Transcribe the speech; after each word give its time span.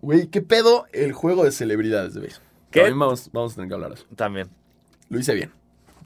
Güey, 0.00 0.26
¿qué 0.28 0.40
pedo 0.42 0.86
el 0.92 1.12
juego 1.12 1.44
de 1.44 1.52
celebridades 1.52 2.14
de? 2.14 2.28
¿Qué? 2.70 2.80
También 2.80 2.98
vamos, 2.98 3.30
vamos 3.32 3.52
a 3.52 3.54
tener 3.56 3.68
que 3.68 3.74
hablar 3.74 3.90
de 3.90 3.96
eso. 3.96 4.06
También. 4.16 4.48
Lo 5.08 5.18
hice 5.18 5.34
bien. 5.34 5.52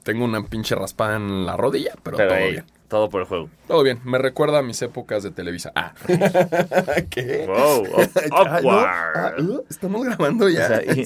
Tengo 0.03 0.25
una 0.25 0.43
pinche 0.45 0.75
raspada 0.75 1.15
en 1.17 1.45
la 1.45 1.57
rodilla, 1.57 1.93
pero, 2.03 2.17
Pero 2.17 2.29
todo 2.29 2.37
ahí, 2.37 2.51
bien. 2.51 2.65
todo 2.87 3.09
por 3.09 3.21
el 3.21 3.27
juego. 3.27 3.49
Todo 3.67 3.83
bien. 3.83 3.99
Me 4.05 4.17
recuerda 4.17 4.59
a 4.59 4.61
mis 4.61 4.81
épocas 4.81 5.21
de 5.23 5.31
Televisa. 5.31 5.71
Ah. 5.75 5.93
¿Qué? 7.09 7.45
Wow, 7.45 7.85
Ah, 8.31 8.59
no. 8.63 8.69
Ah, 8.71 9.33
estamos 9.69 10.05
grabando 10.05 10.47
ya. 10.47 10.63
O 10.63 10.67
sea, 10.67 10.81
y, 10.83 11.03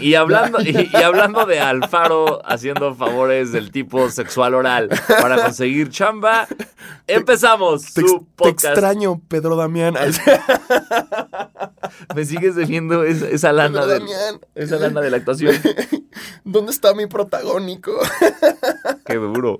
y 0.08 0.14
hablando, 0.14 0.60
y, 0.62 0.88
y 0.90 0.96
hablando 0.96 1.44
de 1.44 1.60
Alfaro 1.60 2.40
haciendo 2.46 2.94
favores 2.94 3.52
del 3.52 3.70
tipo 3.70 4.08
sexual 4.08 4.54
oral 4.54 4.88
para 5.20 5.42
conseguir 5.42 5.90
chamba, 5.90 6.46
empezamos 7.06 7.92
te, 7.92 8.00
ex- 8.00 8.10
su 8.10 8.18
te 8.20 8.24
podcast. 8.36 8.64
extraño, 8.66 9.20
Pedro 9.28 9.56
Damián. 9.56 9.94
Ay, 9.98 10.10
Me 12.14 12.24
sigues 12.24 12.54
debiendo 12.54 13.04
esa, 13.04 13.28
esa 13.28 13.52
lana 13.52 13.86
de, 13.86 14.02
esa 14.54 14.76
lana 14.76 15.00
de 15.00 15.10
la 15.10 15.16
actuación. 15.18 15.54
¿Dónde 16.44 16.72
está 16.72 16.94
mi 16.94 17.06
protagónico? 17.06 17.92
Qué 19.06 19.14
duro. 19.14 19.58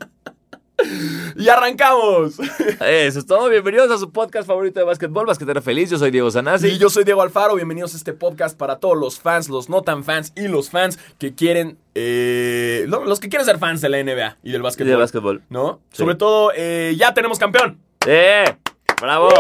¡Y 1.37 1.49
arrancamos! 1.49 2.35
Eso 2.81 3.19
es 3.19 3.27
todo. 3.27 3.49
Bienvenidos 3.49 3.91
a 3.91 3.99
su 3.99 4.13
podcast 4.13 4.47
favorito 4.47 4.79
de 4.79 4.85
básquetbol, 4.85 5.27
Basquetera 5.27 5.63
Feliz. 5.63 5.91
Yo 5.91 5.99
soy 5.99 6.11
Diego 6.11 6.31
Sanasi. 6.31 6.69
Y 6.69 6.79
yo 6.79 6.91
soy 6.91 7.05
Diego 7.05 7.23
Alfaro, 7.23 7.55
bienvenidos 7.55 7.95
a 7.95 7.97
este 7.97 8.13
podcast 8.13 8.57
para 8.57 8.77
todos 8.77 8.97
los 8.97 9.19
fans, 9.19 9.49
los 9.49 9.71
no 9.71 9.83
tan 9.83 10.05
fans 10.05 10.33
y 10.37 10.49
los 10.49 10.69
fans 10.71 10.99
que 11.19 11.35
quieren, 11.35 11.79
eh, 11.95 12.85
no, 12.89 13.05
los 13.05 13.21
que 13.21 13.29
quieren 13.31 13.47
ser 13.47 13.59
fans 13.59 13.81
de 13.81 13.89
la 13.89 14.03
NBA 14.03 14.37
y 14.43 14.53
del 14.53 14.61
Y 14.61 14.65
básquetbol. 14.65 14.91
de 14.91 14.97
básquetbol. 14.97 15.43
¿No? 15.49 15.81
Sí. 15.91 15.99
Sobre 15.99 16.15
todo, 16.15 16.53
eh, 16.55 16.95
ya 16.99 17.15
tenemos 17.15 17.39
campeón. 17.39 17.81
¡Eh! 18.07 18.45
¡Bravo! 19.01 19.31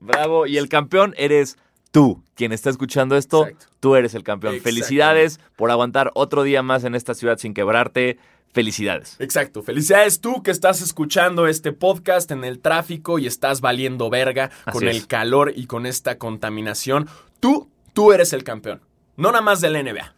¡Bravo! 0.00 0.46
Y 0.46 0.58
el 0.58 0.68
campeón 0.68 1.14
eres 1.16 1.56
tú. 1.90 2.22
Quien 2.34 2.52
está 2.52 2.70
escuchando 2.70 3.16
esto, 3.16 3.46
Exacto. 3.46 3.66
tú 3.80 3.94
eres 3.96 4.14
el 4.14 4.22
campeón. 4.22 4.60
Felicidades 4.60 5.40
por 5.56 5.70
aguantar 5.70 6.10
otro 6.14 6.42
día 6.42 6.62
más 6.62 6.84
en 6.84 6.94
esta 6.94 7.14
ciudad 7.14 7.38
sin 7.38 7.54
quebrarte. 7.54 8.18
Felicidades. 8.52 9.16
Exacto. 9.18 9.62
Felicidades 9.62 10.20
tú 10.20 10.42
que 10.42 10.50
estás 10.50 10.80
escuchando 10.80 11.46
este 11.46 11.72
podcast 11.72 12.30
en 12.30 12.42
el 12.44 12.58
tráfico 12.60 13.18
y 13.18 13.26
estás 13.26 13.60
valiendo 13.60 14.08
verga 14.08 14.50
Así 14.64 14.78
con 14.78 14.88
es. 14.88 14.96
el 14.96 15.06
calor 15.06 15.52
y 15.54 15.66
con 15.66 15.84
esta 15.84 16.16
contaminación. 16.16 17.08
Tú, 17.40 17.68
tú 17.92 18.12
eres 18.12 18.32
el 18.32 18.44
campeón. 18.44 18.80
No 19.16 19.30
nada 19.30 19.42
más 19.42 19.60
de 19.60 19.68
la 19.70 19.82
NBA, 19.82 20.14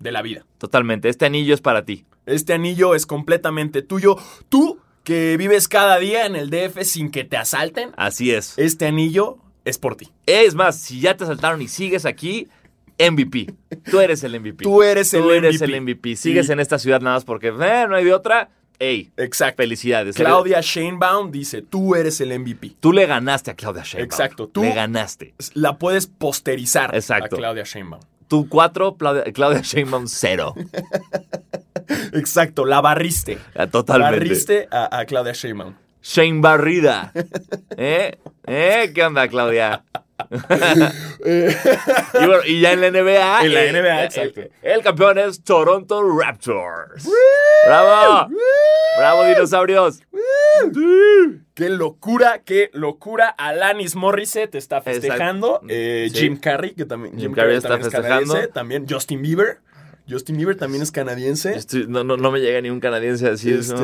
de 0.00 0.12
la 0.12 0.22
vida. 0.22 0.44
Totalmente. 0.58 1.08
Este 1.08 1.26
anillo 1.26 1.54
es 1.54 1.60
para 1.60 1.84
ti. 1.84 2.06
Este 2.26 2.54
anillo 2.54 2.94
es 2.96 3.06
completamente 3.06 3.82
tuyo. 3.82 4.16
Tú 4.48 4.80
que 5.04 5.36
vives 5.36 5.68
cada 5.68 5.98
día 6.00 6.26
en 6.26 6.34
el 6.34 6.50
DF 6.50 6.82
sin 6.82 7.12
que 7.12 7.22
te 7.22 7.36
asalten, 7.36 7.92
Así 7.96 8.32
es. 8.32 8.54
este 8.58 8.86
anillo 8.86 9.38
es 9.66 9.76
por 9.78 9.96
ti. 9.96 10.08
Es 10.24 10.54
más, 10.54 10.78
si 10.78 11.00
ya 11.00 11.16
te 11.16 11.26
saltaron 11.26 11.60
y 11.60 11.68
sigues 11.68 12.06
aquí, 12.06 12.48
MVP. 12.98 13.52
Tú 13.90 14.00
eres 14.00 14.24
el 14.24 14.40
MVP. 14.40 14.62
Tú 14.64 14.82
eres 14.82 15.12
el 15.12 15.22
Tú 15.22 15.30
eres 15.32 15.56
MVP. 15.60 15.64
el 15.76 15.80
MVP. 15.82 16.16
Sigues 16.16 16.48
en 16.48 16.60
esta 16.60 16.78
ciudad 16.78 17.00
nada 17.02 17.16
más 17.16 17.24
porque 17.26 17.48
eh, 17.48 17.86
no 17.88 17.94
hay 17.96 18.04
de 18.04 18.14
otra. 18.14 18.48
¡Ey! 18.78 19.10
Exacto. 19.16 19.62
Felicidades. 19.62 20.16
Claudia 20.16 20.60
Sheinbaum 20.60 21.30
dice, 21.30 21.62
tú 21.62 21.94
eres 21.94 22.20
el 22.20 22.38
MVP. 22.38 22.76
Tú 22.80 22.92
le 22.92 23.06
ganaste 23.06 23.50
a 23.50 23.54
Claudia 23.54 23.82
Sheinbaum. 23.82 24.04
Exacto, 24.04 24.48
tú- 24.48 24.62
Le 24.62 24.72
ganaste. 24.74 25.34
La 25.54 25.78
puedes 25.78 26.06
posterizar 26.06 26.94
Exacto. 26.94 27.36
a 27.36 27.38
Claudia 27.38 27.64
Sheinbaum. 27.64 28.02
Tú 28.28 28.48
cuatro, 28.48 28.96
Claudia, 28.96 29.24
Claudia 29.32 29.60
Sheinbaum 29.62 30.06
cero. 30.08 30.54
Exacto, 32.12 32.64
la 32.64 32.80
barriste. 32.80 33.38
Ah, 33.54 33.66
Totalmente. 33.66 34.16
Barriste 34.18 34.68
a, 34.70 34.98
a 34.98 35.04
Claudia 35.06 35.32
Sheinbaum. 35.32 35.74
Shane 36.08 36.40
Barrida. 36.40 37.12
¿Eh? 37.76 38.16
¿Eh? 38.46 38.92
¿Qué 38.94 39.02
onda, 39.04 39.26
Claudia? 39.26 39.82
y, 41.24 41.30
bueno, 42.26 42.42
y 42.46 42.60
ya 42.60 42.72
en 42.72 42.80
la 42.80 42.90
NBA. 42.90 43.44
En 43.44 43.54
la 43.54 43.64
eh, 43.64 43.72
NBA, 43.72 44.02
eh, 44.02 44.04
exacto. 44.04 44.40
El, 44.40 44.50
el 44.62 44.82
campeón 44.82 45.18
es 45.18 45.42
Toronto 45.42 46.02
Raptors. 46.18 47.08
¡Bravo! 47.66 48.28
¡Bravo, 48.98 49.24
dinosaurios! 49.26 50.00
Qué 51.54 51.68
locura, 51.70 52.42
qué 52.44 52.70
locura. 52.72 53.28
Alanis 53.28 53.96
Morissette 53.96 54.54
está 54.54 54.80
festejando. 54.80 55.60
Eh, 55.68 56.08
Sí. 56.12 56.20
Jim 56.20 56.38
Carrey, 56.38 56.74
que 56.74 56.84
también, 56.84 57.18
Jim 57.18 57.32
Carrey 57.34 57.56
está 57.56 57.70
también 57.70 57.88
es 57.88 57.92
festejando. 57.94 58.48
También 58.52 58.86
Justin 58.88 59.22
Bieber. 59.22 59.58
Justin 60.08 60.36
Bieber 60.36 60.56
también 60.56 60.82
es 60.84 60.92
canadiense. 60.92 61.56
Estoy- 61.56 61.86
no, 61.88 62.04
no, 62.04 62.16
no 62.16 62.30
me 62.30 62.38
llega 62.40 62.60
ni 62.60 62.70
un 62.70 62.78
canadiense 62.78 63.28
así. 63.28 63.52
Este- 63.52 63.74
¿no? 63.74 63.80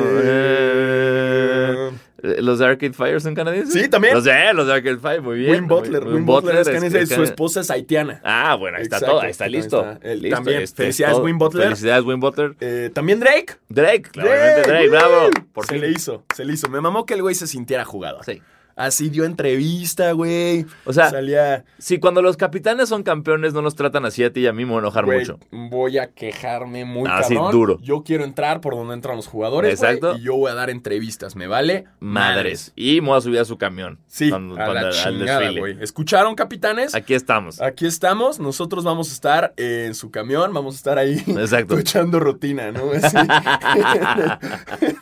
Eh, 2.23 2.41
¿Los 2.41 2.59
de 2.59 2.65
Arcade 2.65 2.93
Fire 2.93 3.19
son 3.21 3.35
canadienses? 3.35 3.73
Sí, 3.73 3.89
también. 3.89 4.13
Los 4.13 4.23
de, 4.23 4.53
los 4.53 4.65
de 4.67 4.73
Arcade 4.73 4.97
Fire, 4.97 5.21
muy 5.21 5.39
bien. 5.39 5.51
Win 5.51 5.67
Butler. 5.67 6.03
Win 6.07 6.25
Butler 6.25 6.55
es 6.55 6.61
es- 6.61 6.67
canadiense. 6.67 6.99
es 7.01 7.09
Su 7.09 7.15
can- 7.15 7.23
esposa 7.25 7.59
es 7.61 7.69
haitiana. 7.71 8.21
Ah, 8.23 8.55
bueno, 8.55 8.77
ahí 8.77 8.83
está 8.83 8.97
Exacto, 8.97 9.15
todo, 9.15 9.21
ahí 9.23 9.31
está 9.31 9.47
listo. 9.47 9.91
está. 9.91 10.07
Él 10.07 10.21
Listo, 10.21 10.35
también. 10.37 10.61
este, 10.61 10.83
Felicidades, 10.83 11.15
todo. 11.17 11.25
Win 11.25 11.37
Butler. 11.37 11.63
Felicidades, 11.65 12.05
Win 12.05 12.19
Butler. 12.19 12.55
Eh, 12.59 12.89
También 12.93 13.19
Drake. 13.19 13.53
Drake, 13.69 14.03
claramente 14.03 14.61
Drake, 14.69 14.89
bravo. 14.89 15.29
Por 15.53 15.65
se 15.65 15.73
fin. 15.73 15.81
le 15.81 15.89
hizo, 15.89 16.23
se 16.35 16.45
le 16.45 16.53
hizo. 16.53 16.69
Me 16.69 16.79
mamó 16.81 17.05
que 17.05 17.13
el 17.15 17.21
güey 17.21 17.35
se 17.35 17.47
sintiera 17.47 17.83
jugador. 17.85 18.23
Sí. 18.25 18.41
Así 18.75 19.09
dio 19.09 19.23
entrevista, 19.25 20.11
güey. 20.13 20.65
O 20.85 20.93
sea, 20.93 21.09
salía. 21.11 21.63
Sí, 21.77 21.99
cuando 21.99 22.21
los 22.21 22.37
capitanes 22.37 22.89
son 22.89 23.03
campeones, 23.03 23.53
no 23.53 23.61
los 23.61 23.75
tratan 23.75 24.05
así 24.05 24.23
a 24.23 24.33
ti 24.33 24.41
y 24.41 24.47
a 24.47 24.53
mí 24.53 24.65
me 24.65 24.71
voy 24.71 24.77
a 24.77 24.79
enojar 24.81 25.05
güey, 25.05 25.19
mucho. 25.19 25.39
voy 25.51 25.97
a 25.99 26.07
quejarme 26.07 26.83
muy 26.85 27.07
Ah, 27.11 27.21
sí, 27.23 27.35
cabrón. 27.35 27.51
duro. 27.51 27.79
Yo 27.81 28.03
quiero 28.03 28.23
entrar 28.23 28.61
por 28.61 28.75
donde 28.75 28.93
entran 28.95 29.15
los 29.15 29.27
jugadores. 29.27 29.79
güey, 29.79 29.91
Exacto. 29.93 30.17
y 30.17 30.23
yo 30.23 30.35
voy 30.35 30.51
a 30.51 30.55
dar 30.55 30.69
entrevistas. 30.69 31.35
¿Me 31.35 31.47
vale? 31.47 31.85
Madres. 31.99 32.73
Y 32.75 33.01
me 33.01 33.09
voy 33.09 33.17
a 33.17 33.21
subir 33.21 33.39
a 33.39 33.45
su 33.45 33.57
camión. 33.57 33.99
Sí, 34.07 34.29
Cuando- 34.29 34.55
a 34.55 34.65
cuando- 34.65 34.73
la 34.73 34.87
al 34.87 34.93
chingada, 34.93 35.39
desfile. 35.41 35.59
güey. 35.59 35.77
¿Escucharon, 35.81 36.35
capitanes? 36.35 36.95
Aquí 36.95 37.13
estamos. 37.13 37.61
Aquí 37.61 37.85
estamos, 37.85 38.39
nosotros 38.39 38.83
vamos 38.83 39.09
a 39.09 39.13
estar 39.13 39.53
en 39.57 39.93
su 39.93 40.09
camión, 40.11 40.53
vamos 40.53 40.75
a 40.75 40.77
estar 40.77 40.97
ahí 40.97 41.21
Exacto. 41.27 41.77
echando 41.77 42.19
rutina, 42.19 42.71
¿no? 42.71 42.91
Así, 43.03 43.17
en, 43.17 43.29
el, 43.31 44.31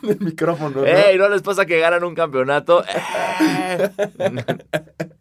en 0.02 0.10
el 0.10 0.20
micrófono, 0.20 0.80
¿no? 0.82 0.86
¡Ey! 0.86 1.16
¿No 1.16 1.28
les 1.28 1.42
pasa 1.42 1.64
que 1.66 1.78
ganan 1.78 2.04
un 2.04 2.14
campeonato? 2.14 2.84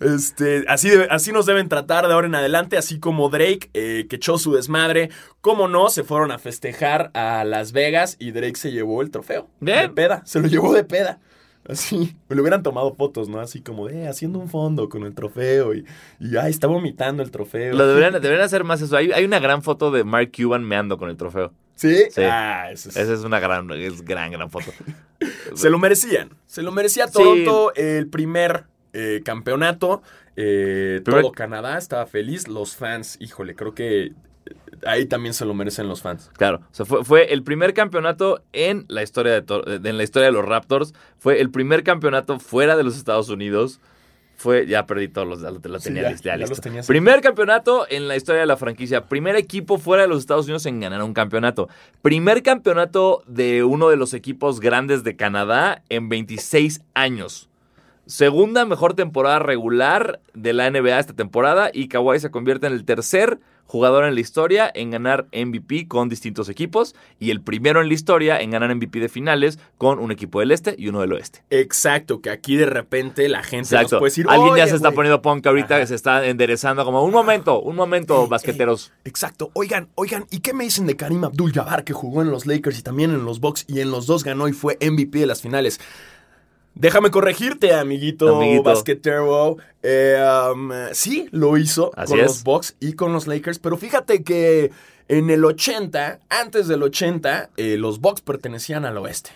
Este, 0.00 0.64
así, 0.66 0.90
así 1.10 1.30
nos 1.30 1.46
deben 1.46 1.68
tratar 1.68 2.08
de 2.08 2.12
ahora 2.12 2.26
en 2.26 2.34
adelante, 2.34 2.76
así 2.76 2.98
como 2.98 3.28
Drake, 3.28 3.70
eh, 3.72 4.06
que 4.08 4.16
echó 4.16 4.36
su 4.36 4.52
desmadre. 4.52 5.10
Como 5.40 5.68
no, 5.68 5.90
se 5.90 6.02
fueron 6.02 6.32
a 6.32 6.38
festejar 6.38 7.10
a 7.14 7.44
Las 7.44 7.72
Vegas 7.72 8.16
y 8.18 8.32
Drake 8.32 8.56
se 8.56 8.72
llevó 8.72 9.02
el 9.02 9.10
trofeo. 9.10 9.48
Bien. 9.60 9.82
De 9.82 9.88
peda, 9.90 10.22
se 10.24 10.40
lo 10.40 10.48
llevó 10.48 10.74
de 10.74 10.84
peda. 10.84 11.20
Así, 11.68 12.16
me 12.28 12.34
lo 12.34 12.42
hubieran 12.42 12.64
tomado 12.64 12.92
fotos, 12.94 13.28
¿no? 13.28 13.38
Así 13.38 13.60
como, 13.60 13.88
eh, 13.88 14.08
haciendo 14.08 14.40
un 14.40 14.48
fondo 14.48 14.88
con 14.88 15.04
el 15.04 15.14
trofeo 15.14 15.74
y, 15.74 15.84
y 16.18 16.36
ay, 16.36 16.50
está 16.50 16.66
vomitando 16.66 17.22
el 17.22 17.30
trofeo. 17.30 17.74
Lo 17.74 17.86
deberían, 17.86 18.12
deberían 18.14 18.44
hacer 18.44 18.64
más 18.64 18.82
eso. 18.82 18.96
Hay, 18.96 19.12
hay 19.12 19.24
una 19.24 19.38
gran 19.38 19.62
foto 19.62 19.92
de 19.92 20.02
Mark 20.02 20.32
Cuban 20.36 20.64
meando 20.64 20.98
con 20.98 21.08
el 21.08 21.16
trofeo. 21.16 21.52
¿Sí? 21.74 22.04
Sí. 22.10 22.22
Ah, 22.22 22.68
eso 22.70 22.88
es- 22.90 22.96
Esa 22.96 23.12
es 23.14 23.20
una 23.20 23.40
gran, 23.40 23.70
es 23.72 24.02
gran, 24.04 24.30
gran 24.32 24.50
foto. 24.50 24.70
Se 25.54 25.70
lo 25.70 25.78
merecían. 25.78 26.30
Se 26.46 26.62
lo 26.62 26.72
merecía 26.72 27.06
Sí. 27.06 27.12
Toronto 27.14 27.72
el 27.74 28.08
primer 28.08 28.64
eh, 28.92 29.22
campeonato. 29.24 30.02
eh, 30.36 31.00
Primer- 31.04 31.22
Todo 31.22 31.32
Canadá 31.32 31.78
estaba 31.78 32.06
feliz. 32.06 32.48
Los 32.48 32.76
fans, 32.76 33.16
híjole, 33.20 33.54
creo 33.54 33.74
que 33.74 34.04
eh, 34.04 34.12
ahí 34.86 35.06
también 35.06 35.34
se 35.34 35.44
lo 35.44 35.54
merecen 35.54 35.88
los 35.88 36.02
fans. 36.02 36.30
Claro, 36.36 36.58
o 36.70 36.74
sea, 36.74 36.84
fue, 36.86 37.04
fue 37.04 37.32
el 37.32 37.42
primer 37.42 37.72
campeonato 37.74 38.42
en 38.52 38.84
la 38.88 39.02
historia 39.02 39.32
de, 39.32 39.42
Tor- 39.44 39.64
de- 39.80 39.90
en 39.90 39.96
la 39.96 40.02
historia 40.02 40.26
de 40.26 40.32
los 40.32 40.44
Raptors. 40.44 40.92
Fue 41.18 41.40
el 41.40 41.50
primer 41.50 41.82
campeonato 41.84 42.38
fuera 42.38 42.76
de 42.76 42.82
los 42.84 42.96
Estados 42.96 43.28
Unidos. 43.28 43.80
Fue, 44.42 44.66
ya 44.66 44.86
perdí 44.86 45.06
todos 45.06 45.28
los, 45.28 45.40
la, 45.40 45.52
la 45.52 45.78
tenía 45.78 46.02
ya, 46.02 46.10
lista, 46.10 46.24
ya 46.24 46.32
ya 46.32 46.36
listo. 46.38 46.50
los 46.50 46.60
tenías. 46.60 46.86
Primer 46.88 47.20
campeonato 47.20 47.86
en 47.88 48.08
la 48.08 48.16
historia 48.16 48.40
de 48.40 48.46
la 48.48 48.56
franquicia. 48.56 49.04
Primer 49.04 49.36
equipo 49.36 49.78
fuera 49.78 50.02
de 50.02 50.08
los 50.08 50.18
Estados 50.18 50.46
Unidos 50.46 50.66
en 50.66 50.80
ganar 50.80 51.00
un 51.04 51.14
campeonato. 51.14 51.68
Primer 52.02 52.42
campeonato 52.42 53.22
de 53.28 53.62
uno 53.62 53.88
de 53.88 53.96
los 53.96 54.14
equipos 54.14 54.58
grandes 54.58 55.04
de 55.04 55.14
Canadá 55.14 55.84
en 55.90 56.08
26 56.08 56.82
años. 56.94 57.50
Segunda 58.06 58.64
mejor 58.64 58.94
temporada 58.94 59.38
regular 59.38 60.20
de 60.34 60.52
la 60.52 60.68
NBA 60.70 60.98
esta 60.98 61.14
temporada 61.14 61.70
y 61.72 61.88
Kawhi 61.88 62.18
se 62.18 62.30
convierte 62.30 62.66
en 62.66 62.72
el 62.72 62.84
tercer 62.84 63.38
jugador 63.64 64.04
en 64.04 64.14
la 64.14 64.20
historia 64.20 64.70
en 64.74 64.90
ganar 64.90 65.28
MVP 65.32 65.86
con 65.88 66.10
distintos 66.10 66.50
equipos 66.50 66.94
y 67.18 67.30
el 67.30 67.40
primero 67.40 67.80
en 67.80 67.88
la 67.88 67.94
historia 67.94 68.38
en 68.38 68.50
ganar 68.50 68.74
MVP 68.74 68.98
de 69.00 69.08
finales 69.08 69.58
con 69.78 69.98
un 69.98 70.10
equipo 70.12 70.40
del 70.40 70.50
este 70.50 70.74
y 70.76 70.88
uno 70.88 71.00
del 71.00 71.12
oeste. 71.14 71.42
Exacto, 71.48 72.20
que 72.20 72.28
aquí 72.28 72.56
de 72.56 72.66
repente 72.66 73.28
la 73.30 73.42
gente 73.42 73.60
nos 73.62 73.72
Exacto. 73.72 73.98
puede 74.00 74.10
decir. 74.10 74.26
Alguien 74.28 74.48
ya 74.56 74.64
"Oye, 74.64 74.68
se 74.70 74.76
está 74.76 74.88
güey". 74.88 74.96
poniendo 74.96 75.22
punk 75.22 75.46
ahorita 75.46 75.74
Ajá. 75.76 75.80
que 75.80 75.86
se 75.86 75.94
está 75.94 76.26
enderezando 76.26 76.84
como 76.84 77.02
un 77.02 77.12
momento, 77.12 77.62
un 77.62 77.76
momento, 77.76 78.26
basqueteros. 78.26 78.92
Exacto. 79.04 79.50
Oigan, 79.54 79.88
oigan, 79.94 80.26
¿y 80.30 80.40
qué 80.40 80.52
me 80.52 80.64
dicen 80.64 80.86
de 80.86 80.96
Karim 80.96 81.24
Abdul-Jabbar 81.24 81.84
que 81.84 81.94
jugó 81.94 82.20
en 82.20 82.30
los 82.30 82.44
Lakers 82.46 82.78
y 82.80 82.82
también 82.82 83.10
en 83.12 83.24
los 83.24 83.40
Bucks 83.40 83.64
y 83.68 83.80
en 83.80 83.90
los 83.90 84.06
dos 84.06 84.22
ganó 84.24 84.48
y 84.48 84.52
fue 84.52 84.76
MVP 84.82 85.20
de 85.20 85.26
las 85.26 85.40
finales? 85.40 85.80
Déjame 86.74 87.10
corregirte, 87.10 87.74
amiguito, 87.74 88.36
Amiguito. 88.36 88.62
basquetero. 88.62 89.56
Eh, 89.82 90.16
um, 90.54 90.70
sí, 90.92 91.28
lo 91.30 91.58
hizo 91.58 91.90
Así 91.96 92.12
con 92.12 92.20
es. 92.20 92.26
los 92.26 92.44
Bucks 92.44 92.76
y 92.80 92.94
con 92.94 93.12
los 93.12 93.26
Lakers, 93.26 93.58
pero 93.58 93.76
fíjate 93.76 94.22
que 94.22 94.70
en 95.08 95.28
el 95.30 95.44
80, 95.44 96.20
antes 96.30 96.68
del 96.68 96.82
80, 96.82 97.50
eh, 97.56 97.76
los 97.76 98.00
Bucks 98.00 98.22
pertenecían 98.22 98.84
al 98.86 98.96
oeste. 98.98 99.30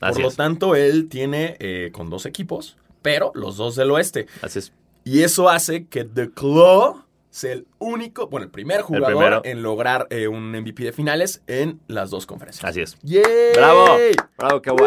Así 0.00 0.14
Por 0.20 0.30
lo 0.32 0.36
tanto, 0.36 0.74
él 0.74 1.08
tiene 1.08 1.56
eh, 1.60 1.90
con 1.92 2.10
dos 2.10 2.26
equipos, 2.26 2.76
pero 3.00 3.30
los 3.34 3.56
dos 3.56 3.76
del 3.76 3.90
oeste. 3.92 4.26
Así 4.42 4.58
es. 4.58 4.72
Y 5.04 5.22
eso 5.22 5.48
hace 5.48 5.86
que 5.86 6.04
The 6.04 6.30
Claw 6.30 7.04
ser 7.32 7.52
el 7.52 7.66
único, 7.78 8.26
bueno, 8.28 8.44
el 8.44 8.50
primer 8.50 8.82
jugador 8.82 9.40
en 9.44 9.62
lograr 9.62 10.06
eh, 10.10 10.28
un 10.28 10.50
MVP 10.52 10.84
de 10.84 10.92
finales 10.92 11.42
en 11.46 11.80
las 11.88 12.10
dos 12.10 12.26
conferencias. 12.26 12.62
Así 12.64 12.82
es. 12.82 12.96
¡Yay! 13.02 13.22
¡Bravo! 13.54 13.86
¡Bravo, 14.38 14.60
Kawhi! 14.62 14.78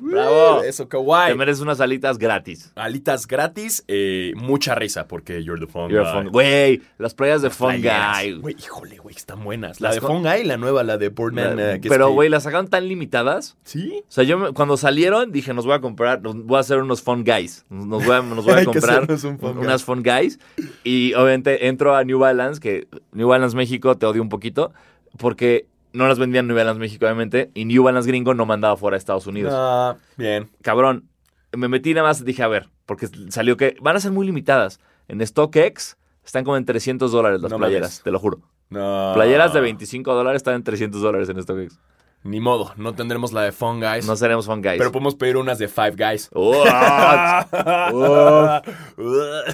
Woo, 0.00 0.10
¡Bravo! 0.10 0.62
Eso, 0.62 0.88
Kawhi. 0.88 1.28
Te 1.28 1.34
mereces 1.34 1.60
unas 1.60 1.80
alitas 1.80 2.16
gratis. 2.18 2.72
Alitas 2.74 3.26
gratis, 3.26 3.84
eh, 3.86 4.32
mucha 4.34 4.74
risa 4.74 5.06
porque 5.06 5.44
you're 5.44 5.60
the 5.64 5.70
fun 5.70 5.90
You're 5.90 6.04
guy. 6.04 6.12
fun- 6.22 6.28
Güey, 6.32 6.82
las 6.98 7.12
playas 7.14 7.42
de 7.42 7.50
Fun 7.50 7.68
Playeras. 7.80 8.22
Guy. 8.22 8.32
Güey, 8.40 8.56
híjole, 8.58 8.96
güey, 8.96 9.14
están 9.14 9.44
buenas. 9.44 9.80
La 9.80 9.88
Las 9.88 9.96
de 9.96 10.00
Fun 10.00 10.22
Guy 10.22 10.40
y 10.40 10.44
la 10.44 10.56
nueva, 10.56 10.82
la 10.82 10.96
de 10.96 11.10
Boardman. 11.10 11.58
eh, 11.60 11.80
Pero, 11.86 12.10
güey, 12.12 12.28
las 12.30 12.44
sacaron 12.44 12.68
tan 12.68 12.88
limitadas. 12.88 13.58
¿Sí? 13.64 14.02
O 14.08 14.10
sea, 14.10 14.24
yo 14.24 14.54
cuando 14.54 14.76
salieron 14.78 15.32
dije, 15.32 15.52
nos 15.52 15.66
voy 15.66 15.74
a 15.74 15.80
comprar, 15.80 16.22
nos 16.22 16.34
voy 16.46 16.56
a 16.56 16.60
hacer 16.60 16.78
unos 16.78 17.02
Fun 17.02 17.24
Guys. 17.24 17.66
Nos 17.68 18.04
voy 18.06 18.16
a, 18.16 18.22
nos 18.22 18.44
voy 18.44 18.54
a 18.54 18.56
Hay 18.60 18.66
que 18.66 18.72
comprar 18.80 19.06
Fun 19.18 19.36
Guy. 19.38 19.50
unas 19.64 19.84
Fun 19.84 20.02
Guys. 20.02 20.38
Y 20.82 21.12
obviamente 21.14 21.66
entro 21.68 21.89
a 21.94 22.04
New 22.04 22.18
Balance, 22.18 22.60
que 22.60 22.88
New 23.12 23.28
Balance 23.28 23.56
México 23.56 23.96
te 23.96 24.06
odio 24.06 24.22
un 24.22 24.28
poquito, 24.28 24.72
porque 25.18 25.66
no 25.92 26.06
las 26.06 26.18
vendían 26.18 26.46
New 26.46 26.56
Balance 26.56 26.78
México, 26.78 27.04
obviamente, 27.06 27.50
y 27.54 27.64
New 27.64 27.82
Balance 27.82 28.08
gringo 28.08 28.34
no 28.34 28.46
mandaba 28.46 28.76
fuera 28.76 28.96
a 28.96 28.98
Estados 28.98 29.26
Unidos. 29.26 29.52
Ah, 29.56 29.96
bien. 30.16 30.48
Cabrón, 30.62 31.08
me 31.52 31.68
metí 31.68 31.94
nada 31.94 32.08
más, 32.08 32.24
dije, 32.24 32.42
a 32.42 32.48
ver, 32.48 32.68
porque 32.86 33.08
salió 33.28 33.56
que 33.56 33.76
van 33.80 33.96
a 33.96 34.00
ser 34.00 34.12
muy 34.12 34.26
limitadas. 34.26 34.80
En 35.08 35.24
StockX 35.26 35.96
están 36.24 36.44
como 36.44 36.56
en 36.56 36.64
300 36.64 37.10
dólares 37.10 37.40
las 37.40 37.50
No 37.50 37.58
playeras, 37.58 38.02
te 38.02 38.10
lo 38.10 38.18
juro. 38.18 38.40
No. 38.68 39.10
Playeras 39.14 39.52
de 39.52 39.60
25 39.60 40.14
dólares 40.14 40.38
están 40.38 40.54
en 40.54 40.62
300 40.62 41.02
dólares 41.02 41.28
en 41.28 41.42
StockX. 41.42 41.78
Ni 42.22 42.38
modo, 42.38 42.72
no 42.76 42.94
tendremos 42.94 43.32
la 43.32 43.42
de 43.42 43.52
Fun 43.52 43.80
Guys. 43.80 44.06
No 44.06 44.14
seremos 44.14 44.44
Fun 44.44 44.60
Guys. 44.60 44.76
pero 44.76 44.92
podemos 44.92 45.14
pedir 45.14 45.38
unas 45.38 45.58
de 45.58 45.68
Five 45.68 45.92
Guys. 45.96 46.28
Oh. 46.34 46.64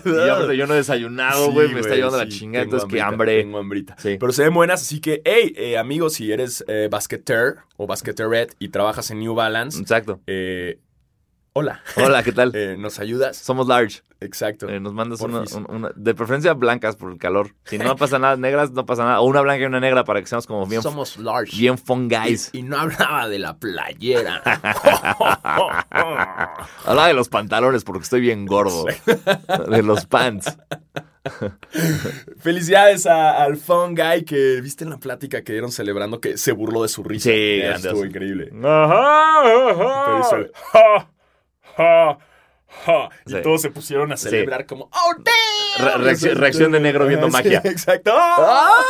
Y 0.05 0.29
aparte 0.31 0.57
yo 0.57 0.67
no 0.67 0.75
he 0.75 0.79
desayunado, 0.79 1.53
güey. 1.53 1.69
Sí, 1.69 1.75
me 1.75 1.81
está 1.81 1.95
llevando 1.95 2.19
la 2.19 2.25
sí, 2.25 2.31
chingada. 2.39 2.65
tengo 2.65 2.77
Entonces, 2.77 2.97
qué 2.97 3.03
hambre. 3.03 3.41
Tengo 3.43 3.59
hambrita. 3.59 3.97
Sí. 3.99 4.17
Pero 4.19 4.33
se 4.33 4.45
ven 4.45 4.55
buenas, 4.55 4.83
así 4.83 5.01
que, 5.01 5.23
hey, 5.25 5.53
eh, 5.57 5.79
amigo, 5.79 6.11
si 6.11 6.33
eres 6.33 6.65
eh, 6.69 6.89
basqueter 6.91 7.57
o 7.77 7.87
basqueteret 7.87 8.55
y 8.59 8.69
trabajas 8.71 9.11
en 9.11 9.21
New 9.21 9.35
Balance, 9.35 9.81
Exacto. 9.81 10.21
eh, 10.27 10.79
hola. 11.59 11.81
Hola, 11.97 12.23
¿qué 12.23 12.33
tal? 12.33 12.53
Eh, 12.55 12.77
¿Nos 12.79 12.99
ayudas? 12.99 13.37
Somos 13.37 13.67
large. 13.69 14.03
Exacto. 14.21 14.69
Eh, 14.69 14.81
nos 14.81 14.93
mandas 14.95 15.21
una, 15.21 15.43
De 15.95 16.15
preferencia 16.15 16.55
blancas 16.55 16.97
por 16.97 17.11
el 17.13 17.19
calor. 17.19 17.51
Si 17.65 17.77
no 17.79 17.97
pasa 17.97 18.19
nada, 18.19 18.37
negras, 18.37 18.71
no 18.73 18.87
pasa 18.87 19.05
nada. 19.05 19.21
O 19.21 19.27
una 19.27 19.41
blanca 19.43 19.63
y 19.63 19.67
una 19.67 19.81
negra 19.81 20.05
para 20.05 20.21
que 20.21 20.27
seamos 20.27 20.47
como 20.47 20.65
bien, 20.67 20.81
Somos 20.83 21.19
large. 21.19 21.57
bien 21.57 21.77
fun 21.77 22.09
guys. 22.09 22.51
Y, 22.53 22.59
y 22.59 22.63
no 22.63 22.79
hablaba 22.79 23.29
de 23.29 23.39
la 23.39 23.57
playera. 23.59 24.43
Hablaba 26.85 27.09
de 27.09 27.15
los 27.15 27.29
pantalones 27.29 27.85
porque 27.85 28.05
estoy 28.05 28.21
bien 28.21 28.47
gordo. 28.47 28.85
De 29.69 29.83
los 29.83 30.07
pants. 30.07 30.57
Felicidades 32.39 33.05
a- 33.07 33.43
al 33.43 33.57
Fun 33.57 33.95
Guy 33.95 34.25
que 34.25 34.61
viste 34.61 34.85
en 34.85 34.91
la 34.91 34.99
plática 34.99 35.43
que 35.43 35.53
dieron 35.53 35.73
celebrando 35.73 36.21
que 36.21 36.37
se 36.39 36.53
burló 36.53 36.83
de 36.83 36.89
su 36.89 37.03
risa. 37.03 37.31
Sí, 37.31 37.61
estuvo 37.63 38.05
increíble. 38.05 38.51
Pero 38.53 40.21
hizo, 40.21 40.37
"Ja, 40.73 41.09
ja, 41.77 42.19
ja", 42.87 43.09
Y 43.27 43.31
Sí. 43.31 43.43
todos 43.43 43.63
se 43.63 43.71
pusieron 43.71 44.13
a 44.13 44.17
celebrar 44.17 44.67
como 44.67 44.85
¡Oh, 44.93 45.15
damn! 45.19 45.56
Re- 45.79 45.99
reacción- 45.99 46.37
reacción 46.37 46.73
de 46.73 46.81
negro 46.81 47.07
viendo 47.07 47.27
Sí, 47.27 47.33
magia. 47.33 47.61
exacto. 47.65 48.13
¡Ah! 48.15 48.81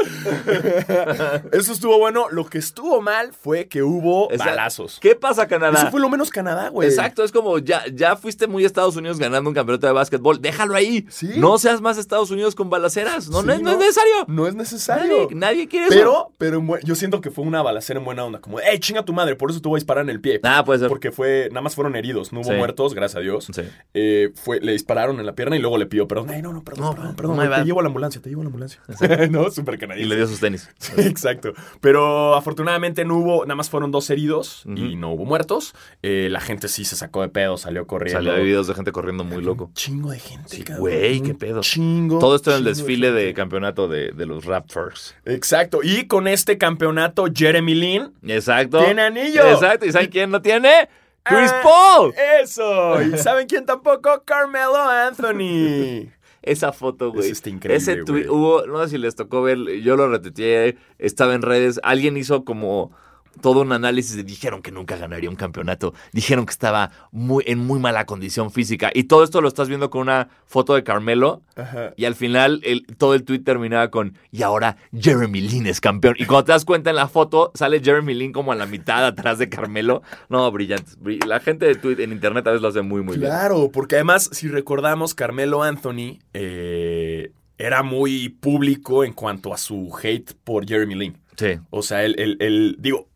Eso 1.52 1.72
estuvo 1.72 1.98
bueno. 1.98 2.26
Lo 2.30 2.46
que 2.46 2.58
estuvo 2.58 3.00
mal 3.02 3.32
fue 3.32 3.68
que 3.68 3.82
hubo 3.82 4.28
balazos. 4.36 4.98
¿Qué 5.00 5.14
pasa, 5.14 5.46
Canadá? 5.46 5.78
Eso 5.78 5.90
fue 5.90 6.00
lo 6.00 6.08
menos 6.08 6.30
Canadá, 6.30 6.68
güey. 6.70 6.88
Exacto, 6.88 7.22
es 7.22 7.32
como 7.32 7.58
ya, 7.58 7.82
ya 7.92 8.16
fuiste 8.16 8.46
muy 8.46 8.64
a 8.64 8.66
Estados 8.66 8.96
Unidos 8.96 9.18
ganando 9.18 9.48
un 9.50 9.54
campeonato 9.54 9.86
de 9.86 9.92
básquetbol. 9.92 10.40
Déjalo 10.40 10.74
ahí. 10.74 11.06
Sí. 11.10 11.32
No 11.36 11.58
seas 11.58 11.80
más 11.80 11.98
Estados 11.98 12.30
Unidos 12.30 12.54
con 12.54 12.70
balaceras. 12.70 13.28
No, 13.28 13.40
Sí, 13.40 13.46
no, 13.46 13.52
es, 13.52 13.60
no 13.60 13.70
es 13.70 13.76
no. 13.76 13.80
necesario. 13.80 14.12
No 14.26 14.46
es 14.46 14.54
necesario. 14.54 15.22
Nadie, 15.24 15.34
nadie 15.36 15.68
quiere 15.68 15.86
eso. 15.94 16.32
Pero, 16.38 16.62
yo 16.82 16.94
siento 16.94 17.20
que 17.20 17.30
fue 17.30 17.44
una 17.44 17.62
balacera 17.62 17.98
en 17.98 18.04
buena 18.04 18.24
onda. 18.24 18.40
Como, 18.40 18.60
¡eh, 18.60 18.78
chinga 18.80 19.04
tu 19.04 19.12
madre! 19.12 19.36
Por 19.36 19.50
eso 19.50 19.60
te 19.60 19.68
voy 19.68 19.76
a 19.78 19.80
disparar 19.80 20.04
en 20.04 20.10
el 20.10 20.20
pie. 20.20 20.40
Ah, 20.42 20.64
puede 20.64 20.78
ser. 20.80 20.88
Porque 20.88 21.10
fue, 21.12 21.48
nada 21.50 21.60
más 21.62 21.74
fueron 21.74 21.96
heridos, 21.96 22.32
no 22.32 22.40
hubo 22.40 22.50
Sí. 22.50 22.56
muertos, 22.56 22.94
gracias 22.94 23.16
a 23.18 23.20
Dios. 23.20 23.48
Sí. 23.54 23.62
Eh, 23.94 24.32
fue, 24.34 24.60
le 24.60 24.72
dispararon 24.72 25.20
en 25.20 25.26
la 25.26 25.34
pierna 25.34 25.49
y 25.56 25.58
luego 25.58 25.78
le 25.78 25.86
pidió 25.86 26.06
perdón. 26.08 26.30
Ay, 26.30 26.42
no, 26.42 26.52
no, 26.52 26.62
perdón, 26.62 26.84
No, 26.84 26.90
perdón, 26.94 27.10
no, 27.10 27.16
perdón. 27.16 27.36
my 27.38 27.48
te 27.56 27.64
llevo 27.64 27.80
a 27.80 27.82
la 27.82 27.86
ambulancia, 27.88 28.20
te 28.20 28.28
llevo 28.28 28.42
a 28.42 28.44
la 28.44 28.48
ambulancia. 28.48 28.80
no, 29.30 29.50
súper 29.50 29.74
Y 29.74 29.78
canadiense. 29.78 30.08
le 30.08 30.16
dio 30.16 30.26
sus 30.26 30.40
tenis. 30.40 30.68
Sí, 30.78 30.92
exacto. 30.98 31.52
Pero 31.80 32.34
afortunadamente 32.34 33.04
no 33.04 33.16
hubo, 33.18 33.44
nada 33.44 33.54
más 33.56 33.70
fueron 33.70 33.90
dos 33.90 34.08
heridos 34.10 34.62
y 34.66 34.96
no 34.96 35.12
hubo 35.12 35.24
muertos. 35.24 35.74
Eh, 36.02 36.28
la 36.30 36.40
gente 36.40 36.68
sí 36.68 36.84
se 36.84 36.96
sacó 36.96 37.22
de 37.22 37.28
pedo, 37.28 37.56
salió 37.56 37.86
corriendo. 37.86 38.18
Salió 38.18 38.32
de 38.34 38.42
videos 38.42 38.66
de 38.66 38.74
gente 38.74 38.92
corriendo 38.92 39.24
muy 39.24 39.42
loco. 39.42 39.64
Un 39.66 39.74
chingo 39.74 40.10
de 40.10 40.18
gente, 40.18 40.48
Sí, 40.56 40.62
cabrón. 40.62 40.80
güey, 40.80 41.20
qué 41.20 41.34
pedo. 41.34 41.60
Chingo. 41.60 42.18
Todo 42.18 42.36
esto 42.36 42.50
en 42.52 42.58
el 42.58 42.64
desfile 42.64 43.12
de 43.12 43.32
campeonato 43.34 43.88
de, 43.88 44.12
de 44.12 44.26
los 44.26 44.44
Raptors. 44.44 45.14
Exacto. 45.24 45.80
Y 45.82 46.06
con 46.06 46.28
este 46.28 46.58
campeonato, 46.58 47.26
Jeremy 47.34 47.74
Lin 47.74 48.12
Exacto. 48.26 48.82
tiene 48.84 49.02
anillo. 49.02 49.46
Exacto. 49.48 49.86
¿Y 49.86 49.92
saben 49.92 50.08
quién 50.10 50.30
no 50.30 50.42
tiene? 50.42 50.88
Chris 51.24 51.50
Ah, 51.52 51.60
Paul. 51.62 52.14
Eso. 52.42 53.02
¿Y 53.02 53.18
saben 53.18 53.46
quién 53.46 53.66
tampoco? 53.66 54.22
Carmelo 54.24 54.76
Anthony. 54.76 56.10
Esa 56.42 56.72
foto, 56.72 57.10
güey. 57.12 57.24
Ese 57.24 57.32
está 57.32 57.50
increíble, 57.50 57.76
Ese 57.76 58.04
tweet 58.04 58.28
hubo, 58.28 58.66
no 58.66 58.82
sé 58.82 58.90
si 58.90 58.98
les 58.98 59.14
tocó 59.14 59.42
ver, 59.42 59.58
yo 59.82 59.96
lo 59.96 60.08
retuiteé, 60.08 60.78
estaba 60.98 61.34
en 61.34 61.42
redes, 61.42 61.78
alguien 61.82 62.16
hizo 62.16 62.44
como 62.46 62.92
todo 63.40 63.60
un 63.62 63.72
análisis 63.72 64.16
y 64.16 64.22
dijeron 64.22 64.60
que 64.62 64.70
nunca 64.72 64.96
ganaría 64.96 65.30
un 65.30 65.36
campeonato, 65.36 65.94
dijeron 66.12 66.44
que 66.46 66.50
estaba 66.50 66.90
muy, 67.12 67.44
en 67.46 67.58
muy 67.58 67.78
mala 67.78 68.04
condición 68.04 68.50
física 68.50 68.90
y 68.92 69.04
todo 69.04 69.22
esto 69.24 69.40
lo 69.40 69.48
estás 69.48 69.68
viendo 69.68 69.88
con 69.88 70.02
una 70.02 70.28
foto 70.46 70.74
de 70.74 70.82
Carmelo 70.84 71.42
Ajá. 71.56 71.92
y 71.96 72.04
al 72.06 72.14
final 72.14 72.60
el- 72.64 72.84
todo 72.98 73.14
el 73.14 73.24
tweet 73.24 73.40
terminaba 73.40 73.90
con 73.90 74.18
y 74.30 74.42
ahora 74.42 74.76
Jeremy 74.98 75.40
Lin 75.40 75.66
es 75.66 75.80
campeón 75.80 76.16
y 76.18 76.26
cuando 76.26 76.46
te 76.46 76.52
das 76.52 76.64
cuenta 76.64 76.90
en 76.90 76.96
la 76.96 77.08
foto 77.08 77.52
sale 77.54 77.80
Jeremy 77.80 78.14
Lin 78.14 78.32
como 78.32 78.52
a 78.52 78.56
la 78.56 78.66
mitad 78.66 79.06
atrás 79.06 79.38
de 79.38 79.48
Carmelo, 79.48 80.02
no, 80.28 80.50
brillante, 80.50 80.90
brill- 81.00 81.24
la 81.26 81.40
gente 81.40 81.66
de 81.66 81.76
tweet 81.76 82.00
en 82.02 82.12
internet 82.12 82.46
a 82.46 82.50
veces 82.50 82.62
lo 82.62 82.68
hace 82.68 82.82
muy 82.82 83.02
muy 83.02 83.16
bien. 83.16 83.30
Claro, 83.30 83.70
porque 83.72 83.94
además, 83.94 84.28
si 84.32 84.48
recordamos, 84.48 85.14
Carmelo 85.14 85.62
Anthony 85.62 86.18
eh, 86.34 87.32
era 87.58 87.82
muy 87.82 88.28
público 88.30 89.04
en 89.04 89.12
cuanto 89.12 89.52
a 89.54 89.58
su 89.58 89.90
hate 90.02 90.32
por 90.44 90.66
Jeremy 90.66 90.94
Lin. 90.94 91.18
Sí. 91.36 91.58
O 91.70 91.82
sea, 91.82 92.04
él, 92.04 92.16
él- 92.18 92.36
él, 92.40 92.76
digo, 92.78 93.08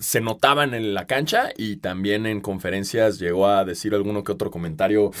se 0.00 0.20
notaban 0.20 0.74
en 0.74 0.94
la 0.94 1.06
cancha 1.06 1.50
y 1.56 1.76
también 1.76 2.26
en 2.26 2.40
conferencias 2.40 3.18
llegó 3.18 3.46
a 3.46 3.64
decir 3.64 3.94
alguno 3.94 4.24
que 4.24 4.32
otro 4.32 4.50
comentario 4.50 5.12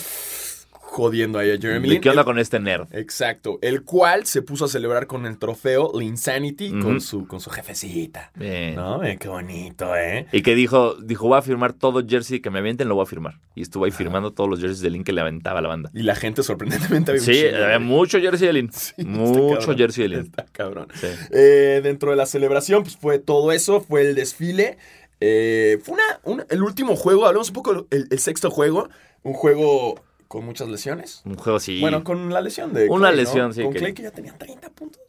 jodiendo 0.90 1.38
ahí 1.38 1.50
a 1.52 1.56
Jeremy 1.58 1.86
¿De 1.86 1.94
Lin. 1.94 2.00
qué 2.00 2.10
onda 2.10 2.22
El- 2.22 2.26
con 2.26 2.38
este 2.40 2.58
nerd? 2.58 2.88
Exacto, 2.92 3.58
el 3.62 3.84
cual 3.84 4.26
se 4.26 4.42
puso 4.42 4.64
a 4.64 4.68
celebrar 4.68 5.06
con 5.06 5.24
el 5.24 5.38
trofeo 5.38 5.92
Linsanity 5.98 6.70
Ujú. 6.74 6.80
con, 6.82 7.00
su, 7.00 7.26
con 7.28 7.40
su 7.40 7.48
jefecita. 7.50 8.32
Bien. 8.34 8.74
¿No? 8.74 9.02
Eh, 9.04 9.16
qué 9.18 9.28
bonito, 9.28 9.94
¿eh? 9.96 10.26
Y 10.32 10.42
que 10.42 10.54
dijo, 10.56 10.96
dijo, 10.96 11.28
voy 11.28 11.38
a 11.38 11.42
firmar 11.42 11.72
todo 11.74 12.04
jersey 12.06 12.40
que 12.40 12.50
me 12.50 12.58
avienten, 12.58 12.88
lo 12.88 12.96
voy 12.96 13.04
a 13.04 13.06
firmar. 13.06 13.34
Y 13.54 13.62
estuvo 13.62 13.84
ahí 13.84 13.92
firmando 13.92 14.32
todos 14.32 14.50
los 14.50 14.58
jerseys 14.60 14.80
de 14.80 14.90
Lin 14.90 15.04
que 15.04 15.12
le 15.12 15.20
aventaba 15.20 15.60
la 15.60 15.68
banda. 15.68 15.90
Y 15.94 16.02
la 16.02 16.16
gente 16.16 16.42
sorprendentemente 16.42 17.12
había 17.12 17.22
Sí, 17.22 17.32
chingo, 17.34 17.64
había 17.64 17.78
mucho 17.78 18.18
jersey 18.20 18.46
de 18.48 18.52
Lin. 18.52 18.70
Sí, 18.80 19.04
mucho 19.04 19.74
jersey 19.76 20.02
de 20.04 20.08
Lin. 20.08 20.20
Está 20.20 20.46
cabrón. 20.50 20.88
Sí. 20.94 21.06
Eh, 21.32 21.80
dentro 21.84 22.10
de 22.10 22.16
la 22.16 22.26
celebración, 22.26 22.82
pues 22.82 22.96
fue 22.96 23.18
todo 23.20 23.52
eso, 23.52 23.80
fue 23.80 24.02
el 24.02 24.14
desfile. 24.16 24.76
Eh, 25.20 25.78
fue 25.84 25.94
una, 25.94 26.20
un- 26.24 26.44
el 26.50 26.62
último 26.62 26.96
juego, 26.96 27.26
hablamos 27.26 27.48
un 27.48 27.54
poco 27.54 27.86
del 27.90 28.08
el 28.10 28.18
sexto 28.18 28.50
juego, 28.50 28.88
un 29.22 29.34
juego 29.34 30.02
con 30.30 30.44
muchas 30.44 30.68
lesiones. 30.68 31.22
Un 31.24 31.34
juego 31.34 31.56
así, 31.56 31.80
Bueno, 31.80 32.04
con 32.04 32.32
la 32.32 32.40
lesión 32.40 32.72
de 32.72 32.88
Una 32.88 33.08
Clay, 33.10 33.10
¿no? 33.10 33.16
lesión, 33.16 33.52
sí, 33.52 33.64
Con 33.64 33.72
que- 33.72 33.78
Clay 33.80 33.94
que 33.94 34.02
ya 34.04 34.12
tenía 34.12 34.32
30 34.38 34.70
puntos. 34.70 35.02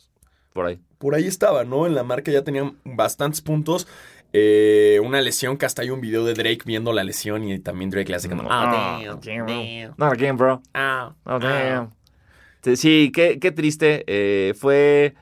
por 0.51 0.65
ahí. 0.65 0.79
Por 0.97 1.13
ahí 1.13 1.27
estaba, 1.27 1.63
¿no? 1.63 1.85
En 1.85 1.93
la 1.93 2.03
marca 2.03 2.31
ya 2.31 2.43
tenían 2.43 2.75
bastantes 2.83 3.39
puntos. 3.41 3.87
Eh, 4.33 4.99
una 5.03 5.21
lesión 5.21 5.57
que 5.57 5.67
hasta 5.67 5.83
hay 5.83 5.91
un 5.91 6.01
video 6.01 6.25
de 6.25 6.33
Drake 6.33 6.61
viendo 6.65 6.91
la 6.91 7.03
lesión 7.03 7.43
y 7.47 7.59
también 7.59 7.91
Drake 7.91 8.09
le 8.09 8.15
hace 8.15 8.29
como... 8.29 8.47
"Ah, 8.51 8.99
damn, 9.03 9.45
damn, 9.45 9.93
Not 9.97 10.11
again, 10.13 10.37
bro. 10.37 10.59
ah, 10.73 11.13
Oh, 11.25 11.33
ah". 11.35 11.39
damn. 11.39 11.89
Sí, 12.63 12.75
Sí, 12.75 13.11
qué, 13.13 13.37
qué 13.39 13.51
triste. 13.51 14.03
Eh, 14.07 14.53
fue. 14.55 15.13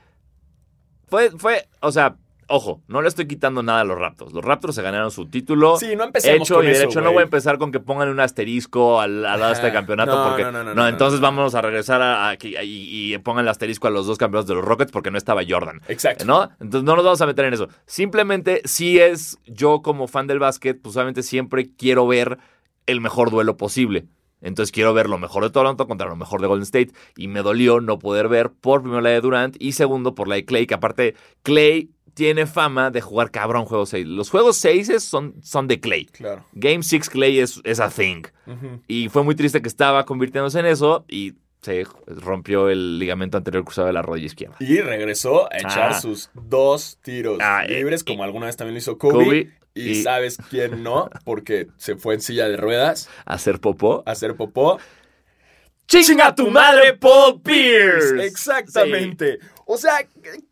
Fue, 1.08 1.30
fue, 1.32 1.68
o 1.80 1.92
sea, 1.92 2.16
ojo, 2.50 2.82
no 2.88 3.00
le 3.00 3.08
estoy 3.08 3.26
quitando 3.26 3.62
nada 3.62 3.80
a 3.80 3.84
los 3.84 3.98
Raptors. 3.98 4.32
Los 4.32 4.44
Raptors 4.44 4.74
se 4.74 4.82
ganaron 4.82 5.10
su 5.10 5.26
título. 5.26 5.76
Sí, 5.78 5.96
no 5.96 6.04
empecemos 6.04 6.46
hecho 6.48 6.56
con 6.56 6.64
y 6.66 6.68
eso, 6.68 6.80
derecho. 6.80 6.98
no 7.00 7.04
güey. 7.06 7.14
voy 7.14 7.20
a 7.22 7.24
empezar 7.24 7.56
con 7.58 7.72
que 7.72 7.80
pongan 7.80 8.08
un 8.08 8.20
asterisco 8.20 9.00
al, 9.00 9.24
al 9.24 9.40
lado 9.40 9.52
de 9.52 9.56
este 9.58 9.72
campeonato. 9.72 10.14
No, 10.14 10.28
porque, 10.28 10.42
no, 10.44 10.52
no, 10.52 10.58
no, 10.64 10.74
no, 10.74 10.82
no, 10.82 10.88
entonces 10.88 11.20
no. 11.20 11.26
vamos 11.28 11.54
a 11.54 11.62
regresar 11.62 12.02
a, 12.02 12.28
a 12.30 12.36
que- 12.36 12.62
y, 12.64 13.14
y 13.14 13.18
pongan 13.18 13.44
el 13.44 13.48
asterisco 13.48 13.86
a 13.86 13.90
los 13.90 14.06
dos 14.06 14.18
campeones 14.18 14.46
de 14.46 14.54
los 14.54 14.64
Rockets 14.64 14.92
porque 14.92 15.10
no 15.10 15.18
estaba 15.18 15.42
Jordan. 15.48 15.80
Exacto. 15.88 16.24
¿No? 16.24 16.50
Entonces 16.60 16.82
no 16.84 16.96
nos 16.96 17.04
vamos 17.04 17.20
a 17.20 17.26
meter 17.26 17.44
en 17.46 17.54
eso. 17.54 17.68
Simplemente, 17.86 18.62
si 18.64 18.98
es 18.98 19.38
yo 19.46 19.82
como 19.82 20.08
fan 20.08 20.26
del 20.26 20.38
básquet, 20.38 20.80
pues 20.80 20.96
obviamente 20.96 21.22
siempre 21.22 21.70
quiero 21.76 22.06
ver 22.06 22.38
el 22.86 23.00
mejor 23.00 23.30
duelo 23.30 23.56
posible. 23.56 24.06
Entonces 24.42 24.72
quiero 24.72 24.94
ver 24.94 25.06
lo 25.06 25.18
mejor 25.18 25.42
de 25.44 25.50
Toronto 25.50 25.86
contra 25.86 26.08
lo 26.08 26.16
mejor 26.16 26.40
de 26.40 26.46
Golden 26.46 26.62
State. 26.62 26.92
Y 27.14 27.28
me 27.28 27.42
dolió 27.42 27.80
no 27.82 27.98
poder 27.98 28.26
ver 28.28 28.50
por 28.50 28.80
primero 28.80 29.02
la 29.02 29.10
de 29.10 29.20
Durant 29.20 29.54
y 29.58 29.72
segundo 29.72 30.14
por 30.14 30.28
la 30.28 30.36
de 30.36 30.46
Clay, 30.46 30.66
que 30.66 30.72
aparte 30.72 31.14
Clay 31.42 31.90
tiene 32.20 32.44
fama 32.46 32.90
de 32.90 33.00
jugar 33.00 33.30
cabrón 33.30 33.64
juegos 33.64 33.88
6. 33.88 34.06
Los 34.06 34.28
juegos 34.28 34.58
6 34.58 35.02
son, 35.02 35.34
son 35.42 35.66
de 35.68 35.80
Clay. 35.80 36.04
Claro. 36.04 36.44
Game 36.52 36.82
6 36.82 37.08
Clay 37.08 37.38
es, 37.38 37.62
es 37.64 37.80
a 37.80 37.88
thing. 37.88 38.24
Y 38.86 39.08
fue 39.08 39.24
muy 39.24 39.34
triste 39.34 39.62
que 39.62 39.68
estaba 39.68 40.04
convirtiéndose 40.04 40.58
en 40.60 40.66
eso 40.66 41.04
y 41.08 41.34
Sí, 41.62 41.82
rompió 42.06 42.70
el 42.70 42.98
ligamento 42.98 43.36
anterior 43.36 43.62
cruzado 43.64 43.86
de 43.86 43.92
la 43.92 44.00
rodilla 44.00 44.24
izquierda. 44.26 44.56
Y 44.60 44.80
regresó 44.80 45.44
a 45.52 45.58
echar 45.58 45.92
Ah. 45.92 46.00
sus 46.00 46.30
dos 46.34 46.98
tiros 47.02 47.38
Ah, 47.42 47.64
eh, 47.66 47.74
libres, 47.76 48.00
eh, 48.00 48.04
como 48.06 48.24
alguna 48.24 48.46
vez 48.46 48.56
también 48.56 48.74
lo 48.74 48.78
hizo 48.78 48.96
Kobe. 48.96 49.12
Kobe, 49.24 49.50
y, 49.74 49.90
y- 49.90 50.02
sabes 50.02 50.38
quién 50.48 50.82
no, 50.82 51.10
porque 51.24 51.66
se 51.76 51.96
fue 51.96 52.14
en 52.14 52.22
silla 52.22 52.48
de 52.48 52.56
ruedas 52.56 53.10
Hacer 53.26 53.60
popó. 53.60 54.02
a 54.06 54.12
hacer 54.12 54.36
popó. 54.36 54.78
¡Chinga 55.86 56.34
tu 56.34 56.50
madre, 56.50 56.94
Paul 56.96 57.42
Pierce! 57.42 58.24
Exactamente. 58.24 59.38
O 59.72 59.78
sea, 59.78 60.04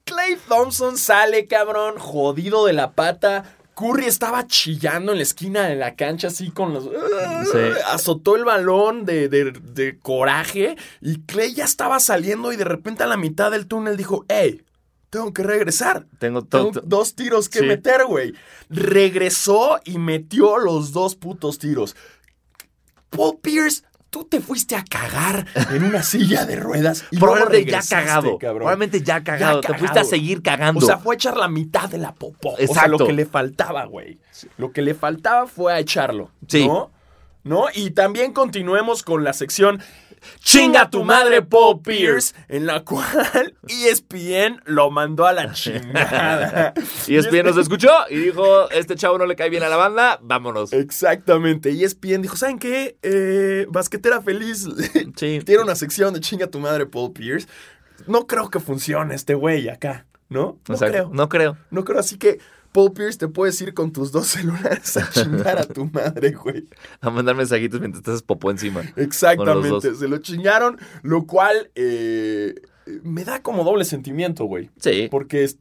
Clay 0.04 0.36
Thompson 0.48 0.96
sale, 0.96 1.46
cabrón, 1.48 1.98
jodido 1.98 2.64
de 2.66 2.72
la 2.72 2.92
pata. 2.92 3.56
Curry 3.74 4.06
estaba 4.06 4.46
chillando 4.46 5.10
en 5.10 5.18
la 5.18 5.22
esquina 5.24 5.66
de 5.66 5.74
la 5.74 5.96
cancha 5.96 6.28
así 6.28 6.50
con 6.52 6.72
los... 6.72 6.84
Sí. 6.84 7.58
Azotó 7.86 8.36
el 8.36 8.44
balón 8.44 9.04
de, 9.04 9.28
de- 9.28 9.50
de 9.50 9.98
coraje 9.98 10.76
y 11.00 11.20
Clay 11.22 11.54
ya 11.54 11.64
estaba 11.64 11.98
saliendo 11.98 12.52
y 12.52 12.56
de 12.56 12.64
repente 12.64 13.02
a 13.02 13.06
la 13.08 13.16
mitad 13.16 13.50
del 13.50 13.66
túnel 13.66 13.96
dijo, 13.96 14.24
hey, 14.28 14.62
tengo 15.10 15.32
que 15.32 15.42
regresar. 15.42 16.06
Tengo 16.20 16.42
dos 16.42 17.14
tiros 17.16 17.48
que 17.48 17.60
Sí. 17.60 17.66
meter, 17.66 18.04
güey. 18.04 18.34
Regresó 18.68 19.80
y 19.84 19.98
metió 19.98 20.58
los 20.58 20.92
dos 20.92 21.16
putos 21.16 21.58
tiros. 21.58 21.96
Paul 23.10 23.38
Pierce, 23.40 23.82
tú 24.10 24.24
te 24.24 24.40
fuiste 24.40 24.74
a 24.76 24.84
cagar 24.84 25.46
en 25.70 25.84
una 25.84 26.02
silla 26.02 26.46
de 26.46 26.56
ruedas. 26.56 27.04
Y 27.10 27.18
Probablemente 27.18 27.70
ya 27.70 27.80
cagado. 27.82 28.38
cabrón. 28.38 28.58
Probablemente 28.58 29.02
ya 29.02 29.22
cagado. 29.22 29.60
Te 29.60 29.74
fuiste 29.74 29.98
a 30.00 30.04
seguir 30.04 30.42
cagando. 30.42 30.80
O 30.80 30.82
sea, 30.86 30.98
fue 30.98 31.14
a 31.14 31.16
echar 31.16 31.36
la 31.36 31.48
mitad 31.48 31.88
de 31.88 31.98
la 31.98 32.14
popó. 32.14 32.50
O 32.52 32.56
sea, 32.56 32.64
Exacto. 32.66 32.90
lo 32.98 33.06
que 33.06 33.12
le 33.12 33.26
faltaba, 33.26 33.84
güey. 33.84 34.18
Lo 34.56 34.72
que 34.72 34.82
le 34.82 34.94
faltaba 34.94 35.46
fue 35.46 35.72
a 35.72 35.78
echarlo. 35.78 36.30
Sí. 36.46 36.66
¿No? 36.66 36.90
¿No? 37.44 37.66
Y 37.74 37.90
también 37.90 38.32
continuemos 38.32 39.02
con 39.02 39.24
la 39.24 39.32
sección 39.32 39.80
¡Chinga 40.40 40.90
tu 40.90 41.04
madre, 41.04 41.42
Paul 41.42 41.80
Pierce! 41.82 42.34
en 42.48 42.66
la 42.66 42.84
cual 42.84 43.54
ESPN 43.68 44.60
lo 44.64 44.90
mandó 44.90 45.26
a 45.26 45.32
la 45.32 45.52
chingada. 45.52 46.74
y 47.06 47.16
ESPN 47.16 47.44
nos 47.46 47.56
escuchó 47.56 47.90
y 48.10 48.16
dijo, 48.16 48.70
este 48.70 48.94
chavo 48.96 49.18
no 49.18 49.26
le 49.26 49.36
cae 49.36 49.50
bien 49.50 49.62
a 49.62 49.68
la 49.68 49.76
banda, 49.76 50.18
vámonos. 50.22 50.72
Exactamente. 50.72 51.70
Y 51.70 51.84
ESPN 51.84 52.22
dijo, 52.22 52.36
¿saben 52.36 52.58
qué? 52.58 52.96
Eh, 53.02 53.66
Basquetera 53.70 54.20
Feliz 54.22 54.66
Sí. 55.16 55.40
tiene 55.44 55.62
una 55.62 55.74
sección 55.74 56.14
de 56.14 56.20
chinga 56.20 56.46
tu 56.46 56.58
madre 56.58 56.86
Paul 56.86 57.12
Pierce. 57.12 57.48
No 58.06 58.26
creo 58.26 58.50
que 58.50 58.60
funcione 58.60 59.14
este 59.14 59.34
güey 59.34 59.68
acá, 59.68 60.06
¿no? 60.28 60.58
No 60.68 60.74
O 60.74 60.78
sea, 60.78 60.88
creo. 60.88 61.10
No 61.12 61.28
creo. 61.28 61.56
No 61.70 61.84
creo, 61.84 61.98
así 61.98 62.16
que 62.16 62.38
Paul 62.78 62.92
Pierce 62.92 63.18
te 63.18 63.26
puedes 63.26 63.60
ir 63.60 63.74
con 63.74 63.92
tus 63.92 64.12
dos 64.12 64.26
celulares 64.28 64.96
a 64.96 65.10
chingar 65.10 65.58
a 65.58 65.64
tu 65.64 65.86
madre, 65.86 66.30
güey. 66.30 66.68
A 67.00 67.10
mandar 67.10 67.34
mensajitos 67.34 67.80
mientras 67.80 68.04
te 68.04 68.12
haces 68.12 68.22
popó 68.22 68.52
encima. 68.52 68.84
Exactamente, 68.94 69.96
se 69.96 70.06
lo 70.06 70.18
chingaron, 70.18 70.78
lo 71.02 71.26
cual 71.26 71.72
eh, 71.74 72.54
me 73.02 73.24
da 73.24 73.42
como 73.42 73.64
doble 73.64 73.84
sentimiento, 73.84 74.44
güey. 74.44 74.70
Sí. 74.78 75.08
Porque 75.10 75.42
es... 75.42 75.58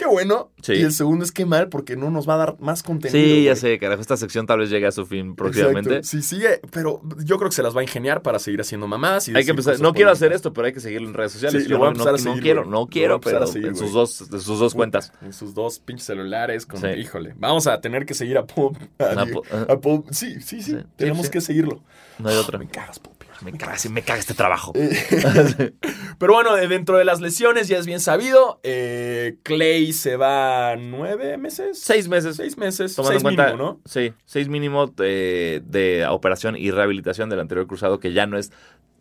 Qué 0.00 0.06
bueno. 0.06 0.50
Sí. 0.62 0.72
Y 0.72 0.80
el 0.80 0.92
segundo 0.92 1.26
es 1.26 1.30
qué 1.30 1.44
mal 1.44 1.68
porque 1.68 1.94
no 1.94 2.10
nos 2.10 2.26
va 2.26 2.32
a 2.32 2.36
dar 2.38 2.56
más 2.58 2.82
contenido. 2.82 3.22
Sí, 3.22 3.44
ya 3.44 3.54
sé, 3.54 3.78
carajo. 3.78 4.00
Esta 4.00 4.16
sección 4.16 4.46
tal 4.46 4.60
vez 4.60 4.70
llegue 4.70 4.86
a 4.86 4.92
su 4.92 5.04
fin 5.04 5.36
próximamente. 5.36 5.96
Exacto. 5.98 6.08
Sí, 6.08 6.22
sigue, 6.22 6.62
pero 6.72 7.02
yo 7.22 7.36
creo 7.36 7.50
que 7.50 7.56
se 7.56 7.62
las 7.62 7.76
va 7.76 7.80
a 7.80 7.82
ingeniar 7.82 8.22
para 8.22 8.38
seguir 8.38 8.62
haciendo 8.62 8.88
mamás. 8.88 9.28
Y 9.28 9.36
Hay 9.36 9.44
que 9.44 9.50
empezar. 9.50 9.78
No 9.78 9.92
quiero 9.92 10.10
hacer 10.10 10.32
esto, 10.32 10.54
pero 10.54 10.68
hay 10.68 10.72
que 10.72 10.80
seguirlo 10.80 11.06
en 11.06 11.12
redes 11.12 11.32
sociales. 11.32 11.64
Sí, 11.64 11.68
Yo 11.68 11.74
lo 11.74 11.80
voy 11.80 11.88
a 11.88 11.92
no, 11.92 12.02
a 12.32 12.40
quiero, 12.40 12.64
no 12.64 12.86
quiero, 12.86 13.20
pero 13.20 13.46
seguir, 13.46 13.68
en 13.68 13.76
sus 13.76 13.92
dos, 13.92 14.30
de 14.30 14.40
sus 14.40 14.58
dos 14.58 14.72
cuentas. 14.74 15.12
En 15.20 15.34
sus 15.34 15.52
dos 15.52 15.80
pinches 15.80 16.06
celulares. 16.06 16.64
Con, 16.64 16.80
Sí. 16.80 16.86
Híjole, 16.86 17.34
vamos 17.36 17.66
a 17.66 17.78
tener 17.82 18.06
que 18.06 18.14
seguir 18.14 18.38
a 18.38 18.46
Paul. 18.46 18.78
A, 18.98 19.04
A 19.04 19.26
Paul- 19.26 19.42
a 19.68 19.76
Paul- 19.78 20.04
Sí, 20.12 20.40
sí, 20.40 20.62
sí. 20.62 20.78
Tenemos 20.96 21.28
que 21.28 21.42
seguirlo. 21.42 21.82
No 22.18 22.30
hay 22.30 22.36
otra. 22.38 22.58
Me 22.58 22.68
cagas, 22.68 22.98
Pierce. 22.98 23.19
Me 23.42 23.52
caga, 23.52 23.78
sí, 23.78 23.88
me 23.88 24.02
caga 24.02 24.18
este 24.20 24.34
trabajo. 24.34 24.72
Pero 26.18 26.32
bueno, 26.34 26.56
eh, 26.58 26.68
dentro 26.68 26.98
de 26.98 27.04
las 27.04 27.20
lesiones 27.20 27.68
ya 27.68 27.78
es 27.78 27.86
bien 27.86 28.00
sabido. 28.00 28.60
eh, 28.62 29.36
Clay 29.42 29.92
se 29.92 30.16
va 30.16 30.76
nueve 30.76 31.36
meses. 31.38 31.78
Seis 31.80 32.08
meses. 32.08 32.36
Seis 32.36 32.58
meses. 32.58 32.94
Tomando 32.94 33.12
seis 33.12 33.20
en 33.20 33.22
cuenta, 33.22 33.46
mínimo, 33.52 33.62
¿no? 33.62 33.80
Sí, 33.86 34.12
seis 34.26 34.48
mínimo 34.48 34.86
de, 34.88 35.62
de 35.64 36.06
operación 36.06 36.56
y 36.56 36.70
rehabilitación 36.70 37.30
del 37.30 37.40
anterior 37.40 37.66
cruzado, 37.66 37.98
que 38.00 38.12
ya 38.12 38.26
no 38.26 38.36
es 38.38 38.52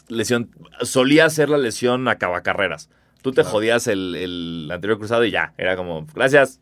lesión. 0.08 0.50
Solía 0.82 1.30
ser 1.30 1.50
la 1.50 1.58
lesión 1.58 2.06
carreras. 2.44 2.90
Tú 3.22 3.32
te 3.32 3.42
Claro. 3.42 3.50
jodías 3.50 3.88
el, 3.88 4.16
el 4.16 4.70
anterior 4.72 4.98
cruzado 4.98 5.26
y 5.26 5.32
ya. 5.32 5.54
Era 5.58 5.76
como, 5.76 6.06
gracias. 6.16 6.62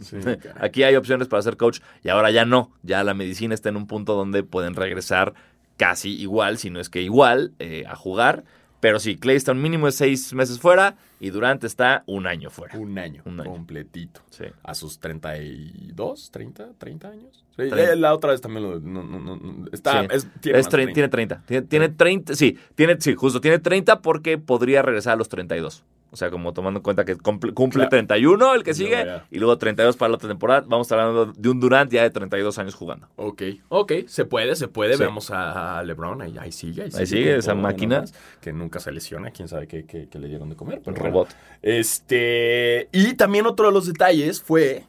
Sí. 0.00 0.16
Aquí 0.60 0.82
hay 0.84 0.96
opciones 0.96 1.28
para 1.28 1.42
ser 1.42 1.58
coach 1.58 1.80
y 2.02 2.08
ahora 2.08 2.30
ya 2.30 2.46
no. 2.46 2.72
Ya 2.82 3.04
la 3.04 3.12
medicina 3.12 3.52
está 3.54 3.68
en 3.68 3.76
un 3.76 3.86
punto 3.86 4.14
donde 4.14 4.42
pueden 4.42 4.74
regresar 4.74 5.34
casi 5.82 6.10
igual, 6.20 6.58
si 6.58 6.70
no 6.70 6.78
es 6.80 6.88
que 6.88 7.02
igual, 7.02 7.52
eh, 7.58 7.84
a 7.88 7.96
jugar. 7.96 8.44
Pero 8.80 8.98
sí, 8.98 9.16
Clay 9.16 9.36
está 9.36 9.52
un 9.52 9.62
mínimo 9.62 9.86
de 9.86 9.92
seis 9.92 10.32
meses 10.34 10.58
fuera 10.58 10.96
y 11.20 11.30
Durant 11.30 11.62
está 11.64 12.02
un 12.06 12.26
año 12.26 12.50
fuera. 12.50 12.76
Un 12.78 12.98
año, 12.98 13.22
Un 13.24 13.40
año. 13.40 13.50
completito. 13.50 14.20
Sí. 14.30 14.44
A 14.64 14.74
sus 14.74 14.98
32, 14.98 16.30
30, 16.30 16.70
30 16.78 17.08
años. 17.08 17.44
Sí, 17.50 17.56
Treinta. 17.56 17.92
eh, 17.92 17.96
la 17.96 18.14
otra 18.14 18.30
vez 18.32 18.40
también 18.40 18.64
lo. 18.64 18.80
No, 18.80 19.02
no, 19.04 19.18
no, 19.20 19.66
está, 19.72 20.02
Sí. 20.02 20.08
es, 20.10 20.26
tiene, 20.40 20.58
Es 20.58 20.66
más 20.66 20.72
tre- 20.72 20.76
30. 20.76 20.94
tiene 20.94 21.08
30. 21.08 21.42
Tiene, 21.46 21.66
tiene 21.66 21.88
30. 21.90 22.34
Sí, 22.34 22.58
tiene, 22.74 22.96
sí, 23.00 23.14
justo. 23.14 23.40
Tiene 23.40 23.58
30 23.58 24.00
porque 24.02 24.38
podría 24.38 24.82
regresar 24.82 25.12
a 25.14 25.16
los 25.16 25.28
32. 25.28 25.84
O 26.12 26.16
sea, 26.16 26.30
como 26.30 26.52
tomando 26.52 26.78
en 26.78 26.82
cuenta 26.82 27.06
que 27.06 27.16
cumple, 27.16 27.54
cumple 27.54 27.78
Claro. 27.88 27.88
31 27.88 28.54
el 28.54 28.62
que 28.62 28.74
sigue 28.74 29.06
y 29.30 29.38
luego 29.38 29.56
32 29.56 29.96
para 29.96 30.10
la 30.10 30.16
otra 30.16 30.28
temporada. 30.28 30.62
Vamos 30.68 30.92
hablando 30.92 31.26
de 31.26 31.48
un 31.48 31.58
Durant 31.58 31.90
ya 31.90 32.02
de 32.02 32.10
32 32.10 32.58
años 32.58 32.74
jugando. 32.74 33.08
Ok, 33.16 33.42
ok, 33.70 33.92
se 34.06 34.26
puede, 34.26 34.54
se 34.54 34.68
puede. 34.68 34.92
Sí. 34.94 34.98
Veamos 35.00 35.30
a, 35.30 35.78
a 35.78 35.82
LeBron, 35.82 36.20
ahí, 36.20 36.36
ahí 36.38 36.52
sigue. 36.52 36.82
Ahí, 36.82 36.90
Ahí 36.98 37.06
sigue, 37.06 37.36
esa 37.36 37.54
máquina. 37.54 38.04
Que 38.42 38.52
nunca 38.52 38.78
se 38.78 38.92
lesiona, 38.92 39.30
quién 39.30 39.48
sabe 39.48 39.66
qué, 39.66 39.86
qué- 39.86 40.08
qué 40.10 40.18
le 40.18 40.28
dieron 40.28 40.50
de 40.50 40.56
comer. 40.56 40.82
Pero 40.84 40.94
bueno. 40.96 41.08
robot. 41.10 41.28
Este. 41.62 42.88
Y 42.92 43.14
también 43.14 43.46
otro 43.46 43.66
de 43.68 43.72
los 43.72 43.86
detalles 43.86 44.42
fue 44.42 44.84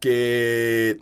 que 0.00 0.98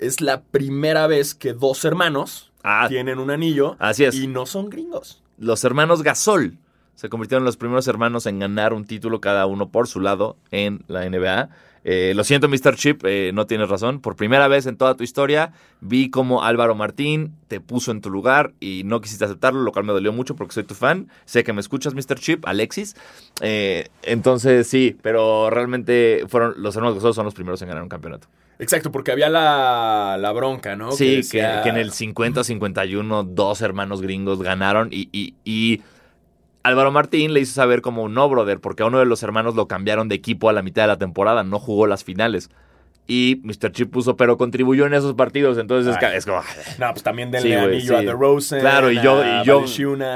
es 0.00 0.20
la 0.20 0.42
primera 0.42 1.06
vez 1.06 1.34
que 1.34 1.52
dos 1.52 1.84
hermanos 1.84 2.52
Ah, 2.62 2.86
tienen 2.88 3.18
un 3.18 3.30
anillo 3.30 3.76
así 3.78 4.04
es. 4.04 4.14
y 4.16 4.26
no 4.26 4.46
son 4.46 4.68
gringos. 4.70 5.22
Los 5.38 5.62
hermanos 5.64 6.02
Gasol 6.02 6.58
se 6.96 7.08
convirtieron 7.08 7.44
los 7.44 7.56
primeros 7.56 7.86
hermanos 7.86 8.26
en 8.26 8.40
ganar 8.40 8.72
un 8.72 8.84
título 8.84 9.20
cada 9.20 9.46
uno 9.46 9.68
por 9.68 9.86
su 9.86 10.00
lado 10.00 10.36
en 10.50 10.82
la 10.88 11.08
NBA. 11.08 11.48
Eh, 11.88 12.14
lo 12.16 12.24
siento, 12.24 12.48
Mr. 12.48 12.74
Chip, 12.74 13.02
eh, 13.04 13.30
no 13.32 13.46
tienes 13.46 13.68
razón. 13.68 14.00
Por 14.00 14.16
primera 14.16 14.48
vez 14.48 14.66
en 14.66 14.76
toda 14.76 14.96
tu 14.96 15.04
historia 15.04 15.52
vi 15.80 16.10
como 16.10 16.42
Álvaro 16.42 16.74
Martín 16.74 17.34
te 17.46 17.60
puso 17.60 17.92
en 17.92 18.00
tu 18.00 18.10
lugar 18.10 18.54
y 18.58 18.82
no 18.84 19.00
quisiste 19.00 19.24
aceptarlo, 19.24 19.60
lo 19.62 19.70
cual 19.70 19.84
me 19.84 19.92
dolió 19.92 20.12
mucho 20.12 20.34
porque 20.34 20.52
soy 20.54 20.64
tu 20.64 20.74
fan. 20.74 21.06
Sé 21.26 21.44
que 21.44 21.52
me 21.52 21.60
escuchas, 21.60 21.94
Mr. 21.94 22.16
Chip, 22.18 22.44
Alexis. 22.48 22.96
Eh, 23.40 23.86
entonces, 24.02 24.66
sí, 24.66 24.96
pero 25.00 25.48
realmente 25.48 26.24
fueron 26.26 26.54
los 26.56 26.74
hermanos 26.74 26.96
Gasol 26.96 27.14
son 27.14 27.24
los 27.24 27.34
primeros 27.34 27.62
en 27.62 27.68
ganar 27.68 27.84
un 27.84 27.88
campeonato. 27.88 28.26
Exacto, 28.58 28.90
porque 28.90 29.12
había 29.12 29.28
la, 29.28 30.16
la 30.18 30.32
bronca, 30.32 30.74
¿no? 30.74 30.90
Sí, 30.90 31.04
que, 31.06 31.16
decía- 31.18 31.62
que 31.62 31.68
en 31.68 31.76
el 31.76 31.92
50-51 31.92 33.22
dos 33.24 33.60
hermanos 33.60 34.00
gringos 34.02 34.42
ganaron 34.42 34.88
y, 34.90 35.08
y- 35.12 35.34
y 35.44 35.82
Álvaro 36.66 36.90
Martín 36.92 37.32
le 37.32 37.40
hizo 37.40 37.54
saber 37.54 37.80
como 37.82 38.08
no, 38.08 38.28
brother, 38.28 38.60
porque 38.60 38.82
a 38.82 38.86
uno 38.86 38.98
de 38.98 39.06
los 39.06 39.22
hermanos 39.22 39.54
lo 39.54 39.66
cambiaron 39.68 40.08
de 40.08 40.14
equipo 40.16 40.48
a 40.48 40.52
la 40.52 40.62
mitad 40.62 40.82
de 40.82 40.88
la 40.88 40.98
temporada, 40.98 41.42
no 41.44 41.58
jugó 41.58 41.86
las 41.86 42.04
finales. 42.04 42.50
Y 43.08 43.40
Mr. 43.44 43.70
Chip 43.70 43.92
puso, 43.92 44.16
pero 44.16 44.36
contribuyó 44.36 44.84
en 44.84 44.92
esos 44.92 45.14
partidos, 45.14 45.58
entonces 45.58 45.90
es, 45.90 45.94
Ay. 45.94 46.00
ca- 46.00 46.16
es 46.16 46.26
como... 46.26 46.40
No, 46.80 46.90
pues 46.90 47.04
también 47.04 47.28
Sí, 47.28 47.34
denle 47.48 47.54
güey, 47.56 47.76
anillo 47.76 47.86
sí. 47.86 47.94
a 47.94 48.00
DeRozan. 48.00 48.60
Claro, 48.60 48.90
y 48.90 48.96
yo- 49.00 49.22
y 49.24 49.44
yo- 49.46 49.64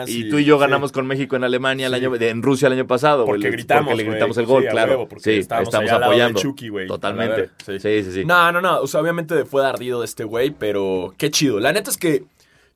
Y 0.09 0.29
tú 0.29 0.39
y 0.39 0.45
yo 0.45 0.57
sí. 0.57 0.61
ganamos 0.61 0.91
con 0.91 1.07
México 1.07 1.37
en 1.37 1.45
Alemania, 1.45 1.87
el 1.87 1.93
Sí. 1.95 2.05
año, 2.05 2.17
en 2.17 2.43
Rusia 2.43 2.67
el 2.67 2.73
año 2.73 2.89
pasado. 2.89 3.27
Porque 3.27 3.49
gritamos, 3.49 3.93
Porque 3.93 4.03
le 4.03 4.11
gritamos 4.11 4.37
el 4.39 4.47
gol, 4.47 4.65
Sí, 4.65 4.69
claro. 4.71 4.91
huevo, 4.99 5.09
sí, 5.19 5.31
estamos 5.35 5.73
apoyando. 5.73 6.41
Chucky, 6.41 6.69
güey, 6.69 6.89
Totalmente. 6.89 7.51
sí. 7.65 7.79
Sí, 7.79 8.03
sí, 8.03 8.13
sí. 8.13 8.25
No, 8.25 8.51
no, 8.51 8.61
no. 8.61 8.81
O 8.81 8.89
sea, 8.89 9.01
obviamente 9.01 9.45
fue 9.45 9.65
ardido 9.65 10.01
de 10.01 10.07
este 10.07 10.25
güey, 10.25 10.51
pero 10.51 11.15
qué 11.17 11.31
chido. 11.31 11.61
La 11.61 11.73
neta 11.73 11.91
es 11.93 11.97
que, 11.97 12.25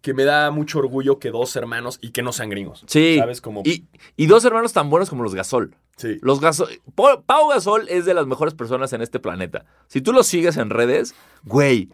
que 0.04 0.12
me 0.12 0.24
da 0.24 0.50
mucho 0.50 0.80
orgullo 0.80 1.18
que 1.18 1.30
dos 1.30 1.56
hermanos 1.56 1.98
y 2.02 2.10
que 2.10 2.20
no 2.22 2.30
sean 2.30 2.50
gringos. 2.50 2.84
Sí. 2.86 3.16
¿Sabes? 3.18 3.40
Como. 3.40 3.62
Y, 3.64 3.86
y 4.18 4.26
dos 4.26 4.44
hermanos 4.44 4.74
tan 4.74 4.90
buenos 4.90 5.08
como 5.08 5.22
los 5.22 5.34
Gasol. 5.34 5.76
sí. 5.96 6.18
Los 6.20 6.40
Gasol, 6.40 6.68
Pau 6.94 7.22
Pau 7.24 7.48
Gasol 7.48 7.88
es 7.88 8.04
de 8.04 8.12
las 8.12 8.26
mejores 8.26 8.52
personas 8.52 8.92
en 8.92 9.00
este 9.00 9.18
planeta. 9.18 9.64
Si 9.86 10.02
tú 10.02 10.12
lo 10.12 10.22
sigues 10.22 10.58
en 10.58 10.68
redes, 10.68 11.14
güey, 11.44 11.88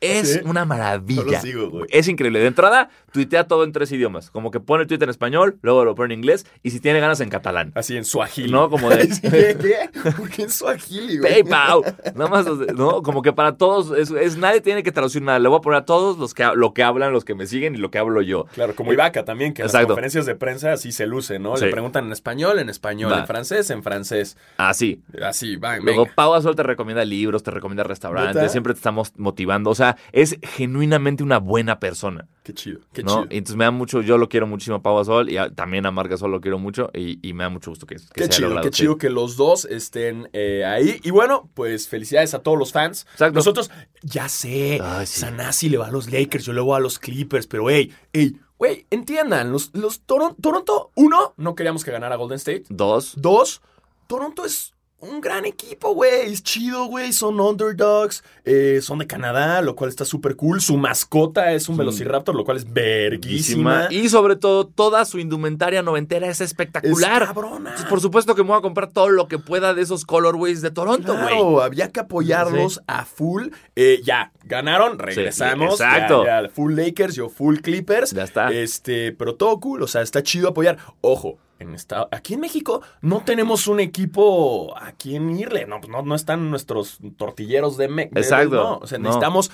es 0.00 0.34
¿Sí? 0.34 0.40
una 0.44 0.64
maravilla. 0.64 1.22
No 1.24 1.32
lo 1.32 1.40
sigo, 1.40 1.70
güey. 1.70 1.84
Es 1.90 2.08
increíble. 2.08 2.40
De 2.40 2.46
entrada, 2.46 2.88
tuitea 3.12 3.46
todo 3.46 3.64
en 3.64 3.72
tres 3.72 3.92
idiomas. 3.92 4.30
Como 4.30 4.50
que 4.50 4.60
pone 4.60 4.82
el 4.82 4.88
tweet 4.88 5.02
en 5.02 5.10
español, 5.10 5.58
luego 5.62 5.84
lo 5.84 5.94
pone 5.94 6.14
en 6.14 6.20
inglés 6.20 6.46
y 6.62 6.70
si 6.70 6.80
tiene 6.80 7.00
ganas 7.00 7.20
en 7.20 7.28
catalán. 7.28 7.72
Así 7.74 7.96
en 7.96 8.04
Swahili. 8.04 8.50
No, 8.50 8.70
como 8.70 8.88
de- 8.90 9.08
¿Qué? 9.20 9.90
¿Por 10.16 10.28
qué 10.30 10.42
en 10.42 10.50
Swahili, 10.50 11.18
güey? 11.18 11.32
¡Hey, 11.34 11.42
Pau! 11.48 11.82
Nada 12.14 12.30
más, 12.30 12.46
¿no? 12.74 13.02
Como 13.02 13.22
que 13.22 13.32
para 13.32 13.56
todos, 13.56 13.96
es, 13.96 14.10
es- 14.10 14.36
nadie 14.36 14.60
tiene 14.60 14.82
que 14.82 14.92
traducir 14.92 15.22
nada. 15.22 15.38
Le 15.38 15.48
voy 15.48 15.58
a 15.58 15.60
poner 15.60 15.80
a 15.80 15.84
todos 15.84 16.18
los 16.18 16.34
que, 16.34 16.48
lo 16.54 16.72
que 16.72 16.82
hablan, 16.82 17.12
los 17.12 17.24
que 17.24 17.34
me 17.34 17.46
siguen 17.46 17.74
y 17.74 17.78
lo 17.78 17.90
que 17.90 17.98
hablo 17.98 18.22
yo. 18.22 18.46
Claro, 18.54 18.74
como 18.74 18.92
Ibaka 18.92 19.24
también, 19.24 19.52
que 19.54 19.62
en 19.62 19.68
las 19.72 19.86
conferencias 19.86 20.26
de 20.26 20.34
prensa 20.34 20.72
así 20.72 20.92
se 20.92 21.06
luce, 21.06 21.38
¿no? 21.38 21.56
Sí. 21.56 21.64
Le 21.66 21.70
preguntan 21.70 22.06
en 22.06 22.12
español, 22.12 22.58
en 22.58 22.68
español, 22.68 23.12
Va. 23.12 23.20
en 23.20 23.26
francés, 23.26 23.68
en 23.70 23.82
francés. 23.82 24.36
Así. 24.56 25.02
Así, 25.22 25.56
va, 25.56 25.78
Luego. 25.78 26.06
Pau 26.14 26.32
Gasol 26.32 26.56
te 26.56 26.62
recomienda 26.62 27.04
libros, 27.04 27.42
te 27.42 27.50
recomienda 27.50 27.82
restaurantes, 27.84 28.36
¿Neta? 28.36 28.48
siempre 28.48 28.72
te 28.72 28.78
estamos 28.78 29.12
motivando. 29.16 29.70
O 29.70 29.74
sea, 29.74 29.89
sea, 29.92 29.96
es 30.12 30.36
genuinamente 30.42 31.22
una 31.22 31.38
buena 31.38 31.80
persona. 31.80 32.28
Qué 32.42 32.54
chido, 32.54 32.80
qué 32.92 33.02
¿no? 33.02 33.08
chido. 33.24 33.26
Y 33.30 33.38
entonces 33.38 33.56
me 33.56 33.64
da 33.64 33.70
mucho, 33.70 34.00
yo 34.02 34.18
lo 34.18 34.28
quiero 34.28 34.46
muchísimo 34.46 34.76
a 34.76 34.82
Pau 34.82 34.96
Gasol 34.96 35.30
y 35.30 35.36
a- 35.36 35.50
también 35.50 35.86
a 35.86 35.90
Marc 35.90 36.10
Gasol 36.10 36.30
lo 36.30 36.40
quiero 36.40 36.58
mucho 36.58 36.90
y, 36.94 37.18
y 37.26 37.32
me 37.32 37.44
da 37.44 37.50
mucho 37.50 37.70
gusto 37.70 37.86
que, 37.86 37.96
que 37.96 38.02
Qué 38.14 38.20
se 38.20 38.24
haya 38.24 38.28
chido, 38.36 38.48
logrado, 38.48 38.70
qué 38.70 38.76
sí. 38.76 38.82
chido 38.82 38.96
que 38.98 39.10
los 39.10 39.36
dos 39.36 39.64
estén 39.66 40.28
eh, 40.32 40.64
ahí. 40.64 41.00
Y 41.04 41.10
bueno, 41.10 41.50
pues 41.54 41.88
felicidades 41.88 42.34
a 42.34 42.38
todos 42.42 42.58
los 42.58 42.72
fans. 42.72 43.06
Exacto. 43.12 43.34
Nosotros, 43.36 43.70
ya 44.02 44.28
sé, 44.28 44.80
Ay, 44.82 45.06
sí. 45.06 45.20
Sanasi 45.20 45.68
le 45.68 45.78
va 45.78 45.88
a 45.88 45.90
los 45.90 46.10
Lakers, 46.10 46.44
yo 46.46 46.52
le 46.52 46.60
voy 46.60 46.76
a 46.76 46.80
los 46.80 46.98
Clippers, 46.98 47.46
pero 47.46 47.68
hey, 47.70 47.92
hey, 48.12 48.36
güey, 48.58 48.86
entiendan, 48.90 49.52
los, 49.52 49.70
los 49.74 50.06
Toron- 50.06 50.36
Toronto, 50.40 50.90
uno, 50.96 51.34
no 51.36 51.54
queríamos 51.54 51.84
que 51.84 51.90
ganara 51.92 52.16
Golden 52.16 52.36
State. 52.36 52.64
Dos, 52.70 53.14
Dos, 53.16 53.60
Toronto 54.06 54.44
es 54.44 54.72
un 55.00 55.20
gran 55.20 55.44
equipo, 55.46 55.94
güey. 55.94 56.32
Es 56.32 56.42
chido, 56.42 56.84
güey. 56.86 57.12
Son 57.12 57.40
underdogs. 57.40 58.22
eh, 58.44 58.80
son 58.82 58.98
de 58.98 59.06
Canadá, 59.06 59.62
lo 59.62 59.76
cual 59.76 59.90
está 59.90 60.04
súper 60.04 60.34
cool. 60.36 60.60
Su 60.60 60.76
mascota 60.76 61.52
es 61.52 61.68
un 61.68 61.76
Sí. 61.76 61.78
Velociraptor, 61.80 62.34
lo 62.34 62.44
cual 62.44 62.56
es 62.56 62.72
verguísima. 62.72 63.86
Y 63.90 64.08
sobre 64.08 64.36
todo, 64.36 64.66
toda 64.66 65.04
su 65.04 65.18
indumentaria 65.18 65.82
noventera 65.82 66.26
es 66.26 66.40
es 66.40 66.46
espectacular. 66.50 67.26
cabrona. 67.26 67.70
Entonces, 67.70 67.86
por 67.86 68.00
supuesto 68.00 68.34
que 68.34 68.42
me 68.42 68.48
voy 68.50 68.58
a 68.58 68.62
comprar 68.62 68.90
todo 68.92 69.08
lo 69.10 69.28
que 69.28 69.38
pueda 69.38 69.74
de 69.74 69.82
esos 69.82 70.04
colorways 70.04 70.62
de 70.62 70.70
Toronto, 70.70 71.12
güey. 71.14 71.26
Claro, 71.28 71.62
había 71.62 71.90
que 71.90 72.00
apoyarlos 72.00 72.74
Sí. 72.74 72.80
a 72.86 73.04
full. 73.04 73.48
Eh, 73.76 74.00
ya, 74.04 74.32
ganaron, 74.44 74.98
regresamos. 74.98 75.76
Sí, 75.76 75.82
exacto. 75.82 76.24
Ya, 76.24 76.42
ya, 76.42 76.48
full 76.48 76.74
Lakers, 76.74 77.14
yo 77.14 77.28
full 77.28 77.58
Clippers. 77.58 78.12
Ya 78.12 78.24
está. 78.24 78.50
Este, 78.52 79.12
pero 79.12 79.34
todo 79.34 79.58
cool, 79.60 79.82
o 79.82 79.86
sea, 79.86 80.02
está 80.02 80.22
chido 80.22 80.48
apoyar. 80.48 80.78
Ojo, 81.00 81.38
en 81.60 81.74
esta, 81.74 82.08
aquí 82.10 82.34
en 82.34 82.40
México 82.40 82.82
no 83.02 83.22
tenemos 83.24 83.66
un 83.68 83.78
equipo 83.80 84.76
a 84.76 84.92
quien 84.92 85.30
irle. 85.38 85.66
No, 85.66 85.78
no, 85.88 86.02
no 86.02 86.14
están 86.14 86.50
nuestros 86.50 86.98
tortilleros 87.16 87.76
de 87.76 87.88
México. 87.88 88.18
Exacto. 88.18 88.54
No, 88.56 88.78
o 88.78 88.86
sea, 88.86 88.98
No. 88.98 89.04
necesitamos. 89.04 89.50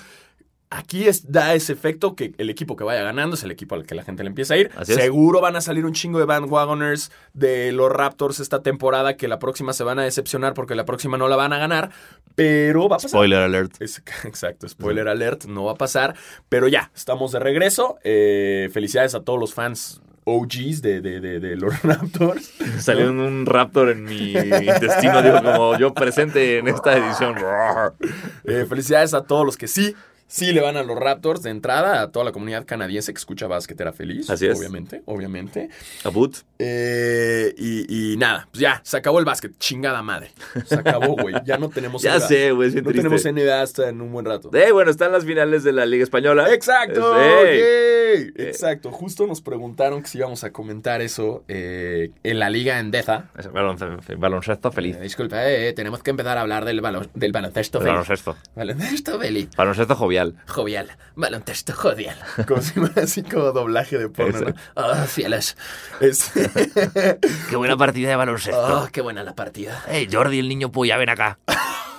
Aquí 0.69 1.07
es, 1.07 1.31
da 1.31 1.53
ese 1.53 1.71
efecto 1.71 2.13
que 2.13 2.33
el 2.37 2.49
equipo 2.49 2.75
que 2.75 2.83
vaya 2.83 3.01
ganando 3.01 3.35
es 3.37 3.43
el 3.43 3.51
equipo 3.51 3.75
al 3.75 3.85
que 3.85 3.95
la 3.95 4.03
gente 4.03 4.23
le 4.23 4.27
empieza 4.29 4.55
a 4.55 4.57
ir. 4.57 4.69
Así 4.75 4.91
es. 4.91 4.97
Seguro 4.97 5.39
van 5.39 5.55
a 5.55 5.61
salir 5.61 5.85
un 5.85 5.93
chingo 5.93 6.19
de 6.19 6.25
bandwagoners 6.25 7.09
de 7.33 7.71
los 7.71 7.89
Raptors 7.89 8.41
esta 8.41 8.61
temporada 8.63 9.15
que 9.15 9.29
la 9.29 9.39
próxima 9.39 9.71
se 9.71 9.85
van 9.85 9.97
a 9.97 10.03
decepcionar 10.03 10.53
porque 10.53 10.75
la 10.75 10.83
próxima 10.83 11.17
no 11.17 11.29
la 11.29 11.37
van 11.37 11.53
a 11.53 11.57
ganar. 11.57 11.91
Pero 12.35 12.89
va 12.89 12.97
a 12.97 12.99
pasar. 12.99 13.11
Spoiler 13.11 13.39
alert. 13.43 13.81
Es- 13.81 14.03
exacto, 14.25 14.67
spoiler 14.67 15.07
alert, 15.07 15.45
no 15.45 15.63
va 15.63 15.71
a 15.71 15.75
pasar. 15.75 16.15
Pero 16.49 16.67
ya, 16.67 16.91
estamos 16.93 17.31
de 17.31 17.39
regreso. 17.39 17.97
Eh, 18.03 18.69
felicidades 18.73 19.15
a 19.15 19.21
todos 19.21 19.39
los 19.39 19.53
fans 19.53 20.01
OGs 20.29 20.81
de, 20.81 20.99
de- 20.99 21.19
de- 21.21 21.39
de 21.39 21.55
los 21.55 21.81
Raptors. 21.83 22.51
Salió 22.79 23.09
un- 23.11 23.19
un 23.19 23.45
raptor 23.45 23.89
en 23.91 24.03
mi 24.03 24.31
intestino, 24.33 25.21
digo, 25.21 25.41
como 25.41 25.77
yo 25.77 25.93
presente 25.93 26.57
en 26.57 26.67
esta 26.67 26.97
edición. 26.97 27.35
Eh, 28.43 28.65
felicidades 28.67 29.13
a 29.13 29.23
todos 29.23 29.45
los 29.45 29.57
que 29.57 29.67
sí, 29.67 29.95
sí 30.27 30.51
le 30.53 30.61
van 30.61 30.77
a 30.77 30.83
los 30.83 30.97
Raptors 30.97 31.41
de 31.41 31.49
entrada, 31.49 32.01
a 32.01 32.11
toda 32.11 32.25
la 32.25 32.31
comunidad 32.31 32.65
canadiense 32.65 33.13
que 33.13 33.17
escucha 33.17 33.47
basquetera 33.47 33.93
feliz. 33.93 34.29
Así 34.29 34.45
es. 34.45 34.57
Obviamente, 34.59 35.01
obviamente. 35.05 35.69
Abut. 36.03 36.35
Eh, 36.59 37.53
y, 37.57 38.13
y 38.13 38.17
nada, 38.17 38.47
pues 38.51 38.61
ya, 38.61 38.81
se 38.83 38.97
acabó 38.97 39.19
el 39.19 39.25
básquet. 39.25 39.57
Chingada 39.59 40.01
madre. 40.01 40.31
Se 40.65 40.75
acabó, 40.75 41.15
güey. 41.15 41.35
Ya 41.45 41.57
no 41.57 41.69
tenemos 41.69 42.01
Ya 42.03 42.17
NBA. 42.17 42.27
sé, 42.27 42.51
güey, 42.51 42.69
No 42.69 42.73
triste. 42.89 42.93
tenemos 42.93 43.25
NBA 43.25 43.61
hasta 43.61 43.89
en 43.89 44.01
un 44.01 44.11
buen 44.11 44.25
rato. 44.25 44.49
Eh, 44.53 44.71
bueno, 44.71 44.91
están 44.91 45.11
las 45.11 45.25
finales 45.25 45.63
de 45.63 45.71
la 45.73 45.85
Liga 45.85 46.03
Española. 46.03 46.53
Exacto, 46.53 47.19
Ey. 47.19 47.59
yay. 47.59 48.47
exacto. 48.47 48.91
Justo 48.91 49.27
nos 49.27 49.41
preguntaron 49.41 50.01
que 50.01 50.07
si 50.07 50.17
íbamos 50.17 50.43
a 50.43 50.51
comentar 50.51 51.01
eso 51.01 51.43
eh, 51.47 52.11
en 52.23 52.39
la 52.39 52.49
liga. 52.49 52.77
Es 52.77 53.07
balonce- 53.51 54.17
Baloncesto 54.17 54.71
feliz. 54.71 54.95
Eh, 54.97 55.01
disculpa, 55.01 55.49
eh, 55.49 55.73
tenemos 55.73 56.03
que 56.03 56.11
empezar 56.11 56.37
a 56.37 56.41
hablar 56.41 56.65
del, 56.65 56.81
balon- 56.81 57.09
del 57.13 57.31
baloncesto 57.31 57.79
feliz. 57.79 57.91
Baloncesto. 57.93 58.35
Baloncesto 58.55 59.19
feliz. 59.19 59.49
Baloncesto 59.55 59.95
jovial. 59.95 60.16
Jovial. 60.47 60.89
Baloncesto 61.15 61.73
jovial. 61.73 62.15
Como 62.47 62.61
si 62.61 62.73
fuera 62.73 63.03
así 63.03 63.23
como 63.23 63.51
doblaje 63.51 63.97
de 63.97 64.09
porno. 64.09 64.49
¿no? 64.49 64.53
Oh, 64.75 64.95
fieles. 65.05 65.57
Es- 65.99 66.31
Qué 67.49 67.55
buena 67.55 67.75
partida 67.77 68.09
de 68.09 68.15
baloncesto. 68.15 68.83
oh, 68.83 68.87
qué 68.91 69.01
buena 69.01 69.23
la 69.23 69.33
partida. 69.35 69.83
Eh, 69.89 70.07
Jordi, 70.11 70.39
el 70.39 70.47
niño 70.49 70.71
polla, 70.71 70.97
ven 70.97 71.09
acá. 71.09 71.39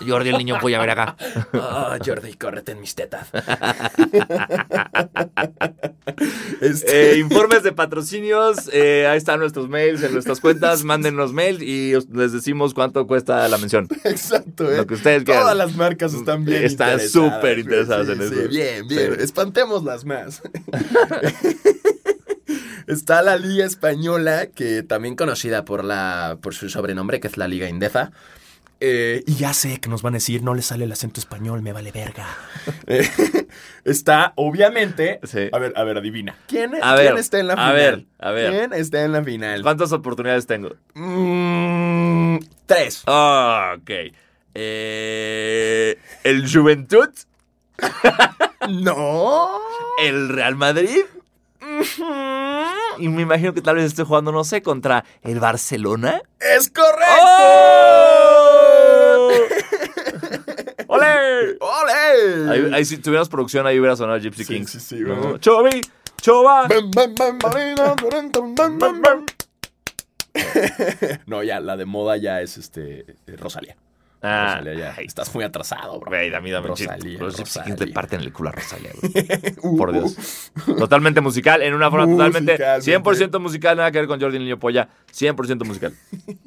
Jordi, 0.06 0.28
el 0.30 0.38
niño 0.38 0.58
polla, 0.60 0.78
ven 0.80 0.90
acá. 0.90 1.16
Oh, 1.54 1.96
Jordi, 2.04 2.34
córrete 2.34 2.72
en 2.72 2.80
mis 2.80 2.94
tetas. 2.94 3.28
Este- 6.60 7.12
Eh, 7.12 7.18
informes 7.18 7.62
de 7.62 7.72
patrocinios, 7.72 8.68
eh, 8.72 9.06
ahí 9.06 9.18
están 9.18 9.38
nuestros 9.40 9.68
mails 9.68 10.02
en 10.02 10.12
nuestras 10.12 10.40
cuentas, 10.40 10.82
mándenos 10.84 11.32
mail 11.32 11.62
y 11.62 11.94
os- 11.94 12.08
les 12.08 12.32
decimos 12.32 12.74
cuánto 12.74 13.06
cuesta 13.06 13.46
la 13.48 13.58
mención. 13.58 13.86
Exacto, 14.04 14.70
¿eh? 14.70 14.76
Lo 14.78 14.86
que 14.86 14.94
ustedes 14.94 15.24
quieran. 15.24 15.42
Todas 15.42 15.56
las 15.56 15.76
marcas 15.76 16.14
están 16.14 16.44
bien 16.44 16.64
Están 16.64 16.98
súper 17.00 17.58
interesadas 17.60 18.07
Sí, 18.16 18.22
en 18.22 18.28
sí, 18.28 18.34
eso. 18.40 18.48
bien, 18.48 18.88
bien. 18.88 19.14
Sí. 19.16 19.22
Espantémoslas 19.22 20.04
más. 20.04 20.42
Está 22.86 23.20
la 23.22 23.36
Liga 23.36 23.66
Española, 23.66 24.46
que 24.46 24.82
también 24.82 25.14
conocida 25.14 25.64
por, 25.64 25.84
la, 25.84 26.38
por 26.40 26.54
su 26.54 26.70
sobrenombre, 26.70 27.20
que 27.20 27.28
es 27.28 27.36
la 27.36 27.46
Liga 27.46 27.68
Indeza. 27.68 28.12
Eh, 28.80 29.24
y 29.26 29.34
ya 29.34 29.52
sé 29.54 29.80
que 29.80 29.88
nos 29.90 30.02
van 30.02 30.14
a 30.14 30.18
decir, 30.18 30.42
no 30.42 30.54
le 30.54 30.62
sale 30.62 30.84
el 30.84 30.92
acento 30.92 31.20
español, 31.20 31.60
me 31.62 31.72
vale 31.72 31.92
verga. 31.92 32.26
Eh, 32.86 33.06
está, 33.84 34.32
obviamente. 34.36 35.20
Sí. 35.24 35.50
A 35.52 35.58
ver, 35.58 35.74
a 35.76 35.84
ver, 35.84 35.98
adivina. 35.98 36.36
¿Quién, 36.46 36.74
A 36.76 36.94
quién 36.94 37.08
ver, 37.14 37.18
está 37.18 37.38
en 37.38 37.48
la 37.48 37.52
a 37.54 37.56
final? 37.56 37.74
ver, 37.74 38.06
a 38.18 38.30
ver. 38.30 38.50
¿Quién 38.50 38.72
está 38.72 39.04
en 39.04 39.12
la 39.12 39.22
final? 39.22 39.62
¿Cuántas 39.62 39.92
oportunidades 39.92 40.46
tengo? 40.46 40.70
Mm, 40.94 42.38
tres. 42.64 43.02
Ah, 43.06 43.74
ok. 43.78 43.90
Eh, 44.54 45.98
¿El 46.24 46.50
Juventud? 46.50 47.10
no. 48.68 49.60
¿El 50.02 50.28
Real 50.28 50.56
Madrid? 50.56 51.04
Y 52.98 53.08
me 53.08 53.22
imagino 53.22 53.54
que 53.54 53.60
tal 53.60 53.76
vez 53.76 53.84
esté 53.84 54.04
jugando, 54.04 54.32
no 54.32 54.44
sé, 54.44 54.62
contra 54.62 55.04
el 55.22 55.38
Barcelona. 55.38 56.22
¡Es 56.40 56.70
correcto! 56.70 57.04
¡Oh! 57.20 59.30
¡Ole! 60.88 61.58
¡Ole! 61.60 62.74
Ahí, 62.74 62.84
si 62.84 62.98
tuviéramos 62.98 63.28
producción, 63.28 63.66
ahí 63.66 63.78
hubiera 63.78 63.96
sonado 63.96 64.18
Gypsy 64.18 64.44
sí, 64.44 64.54
Kings. 64.54 64.70
Sí, 64.70 64.80
sí, 64.80 65.00
¿no? 65.00 65.38
¡Chobi! 65.38 65.80
¡Choba! 66.20 66.66
no, 71.26 71.42
ya, 71.42 71.60
la 71.60 71.76
de 71.76 71.84
moda 71.84 72.16
ya 72.16 72.40
es 72.40 72.58
este 72.58 73.00
eh, 73.26 73.36
Rosalía. 73.36 73.76
Ah, 74.20 74.56
Rosalía 74.60 74.94
ya. 74.96 75.02
Estás 75.02 75.32
muy 75.34 75.44
atrasado, 75.44 76.00
bro. 76.00 76.10
Güey, 76.10 76.30
dame, 76.30 76.50
dame. 76.50 76.66
Rosalía, 76.68 77.18
Los 77.18 77.36
Kings 77.36 77.56
le 77.56 77.64
Rosalía. 77.70 77.94
parten 77.94 78.20
el 78.20 78.32
culo 78.32 78.48
a 78.48 78.52
Rosalía, 78.52 78.90
güey. 79.00 79.12
Uh, 79.62 79.76
Por 79.76 79.90
uh. 79.90 79.92
Dios. 79.92 80.50
Totalmente 80.78 81.20
musical, 81.20 81.62
en 81.62 81.74
una 81.74 81.90
forma 81.90 82.06
totalmente 82.06 82.52
Musicalmente. 82.52 83.36
100% 83.36 83.40
musical, 83.40 83.76
nada 83.76 83.90
que 83.92 83.98
ver 83.98 84.08
con 84.08 84.20
Jordi 84.20 84.38
Niño 84.38 84.58
Polla. 84.58 84.88
100% 85.12 85.64
musical. 85.64 85.94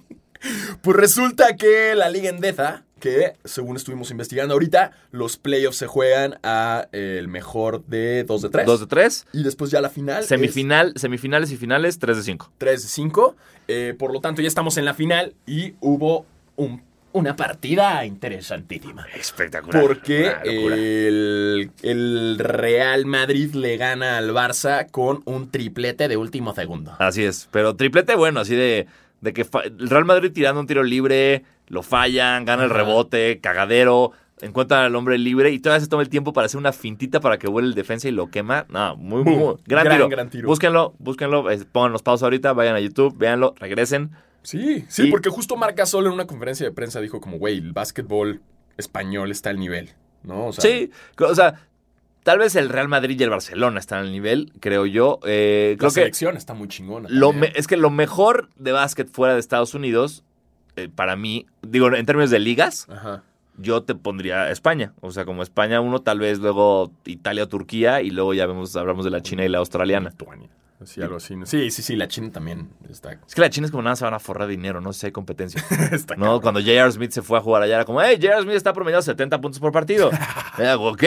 Pues 0.81 0.97
resulta 0.97 1.55
que 1.55 1.93
la 1.93 2.09
Liga 2.09 2.29
Endeza, 2.29 2.83
que 2.99 3.33
según 3.43 3.75
estuvimos 3.75 4.09
investigando 4.09 4.53
ahorita, 4.55 4.91
los 5.11 5.37
playoffs 5.37 5.77
se 5.77 5.85
juegan 5.85 6.39
a 6.41 6.87
el 6.93 7.27
mejor 7.27 7.85
de 7.85 8.23
2 8.23 8.41
de 8.41 8.49
3. 8.49 8.65
2 8.65 8.79
de 8.79 8.85
3. 8.87 9.27
Y 9.33 9.43
después 9.43 9.69
ya 9.69 9.81
la 9.81 9.89
final. 9.91 10.21
es 10.23 10.29
Semifinal, 10.29 10.93
semifinales 10.95 11.51
y 11.51 11.57
finales, 11.57 11.99
3 11.99 12.17
de 12.17 12.23
5. 12.23 12.51
3 12.57 12.81
de 12.81 12.87
5. 12.89 13.35
Eh, 13.67 13.95
por 13.99 14.11
lo 14.11 14.19
tanto, 14.19 14.41
ya 14.41 14.47
estamos 14.47 14.77
en 14.77 14.85
la 14.85 14.95
final 14.95 15.35
y 15.45 15.75
hubo 15.79 16.25
un- 16.55 16.81
una 17.13 17.35
partida 17.35 18.05
interesantísima. 18.05 19.05
Espectacular. 19.15 19.81
Porque 19.81 20.33
el, 20.43 21.71
el 21.83 22.37
Real 22.39 23.05
Madrid 23.05 23.53
le 23.53 23.77
gana 23.77 24.17
al 24.17 24.31
Barça 24.31 24.89
con 24.89 25.21
un 25.25 25.49
triplete 25.51 26.07
de 26.07 26.17
último 26.17 26.53
segundo. 26.53 26.93
Así 26.99 27.23
es. 27.23 27.47
Pero 27.51 27.75
triplete 27.75 28.15
bueno, 28.15 28.39
así 28.39 28.55
de, 28.55 28.87
de 29.21 29.33
que 29.33 29.41
el 29.63 29.89
Real 29.89 30.05
Madrid 30.05 30.31
tirando 30.33 30.59
un 30.61 30.67
tiro 30.67 30.83
libre, 30.83 31.43
lo 31.67 31.83
fallan, 31.83 32.45
gana 32.45 32.63
el 32.63 32.69
rebote, 32.69 33.39
cagadero, 33.39 34.11
encuentran 34.41 34.83
al 34.83 34.95
hombre 34.95 35.17
libre 35.17 35.51
y 35.51 35.59
todavía 35.59 35.81
se 35.83 35.87
toma 35.89 36.03
el 36.03 36.09
tiempo 36.09 36.33
para 36.33 36.45
hacer 36.45 36.57
una 36.57 36.73
fintita 36.73 37.19
para 37.19 37.37
que 37.37 37.47
vuele 37.47 37.67
el 37.67 37.75
defensa 37.75 38.07
y 38.07 38.11
lo 38.11 38.27
quema. 38.31 38.65
No, 38.69 38.95
muy, 38.95 39.23
Boom. 39.23 39.37
muy. 39.37 39.55
Gran, 39.65 39.85
Gran, 39.85 39.97
tiro. 39.97 40.09
gran 40.09 40.29
tiro. 40.29 40.47
Búsquenlo, 40.47 40.93
búsquenlo, 40.99 41.49
eh, 41.51 41.59
pónganos 41.71 42.01
pausa 42.01 42.25
ahorita, 42.25 42.53
vayan 42.53 42.75
a 42.75 42.79
YouTube, 42.79 43.15
véanlo, 43.17 43.53
regresen. 43.59 44.11
Sí, 44.43 44.85
sí, 44.89 45.07
Y- 45.07 45.11
porque 45.11 45.29
justo 45.29 45.55
Marca 45.55 45.85
Sol 45.85 46.05
en 46.07 46.13
una 46.13 46.25
conferencia 46.27 46.65
de 46.65 46.71
prensa 46.71 46.99
dijo 47.01 47.21
como, 47.21 47.37
güey, 47.37 47.57
el 47.57 47.73
básquetbol 47.73 48.41
español 48.77 49.31
está 49.31 49.49
al 49.51 49.59
nivel, 49.59 49.91
¿no? 50.23 50.47
O 50.47 50.53
sea, 50.53 50.61
sí, 50.63 50.89
o 51.19 51.35
sea, 51.35 51.67
tal 52.23 52.39
vez 52.39 52.55
el 52.55 52.69
Real 52.69 52.87
Madrid 52.87 53.19
y 53.19 53.23
el 53.23 53.29
Barcelona 53.29 53.79
están 53.79 53.99
al 53.99 54.11
nivel, 54.11 54.51
creo 54.59 54.85
yo. 54.85 55.19
Eh, 55.25 55.71
la 55.73 55.77
creo 55.77 55.89
que 55.89 55.93
selección 55.93 56.37
está 56.37 56.53
muy 56.53 56.67
chingona. 56.67 57.07
Lo 57.11 57.33
me- 57.33 57.51
es 57.55 57.67
que 57.67 57.77
lo 57.77 57.89
mejor 57.91 58.49
de 58.55 58.71
básquet 58.71 59.09
fuera 59.09 59.33
de 59.35 59.39
Estados 59.39 59.73
Unidos, 59.75 60.23
eh, 60.75 60.89
para 60.93 61.15
mí, 61.15 61.45
digo, 61.61 61.93
en 61.93 62.05
términos 62.05 62.31
de 62.31 62.39
ligas, 62.39 62.87
Ajá. 62.89 63.23
yo 63.57 63.83
te 63.83 63.93
pondría 63.93 64.49
España. 64.49 64.93
O 65.01 65.11
sea, 65.11 65.25
como 65.25 65.43
España 65.43 65.81
uno, 65.81 65.99
tal 66.01 66.19
vez 66.19 66.39
luego 66.39 66.91
Italia 67.05 67.43
o 67.43 67.47
Turquía 67.47 68.01
y 68.01 68.09
luego 68.09 68.33
ya 68.33 68.45
vemos, 68.47 68.75
hablamos 68.75 69.05
de 69.05 69.11
la 69.11 69.21
China 69.21 69.45
y 69.45 69.49
la 69.49 69.59
australiana. 69.59 70.09
Lituania. 70.09 70.49
Sí, 70.85 71.01
algo 71.01 71.17
así. 71.17 71.35
¿no? 71.35 71.45
Sí, 71.45 71.71
sí, 71.71 71.81
sí, 71.81 71.95
la 71.95 72.07
China 72.07 72.31
también 72.31 72.69
está. 72.89 73.13
Es 73.13 73.35
que 73.35 73.41
la 73.41 73.49
China 73.49 73.65
es 73.65 73.71
como 73.71 73.83
nada, 73.83 73.95
se 73.95 74.03
van 74.03 74.13
a 74.13 74.19
forrar 74.19 74.47
dinero, 74.47 74.81
no 74.81 74.93
sé 74.93 74.99
si 75.01 75.05
hay 75.07 75.11
competencia. 75.11 75.63
está 75.91 76.15
No, 76.15 76.23
cabrón. 76.25 76.41
cuando 76.41 76.59
J.R. 76.59 76.91
Smith 76.91 77.11
se 77.11 77.21
fue 77.21 77.37
a 77.37 77.41
jugar 77.41 77.61
allá, 77.63 77.75
era 77.75 77.85
como, 77.85 78.01
hey, 78.01 78.17
J.R. 78.21 78.41
Smith 78.43 78.55
está 78.55 78.73
promediando 78.73 79.03
70 79.03 79.39
puntos 79.41 79.59
por 79.59 79.71
partido. 79.71 80.09
Era, 80.57 80.77
ok, 80.77 81.03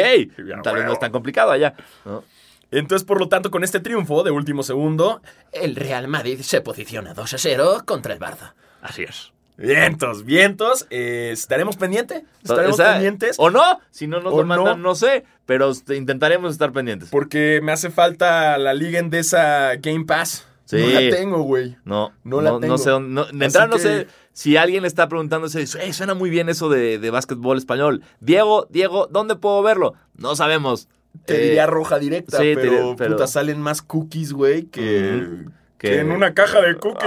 tal 0.63 0.77
vez 0.77 0.85
no 0.87 0.93
es 0.93 0.99
tan 0.99 1.13
complicado 1.13 1.51
allá. 1.51 1.75
¿no? 2.05 2.25
Entonces, 2.71 3.05
por 3.05 3.21
lo 3.21 3.29
tanto, 3.29 3.51
con 3.51 3.63
este 3.63 3.81
triunfo 3.81 4.23
de 4.23 4.31
último 4.31 4.63
segundo, 4.63 5.21
el 5.53 5.77
Real 5.77 6.09
Madrid 6.09 6.41
se 6.41 6.61
posiciona 6.61 7.15
2 7.15 7.35
a 7.35 7.39
0 7.39 7.83
contra 7.85 8.15
el 8.15 8.21
Barça. 8.21 8.55
Así 8.81 9.03
es. 9.03 9.34
Vientos, 9.57 10.25
vientos. 10.25 10.87
eh, 10.91 11.31
¿Estaremos 11.33 11.77
pendientes? 11.77 12.25
¿Estaremos 12.43 12.75
O 12.75 12.77
sea, 12.83 12.93
pendientes? 12.95 13.37
O 13.39 13.51
no, 13.51 13.63
si 13.91 14.07
no 14.07 14.21
nos 14.21 14.35
lo 14.35 14.45
mandan, 14.45 14.83
no. 14.83 14.89
no 14.91 14.95
sé, 14.95 15.25
pero 15.47 15.71
este, 15.71 15.97
intentaremos 15.97 16.53
estar 16.53 16.73
pendientes. 16.73 17.09
Porque 17.11 17.61
me 17.63 17.73
hace 17.73 17.91
falta 17.91 18.59
la 18.59 18.75
liga 18.75 18.99
Endesa 18.99 19.77
Game 19.77 20.05
Pass. 20.07 20.47
Sí. 20.65 20.79
No 20.79 21.01
la 21.01 21.11
tengo, 21.17 21.43
güey. 21.43 21.77
No, 21.85 22.13
No 22.25 22.41
la 22.41 22.59
tengo. 22.59 22.79
sé 22.79 22.91
dónde. 22.91 23.11
no- 23.15 23.27
de 23.27 23.45
entrada 23.45 23.67
no 23.69 23.79
sé 23.79 24.07
si 24.33 24.57
alguien 24.57 24.83
le 24.83 24.89
está 24.89 25.09
preguntándose, 25.09 25.63
"Eh, 25.63 25.93
suena 25.93 26.15
muy 26.15 26.31
bien 26.31 26.49
eso 26.49 26.69
de, 26.69 26.99
de 26.99 27.11
básquetbol 27.11 27.59
español. 27.59 28.03
Diego, 28.21 28.67
Diego, 28.71 29.07
¿dónde 29.11 29.37
puedo 29.37 29.63
verlo? 29.63 29.95
No 30.17 30.35
sabemos. 30.37 30.89
Te 31.27 31.37
Eh, 31.37 31.45
diría 31.45 31.67
roja 31.67 31.99
directa, 32.01 32.39
sí, 32.39 32.55
pero, 32.57 32.97
puta, 32.97 33.29
salen 33.29 33.61
más 33.61 33.83
cookies, 33.83 34.33
güey, 34.33 34.65
que. 34.65 35.45
Que 35.85 35.91
Que- 35.97 36.01
en 36.01 36.11
una 36.13 36.33
caja 36.35 36.61
de 36.63 36.77
Cookie 36.77 37.07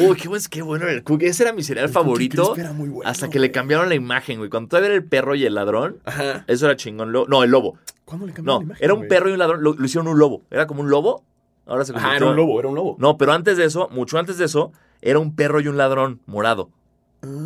Uy, 0.00 0.16
qué 0.16 0.28
bueno, 0.28 0.44
qué 0.50 0.62
bueno 0.62 0.88
el 0.88 1.02
cookie. 1.04 1.26
Ese 1.26 1.44
era 1.44 1.52
mi 1.52 1.62
cereal 1.62 1.88
favorito. 1.88 2.52
Crisp 2.54 2.58
era 2.66 2.72
muy 2.72 2.88
bueno, 2.88 3.08
hasta 3.08 3.30
que 3.30 3.38
le 3.38 3.52
cambiaron 3.52 3.88
la 3.88 3.94
imagen, 3.94 4.38
güey. 4.38 4.50
Cuando 4.50 4.68
todavía 4.68 4.88
era 4.88 4.96
el 4.96 5.04
perro 5.04 5.34
y 5.34 5.44
el 5.46 5.54
ladrón, 5.54 5.98
Ajá. 6.04 6.44
eso 6.48 6.66
era 6.66 6.76
chingón. 6.76 7.12
No, 7.12 7.44
el 7.44 7.50
lobo. 7.50 7.78
¿Cuándo 8.04 8.26
le 8.26 8.32
cambiaron 8.32 8.54
No, 8.54 8.60
la 8.60 8.64
imagen, 8.66 8.84
era 8.84 8.94
un 8.94 9.00
güey? 9.00 9.08
perro 9.08 9.28
y 9.30 9.32
un 9.32 9.38
ladrón. 9.38 9.62
Lo, 9.62 9.74
lo 9.74 9.84
hicieron 9.84 10.08
un 10.08 10.18
lobo. 10.18 10.42
Era 10.50 10.66
como 10.66 10.80
un 10.80 10.90
lobo. 10.90 11.22
Ahora 11.66 11.84
se 11.84 11.92
convirtió- 11.92 12.16
era 12.16 12.26
un 12.26 12.36
lobo, 12.36 12.58
era 12.58 12.68
un 12.68 12.74
lobo. 12.74 12.96
No, 12.98 13.16
pero 13.18 13.32
antes 13.32 13.56
de 13.56 13.64
eso, 13.66 13.88
mucho 13.92 14.18
antes 14.18 14.38
de 14.38 14.46
eso, 14.46 14.72
era 15.02 15.18
un 15.20 15.36
perro 15.36 15.60
y 15.60 15.68
un 15.68 15.76
ladrón 15.76 16.20
morado. 16.26 16.70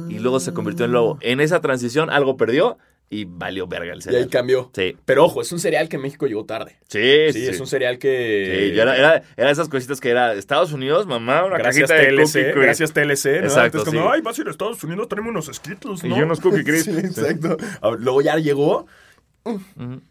Y 0.08 0.18
luego 0.18 0.38
se 0.40 0.52
convirtió 0.54 0.84
en 0.86 0.92
lobo. 0.92 1.18
En 1.22 1.40
esa 1.40 1.60
transición 1.60 2.08
algo 2.10 2.36
perdió 2.36 2.78
y 3.14 3.26
valió 3.26 3.66
verga 3.66 3.92
el 3.92 3.98
Y 3.98 4.00
ahí 4.00 4.02
cereal. 4.02 4.28
cambió. 4.30 4.70
Sí. 4.74 4.96
Pero 5.04 5.26
ojo, 5.26 5.42
es 5.42 5.52
un 5.52 5.58
cereal 5.58 5.88
que 5.88 5.96
en 5.96 6.02
México 6.02 6.26
llegó 6.26 6.46
tarde. 6.46 6.78
Sí, 6.88 7.32
Sí, 7.32 7.46
es 7.46 7.60
un 7.60 7.66
cereal 7.66 7.98
que... 7.98 8.68
Sí, 8.70 8.74
yo 8.74 8.82
era, 8.82 8.96
era, 8.96 9.22
era 9.36 9.50
esas 9.50 9.68
cositas 9.68 10.00
que 10.00 10.08
era 10.08 10.32
Estados 10.32 10.72
Unidos, 10.72 11.06
mamá, 11.06 11.44
una 11.44 11.58
Gracias 11.58 11.90
cajita 11.90 12.10
de 12.10 12.16
TLC, 12.16 12.32
Cookie 12.54 12.60
gracias 12.64 12.92
TLC, 12.92 13.24
¿no? 13.26 13.36
Exacto, 13.48 13.78
Antes 13.78 13.84
como, 13.84 14.02
sí. 14.02 14.08
ay, 14.14 14.20
vas 14.22 14.38
a 14.38 14.40
ir 14.40 14.48
a 14.48 14.50
Estados 14.50 14.82
Unidos, 14.82 15.08
tenemos 15.08 15.30
unos 15.30 15.46
Skittles, 15.52 16.04
Y 16.04 16.08
¿no? 16.08 16.16
unos 16.16 16.40
Cookie 16.40 16.64
Crisp. 16.64 16.84
sí, 16.90 16.98
exacto. 16.98 17.56
Ver, 17.58 18.00
Luego 18.00 18.22
ya 18.22 18.36
llegó, 18.36 18.86
Ujú. 19.44 20.02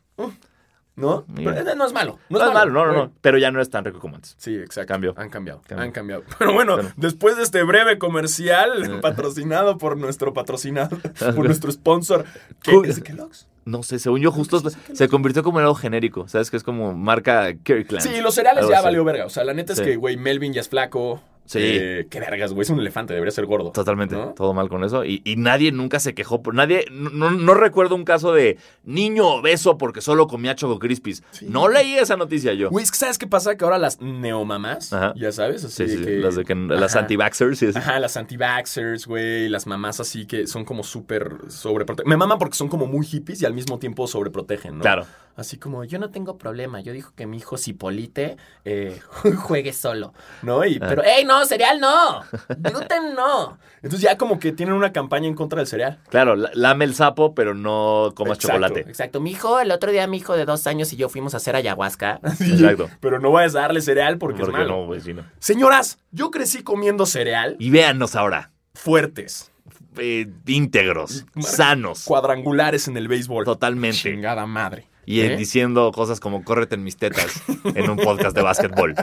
¿No? 0.95 1.25
Pero, 1.36 1.75
no 1.75 1.86
es 1.86 1.93
malo. 1.93 2.19
No, 2.30 2.45
es 2.45 2.54
malo, 2.54 2.71
no, 2.71 2.86
no, 2.86 2.93
no. 2.93 3.12
Pero 3.21 3.38
ya 3.38 3.49
no 3.51 3.62
es 3.62 3.69
tan 3.69 3.86
rico 3.86 3.99
como 3.99 4.15
antes. 4.15 4.36
Sí, 4.38 4.56
exacto. 4.56 4.88
Cambió. 4.93 5.13
Han 5.17 5.30
cambiado, 5.30 5.62
Cambió. 5.67 5.84
han 5.86 5.91
cambiado. 5.91 6.23
Pero 6.39 6.54
bueno, 6.54 6.77
después 6.97 7.38
de 7.38 7.43
este 7.43 7.63
breve 7.63 7.97
comercial 7.97 8.84
Eh. 8.84 8.99
patrocinado 9.01 9.77
por 9.77 9.97
nuestro 9.97 10.34
patrocinador, 10.34 10.99
por 11.36 11.45
nuestro 11.45 11.71
sponsor, 11.71 12.25
¿qué 12.62 12.80
es 12.86 13.01
Kellogg's? 13.01 13.47
No 13.63 13.84
sé, 13.84 13.99
según 13.99 14.21
yo 14.21 14.32
justo 14.32 14.60
se 14.93 15.08
convirtió 15.08 15.43
como 15.43 15.60
en 15.60 15.63
algo 15.65 15.75
genérico. 15.75 16.27
¿Sabes? 16.27 16.49
Que 16.49 16.58
es 16.58 16.63
como 16.63 16.93
marca 16.93 17.54
Kirkland. 17.54 18.04
Sí, 18.04 18.19
los 18.21 18.34
cereales 18.34 18.67
ya 18.67 18.82
valió 18.82 19.04
verga. 19.04 19.25
O 19.25 19.30
sea, 19.30 19.43
la 19.43 19.54
neta 19.54 19.73
es 19.73 19.80
Sí. 19.80 19.86
que, 19.86 19.95
güey, 19.97 20.17
Melvin 20.17 20.51
ya 20.54 20.62
es 20.62 20.69
flaco. 20.69 21.21
Sí. 21.45 21.60
Eh, 21.62 22.08
qué 22.10 22.19
vergas, 22.19 22.54
güey. 22.54 22.63
Es 22.63 22.69
un 22.69 22.80
elefante, 22.80 23.13
debería 23.13 23.32
ser 23.32 23.45
gordo. 23.45 23.71
Totalmente, 23.71 24.15
¿No? 24.15 24.34
todo 24.34 24.54
mal 24.54 24.69
con 24.69 24.84
eso. 24.84 25.04
Y, 25.04 25.21
y 25.25 25.36
nadie 25.36 25.71
nunca 25.71 25.99
se 25.99 26.13
quejó. 26.13 26.41
Por, 26.41 26.56
nadie, 26.56 26.86
no, 26.91 27.54
recuerdo 27.54 27.95
un 27.95 28.06
caso 28.06 28.34
de 28.34 28.58
niño 28.84 29.27
obeso 29.27 29.77
porque 29.77 30.01
solo 30.01 30.27
comía 30.27 30.56
Choco 30.56 30.80
Crispies. 30.80 31.23
Sí. 31.32 31.47
No 31.49 31.67
leí 31.67 31.95
esa 31.95 32.15
noticia 32.15 32.54
yo. 32.54 32.69
Güey, 32.69 32.84
es 32.84 32.91
que 32.91 32.97
¿sabes 32.97 33.17
qué 33.17 33.27
pasa? 33.27 33.58
Que 33.58 33.65
ahora 33.65 33.77
las 33.77 33.99
neomamás, 33.99 34.93
Ajá. 34.93 35.13
ya 35.15 35.32
sabes, 35.32 35.65
así 35.65 35.88
sí, 35.88 35.97
sí, 35.97 35.97
de 35.97 36.06
que... 36.06 36.17
las, 36.19 36.36
de 36.36 36.45
que, 36.45 36.56
las 36.56 36.95
anti-vaxxers. 36.95 37.75
Ajá, 37.75 37.99
las 37.99 38.15
anti-vaxxers, 38.15 39.06
güey, 39.06 39.49
las 39.49 39.67
mamás 39.67 39.99
así 39.99 40.25
que 40.25 40.47
son 40.47 40.63
como 40.63 40.84
súper 40.84 41.36
sobreprotegen. 41.47 42.10
Me 42.10 42.17
maman 42.17 42.39
porque 42.39 42.56
son 42.56 42.69
como 42.69 42.88
muy 42.88 43.06
hippies 43.06 43.41
y 43.41 43.45
al 43.45 43.54
mismo 43.54 43.80
tiempo 43.80 44.08
sobreprotegen, 44.08 44.77
¿no? 44.77 44.82
Claro. 44.82 45.06
Así 45.36 45.58
como, 45.58 45.84
yo 45.86 45.98
no 45.98 46.10
tengo 46.10 46.38
problema, 46.38 46.82
yo 46.82 46.94
digo 46.94 47.12
que 47.15 47.26
mi 47.26 47.38
hijo 47.38 47.58
Cipolite 47.58 48.38
eh, 48.65 49.00
juegue 49.44 49.74
solo, 49.74 50.13
¿no? 50.41 50.65
Y, 50.65 50.76
Ah. 50.82 50.86
pero, 50.89 51.04
¡ey, 51.04 51.24
no, 51.26 51.44
cereal 51.46 51.80
no! 51.80 52.22
¡Gluten 52.58 53.15
no! 53.15 53.58
Entonces 53.82 54.02
ya 54.02 54.17
como 54.17 54.39
que 54.39 54.52
tienen 54.52 54.76
una 54.76 54.91
campaña 54.94 55.28
en 55.28 55.34
contra 55.36 55.58
del 55.58 55.67
cereal. 55.67 56.00
Claro, 56.10 56.36
la- 56.36 56.52
lame 56.54 56.86
el 56.86 56.94
sapo, 56.94 57.34
pero 57.34 57.54
no 57.56 58.12
comas 58.15 58.38
Exacto, 58.38 58.58
chocolate. 58.58 58.80
Exacto, 58.82 59.20
mi 59.20 59.32
hijo, 59.32 59.60
el 59.60 59.72
otro 59.72 59.91
día 59.91 60.06
mi 60.08 60.17
hijo 60.17 60.36
de 60.36 60.46
dos 60.46 60.67
años 60.67 60.91
y 60.94 60.98
yo 60.98 61.10
fuimos 61.10 61.34
a 61.34 61.38
hacer 61.38 61.56
ayahuasca. 61.56 62.20
Exacto. 62.39 62.89
Pero 63.00 63.20
no 63.20 63.32
vayas 63.32 63.56
a 63.56 63.62
darle 63.62 63.82
cereal 63.82 64.17
porque, 64.17 64.41
Porque 64.41 64.52
es 64.52 64.58
malo. 64.67 64.82
no, 64.82 64.88
pues 64.88 65.04
sí, 65.04 65.13
no. 65.13 65.24
Señoras, 65.39 65.98
yo 66.12 66.30
crecí 66.30 66.62
comiendo 66.63 67.06
cereal 67.06 67.56
Y 67.60 67.70
véannos 67.72 68.15
ahora. 68.15 68.52
fuertes, 68.74 69.52
eh, 69.98 70.28
íntegros, 70.46 71.26
Mar- 71.34 71.46
sanos. 71.46 72.04
cuadrangulares 72.06 72.88
en 72.88 72.98
el 72.98 73.08
béisbol. 73.08 73.46
Totalmente. 73.46 73.98
Chingada 73.98 74.46
madre. 74.46 74.88
Y 75.06 75.22
diciendo 75.30 75.92
cosas 75.94 76.20
como 76.20 76.44
córrete 76.44 76.76
en 76.76 76.84
mis 76.84 76.96
tetas 76.98 77.42
en 77.76 77.90
un 77.90 77.98
podcast 77.98 78.36
de 78.36 78.42
básquetbol. 78.44 78.96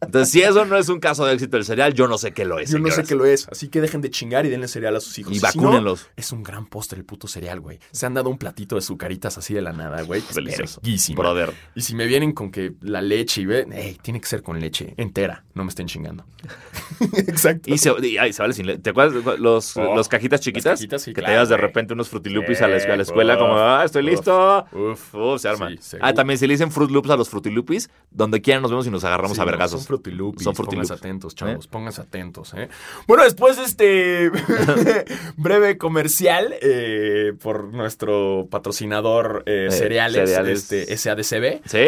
Entonces, 0.00 0.30
si 0.32 0.42
eso 0.42 0.64
no 0.64 0.76
es 0.76 0.88
un 0.88 1.00
caso 1.00 1.24
de 1.26 1.34
éxito 1.34 1.56
del 1.56 1.64
cereal, 1.66 1.92
yo 1.94 2.08
no 2.08 2.18
sé 2.18 2.32
qué 2.32 2.44
lo 2.44 2.58
es. 2.58 2.70
Yo 2.70 2.78
no 2.78 2.90
sé 2.90 3.04
qué 3.04 3.14
lo 3.14 3.24
es, 3.26 3.46
así 3.50 3.68
que 3.68 3.80
dejen 3.80 4.00
de 4.00 4.10
chingar 4.10 4.46
y 4.46 4.48
denle 4.48 4.68
cereal 4.68 4.96
a 4.96 5.00
sus 5.00 5.18
hijos. 5.18 5.32
Y 5.32 5.36
Si 5.40 5.40
no, 5.58 5.64
vacúnenlos. 5.64 6.08
es 6.16 6.32
un 6.32 6.42
gran 6.42 6.66
postre 6.66 6.98
el 6.98 7.04
puto 7.04 7.26
cereal, 7.28 7.60
güey. 7.60 7.78
Se 7.92 8.06
han 8.06 8.14
dado 8.14 8.30
un 8.30 8.38
platito 8.38 8.74
de 8.76 8.80
sucaritas 8.82 9.36
así 9.38 9.54
de 9.54 9.62
la 9.62 9.72
nada, 9.72 10.02
güey. 10.02 10.22
Delicioso. 10.34 10.80
Brother. 11.14 11.52
Y 11.74 11.82
si 11.82 11.94
me 11.94 12.06
vienen 12.06 12.32
con 12.32 12.50
que 12.50 12.72
la 12.80 13.02
leche 13.02 13.42
y 13.42 13.46
ven, 13.46 13.72
ey, 13.72 13.98
tiene 14.02 14.20
que 14.20 14.26
ser 14.26 14.42
con 14.42 14.60
leche 14.60 14.94
entera, 14.96 15.44
no 15.54 15.64
me 15.64 15.68
estén 15.70 15.86
chingando. 15.86 16.24
Exacto. 17.26 17.70
Y 17.72 17.78
se, 17.78 17.92
y- 18.02 18.16
ay, 18.18 18.32
se 18.32 18.42
vale 18.42 18.54
sin 18.54 18.66
le- 18.66 18.78
¿Te 18.78 18.90
acuerdas 18.90 19.38
los, 19.38 19.76
Oh, 19.76 19.94
los 19.94 20.08
cajitas 20.08 20.40
chiquitas? 20.40 20.78
cajitas, 20.78 21.02
sí, 21.02 21.10
que 21.12 21.20
claro, 21.20 21.26
te 21.26 21.32
llevas 21.34 21.48
de 21.48 21.56
repente 21.56 21.94
unos 21.94 22.08
frutilupis 22.08 22.60
a 22.62 22.68
la, 22.68 22.76
a 22.76 22.96
la 22.96 23.02
escuela, 23.02 23.38
como, 23.38 23.56
ah, 23.58 23.82
estoy 23.84 24.02
uf, 24.04 24.10
listo. 24.10 24.66
uf. 24.72 25.14
Uf, 25.14 25.33
se 25.38 25.48
arma. 25.48 25.70
Sí, 25.80 25.96
ah, 26.00 26.12
también 26.14 26.38
se 26.38 26.46
le 26.46 26.54
dicen 26.54 26.70
Fruit 26.70 26.90
Loops 26.90 27.10
a 27.10 27.16
los 27.16 27.28
frutilupis, 27.28 27.90
donde 28.10 28.40
quieran 28.40 28.62
nos 28.62 28.70
vemos 28.70 28.86
y 28.86 28.90
nos 28.90 29.04
agarramos 29.04 29.36
Sí, 29.36 29.40
a 29.42 29.44
vergazos. 29.44 29.80
Son 29.80 29.86
frutilupis. 29.86 30.42
Son 30.44 30.54
Pónganse 30.54 30.72
Fruity 30.72 30.76
Loops. 30.88 31.00
atentos, 31.02 31.34
chavos. 31.34 31.66
Pónganse 31.68 32.00
atentos, 32.02 32.54
¿eh? 32.54 32.68
Bueno, 33.06 33.24
después 33.24 33.56
de 33.56 33.64
este 33.64 34.30
breve 35.36 35.78
comercial 35.78 36.54
eh, 36.60 37.32
por 37.42 37.72
nuestro 37.72 38.46
patrocinador 38.50 39.42
eh, 39.46 39.66
Eh, 39.68 39.70
cereales, 39.70 40.28
cereales. 40.30 40.72
este 40.72 40.96
SADCB. 40.96 41.60
Sí, 41.66 41.78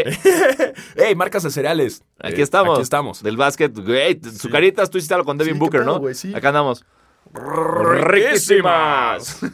¡Ey, 0.96 1.14
marcas 1.14 1.42
de 1.42 1.50
cereales! 1.50 2.02
aquí 2.18 2.40
Eh, 2.40 2.44
estamos. 2.44 2.78
Aquí 2.78 2.82
estamos. 2.82 3.22
Del 3.22 3.36
básquet. 3.36 3.72
Güey, 3.78 4.20
Sucaritas, 4.38 4.90
tú 4.90 4.98
hiciste 4.98 5.14
algo 5.14 5.24
con 5.26 5.38
Devin 5.38 5.54
Sí, 5.54 5.58
¿qué 5.58 5.64
Booker, 5.64 5.80
pedo, 5.84 6.00
¿no? 6.32 6.36
Acá 6.36 6.48
andamos. 6.48 6.84
¡Riquísimas! 7.34 9.38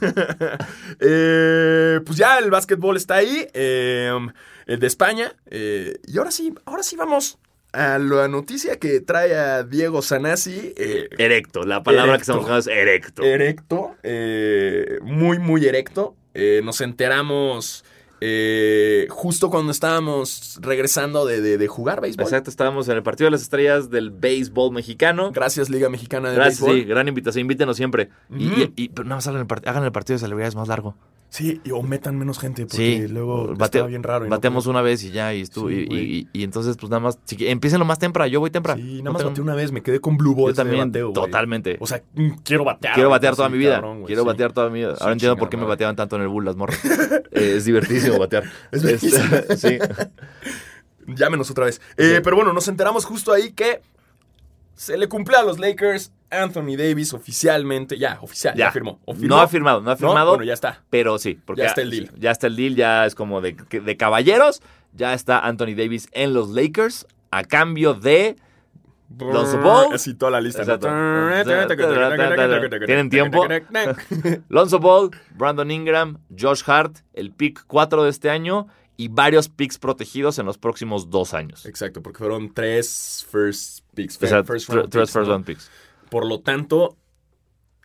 Eh, 1.00 2.00
pues 2.06 2.16
ya 2.16 2.38
el 2.38 2.50
básquetbol 2.50 2.96
está 2.96 3.16
ahí. 3.16 3.46
eh, 3.54 4.10
el 4.66 4.78
de 4.78 4.86
España. 4.86 5.32
eh, 5.50 5.96
y 6.06 6.18
ahora 6.18 6.30
sí, 6.30 6.54
ahora 6.64 6.82
sí 6.82 6.96
vamos 6.96 7.38
a 7.72 7.98
la 7.98 8.28
noticia 8.28 8.78
que 8.78 9.00
trae 9.00 9.34
a 9.34 9.64
Diego 9.64 10.02
Sanasi. 10.02 10.72
Erecto. 10.76 11.64
La 11.64 11.82
palabra 11.82 12.16
que 12.16 12.20
estamos 12.22 12.42
buscando 12.42 12.60
es 12.60 12.66
erecto. 12.68 13.22
erecto, 13.22 13.96
muy, 15.02 15.38
muy 15.38 15.66
erecto. 15.66 16.14
Nos 16.62 16.80
enteramos 16.80 17.84
eh, 18.24 19.06
justo 19.10 19.50
cuando 19.50 19.72
estábamos 19.72 20.58
regresando 20.60 21.26
de, 21.26 21.40
de- 21.40 21.58
de 21.58 21.66
jugar 21.66 22.00
béisbol. 22.00 22.22
Exacto, 22.24 22.50
estábamos 22.50 22.88
en 22.88 22.96
el 22.96 23.02
partido 23.02 23.26
de 23.26 23.32
las 23.32 23.42
estrellas 23.42 23.90
del 23.90 24.10
béisbol 24.10 24.70
mexicano. 24.72 25.32
Gracias, 25.32 25.68
Liga 25.70 25.88
Mexicana 25.88 26.28
de 26.30 26.36
Gracias, 26.36 26.60
Béisbol. 26.60 26.80
sí, 26.82 26.84
gran 26.84 27.08
invitación, 27.08 27.40
invítenos 27.40 27.76
siempre. 27.76 28.10
Y- 28.30 28.46
Ujú. 28.46 28.60
y, 28.60 28.72
y- 28.84 28.88
pero 28.90 29.04
nada 29.04 29.16
más 29.16 29.26
hagan 29.26 29.40
el, 29.40 29.48
part- 29.48 29.66
hagan 29.66 29.84
el 29.84 29.90
partido 29.90 30.14
de 30.14 30.20
celebridades 30.20 30.54
más 30.54 30.68
largo. 30.68 30.94
Sí, 31.34 31.62
y 31.64 31.70
o 31.70 31.80
metan 31.82 32.18
menos 32.18 32.38
gente, 32.38 32.66
porque 32.66 32.76
Sí, 32.76 33.08
luego 33.08 33.54
bate- 33.54 33.64
estaba 33.78 33.86
bien 33.86 34.02
raro. 34.02 34.26
y 34.26 34.28
no 34.28 34.36
bateamos 34.36 34.66
una 34.66 34.82
vez 34.82 35.02
y 35.02 35.12
ya, 35.12 35.32
y, 35.32 35.46
Sí, 35.46 35.52
y, 35.66 35.96
y- 35.96 36.28
y 36.30 36.42
entonces, 36.44 36.76
pues 36.76 36.90
nada 36.90 37.00
más, 37.00 37.18
si, 37.24 37.46
empiecen 37.48 37.78
lo 37.78 37.86
más 37.86 37.98
temprano, 37.98 38.28
yo 38.30 38.38
voy 38.38 38.50
temprano. 38.50 38.82
Sí, 38.82 38.88
nada 38.98 39.04
No 39.04 39.12
más 39.12 39.20
tengo- 39.20 39.30
bateé 39.30 39.42
una 39.42 39.54
vez, 39.54 39.72
me 39.72 39.82
quedé 39.82 39.98
con 39.98 40.18
Blue 40.18 40.34
Balls 40.34 40.48
Yo 40.48 40.54
también, 40.62 40.92
de 40.92 41.02
bateo, 41.04 41.12
güey. 41.12 41.24
totalmente. 41.24 41.78
O 41.80 41.86
sea, 41.86 42.02
mm, 42.14 42.28
quiero 42.44 42.64
batear. 42.64 42.92
Quiero 42.92 43.08
batear 43.08 43.34
toda 43.34 43.48
mi 43.48 43.56
vida. 43.56 43.76
cabrón, 43.76 44.04
Quiero 44.04 44.26
batear 44.26 44.52
toda 44.52 44.68
mi 44.68 44.80
vida. 44.80 44.94
Ahora 45.00 45.12
entiendo 45.14 45.38
por 45.38 45.48
qué 45.48 45.56
me 45.56 45.64
bateaban 45.64 45.96
tanto 45.96 46.16
en 46.16 46.22
el 46.22 46.28
Bull 46.28 46.44
las 46.44 46.56
morras. 46.56 46.78
Eh, 47.32 47.54
es 47.56 47.64
divertísimo 47.64 48.18
batear. 48.18 48.44
Es 48.70 48.82
verguísima. 48.82 49.30
sí. 49.56 49.78
Llámenos 51.06 51.50
otra 51.50 51.64
vez. 51.64 51.80
Eh. 51.96 52.20
Pero 52.22 52.36
bueno, 52.36 52.52
nos 52.52 52.68
enteramos 52.68 53.06
justo 53.06 53.32
ahí 53.32 53.52
que 53.52 53.80
se 54.74 54.96
le 54.96 55.08
cumple 55.08 55.36
a 55.36 55.42
los 55.42 55.58
Lakers 55.58 56.12
Anthony 56.30 56.76
Davis 56.76 57.12
oficialmente. 57.12 57.98
Ya, 57.98 58.18
oficial, 58.22 58.54
ya, 58.56 58.66
Ya. 58.66 58.72
firmó. 58.72 59.00
¿O 59.04 59.14
No 59.14 59.40
ha 59.40 59.48
firmado, 59.48 59.80
no 59.80 59.90
ha 59.90 59.94
¿No? 59.94 59.98
firmado. 59.98 60.30
Bueno, 60.30 60.44
ya 60.44 60.54
está. 60.54 60.82
Pero 60.90 61.18
sí, 61.18 61.38
porque 61.44 61.62
Ya 61.62 61.68
está 61.68 61.82
el 61.82 61.90
deal. 61.90 62.10
Ya 62.18 62.30
está 62.30 62.46
el 62.46 62.56
deal, 62.56 62.74
ya 62.74 63.06
es 63.06 63.14
como 63.14 63.40
de, 63.40 63.52
de 63.70 63.96
caballeros. 63.96 64.62
Ya 64.94 65.14
está 65.14 65.40
Anthony 65.40 65.74
Davis 65.76 66.08
en 66.12 66.34
los 66.34 66.50
Lakers 66.50 67.06
a 67.30 67.44
cambio 67.44 67.94
de 67.94 68.36
Lonzo 69.18 69.58
Ball. 69.58 69.92
Así 69.94 70.14
toda 70.14 70.32
la 70.32 70.40
lista. 70.40 70.64
¿Tienen 72.86 73.10
tiempo? 73.10 73.46
Lonzo 74.48 74.78
Ball, 74.78 75.10
Brandon 75.34 75.70
Ingram, 75.70 76.18
Josh 76.38 76.62
Hart, 76.66 76.98
el 77.12 77.32
pick 77.32 77.64
4 77.66 78.04
de 78.04 78.10
este 78.10 78.30
año 78.30 78.66
y 79.02 79.08
varios 79.08 79.48
picks 79.48 79.78
protegidos 79.78 80.38
en 80.38 80.46
los 80.46 80.58
próximos 80.58 81.10
dos 81.10 81.34
años. 81.34 81.66
Exacto, 81.66 82.02
porque 82.02 82.18
fueron 82.18 82.54
tres 82.54 83.26
first 83.28 83.84
picks. 83.94 84.16
First 84.16 84.32
round 84.32 84.46
tres 84.46 84.66
picks, 84.66 84.92
first 84.92 85.16
¿no? 85.16 85.24
round 85.24 85.44
picks. 85.44 85.70
Por 86.08 86.24
lo 86.24 86.40
tanto, 86.40 86.96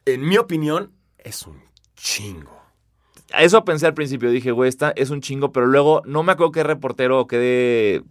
en 0.06 0.22
mi 0.28 0.38
opinión, 0.38 0.92
es 1.18 1.48
un 1.48 1.60
chingo. 1.96 2.56
Eso 3.38 3.66
pensé 3.66 3.88
al 3.88 3.96
principio, 3.96 4.30
dije, 4.30 4.52
güey, 4.52 4.70
esta 4.70 4.92
es 4.92 5.10
un 5.10 5.22
chingo, 5.22 5.52
pero 5.52 5.66
luego 5.66 6.04
no 6.06 6.22
me 6.22 6.34
acuerdo 6.34 6.52
qué 6.52 6.64
reportero 6.64 7.20
o 7.20 7.28
qué 7.28 7.38
de 7.38 8.04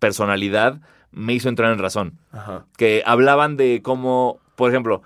personalidad 0.00 0.80
me 1.12 1.34
hizo 1.34 1.48
entrar 1.48 1.72
en 1.72 1.78
razón. 1.78 2.18
Ajá. 2.32 2.66
que 2.76 3.04
hablaban 3.06 3.56
de 3.56 3.82
cómo, 3.84 4.40
por 4.56 4.68
ejemplo, 4.68 5.02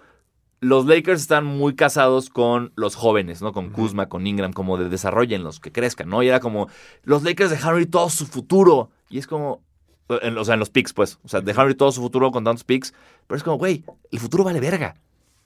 los 0.66 0.87
Lakers 0.87 1.20
están 1.20 1.44
muy 1.44 1.74
casados 1.74 2.29
con 2.29 2.72
los 2.76 2.94
jóvenes, 2.96 3.40
¿no? 3.42 3.52
Con 3.52 3.70
Kuzma, 3.70 4.09
con 4.09 4.26
Ingram, 4.26 4.52
como 4.52 4.76
de 4.76 4.88
desarrollenlos, 4.88 5.61
que 5.61 5.70
crezcan, 5.70 6.09
¿no? 6.09 6.22
Y 6.22 6.29
era 6.29 6.40
como, 6.40 6.68
los 7.05 7.22
Lakers 7.22 7.50
dejaron 7.50 7.81
ir 7.81 7.90
todo 7.90 8.11
su 8.11 8.26
futuro. 8.26 8.90
Y 9.09 9.18
es 9.18 9.26
como, 9.26 9.62
en- 10.09 10.37
o 10.37 10.44
sea, 10.44 10.55
en 10.55 10.61
los 10.61 10.70
picks, 10.70 10.92
pues. 10.92 11.18
O 11.24 11.29
sea, 11.29 11.40
dejaron 11.40 11.70
ir 11.70 11.76
todo 11.76 11.92
su 11.92 12.00
futuro 12.00 12.31
con 12.33 12.42
tantos 12.44 12.64
picks. 12.64 12.92
Pero 13.26 13.37
es 13.37 13.42
como, 13.44 13.59
güey, 13.59 13.85
el 14.11 14.18
futuro 14.18 14.42
vale 14.44 14.59
verga. 14.61 14.96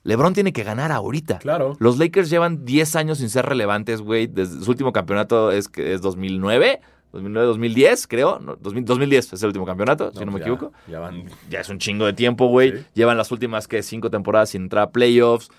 LeBron 0.03 0.33
tiene 0.33 0.51
que 0.51 0.63
ganar 0.63 0.91
ahorita. 0.91 1.37
Claro. 1.37 1.75
Los 1.79 1.99
Lakers 1.99 2.31
llevan 2.31 2.65
10 2.65 2.95
años 2.95 3.19
sin 3.19 3.29
ser 3.29 3.45
relevantes, 3.45 4.01
güey. 4.01 4.25
Desde 4.25 4.63
su 4.63 4.71
último 4.71 4.91
campeonato 4.91 5.51
es, 5.51 5.67
que 5.67 5.93
es 5.93 6.01
2009, 6.01 6.81
2009, 7.11 7.47
2010, 7.47 8.07
creo. 8.07 8.39
No, 8.39 8.55
2000 8.55 8.85
2010 8.85 9.33
es 9.33 9.41
el 9.43 9.47
último 9.47 9.65
campeonato, 9.65 10.11
si 10.13 10.23
no 10.25 10.31
me 10.31 10.39
ya- 10.39 10.45
equivoco 10.45 10.71
Ya 10.87 10.99
van. 10.99 11.25
ya 11.49 11.59
es 11.59 11.69
un 11.69 11.77
chingo 11.79 12.05
de 12.05 12.13
tiempo, 12.13 12.47
güey. 12.47 12.71
Sí. 12.77 12.85
Llevan 12.95 13.17
las 13.17 13.31
últimas, 13.31 13.67
que 13.67 13.83
Cinco 13.83 14.09
temporadas 14.09 14.49
sin 14.49 14.63
entrar 14.63 14.83
a 14.83 14.89
playoffs. 14.91 15.49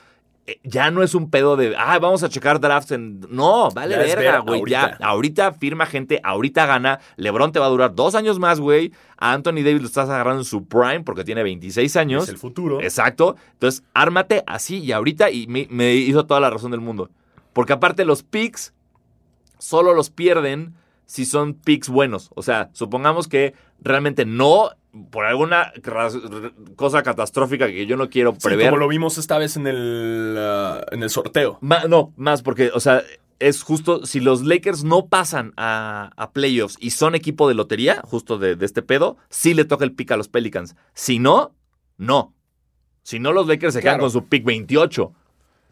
Eh, 0.44 0.58
ya 0.64 0.90
no 0.90 1.04
es 1.04 1.14
un 1.14 1.30
pedo 1.30 1.56
de, 1.56 1.74
ah, 1.78 2.00
vamos 2.00 2.24
a 2.24 2.28
checar 2.28 2.58
drafts 2.58 2.90
en... 2.90 3.20
No, 3.30 3.70
vale 3.70 3.92
Ya 3.94 3.98
verga, 4.02 4.32
ver 4.32 4.40
güey. 4.42 4.62
Ya, 4.68 4.82
ahorita. 4.82 5.06
ahorita 5.06 5.52
firma 5.52 5.86
gente, 5.86 6.20
ahorita 6.24 6.66
gana. 6.66 6.98
LeBron 7.16 7.52
te 7.52 7.60
va 7.60 7.66
a 7.66 7.68
durar 7.68 7.94
dos 7.94 8.16
años 8.16 8.40
más, 8.40 8.58
güey. 8.58 8.92
A 9.18 9.34
Anthony 9.34 9.62
Davis 9.62 9.82
lo 9.82 9.86
estás 9.86 10.08
agarrando 10.08 10.40
en 10.40 10.44
su 10.44 10.64
prime 10.66 11.02
porque 11.04 11.22
tiene 11.22 11.44
26 11.44 11.94
años. 11.96 12.24
Es 12.24 12.30
el 12.30 12.38
futuro. 12.38 12.80
Exacto. 12.80 13.36
Entonces, 13.52 13.84
ármate 13.94 14.42
así 14.48 14.78
y 14.78 14.90
ahorita 14.90 15.30
y 15.30 15.46
me, 15.46 15.68
me 15.70 15.94
hizo 15.94 16.26
toda 16.26 16.40
la 16.40 16.50
razón 16.50 16.72
del 16.72 16.80
mundo. 16.80 17.08
Porque 17.52 17.74
aparte 17.74 18.04
los 18.04 18.24
picks 18.24 18.72
solo 19.58 19.94
los 19.94 20.10
pierden 20.10 20.74
si 21.06 21.24
son 21.24 21.54
picks 21.54 21.88
buenos. 21.88 22.30
O 22.34 22.42
sea, 22.42 22.70
supongamos 22.72 23.28
que 23.28 23.54
realmente 23.80 24.24
no, 24.24 24.70
por 25.10 25.24
alguna 25.26 25.72
cosa 26.76 27.02
catastrófica 27.02 27.66
que 27.66 27.86
yo 27.86 27.96
no 27.96 28.08
quiero 28.10 28.32
Sí, 28.32 28.38
prever. 28.42 28.66
como 28.66 28.78
lo 28.78 28.88
vimos 28.88 29.18
esta 29.18 29.38
vez 29.38 29.56
en 29.56 29.66
el, 29.66 30.36
ah, 30.38 30.84
en 30.90 31.02
el 31.02 31.10
sorteo. 31.10 31.58
Ma- 31.60 31.84
no, 31.88 32.12
más 32.16 32.42
porque, 32.42 32.70
o 32.74 32.80
sea, 32.80 33.02
es 33.38 33.62
justo, 33.62 34.06
si 34.06 34.20
los 34.20 34.42
Lakers 34.42 34.84
no 34.84 35.06
pasan 35.08 35.52
a, 35.56 36.10
a 36.16 36.30
playoffs 36.32 36.76
y 36.80 36.90
son 36.90 37.14
equipo 37.14 37.48
de 37.48 37.54
lotería, 37.54 38.00
justo 38.04 38.38
de, 38.38 38.54
de 38.56 38.64
este 38.66 38.82
pedo, 38.82 39.16
sí 39.30 39.52
le 39.54 39.64
toca 39.64 39.84
el 39.84 39.92
pick 39.92 40.12
a 40.12 40.16
los 40.16 40.28
Pelicans. 40.28 40.76
Si 40.94 41.18
no, 41.18 41.54
no. 41.96 42.34
Si 43.02 43.18
no, 43.18 43.32
los 43.32 43.48
Lakers 43.48 43.74
se 43.74 43.80
quedan 43.82 43.98
con 43.98 44.12
su 44.12 44.28
pick 44.28 44.44
28. 44.44 45.12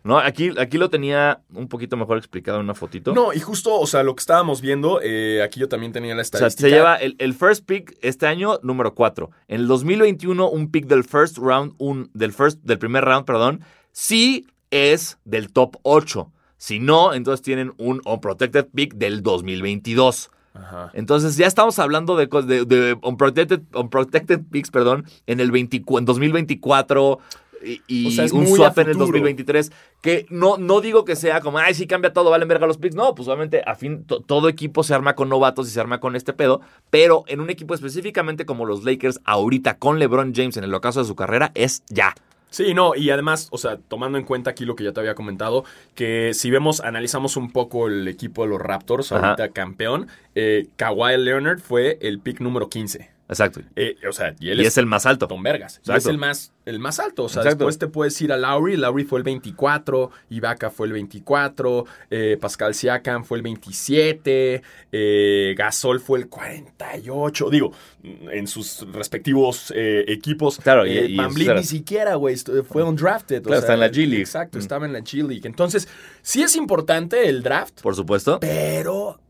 ¿No? 0.02 0.18
Aquí, 0.18 0.50
aquí 0.58 0.78
lo 0.78 0.88
tenía 0.88 1.42
un 1.52 1.68
poquito 1.68 1.96
mejor 1.96 2.16
explicado 2.16 2.58
en 2.58 2.64
una 2.64 2.74
fotito. 2.74 3.12
No, 3.12 3.34
y 3.34 3.40
justo, 3.40 3.78
o 3.78 3.86
sea, 3.86 4.02
lo 4.02 4.14
que 4.14 4.20
estábamos 4.20 4.62
viendo, 4.62 5.00
eh, 5.02 5.42
aquí 5.42 5.60
yo 5.60 5.68
también 5.68 5.92
tenía 5.92 6.14
la 6.14 6.22
O 6.22 6.24
sea, 6.24 6.46
estadística. 6.48 6.68
se 6.68 6.74
lleva 6.74 6.96
el, 6.96 7.16
el 7.18 7.34
first 7.34 7.66
pick 7.66 7.98
este 8.00 8.26
año, 8.26 8.58
número 8.62 8.94
4. 8.94 9.30
En 9.48 9.60
el 9.60 9.66
2021, 9.66 10.48
un 10.48 10.70
pick 10.70 10.86
del 10.86 11.04
first 11.04 11.36
round, 11.36 11.74
un, 11.78 12.10
del, 12.14 12.32
first, 12.32 12.60
del 12.62 12.78
primer 12.78 13.04
round, 13.04 13.26
perdón, 13.26 13.60
sí 13.92 14.46
es 14.70 15.18
del 15.24 15.52
top 15.52 15.76
8. 15.82 16.32
Si 16.56 16.78
no, 16.78 17.12
entonces 17.12 17.42
tienen 17.42 17.72
un 17.76 18.00
unprotected 18.04 18.68
pick 18.74 18.94
del 18.94 19.22
2022. 19.22 20.30
Ajá. 20.54 20.90
Entonces 20.94 21.36
ya 21.36 21.46
estamos 21.46 21.78
hablando 21.78 22.16
de, 22.16 22.26
de, 22.26 22.64
de 22.64 22.96
unprotected, 23.02 23.60
unprotected 23.74 24.40
picks, 24.50 24.70
perdón, 24.70 25.04
en 25.26 25.40
el 25.40 25.50
20 25.50 25.82
en 25.98 26.04
2024 26.04 27.18
y, 27.64 27.82
y 27.86 28.08
O 28.08 28.10
sea, 28.10 28.24
es 28.24 28.32
un 28.32 28.44
muy 28.44 28.56
swap 28.56 28.78
en 28.78 28.86
el 28.88 28.92
futuro. 28.94 29.06
2023. 29.06 29.72
Que 30.00 30.26
no, 30.30 30.56
no 30.56 30.80
digo 30.80 31.04
que 31.04 31.16
sea 31.16 31.40
como, 31.40 31.58
ay, 31.58 31.74
sí 31.74 31.86
cambia 31.86 32.12
todo, 32.12 32.30
valen 32.30 32.48
verga 32.48 32.66
los 32.66 32.78
picks. 32.78 32.94
No, 32.94 33.14
pues 33.14 33.28
obviamente 33.28 33.62
a 33.66 33.74
fin, 33.74 34.04
to- 34.04 34.20
todo 34.20 34.48
equipo 34.48 34.82
se 34.82 34.94
arma 34.94 35.14
con 35.14 35.28
novatos 35.28 35.68
y 35.68 35.70
se 35.70 35.80
arma 35.80 36.00
con 36.00 36.16
este 36.16 36.32
pedo. 36.32 36.60
Pero 36.90 37.24
en 37.26 37.40
un 37.40 37.50
equipo 37.50 37.74
específicamente 37.74 38.46
como 38.46 38.64
los 38.66 38.84
Lakers, 38.84 39.20
ahorita 39.24 39.78
con 39.78 39.98
LeBron 39.98 40.32
James 40.34 40.56
en 40.56 40.64
el 40.64 40.74
ocaso 40.74 41.00
de 41.00 41.06
su 41.06 41.14
carrera, 41.14 41.52
es 41.54 41.82
ya. 41.88 42.14
Sí, 42.52 42.74
no, 42.74 42.96
y 42.96 43.10
además, 43.10 43.46
o 43.52 43.58
sea, 43.58 43.76
tomando 43.76 44.18
en 44.18 44.24
cuenta 44.24 44.50
aquí 44.50 44.64
lo 44.64 44.74
que 44.74 44.82
ya 44.82 44.92
te 44.92 44.98
había 44.98 45.14
comentado, 45.14 45.62
que 45.94 46.32
si 46.34 46.50
vemos, 46.50 46.80
analizamos 46.80 47.36
un 47.36 47.52
poco 47.52 47.86
el 47.86 48.08
equipo 48.08 48.42
de 48.42 48.48
los 48.48 48.60
Raptors, 48.60 49.12
Ajá. 49.12 49.24
ahorita 49.28 49.50
campeón, 49.50 50.08
eh, 50.34 50.66
Kawhi 50.74 51.16
Leonard 51.16 51.60
fue 51.60 51.98
el 52.00 52.18
pick 52.18 52.40
número 52.40 52.68
15. 52.68 53.08
Exacto. 53.30 53.60
Eh, 53.76 53.96
o 54.08 54.12
sea, 54.12 54.34
y 54.38 54.50
él 54.50 54.58
Y 54.58 54.62
es, 54.62 54.68
es 54.68 54.78
el 54.78 54.86
más 54.86 55.06
alto. 55.06 55.26
Don 55.26 55.42
Vergas. 55.42 55.76
Y 55.76 55.78
Exacto. 55.78 55.98
es 55.98 56.06
el 56.06 56.18
más, 56.18 56.52
el 56.66 56.78
más 56.80 56.98
alto. 57.00 57.24
O 57.24 57.28
sea, 57.28 57.42
Exacto. 57.42 57.64
después 57.64 57.78
te 57.78 57.86
puedes 57.86 58.20
ir 58.20 58.32
a 58.32 58.36
Lowry. 58.36 58.76
Lowry 58.76 59.04
fue 59.04 59.18
el 59.20 59.24
24. 59.24 60.10
Ibaka 60.30 60.70
fue 60.70 60.88
el 60.88 60.92
24. 60.92 61.86
eh, 62.10 62.36
Pascal 62.40 62.74
Siakam 62.74 63.24
fue 63.24 63.38
el 63.38 63.42
27. 63.42 64.62
eh, 64.92 65.54
Gasol 65.56 66.00
fue 66.00 66.18
el 66.18 66.28
48. 66.28 67.50
Digo, 67.50 67.72
en 68.02 68.46
sus 68.46 68.86
respectivos 68.92 69.72
equipos. 69.76 70.58
Claro, 70.58 70.86
y- 70.86 70.98
y 70.98 71.18
ni 71.18 71.64
siquiera, 71.64 72.14
güey. 72.16 72.36
Fue 72.68 72.82
undrafted. 72.82 73.40
o 73.40 73.42
Claro, 73.44 73.60
está 73.60 73.74
en 73.74 73.80
la 73.80 73.88
G 73.90 74.06
League. 74.06 74.20
Exacto, 74.20 74.58
Mm. 74.58 74.60
estaba 74.60 74.86
en 74.86 74.92
la 74.92 75.00
G 75.00 75.26
League. 75.26 75.46
Entonces, 75.46 75.88
sí 76.22 76.42
es 76.42 76.56
importante 76.56 77.28
el 77.28 77.42
draft, 77.42 77.80
Por 77.80 77.94
supuesto. 77.94 78.38
pero. 78.40 79.20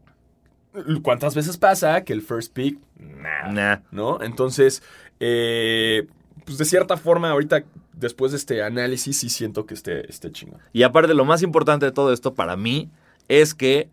¿Cuántas 1.02 1.34
veces 1.34 1.56
pasa 1.56 2.04
que 2.04 2.12
el 2.12 2.22
first 2.22 2.52
pick? 2.52 2.78
Nada. 2.98 3.52
Nah. 3.52 3.78
¿no? 3.90 4.22
Entonces, 4.22 4.82
eh, 5.18 6.06
pues 6.44 6.58
de 6.58 6.64
cierta 6.64 6.96
forma, 6.96 7.30
ahorita, 7.30 7.64
después 7.92 8.32
de 8.32 8.38
este 8.38 8.62
análisis, 8.62 9.18
sí 9.18 9.28
siento 9.28 9.66
que 9.66 9.74
esté, 9.74 10.08
esté 10.08 10.30
chingón. 10.30 10.60
Y 10.72 10.82
aparte, 10.82 11.14
lo 11.14 11.24
más 11.24 11.42
importante 11.42 11.86
de 11.86 11.92
todo 11.92 12.12
esto 12.12 12.34
para 12.34 12.56
mí 12.56 12.90
es 13.28 13.54
que 13.54 13.88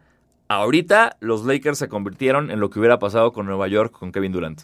ahorita 0.47 1.17
los 1.19 1.45
Lakers 1.45 1.77
se 1.77 1.87
convirtieron 1.87 2.51
en 2.51 2.59
lo 2.59 2.69
que 2.69 2.79
hubiera 2.79 2.99
pasado 2.99 3.31
con 3.33 3.45
Nueva 3.45 3.67
York 3.67 3.91
con 3.91 4.11
Kevin 4.11 4.31
Durant. 4.31 4.61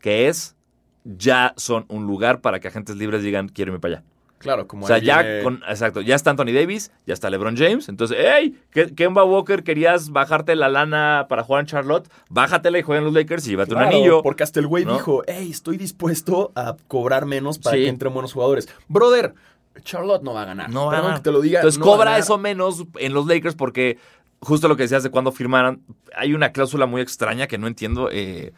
Que 0.00 0.28
es, 0.28 0.56
ya 1.04 1.54
son 1.56 1.84
un 1.88 2.06
lugar 2.06 2.40
para 2.40 2.60
que 2.60 2.68
agentes 2.68 2.96
libres 2.96 3.22
digan, 3.22 3.48
quiero 3.48 3.70
irme 3.70 3.80
para 3.80 3.96
allá. 3.96 4.04
Claro, 4.38 4.66
como 4.68 4.84
O 4.84 4.86
sea, 4.86 4.98
ya 4.98 5.22
viene- 5.22 5.42
con, 5.42 5.62
exacto, 5.68 6.00
ya 6.00 6.14
está 6.14 6.30
Anthony 6.30 6.52
Davis, 6.54 6.92
ya 7.06 7.14
está 7.14 7.28
LeBron 7.28 7.56
James. 7.56 7.88
Entonces, 7.88 8.16
hey, 8.20 8.56
Ke- 8.72 8.94
Kemba 8.94 9.24
Walker, 9.24 9.64
querías 9.64 10.10
bajarte 10.10 10.54
la 10.54 10.68
lana 10.68 11.26
para 11.28 11.42
jugar 11.42 11.60
en 11.62 11.66
Charlotte, 11.66 12.08
bájatela 12.30 12.78
y 12.78 12.82
juega 12.82 12.98
en 13.00 13.04
los 13.06 13.14
Lakers 13.14 13.46
y 13.46 13.50
llévate 13.50 13.70
Claro, 13.72 13.88
un 13.88 13.94
anillo. 13.94 14.22
Porque 14.22 14.44
hasta 14.44 14.60
el 14.60 14.66
güey 14.68 14.84
¿no? 14.84 14.92
dijo, 14.94 15.22
hey, 15.26 15.48
estoy 15.50 15.76
dispuesto 15.76 16.52
a 16.54 16.76
cobrar 16.86 17.26
menos 17.26 17.58
para 17.58 17.76
Sí. 17.76 17.82
que 17.82 17.88
entren 17.88 18.12
buenos 18.14 18.32
jugadores. 18.32 18.68
Brother, 18.88 19.34
Charlotte 19.82 20.22
no 20.22 20.34
va 20.34 20.42
a 20.42 20.46
ganar. 20.46 20.70
No 20.70 20.86
va 20.86 20.98
a 20.98 21.00
ganar. 21.02 21.16
que 21.18 21.22
te 21.24 21.32
lo 21.32 21.40
diga. 21.40 21.58
Entonces 21.60 21.78
no 21.78 21.84
cobra 21.86 22.16
eso 22.18 22.38
menos 22.38 22.84
en 22.98 23.14
los 23.14 23.26
Lakers 23.26 23.54
porque 23.56 23.98
justo 24.40 24.68
lo 24.68 24.76
que 24.76 24.84
decías 24.84 25.02
de 25.02 25.10
cuando 25.10 25.32
firmaran, 25.32 25.82
hay 26.16 26.32
una 26.34 26.52
cláusula 26.52 26.86
muy 26.86 27.00
extraña 27.00 27.46
que 27.48 27.58
no 27.58 27.66
entiendo. 27.66 28.08
eh, 28.12 28.52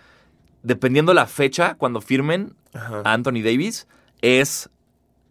dependiendo 0.62 1.14
la 1.14 1.26
fecha 1.26 1.74
cuando 1.76 2.02
firmen 2.02 2.54
Ajá. 2.74 3.00
a 3.04 3.14
Anthony 3.14 3.40
Davis, 3.42 3.88
es 4.20 4.68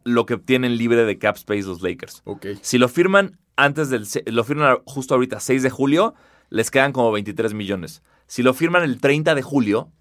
lo 0.03 0.25
que 0.25 0.37
tienen 0.37 0.77
libre 0.77 1.05
de 1.05 1.17
cap 1.17 1.35
space 1.37 1.63
los 1.63 1.81
Lakers. 1.81 2.23
Si 2.61 2.77
lo 2.77 2.87
firman 2.87 3.37
antes 3.55 3.89
del, 3.89 4.07
lo 4.27 4.43
firman 4.43 4.77
justo 4.85 5.13
ahorita, 5.15 5.39
6 5.39 5.63
de 5.63 5.69
julio, 5.69 6.15
les 6.49 6.71
quedan 6.71 6.91
como 6.93 7.11
23 7.11 7.53
millones. 7.53 8.01
Si 8.27 8.41
lo 8.43 8.53
firman 8.53 8.83
el 8.83 8.99
30 9.01 9.35
de 9.35 9.41
julio, 9.41 9.91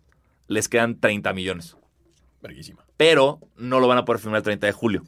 les 0.47 0.69
quedan 0.69 0.99
30 1.01 1.33
millones 1.33 1.77
Verguísima. 2.41 2.85
pero 2.97 3.41
no 3.57 3.81
lo 3.81 3.89
van 3.89 3.99
a 3.99 4.05
poder 4.05 4.21
firmar 4.21 4.39
el 4.39 4.43
30 4.45 4.67
de 4.67 4.73
julio. 4.73 5.03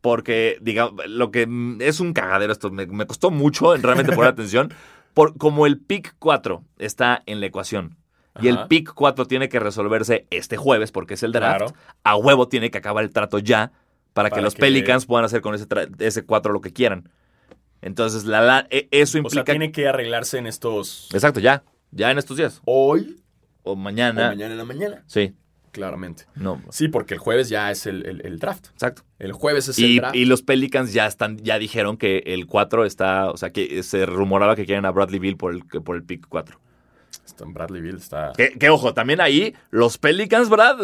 Porque, 0.00 0.58
digamos, 0.60 1.06
lo 1.06 1.30
que 1.30 1.46
es 1.80 2.00
un 2.00 2.12
cagadero 2.12 2.52
esto, 2.52 2.70
me, 2.70 2.86
me 2.86 3.06
costó 3.06 3.30
mucho 3.30 3.74
en 3.74 3.82
realmente 3.82 4.12
poner 4.12 4.30
atención, 4.32 4.72
por, 5.14 5.36
como 5.36 5.66
el 5.66 5.78
pick 5.78 6.16
4 6.18 6.64
está 6.78 7.22
en 7.26 7.40
la 7.40 7.46
ecuación 7.46 7.96
y 8.40 8.48
el 8.48 8.66
pick 8.66 8.94
4 8.94 9.26
tiene 9.26 9.50
que 9.50 9.60
resolverse 9.60 10.26
este 10.30 10.56
jueves 10.56 10.90
porque 10.90 11.14
es 11.14 11.22
el 11.22 11.32
draft, 11.32 11.58
Claro. 11.58 11.74
a 12.02 12.16
huevo 12.16 12.48
tiene 12.48 12.70
que 12.70 12.78
acabar 12.78 13.04
el 13.04 13.10
trato 13.10 13.38
ya 13.38 13.72
para, 14.12 14.30
que 14.30 14.40
los 14.40 14.54
que- 14.54 14.60
Pelicans 14.60 15.06
puedan 15.06 15.24
hacer 15.24 15.40
con 15.40 15.54
ese, 15.54 15.66
ese 15.98 16.24
4 16.24 16.52
lo 16.52 16.60
que 16.60 16.72
quieran. 16.72 17.08
Entonces, 17.80 18.24
la, 18.24 18.40
la- 18.42 18.66
e- 18.70 18.88
eso 18.90 19.18
O 19.18 19.20
implica... 19.20 19.44
sea, 19.44 19.52
tiene 19.54 19.72
que 19.72 19.88
arreglarse 19.88 20.38
en 20.38 20.46
estos... 20.46 21.08
Exacto, 21.12 21.40
ya, 21.40 21.64
ya 21.90 22.10
en 22.10 22.18
estos 22.18 22.36
días. 22.36 22.60
Hoy 22.64 23.16
O 23.62 23.72
o 23.72 23.76
mañana. 23.76 24.28
mañana 24.28 24.52
en 24.52 24.58
la 24.58 24.64
mañana. 24.64 25.04
Sí, 25.06 25.34
Claramente. 25.72 26.24
no, 26.34 26.60
Sí, 26.70 26.88
porque 26.88 27.14
el 27.14 27.20
jueves 27.20 27.48
ya 27.48 27.70
es 27.70 27.86
el, 27.86 28.04
el- 28.06 28.20
el 28.26 28.38
draft. 28.38 28.66
exacto. 28.72 29.02
El 29.18 29.32
jueves 29.32 29.68
es 29.68 29.78
el 29.78 29.96
draft. 29.96 30.14
y 30.14 30.26
los 30.26 30.42
Pelicans 30.42 30.92
ya 30.92 31.06
están, 31.06 31.38
ya 31.38 31.58
dijeron 31.58 31.96
que 31.96 32.18
el 32.26 32.46
4 32.46 32.84
está, 32.84 33.30
o 33.30 33.36
sea, 33.38 33.50
que 33.52 33.82
se 33.82 34.04
rumoraba 34.04 34.54
que 34.54 34.66
quieren 34.66 34.84
a 34.84 34.90
Bradley 34.90 35.18
Bill 35.18 35.36
por 35.38 35.52
el, 35.54 35.64
por 35.64 35.96
el 35.96 36.02
pick 36.04 36.26
4. 36.28 36.60
Bradley 37.46 37.80
Bill 37.82 37.96
está. 37.96 38.32
Que, 38.36 38.50
que, 38.58 38.70
ojo, 38.70 38.94
también 38.94 39.20
ahí 39.20 39.54
los 39.70 39.98
Pelicans, 39.98 40.48
Brad, 40.48 40.76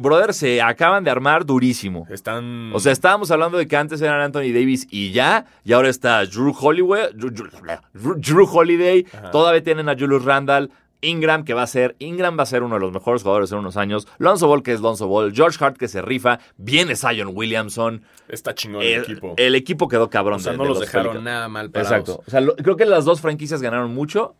brother, 0.00 0.34
se 0.34 0.60
acaban 0.62 1.04
de 1.04 1.10
armar 1.10 1.44
durísimo. 1.46 2.06
Están. 2.10 2.72
O 2.74 2.80
sea, 2.80 2.92
estábamos 2.92 3.30
hablando 3.30 3.58
de 3.58 3.66
que 3.66 3.76
antes 3.76 4.00
eran 4.00 4.20
Anthony 4.20 4.52
Davis 4.52 4.86
y 4.90 5.12
ya, 5.12 5.46
y 5.64 5.72
ahora 5.72 5.88
está 5.88 6.24
Drew 6.26 6.54
Holiday, 6.58 7.10
Drew, 7.14 7.30
Drew- 7.30 8.14
Drew 8.16 8.48
Holiday, 8.50 9.06
Ajá. 9.12 9.30
todavía 9.30 9.62
tienen 9.62 9.88
a 9.88 9.94
Julius 9.98 10.24
Randall, 10.24 10.70
Ingram, 11.00 11.44
que 11.44 11.52
va 11.52 11.62
a 11.62 11.66
ser, 11.66 11.96
Ingram 11.98 12.38
va 12.38 12.44
a 12.44 12.46
ser 12.46 12.62
uno 12.62 12.76
de 12.76 12.80
los 12.80 12.90
mejores 12.90 13.22
jugadores 13.22 13.52
en 13.52 13.58
unos 13.58 13.76
años, 13.76 14.08
Lonzo 14.16 14.48
Ball, 14.48 14.62
que 14.62 14.72
es 14.72 14.80
Lonzo 14.80 15.06
Ball, 15.06 15.34
George 15.34 15.62
Hart, 15.62 15.76
que 15.76 15.86
se 15.86 16.00
rifa, 16.00 16.38
viene 16.56 16.96
Zion 16.96 17.32
Williamson, 17.34 18.02
está 18.26 18.54
chingón 18.54 18.80
el, 18.82 18.88
el, 18.94 19.02
equipo. 19.02 19.34
el 19.36 19.54
equipo 19.54 19.86
quedó 19.88 20.08
cabrón. 20.08 20.36
o 20.36 20.38
sea, 20.38 20.52
de- 20.52 20.58
no 20.58 20.64
de 20.64 20.70
los, 20.70 20.80
dejaron 20.80 21.08
Pelicans. 21.08 21.24
nada 21.24 21.48
mal 21.50 21.70
parados. 21.70 21.92
Exacto. 21.92 22.22
O 22.26 22.30
sea, 22.30 22.40
lo- 22.40 22.56
creo 22.56 22.76
que 22.76 22.86
las 22.86 23.04
dos 23.04 23.20
franquicias 23.20 23.60
ganaron 23.60 23.92
mucho 23.92 24.34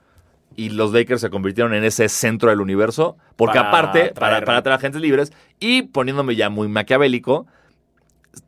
y 0.56 0.70
los 0.70 0.92
Lakers 0.92 1.20
se 1.20 1.30
convirtieron 1.30 1.74
en 1.74 1.84
ese 1.84 2.08
centro 2.08 2.50
del 2.50 2.60
universo. 2.60 3.16
Porque 3.36 3.58
Para 3.58 3.68
aparte, 3.68 4.12
para, 4.14 4.38
traer- 4.38 4.44
para 4.44 4.62
traer 4.62 4.78
agentes 4.78 5.00
libres 5.00 5.32
y 5.60 5.82
poniéndome 5.82 6.36
ya 6.36 6.50
muy 6.50 6.68
maquiavélico, 6.68 7.46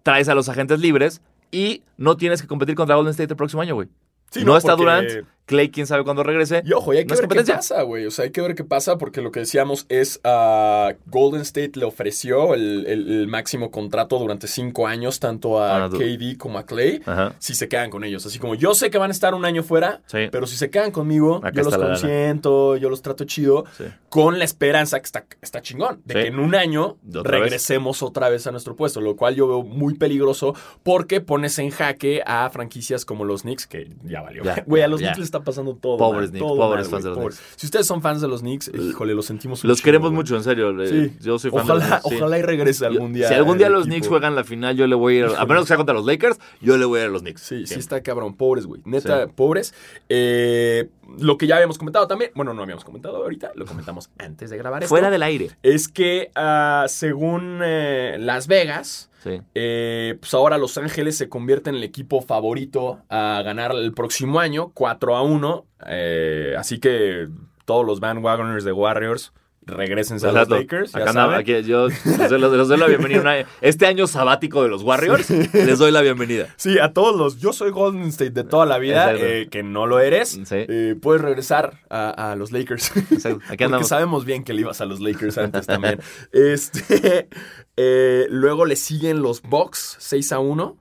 traes 0.03 0.29
a 0.29 0.35
los 0.35 0.49
agentes 0.49 0.81
libres 0.81 1.23
y 1.51 1.83
no 1.97 2.17
tienes 2.17 2.43
que 2.43 2.49
competir 2.49 2.75
contra 2.75 2.97
Golden 2.97 3.11
State 3.13 3.33
el 3.33 3.37
próximo 3.37 3.63
año, 3.63 3.75
güey. 3.75 3.89
Sí, 4.31 4.45
no, 4.45 4.57
está 4.57 4.77
porque- 4.77 4.83
Durant, 4.85 5.27
Clay, 5.47 5.71
quién 5.71 5.87
sabe 5.87 6.03
cuándo 6.05 6.23
regrese. 6.25 6.63
Y 6.65 6.73
ojo, 6.73 6.93
y 6.93 6.99
hay 6.99 7.07
que 7.07 7.15
No 7.15 7.21
ver 7.29 7.45
qué 7.45 7.53
pasa, 7.53 7.83
güey. 7.83 8.05
O 8.07 8.11
sea, 8.11 8.25
hay 8.25 8.33
que 8.33 8.41
ver 8.41 8.55
qué 8.57 8.65
pasa 8.65 8.99
porque 8.99 9.23
lo 9.23 9.31
que 9.31 9.41
decíamos 9.41 9.87
es 9.89 10.21
a 10.25 10.95
Golden 11.07 11.43
State 11.43 11.73
le 11.77 11.85
ofreció 11.85 12.55
el, 12.55 12.85
el- 12.87 13.09
el 13.21 13.29
máximo 13.29 13.71
contrato 13.71 14.19
durante 14.19 14.49
cinco 14.49 14.87
años, 14.89 15.21
tanto 15.21 15.61
a 15.63 15.85
Ah, 15.85 15.89
KD 15.89 16.37
como 16.37 16.59
a 16.59 16.67
Clay, 16.67 17.01
Ajá. 17.07 17.35
si 17.39 17.55
se 17.55 17.69
quedan 17.69 17.91
con 17.91 18.03
ellos. 18.05 18.27
Así 18.27 18.39
como 18.41 18.55
yo 18.57 18.75
sé 18.75 18.91
que 18.91 18.99
van 18.99 19.11
a 19.11 19.13
estar 19.13 19.35
un 19.35 19.45
año 19.45 19.63
fuera, 19.63 20.03
Sí. 20.07 20.29
pero 20.33 20.47
si 20.49 20.57
se 20.57 20.69
quedan 20.69 20.91
conmigo, 20.91 21.37
Acá 21.37 21.53
yo 21.53 21.63
los 21.63 21.73
lana. 21.73 21.87
consiento, 21.93 22.77
yo 22.77 22.91
los 22.91 23.03
trato 23.03 23.25
chido, 23.25 23.65
Sí. 23.79 23.85
con 24.09 24.39
la 24.41 24.45
esperanza 24.45 24.99
que 24.99 25.07
está, 25.07 25.27
está 25.43 25.63
chingón, 25.63 26.03
de 26.05 26.15
Sí. 26.15 26.21
que 26.23 26.27
en 26.29 26.41
un 26.41 26.55
año 26.57 26.97
vez. 27.03 27.23
regresemos 27.23 28.03
otra 28.03 28.29
vez 28.29 28.47
a 28.47 28.51
nuestro 28.51 28.75
puesto, 28.75 29.01
lo 29.01 29.15
cual 29.17 29.35
yo 29.37 29.47
veo 29.47 29.63
muy 29.63 29.95
peligroso 29.95 30.55
porque 30.83 31.21
pones 31.21 31.59
en 31.61 31.71
jaque 31.71 32.23
a 32.27 32.51
franquicias 32.51 33.05
como 33.05 33.25
los 33.25 33.43
Knicks, 33.43 33.67
que 33.69 33.91
ya 34.05 34.23
valió. 34.23 34.43
Güey, 34.67 34.83
a 34.83 34.89
los 34.89 35.01
ya. 35.01 35.09
Knicks 35.09 35.19
les 35.19 35.36
está 35.37 35.45
pasando 35.45 35.75
todo. 35.75 35.97
Pobres 35.97 36.31
Knicks, 36.31 36.45
pobres 36.47 36.87
mal, 36.87 36.91
fans 36.91 37.05
de 37.05 37.11
los 37.11 37.19
pobres. 37.19 37.41
Si 37.57 37.67
ustedes 37.67 37.87
son 37.87 38.03
fans 38.03 38.21
de 38.21 38.29
los 38.29 38.41
Knicks, 38.41 38.71
híjole, 38.75 39.15
los 39.15 39.27
sentimos 39.27 39.63
Los 39.65 39.83
queremos 39.83 40.13
mucho, 40.13 40.37
en 40.37 40.43
serio. 40.45 40.75
Sí. 40.87 41.13
Yo 41.21 41.39
soy 41.39 41.51
fan 41.51 41.61
Ojalá, 41.63 41.85
de 41.85 41.91
los 41.91 42.01
Knicks, 42.01 42.09
sí. 42.09 42.17
ojalá 42.17 42.39
y 42.39 42.43
regrese 42.43 42.87
algún 42.87 43.13
día. 43.13 43.29
Si 43.29 43.35
algún 43.35 43.59
día 43.59 43.69
los 43.69 43.83
equipo. 43.83 43.95
Knicks 43.95 44.09
juegan 44.09 44.35
la 44.35 44.45
final, 44.45 44.77
yo 44.77 44.87
le 44.87 44.95
voy 44.95 45.15
a 45.15 45.19
ir. 45.19 45.25
A 45.37 45.47
menos 45.47 45.65
que 45.65 45.69
sea 45.69 45.77
contra 45.77 45.95
los 45.95 46.05
Lakers, 46.07 46.39
yo 46.61 46.77
le 46.77 46.85
voy 46.85 47.01
a 47.01 47.03
ir 47.05 47.09
a 47.09 47.13
los 47.13 47.23
Knicks. 47.23 47.41
Sí, 47.43 47.61
sí 47.61 47.67
Siempre. 47.67 47.81
está 47.81 48.03
cabrón. 48.03 48.35
Pobres, 48.37 48.67
güey. 48.67 48.81
Neta, 48.85 49.27
Sí. 49.27 49.33
pobres. 49.35 49.75
Eh, 50.09 50.89
lo 51.19 51.39
que 51.39 51.47
ya 51.47 51.57
habíamos 51.57 51.79
comentado 51.79 52.07
también, 52.07 52.31
bueno, 52.35 52.55
no 52.55 52.63
habíamos 52.63 52.85
comentado 52.85 53.17
ahorita, 53.19 53.53
lo 53.55 53.65
comentamos 53.67 54.11
antes 54.19 54.51
de 54.51 54.57
grabar 54.57 54.83
esto. 54.83 54.89
Fuera 54.89 55.11
del 55.11 55.23
aire. 55.23 55.51
Es 55.63 55.89
que 55.89 56.31
ah, 56.35 56.87
según 56.89 57.61
eh, 57.63 58.17
Las 58.19 58.47
Vegas, 58.47 59.11
Eh, 59.55 60.17
pues 60.21 60.35
ahora 60.35 60.59
Los 60.59 60.79
Ángeles 60.79 61.17
se 61.17 61.29
convierte 61.29 61.71
en 61.71 61.77
el 61.77 61.85
equipo 61.85 62.21
favorito 62.21 63.01
a 63.09 63.43
ganar 63.45 63.73
el 63.73 63.93
próximo 63.93 64.41
año, 64.41 64.71
4 64.75 65.17
a 65.17 65.23
1. 65.23 65.67
Eh, 65.89 66.55
así 66.59 66.79
que 66.79 67.29
todos 67.65 67.85
los 67.85 68.01
bandwagoners 68.01 68.65
de 68.65 68.73
Warriors 68.73 69.33
regresen 69.67 70.19
a 70.25 70.33
los. 70.33 70.49
Lakers. 70.49 70.93
ya 70.93 71.01
Acá 71.01 71.13
nada, 71.13 71.27
saben. 71.33 71.41
aquí 71.41 71.69
yo 71.69 71.89
les 71.89 72.31
doy, 72.31 72.41
les 72.41 72.69
doy 72.69 72.79
la 72.79 72.87
bienvenida. 72.87 73.21
Una- 73.21 73.45
Este 73.61 73.87
año 73.87 74.07
sabático 74.07 74.63
de 74.63 74.69
los 74.69 74.83
Warriors, 74.83 75.29
les 75.31 75.79
doy 75.79 75.91
la 75.91 76.01
bienvenida. 76.03 76.49
Sí, 76.57 76.79
a 76.79 76.93
todos 76.93 77.17
los. 77.17 77.39
Yo 77.39 77.53
soy 77.53 77.71
Golden 77.71 78.05
State 78.09 78.31
de 78.31 78.45
toda 78.45 78.65
la 78.67 78.79
vida, 78.79 79.13
eh, 79.15 79.49
que 79.51 79.63
no 79.63 79.87
lo 79.87 79.99
eres. 80.01 80.31
Sí. 80.31 80.45
eh, 80.51 80.95
puedes 81.01 81.21
regresar 81.23 81.81
a, 81.91 82.33
a 82.33 82.37
los 82.37 82.53
Lakers. 82.53 82.97
Exacto. 83.11 83.41
Aquí 83.49 83.65
Porque 83.67 83.85
sabemos 83.85 84.25
bien 84.25 84.45
que 84.45 84.53
le 84.55 84.61
ibas 84.63 84.81
a 84.81 84.87
los 84.87 85.01
Lakers 85.01 85.37
antes 85.39 85.67
también. 85.67 86.01
Este, 86.33 87.29
eh, 87.77 88.27
luego 88.31 88.65
le 88.67 88.77
siguen 88.77 89.21
los 89.23 89.43
Bucks 89.43 89.97
6 89.99 90.33
a 90.33 90.39
1, 90.39 90.77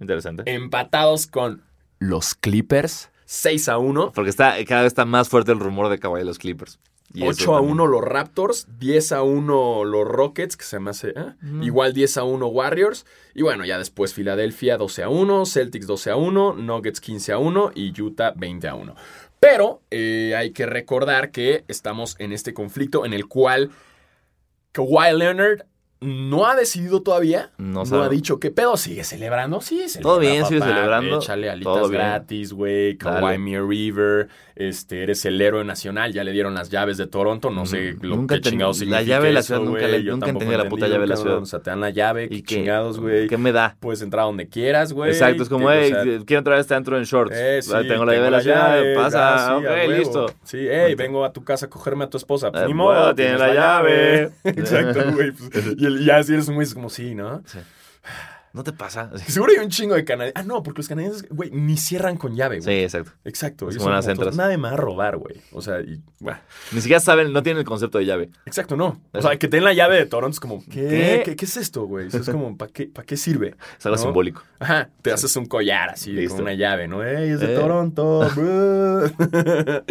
Interesante. 0.00 0.42
empatados 0.52 1.26
con 1.26 1.62
los 1.98 2.34
Clippers 2.34 3.10
6 3.24 3.68
a 3.68 3.78
1. 3.78 4.12
Porque 4.12 4.30
está, 4.30 4.54
cada 4.66 4.82
vez 4.82 4.88
está 4.92 5.04
más 5.04 5.28
fuerte 5.28 5.52
el 5.52 5.60
rumor 5.60 5.88
de 5.88 5.98
Kawhi 5.98 6.20
de 6.20 6.24
los 6.24 6.38
Clippers. 6.38 6.78
Y 7.14 7.22
eso 7.22 7.30
8 7.30 7.52
a 7.52 7.56
también. 7.56 7.72
1 7.72 7.86
los 7.86 8.02
Raptors, 8.02 8.66
10 8.78 9.12
a 9.12 9.22
1 9.22 9.84
los 9.84 10.06
Rockets, 10.06 10.56
que 10.56 10.64
se 10.64 10.80
me 10.80 10.90
hace. 10.90 11.10
¿eh? 11.10 11.34
Igual 11.62 11.92
10 11.92 12.16
a 12.18 12.24
1 12.24 12.46
Warriors. 12.46 13.06
Y 13.34 13.42
bueno, 13.42 13.64
ya 13.64 13.78
después 13.78 14.14
Filadelfia 14.14 14.76
12 14.76 15.02
a 15.02 15.08
1, 15.08 15.46
Celtics 15.46 15.86
12 15.86 16.10
a 16.10 16.16
1, 16.16 16.54
Nuggets 16.54 17.00
15 17.00 17.32
a 17.32 17.38
1 17.38 17.72
y 17.74 18.00
Utah 18.00 18.32
20 18.36 18.68
a 18.68 18.74
1. 18.74 18.94
Pero 19.40 19.82
eh, 19.90 20.34
hay 20.36 20.52
que 20.52 20.66
recordar 20.66 21.30
que 21.32 21.64
estamos 21.66 22.16
en 22.18 22.32
este 22.32 22.54
conflicto 22.54 23.04
en 23.04 23.12
el 23.12 23.26
cual 23.26 23.70
Kawhi 24.72 25.16
Leonard 25.18 25.66
no 26.02 26.46
ha 26.46 26.54
decidido 26.56 27.02
todavía. 27.02 27.50
No 27.58 27.84
No, 27.84 28.02
ha 28.02 28.08
dicho 28.08 28.38
qué 28.40 28.50
pedo. 28.50 28.76
Sigue 28.76 29.04
celebrando. 29.04 29.60
Sí, 29.60 29.88
celebra, 29.88 30.02
Todo 30.02 30.18
bien, 30.18 30.44
sigue 30.46 30.60
papá. 30.60 30.72
celebrando. 30.74 31.18
Échale 31.18 31.50
alitas 31.50 31.72
Todo 31.74 31.88
gratis, 31.88 32.52
güey. 32.52 32.98
Mere 33.38 33.62
River. 33.66 34.28
Este, 34.54 35.02
eres 35.02 35.24
el 35.24 35.40
héroe 35.40 35.64
nacional. 35.64 36.12
Ya 36.12 36.24
le 36.24 36.32
dieron 36.32 36.54
las 36.54 36.68
llaves 36.70 36.96
de 36.98 37.06
Toronto. 37.06 37.50
No 37.50 37.64
sé 37.66 37.96
lo 38.02 38.16
Nunca 38.16 38.34
que 38.36 38.42
chingados 38.42 38.76
la 38.76 38.80
significa 38.80 39.02
llave 39.02 39.26
de 39.28 39.32
la 39.32 39.40
eso, 39.40 39.46
ciudad 39.46 39.60
nunca 39.62 39.80
güey. 39.88 40.02
le- 40.02 40.10
nunca 40.10 40.28
entendí 40.30 40.56
la 40.56 40.68
puta 40.68 40.86
llave 40.88 41.00
de 41.00 41.06
la 41.06 41.16
ciudad. 41.16 41.38
O 41.38 41.46
sea, 41.46 41.60
te 41.60 41.70
dan 41.70 41.80
la 41.80 41.90
llave. 41.90 42.28
¿Y 42.30 42.36
¿Y 42.36 42.42
qué- 42.42 42.56
chingados, 42.56 43.00
güey. 43.00 43.28
¿Qué 43.28 43.38
me 43.38 43.52
da? 43.52 43.76
Puedes 43.80 44.02
entrar 44.02 44.24
donde 44.26 44.48
quieras, 44.48 44.92
güey. 44.92 45.10
Exacto, 45.10 45.42
es 45.42 45.48
como, 45.48 45.68
Que, 45.68 45.74
o 45.74 45.80
hey, 45.80 45.90
sea, 45.90 46.02
quiero 46.26 46.38
entrar 46.38 46.58
a 46.58 46.60
este 46.60 46.74
antro 46.74 46.98
en 46.98 47.04
shorts. 47.04 47.34
eh, 47.34 47.60
sí, 47.62 47.72
Ah, 47.74 47.82
tengo 47.88 48.04
la 48.04 48.12
llave 48.12 48.24
de 48.26 48.30
la 48.30 48.40
ciudad, 48.42 48.82
pasa, 48.94 49.34
ah, 49.56 49.58
sí, 49.60 49.66
a 49.66 49.70
ok, 49.70 49.98
listo. 49.98 50.26
Sí, 50.44 50.58
hey, 50.70 50.94
vengo 50.96 51.24
a 51.24 51.32
tu 51.32 51.42
casa 51.44 51.66
a 51.66 51.70
cogerme 51.70 52.04
a 52.04 52.10
tu 52.10 52.18
esposa. 52.18 52.50
Pues 52.52 52.64
Eh, 52.64 52.66
ni 52.66 52.72
bueno, 52.74 53.00
modo, 53.00 53.14
tiene 53.14 53.38
la 53.38 53.54
llave. 53.54 54.30
Exacto, 54.44 55.00
güey. 55.12 55.32
pues, 55.32 55.50
y, 55.78 55.86
el- 55.98 56.04
ya 56.04 56.22
si 56.22 56.34
eres 56.34 56.48
es 56.48 56.74
como, 56.74 56.90
sí, 56.90 57.14
¿no? 57.14 57.42
¿No 58.54 58.64
te 58.64 58.72
pasa? 58.74 59.10
Sí, 59.16 59.24
Seguro 59.32 59.52
hay 59.52 59.64
un 59.64 59.70
chingo 59.70 59.94
de 59.94 60.04
canadienses. 60.04 60.44
Ah, 60.44 60.46
no, 60.46 60.62
porque 60.62 60.80
los 60.80 60.88
canadienses, 60.88 61.26
güey, 61.30 61.50
ni 61.52 61.78
cierran 61.78 62.18
con 62.18 62.36
llave, 62.36 62.60
güey. 62.60 62.82
exacto. 62.82 63.10
Exacto. 63.24 63.68
Es 63.70 63.76
como 63.78 63.86
son 63.86 63.92
las 63.94 64.04
como 64.04 64.16
todos, 64.16 64.26
entras. 64.28 64.36
Nadie 64.36 64.58
me 64.58 64.64
va 64.68 64.74
a 64.74 64.76
robar, 64.76 65.16
güey. 65.16 65.36
O 65.52 65.62
sea, 65.62 65.80
y, 65.80 66.02
Ni 66.72 66.80
siquiera 66.82 67.00
saben, 67.00 67.32
no 67.32 67.42
tienen 67.42 67.60
el 67.60 67.64
concepto 67.64 67.96
de 67.96 68.04
llave. 68.04 68.28
exacto, 68.44 68.76
no. 68.76 69.00
O 69.14 69.22
sea, 69.22 69.38
que 69.38 69.48
te 69.48 69.56
den 69.56 69.64
la 69.64 69.72
llave 69.72 69.96
de 69.96 70.04
Toronto 70.04 70.34
es 70.34 70.40
como, 70.40 70.62
¿qué? 70.66 70.86
¿Qué? 70.86 71.22
¿Qué, 71.24 71.36
qué 71.36 71.44
es 71.46 71.56
esto, 71.56 71.86
güey? 71.86 72.08
Es 72.08 72.28
como, 72.28 72.54
¿para 72.58 72.70
qué, 72.70 72.88
¿para 72.88 73.06
qué 73.06 73.16
sirve? 73.16 73.54
Es 73.78 73.86
algo 73.86 73.96
¿No? 73.96 74.02
simbólico. 74.02 74.42
Ajá, 74.58 74.90
te 75.00 75.12
haces 75.12 75.34
un 75.36 75.46
collar 75.46 75.88
así, 75.88 76.12
Listo. 76.12 76.34
con 76.34 76.42
una 76.42 76.52
llave, 76.52 76.88
¿no? 76.88 77.02
¡Ey, 77.02 77.30
es 77.30 77.40
de 77.40 77.54
Eh. 77.54 77.58
Toronto! 77.58 78.28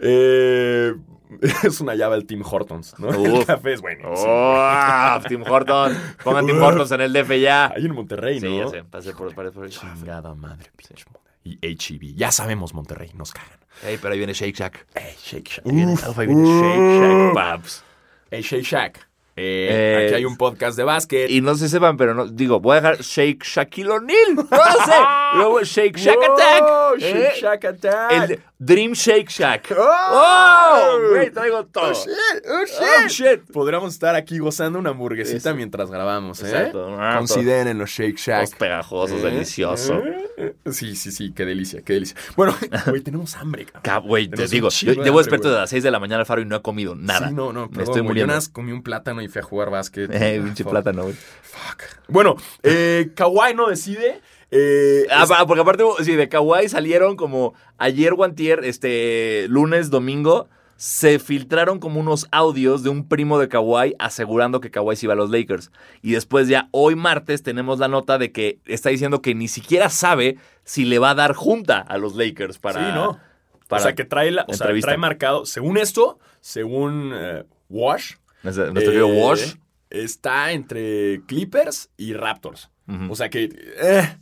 Eh, 0.00 0.94
es 1.62 1.80
una 1.80 1.94
llave 1.94 2.14
al 2.16 2.24
Tim 2.26 2.42
Hortons, 2.44 2.98
¿no? 2.98 3.10
El 3.24 3.32
Uf. 3.32 3.46
café 3.46 3.72
es 3.74 3.80
bueno. 3.80 4.08
¡Oh! 4.12 5.18
Tim 5.28 5.42
Hortons. 5.42 5.96
Pongan 6.24 6.46
Tim 6.46 6.62
Hortons 6.62 6.90
en 6.92 7.00
el 7.02 7.12
DF 7.12 7.30
ya. 7.40 7.72
Ahí 7.74 7.84
en 7.86 7.94
Monterrey, 7.94 8.40
¿no? 8.40 8.48
Sí, 8.48 8.58
ya 8.58 8.68
sé. 8.68 8.84
Pasé 8.84 9.12
por, 9.14 9.34
por 9.34 9.46
ahí. 9.64 9.70
Chingada 9.70 10.34
madre, 10.34 10.70
pinche. 10.76 11.04
Y 11.44 11.58
HEB. 11.62 12.14
Ya 12.16 12.30
sabemos 12.32 12.74
Monterrey, 12.74 13.10
nos 13.14 13.32
cagan. 13.32 13.58
Ey, 13.86 13.98
pero 14.00 14.12
ahí 14.12 14.18
viene 14.18 14.34
Shake 14.34 14.54
Shack. 14.56 14.86
Ey, 14.94 15.14
Shake 15.22 15.48
Shack. 15.48 15.66
Ahí 15.66 15.72
viene, 15.74 15.92
Alfa, 15.92 16.20
ahí 16.20 16.26
viene 16.26 16.44
Shake 16.44 17.00
Shack, 17.00 17.34
paps. 17.34 17.84
Ey, 18.30 18.42
Shake 18.42 18.64
Shack. 18.64 18.98
Eh, 19.36 19.68
Eh, 19.70 20.04
aquí 20.06 20.14
hay 20.16 20.24
un 20.26 20.36
podcast 20.36 20.76
de 20.76 20.84
básquet. 20.84 21.30
Y 21.30 21.40
no 21.40 21.54
se 21.54 21.68
sepan, 21.70 21.96
pero 21.96 22.12
no, 22.14 22.26
digo, 22.26 22.60
voy 22.60 22.76
a 22.76 22.80
dejar 22.82 22.98
Shake 23.00 23.42
Shaquille 23.42 23.88
O'Neal. 23.90 24.34
No 24.34 24.42
lo 24.42 24.84
sé. 24.84 24.92
Luego 25.36 25.62
Shake 25.62 25.96
Shack 25.96 26.16
Wow, 26.18 26.89
Attack. 26.94 27.00
Shake 27.00 27.16
Eh, 27.26 27.40
Shack 27.40 27.64
Attack. 27.64 28.30
El 28.30 28.40
Dream 28.58 28.92
Shake 28.92 29.28
Shack. 29.30 29.74
¡Oh! 29.76 29.84
¡Oh! 30.12 30.98
Güey, 31.10 31.30
traigo 31.30 31.64
todo. 31.66 31.90
Oh, 31.90 31.92
shit, 31.94 32.08
oh, 32.48 32.64
shit. 32.66 32.76
Oh, 33.04 33.08
shit. 33.08 33.52
Podríamos 33.52 33.92
estar 33.94 34.14
aquí 34.14 34.38
gozando 34.38 34.78
una 34.78 34.90
hamburguesita 34.90 35.50
Eso. 35.50 35.54
mientras 35.54 35.90
grabamos, 35.90 36.42
¿eh? 36.42 36.46
Exacto. 36.48 36.96
Ah, 36.98 37.16
Consideren 37.18 37.78
los 37.78 37.90
Shake 37.90 38.16
Shack. 38.18 38.44
Todos 38.46 38.54
pegajosos, 38.58 39.20
¿Eh? 39.20 39.24
delicioso. 39.30 39.94
¿Eh? 40.36 40.54
Sí, 40.70 40.94
sí, 40.96 41.10
sí, 41.12 41.32
qué 41.34 41.44
delicia, 41.44 41.82
qué 41.82 41.94
delicia. 41.94 42.16
Bueno, 42.36 42.54
güey, 42.86 43.00
tenemos 43.00 43.34
hambre, 43.36 43.64
cabrón. 43.66 43.82
Ca- 43.82 43.98
Güey, 43.98 44.28
te 44.28 44.46
digo, 44.48 44.68
yo 44.70 44.92
llevo 44.94 45.18
despierto 45.18 45.50
de 45.50 45.58
las 45.58 45.70
6 45.70 45.82
de 45.82 45.90
la 45.90 45.98
mañana 46.00 46.20
al 46.20 46.26
faro 46.26 46.40
y 46.40 46.44
no 46.46 46.56
he 46.56 46.62
comido 46.62 46.94
nada. 46.94 47.28
Sí, 47.28 47.34
no, 47.34 47.52
no, 47.52 47.68
Me 47.68 47.82
estoy 47.82 48.02
muriendo. 48.02 48.34
comí 48.52 48.72
un 48.72 48.82
plátano 48.82 49.20
y 49.22 49.28
fui 49.28 49.40
a 49.40 49.44
jugar 49.44 49.70
básquet. 49.70 50.10
Eh, 50.20 50.40
pinche 50.44 50.64
plátano, 50.64 51.04
güey. 51.04 51.14
Fuck. 51.14 51.82
Bueno, 52.08 52.36
eh, 52.62 53.10
Kawhi 53.14 53.54
no 53.54 53.68
decide. 53.68 54.20
Eh, 54.50 55.06
Ah, 55.10 55.24
es- 55.24 55.46
porque 55.46 55.60
aparte, 55.62 55.84
sí, 56.02 56.16
de 56.16 56.28
Kawhi 56.28 56.68
salieron 56.68 57.16
como 57.16 57.54
ayer 57.78 58.12
o 58.16 58.24
antier, 58.24 58.64
este, 58.64 59.46
lunes, 59.48 59.90
domingo, 59.90 60.48
se 60.76 61.18
filtraron 61.18 61.78
como 61.78 62.00
unos 62.00 62.26
audios 62.32 62.82
de 62.82 62.88
un 62.88 63.06
primo 63.06 63.38
de 63.38 63.48
Kawhi 63.48 63.94
asegurando 63.98 64.60
que 64.62 64.70
Kawhi 64.70 64.96
se 64.96 65.06
iba 65.06 65.12
a 65.12 65.16
los 65.16 65.30
Lakers. 65.30 65.70
Y 66.00 66.12
después 66.12 66.48
ya 66.48 66.68
hoy 66.72 66.96
martes 66.96 67.42
tenemos 67.42 67.78
la 67.78 67.88
nota 67.88 68.16
de 68.16 68.32
que 68.32 68.58
está 68.64 68.88
diciendo 68.88 69.20
que 69.20 69.34
ni 69.34 69.46
siquiera 69.46 69.90
sabe 69.90 70.38
si 70.64 70.84
le 70.86 70.98
va 70.98 71.10
a 71.10 71.14
dar 71.14 71.34
junta 71.34 71.78
a 71.80 71.98
los 71.98 72.16
Lakers 72.16 72.58
para... 72.58 72.80
sí, 72.80 72.92
no. 72.94 73.20
para 73.68 73.80
o 73.80 73.84
sea, 73.84 73.94
que 73.94 74.04
trae, 74.04 74.30
la, 74.30 74.46
o 74.48 74.54
sea, 74.54 74.68
trae 74.80 74.96
marcado, 74.96 75.44
según 75.44 75.76
esto, 75.76 76.18
según 76.40 77.12
eh, 77.14 77.44
Wash, 77.68 78.14
Nuestro 78.42 78.90
eh, 78.92 79.02
Wash. 79.02 79.54
está 79.90 80.52
entre 80.52 81.20
Clippers 81.26 81.90
y 81.98 82.14
Raptors. 82.14 82.70
O 83.08 83.14
sea 83.14 83.28
que. 83.28 83.44
eh, 83.82 84.16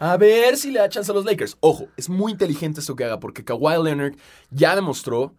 a 0.00 0.16
ver 0.16 0.56
si 0.56 0.72
le 0.72 0.80
da 0.80 0.88
chance 0.88 1.10
a 1.12 1.14
los 1.14 1.24
Lakers. 1.24 1.56
Ojo, 1.60 1.86
es 1.96 2.08
muy 2.08 2.32
inteligente 2.32 2.80
esto 2.80 2.96
que 2.96 3.04
haga 3.04 3.20
porque 3.20 3.44
Kawhi 3.44 3.80
Leonard 3.84 4.14
ya 4.50 4.74
demostró 4.74 5.34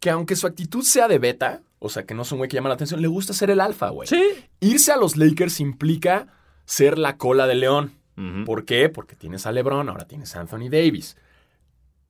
que 0.00 0.10
aunque 0.10 0.34
su 0.34 0.46
actitud 0.46 0.82
sea 0.82 1.06
de 1.08 1.18
beta, 1.18 1.62
o 1.78 1.88
sea, 1.88 2.04
que 2.04 2.14
no 2.14 2.22
es 2.22 2.32
un 2.32 2.38
güey 2.38 2.48
que 2.48 2.56
llama 2.56 2.68
la 2.70 2.74
atención, 2.74 3.00
le 3.02 3.06
gusta 3.08 3.32
ser 3.32 3.50
el 3.50 3.60
alfa, 3.60 3.90
güey. 3.90 4.08
Sí. 4.08 4.22
Irse 4.60 4.90
a 4.92 4.96
los 4.96 5.16
Lakers 5.16 5.60
implica 5.60 6.26
ser 6.64 6.98
la 6.98 7.16
cola 7.16 7.46
de 7.46 7.54
león. 7.54 7.92
¿Por 8.46 8.64
qué? 8.64 8.88
Porque 8.88 9.14
tienes 9.14 9.46
a 9.46 9.52
LeBron, 9.52 9.88
ahora 9.88 10.04
tienes 10.08 10.34
a 10.34 10.40
Anthony 10.40 10.68
Davis. 10.70 11.16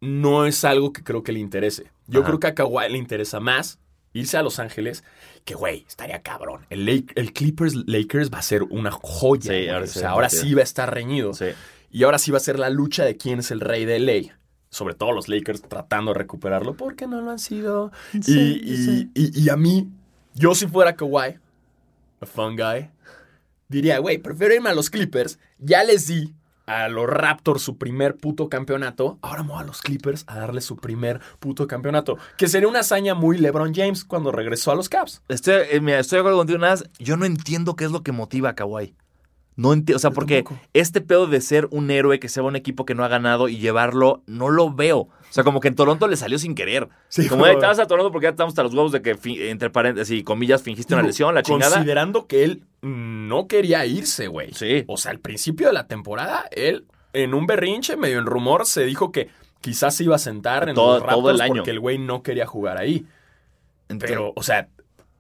No 0.00 0.46
es 0.46 0.64
algo 0.64 0.92
que 0.92 1.02
creo 1.02 1.22
que 1.22 1.32
le 1.32 1.40
interese. 1.40 1.90
Yo 2.06 2.20
Ajá. 2.20 2.28
creo 2.28 2.40
que 2.40 2.46
a 2.46 2.54
Kawhi 2.54 2.88
le 2.90 2.98
interesa 2.98 3.40
más 3.40 3.78
irse 4.14 4.36
a 4.36 4.42
Los 4.42 4.58
Ángeles, 4.58 5.04
que 5.44 5.54
güey, 5.54 5.84
estaría 5.86 6.22
cabrón. 6.22 6.64
El, 6.70 6.86
Lake- 6.86 7.12
el 7.16 7.32
Clippers 7.32 7.74
Lakers 7.86 8.30
va 8.32 8.38
a 8.38 8.42
ser 8.42 8.62
una 8.64 8.90
joya. 8.90 9.52
Sí, 9.52 9.68
ahora 9.68 9.84
O 9.84 9.86
sí, 9.86 9.98
sea, 9.98 10.10
ahora 10.10 10.28
sí 10.30 10.54
va 10.54 10.60
a 10.60 10.64
estar 10.64 10.92
reñido. 10.94 11.34
Sí. 11.34 11.46
Y 11.90 12.02
ahora 12.04 12.18
sí 12.18 12.30
va 12.30 12.36
a 12.36 12.40
ser 12.40 12.58
la 12.58 12.70
lucha 12.70 13.04
de 13.04 13.16
quién 13.16 13.38
es 13.40 13.50
el 13.50 13.60
rey 13.60 13.84
de 13.84 13.98
LA. 13.98 14.34
Sobre 14.70 14.94
todo 14.94 15.12
los 15.12 15.28
Lakers 15.28 15.62
tratando 15.62 16.12
de 16.12 16.18
recuperarlo 16.18 16.74
porque 16.74 17.06
no 17.06 17.20
lo 17.22 17.30
han 17.30 17.38
sido. 17.38 17.90
Sí, 18.20 18.60
y, 18.62 18.72
y- 18.72 18.76
sí. 18.76 19.10
y- 19.14 19.42
y 19.44 19.48
a 19.48 19.56
mí, 19.56 19.88
yo 20.34 20.54
si 20.54 20.66
fuera 20.66 20.94
Kawhi, 20.96 21.38
a 22.20 22.26
fun 22.26 22.56
guy, 22.56 22.90
diría, 23.68 23.98
güey, 23.98 24.18
prefiero 24.18 24.54
irme 24.54 24.70
a 24.70 24.74
los 24.74 24.90
Clippers. 24.90 25.38
Ya 25.58 25.82
les 25.84 26.06
di 26.06 26.34
a 26.66 26.88
los 26.88 27.06
Raptors 27.06 27.62
su 27.62 27.78
primer 27.78 28.16
puto 28.18 28.50
campeonato. 28.50 29.18
Ahora 29.22 29.42
me 29.42 29.48
voy 29.52 29.60
a 29.62 29.64
los 29.64 29.80
Clippers 29.80 30.24
a 30.26 30.38
darle 30.38 30.60
su 30.60 30.76
primer 30.76 31.18
puto 31.38 31.66
campeonato. 31.66 32.18
Que 32.36 32.46
sería 32.46 32.68
una 32.68 32.80
hazaña 32.80 33.14
muy 33.14 33.38
LeBron 33.38 33.72
James 33.74 34.04
cuando 34.04 34.32
regresó 34.32 34.70
a 34.70 34.74
los 34.74 34.90
Caps. 34.90 35.22
Estoy, 35.28 35.62
eh, 35.70 35.80
mira, 35.80 35.98
estoy 36.00 36.16
de 36.16 36.20
acuerdo 36.20 36.36
contigo, 36.38 36.58
nada 36.58 36.74
más, 36.74 36.84
Yo 36.98 37.16
no 37.16 37.24
entiendo 37.24 37.74
qué 37.74 37.86
es 37.86 37.90
lo 37.90 38.02
que 38.02 38.12
motiva 38.12 38.50
a 38.50 38.54
Kawhi. 38.54 38.94
No 39.58 39.72
entiendo, 39.72 39.96
o 39.96 39.98
sea, 39.98 40.12
porque 40.12 40.44
este 40.72 41.00
pedo 41.00 41.26
de 41.26 41.40
ser 41.40 41.66
un 41.72 41.90
héroe 41.90 42.20
que 42.20 42.28
se 42.28 42.40
va 42.40 42.46
a 42.46 42.50
un 42.50 42.54
equipo 42.54 42.86
que 42.86 42.94
no 42.94 43.02
ha 43.04 43.08
ganado 43.08 43.48
y 43.48 43.58
llevarlo, 43.58 44.22
no 44.26 44.50
lo 44.50 44.72
veo. 44.72 44.98
O 44.98 45.10
sea, 45.30 45.42
como 45.42 45.58
que 45.58 45.66
en 45.66 45.74
Toronto 45.74 46.06
le 46.06 46.16
salió 46.16 46.38
sin 46.38 46.54
querer. 46.54 46.88
Sí, 47.08 47.28
como, 47.28 47.42
como- 47.42 47.52
"Ey, 47.52 47.58
te 47.58 47.66
vas 47.66 47.80
a 47.80 47.86
Toronto 47.88 48.12
porque 48.12 48.26
ya 48.26 48.30
estamos 48.30 48.52
hasta 48.52 48.62
los 48.62 48.72
huevos 48.72 48.92
de 48.92 49.02
que, 49.02 49.50
entre 49.50 49.68
paréntesis 49.68 50.16
y 50.16 50.22
comillas, 50.22 50.62
fingiste 50.62 50.94
una 50.94 51.02
lesión, 51.02 51.34
la 51.34 51.42
chingada. 51.42 51.72
Considerando 51.74 52.28
que 52.28 52.44
él 52.44 52.62
no 52.82 53.48
quería 53.48 53.84
irse, 53.84 54.28
güey. 54.28 54.52
Sí. 54.54 54.84
O 54.86 54.96
sea, 54.96 55.10
al 55.10 55.18
principio 55.18 55.66
de 55.66 55.72
la 55.72 55.88
temporada, 55.88 56.44
él, 56.52 56.86
en 57.12 57.34
un 57.34 57.48
berrinche, 57.48 57.96
medio 57.96 58.18
en 58.20 58.26
rumor, 58.26 58.64
se 58.64 58.84
dijo 58.84 59.10
que 59.10 59.28
quizás 59.60 59.96
se 59.96 60.04
iba 60.04 60.14
a 60.14 60.20
sentar 60.20 60.68
en 60.68 60.76
Todo- 60.76 60.94
los 60.94 61.02
Raptors 61.02 61.20
todo 61.20 61.30
el 61.32 61.40
año. 61.40 61.54
porque 61.56 61.72
el 61.72 61.80
güey 61.80 61.98
no 61.98 62.22
quería 62.22 62.46
jugar 62.46 62.78
ahí. 62.78 63.04
Entonces- 63.88 64.10
Pero, 64.16 64.32
o 64.36 64.42
sea, 64.44 64.68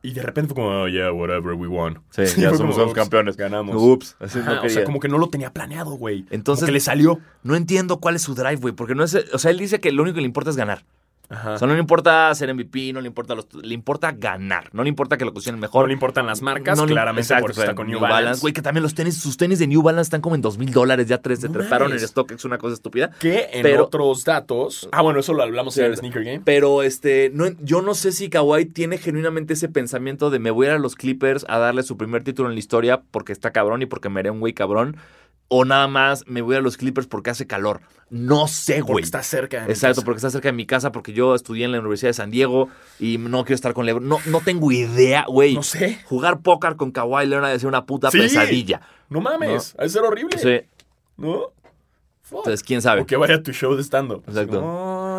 y 0.02 0.12
de 0.12 0.22
repente 0.22 0.54
fue 0.54 0.62
como, 0.62 0.82
oh, 0.82 0.88
yeah, 0.88 1.10
whatever, 1.12 1.54
we 1.54 1.66
won. 1.66 2.00
Sí, 2.10 2.22
ya 2.40 2.50
somos- 2.50 2.58
como, 2.60 2.72
somos 2.72 2.86
"Ups, 2.90 2.94
campeones". 2.94 3.36
Ganamos. 3.36 3.76
Ups, 3.76 4.16
así 4.20 4.38
no 4.38 4.50
Ajá, 4.52 4.62
o 4.64 4.68
sea, 4.68 4.84
como 4.84 5.00
que 5.00 5.08
no 5.08 5.18
lo 5.18 5.28
tenía 5.28 5.52
planeado, 5.52 5.92
güey. 5.92 6.24
Entonces- 6.30 6.62
Como 6.62 6.66
que 6.66 6.72
le 6.72 6.80
salió. 6.80 7.18
No 7.42 7.56
entiendo 7.56 7.98
cuál 8.00 8.16
es 8.16 8.22
su 8.22 8.34
drive, 8.34 8.56
güey, 8.56 8.74
porque 8.74 8.94
no 8.94 9.04
es, 9.04 9.14
o 9.32 9.38
sea, 9.38 9.50
él 9.50 9.58
dice 9.58 9.80
que 9.80 9.90
lo 9.92 10.02
único 10.02 10.16
que 10.16 10.20
le 10.22 10.26
importa 10.26 10.50
es 10.50 10.56
ganar. 10.56 10.84
Ajá. 11.30 11.52
O 11.54 11.58
sea, 11.58 11.68
no 11.68 11.74
le 11.74 11.80
importa 11.80 12.34
ser 12.34 12.52
MVP, 12.54 12.92
no 12.92 13.00
le 13.02 13.08
importa 13.08 13.34
los, 13.34 13.46
le 13.54 13.74
importa 13.74 14.12
ganar, 14.12 14.70
no 14.72 14.82
le 14.82 14.88
importa 14.88 15.16
que 15.18 15.24
lo 15.26 15.32
consigan 15.32 15.60
mejor. 15.60 15.82
no 15.82 15.88
le 15.88 15.92
importan 15.92 16.26
las 16.26 16.40
marcas, 16.40 16.78
No 16.78 16.86
claramente 16.86 17.22
exacto, 17.22 17.42
por 17.42 17.50
eso 17.50 17.60
está 17.60 17.74
con 17.74 17.86
New, 17.86 18.00
Balance. 18.00 18.40
Güey, 18.40 18.54
que 18.54 18.62
también 18.62 18.82
los 18.82 18.94
tenis, 18.94 19.20
sus 19.20 19.36
tenis 19.36 19.58
de 19.58 19.66
New 19.66 19.82
Balance 19.82 20.06
están 20.06 20.20
como 20.22 20.34
en 20.36 20.40
dos 20.40 20.56
mil 20.56 20.72
dólares, 20.72 21.06
ya 21.06 21.18
tres 21.18 21.40
se 21.40 21.48
No 21.48 21.60
en 21.60 21.92
stock, 21.92 22.30
es 22.32 22.44
una 22.44 22.58
cosa 22.58 22.74
estúpida. 22.74 23.10
Que 23.18 23.48
en 23.52 23.62
Pero- 23.62 23.84
otros 23.84 24.24
datos. 24.24 24.88
Ah, 24.92 25.02
bueno, 25.02 25.20
eso 25.20 25.34
lo 25.34 25.42
hablamos 25.42 25.76
en 25.78 25.86
el 25.86 25.96
Sneaker 25.96 26.24
Game. 26.24 26.40
Pero 26.44 26.82
este, 26.82 27.30
no, 27.34 27.46
yo 27.60 27.82
no 27.82 27.94
sé 27.94 28.12
si 28.12 28.30
Kawhi 28.30 28.64
tiene 28.66 28.98
genuinamente 28.98 29.52
ese 29.54 29.68
pensamiento 29.68 30.30
de 30.30 30.38
me 30.38 30.50
voy 30.50 30.66
a 30.66 30.70
ir 30.70 30.74
a 30.76 30.78
los 30.78 30.94
Clippers 30.94 31.44
a 31.48 31.58
darle 31.58 31.82
su 31.82 31.96
primer 31.96 32.24
título 32.24 32.48
en 32.48 32.54
la 32.54 32.58
historia 32.58 33.02
porque 33.10 33.32
está 33.32 33.50
cabrón 33.50 33.82
y 33.82 33.86
porque 33.86 34.08
me 34.08 34.20
haré 34.20 34.30
un 34.30 34.40
güey 34.40 34.52
cabrón. 34.54 34.96
O 35.48 35.64
nada 35.64 35.88
más 35.88 36.24
me 36.26 36.42
voy 36.42 36.56
a 36.56 36.60
los 36.60 36.76
Clippers 36.76 37.06
porque 37.06 37.30
hace 37.30 37.46
calor. 37.46 37.80
No 38.10 38.48
sé, 38.48 38.76
Porque 38.80 38.92
güey. 38.92 39.04
está 39.04 39.22
cerca. 39.22 39.60
de 39.60 39.66
mi 39.66 39.72
Exacto, 39.72 39.96
casa. 39.96 40.04
porque 40.04 40.16
está 40.18 40.30
cerca 40.30 40.48
de 40.48 40.52
mi 40.52 40.64
casa, 40.66 40.92
porque 40.92 41.12
yo 41.12 41.34
estudié 41.34 41.64
en 41.66 41.72
la 41.72 41.80
Universidad 41.80 42.10
de 42.10 42.14
San 42.14 42.30
Diego 42.30 42.68
y 42.98 43.18
no 43.18 43.44
quiero 43.44 43.54
estar 43.54 43.74
con 43.74 43.84
LeBron. 43.86 44.08
No, 44.08 44.18
no 44.26 44.40
tengo 44.40 44.70
idea, 44.72 45.24
güey. 45.28 45.54
No 45.54 45.62
sé. 45.62 46.00
Jugar 46.06 46.40
póker 46.40 46.76
con 46.76 46.90
Kawhi 46.90 47.26
Leonard 47.26 47.48
debe 47.48 47.58
ser 47.60 47.68
una 47.68 47.84
puta 47.84 48.10
Sí. 48.10 48.18
pesadilla. 48.18 48.80
No 49.10 49.20
mames, 49.20 49.74
ha 49.78 49.82
de 49.82 49.88
ser 49.90 50.02
horrible. 50.02 50.38
Sí. 50.38 50.66
¿No? 51.18 51.50
Fuck. 52.22 52.38
Entonces, 52.40 52.62
quién 52.62 52.82
sabe. 52.82 53.02
O 53.02 53.06
que 53.06 53.16
vaya 53.16 53.36
a 53.36 53.42
tu 53.42 53.52
show 53.52 53.74
de 53.74 53.82
stand-up. 53.82 54.22
Exacto. 54.28 54.60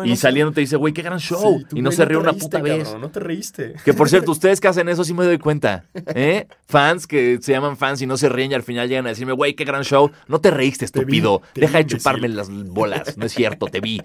Y 0.06 0.10
no 0.10 0.16
saliendo 0.16 0.52
te 0.52 0.60
dice, 0.60 0.76
güey, 0.76 0.92
qué 0.92 1.02
gran 1.02 1.18
show. 1.18 1.58
Sí, 1.58 1.64
tú, 1.70 1.76
y 1.76 1.82
no 1.82 1.88
güey, 1.90 1.96
se 1.96 2.04
ríe 2.04 2.16
una 2.18 2.30
reíste, 2.30 2.46
puta 2.46 2.62
vez. 2.62 2.94
no 2.98 3.10
te 3.10 3.20
reíste. 3.20 3.74
Que 3.84 3.94
por 3.94 4.08
cierto, 4.08 4.30
ustedes 4.32 4.60
que 4.60 4.68
hacen 4.68 4.88
eso 4.88 5.04
sí 5.04 5.14
me 5.14 5.24
doy 5.24 5.38
cuenta. 5.38 5.84
¿eh? 6.14 6.46
Fans 6.66 7.06
que 7.06 7.38
se 7.40 7.52
llaman 7.52 7.76
fans 7.76 8.00
y 8.02 8.06
no 8.06 8.16
se 8.16 8.28
ríen 8.28 8.52
y 8.52 8.54
al 8.54 8.62
final 8.62 8.88
llegan 8.88 9.06
a 9.06 9.10
decirme, 9.10 9.32
güey, 9.32 9.54
qué 9.54 9.64
gran 9.64 9.82
show. 9.84 10.10
No 10.28 10.40
te 10.40 10.50
reíste, 10.50 10.86
Te 10.86 11.00
vi, 11.04 11.18
estúpido. 11.18 11.42
te 11.52 11.62
Deja 11.62 11.78
de 11.78 11.86
chuparme 11.86 12.28
las 12.28 12.48
bolas. 12.50 13.16
No 13.16 13.26
es 13.26 13.32
cierto, 13.32 13.66
te 13.66 13.80
vi. 13.80 14.02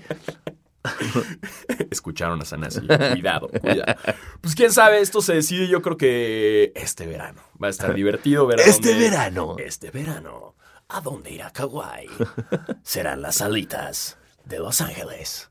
Escucharon 1.91 2.41
a 2.41 2.45
Sanasi. 2.45 2.81
Cuidado, 2.81 3.47
cuidado. 3.49 3.95
Pues 4.41 4.55
quién 4.55 4.71
sabe, 4.71 4.99
esto 5.01 5.21
se 5.21 5.33
decide 5.33 5.67
yo 5.67 5.81
creo 5.81 5.97
que 5.97 6.71
este 6.75 7.05
verano. 7.07 7.41
Va 7.61 7.67
a 7.67 7.69
estar 7.71 7.93
divertido 7.93 8.45
ver 8.47 8.59
a 8.59 8.63
Este 8.63 8.89
dónde- 8.89 9.09
verano. 9.09 9.55
Este 9.57 9.91
verano. 9.91 10.55
¿A 10.87 11.01
dónde 11.01 11.31
irá 11.31 11.49
Kawhi? 11.49 12.07
Serán 12.83 13.23
las 13.23 13.37
salitas 13.37 14.17
de 14.45 14.59
Los 14.59 14.81
Ángeles. 14.81 15.49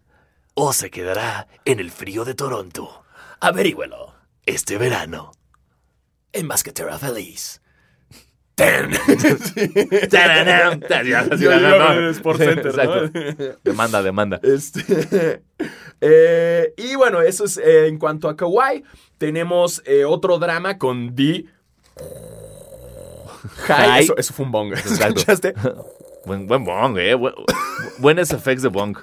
O 0.57 0.73
se 0.73 0.89
quedará 0.89 1.49
en 1.65 1.81
el 1.81 1.91
frío 1.91 2.25
de 2.25 2.35
Toronto. 2.35 3.05
Averígüelo. 3.41 4.15
Este 4.47 4.79
verano. 4.79 5.33
En 6.33 6.47
Basquetera 6.47 6.97
Feliz. 6.97 7.61
Demanda, 13.65 14.01
demanda. 14.01 14.39
Este, 14.45 15.43
eh, 16.01 16.73
y 16.77 16.95
bueno, 16.95 17.21
eso 17.21 17.47
es 17.47 17.57
eh, 17.59 17.89
en 17.89 17.99
cuanto 17.99 18.29
a 18.29 18.37
Kawhi. 18.37 18.85
Tenemos 19.19 19.83
eh, 19.87 20.05
otro 20.05 20.39
drama 20.39 20.79
con 20.79 21.17
D. 21.17 21.47
High. 23.67 24.05
Eso, 24.05 24.17
eso 24.17 24.33
fue 24.33 24.47
un 24.47 24.53
bong. 24.53 24.73
¿Escuchaste? 24.75 25.53
Buen, 26.25 26.47
buen 26.47 26.65
bong, 26.65 26.97
eh. 26.99 27.15
Buen, 27.15 27.35
buenos 27.99 28.31
effects 28.31 28.63
de 28.63 28.69
bong. 28.69 28.97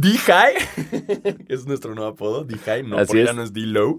D 0.00 0.18
High. 0.18 0.54
es 1.48 1.66
nuestro 1.66 1.94
nuevo 1.94 2.10
apodo. 2.10 2.44
D 2.44 2.56
High. 2.58 2.82
No, 2.84 2.96
Así 2.98 3.06
porque 3.08 3.22
es. 3.22 3.26
ya 3.28 3.32
no 3.32 3.42
es 3.42 3.52
D 3.52 3.60
Low. 3.60 3.98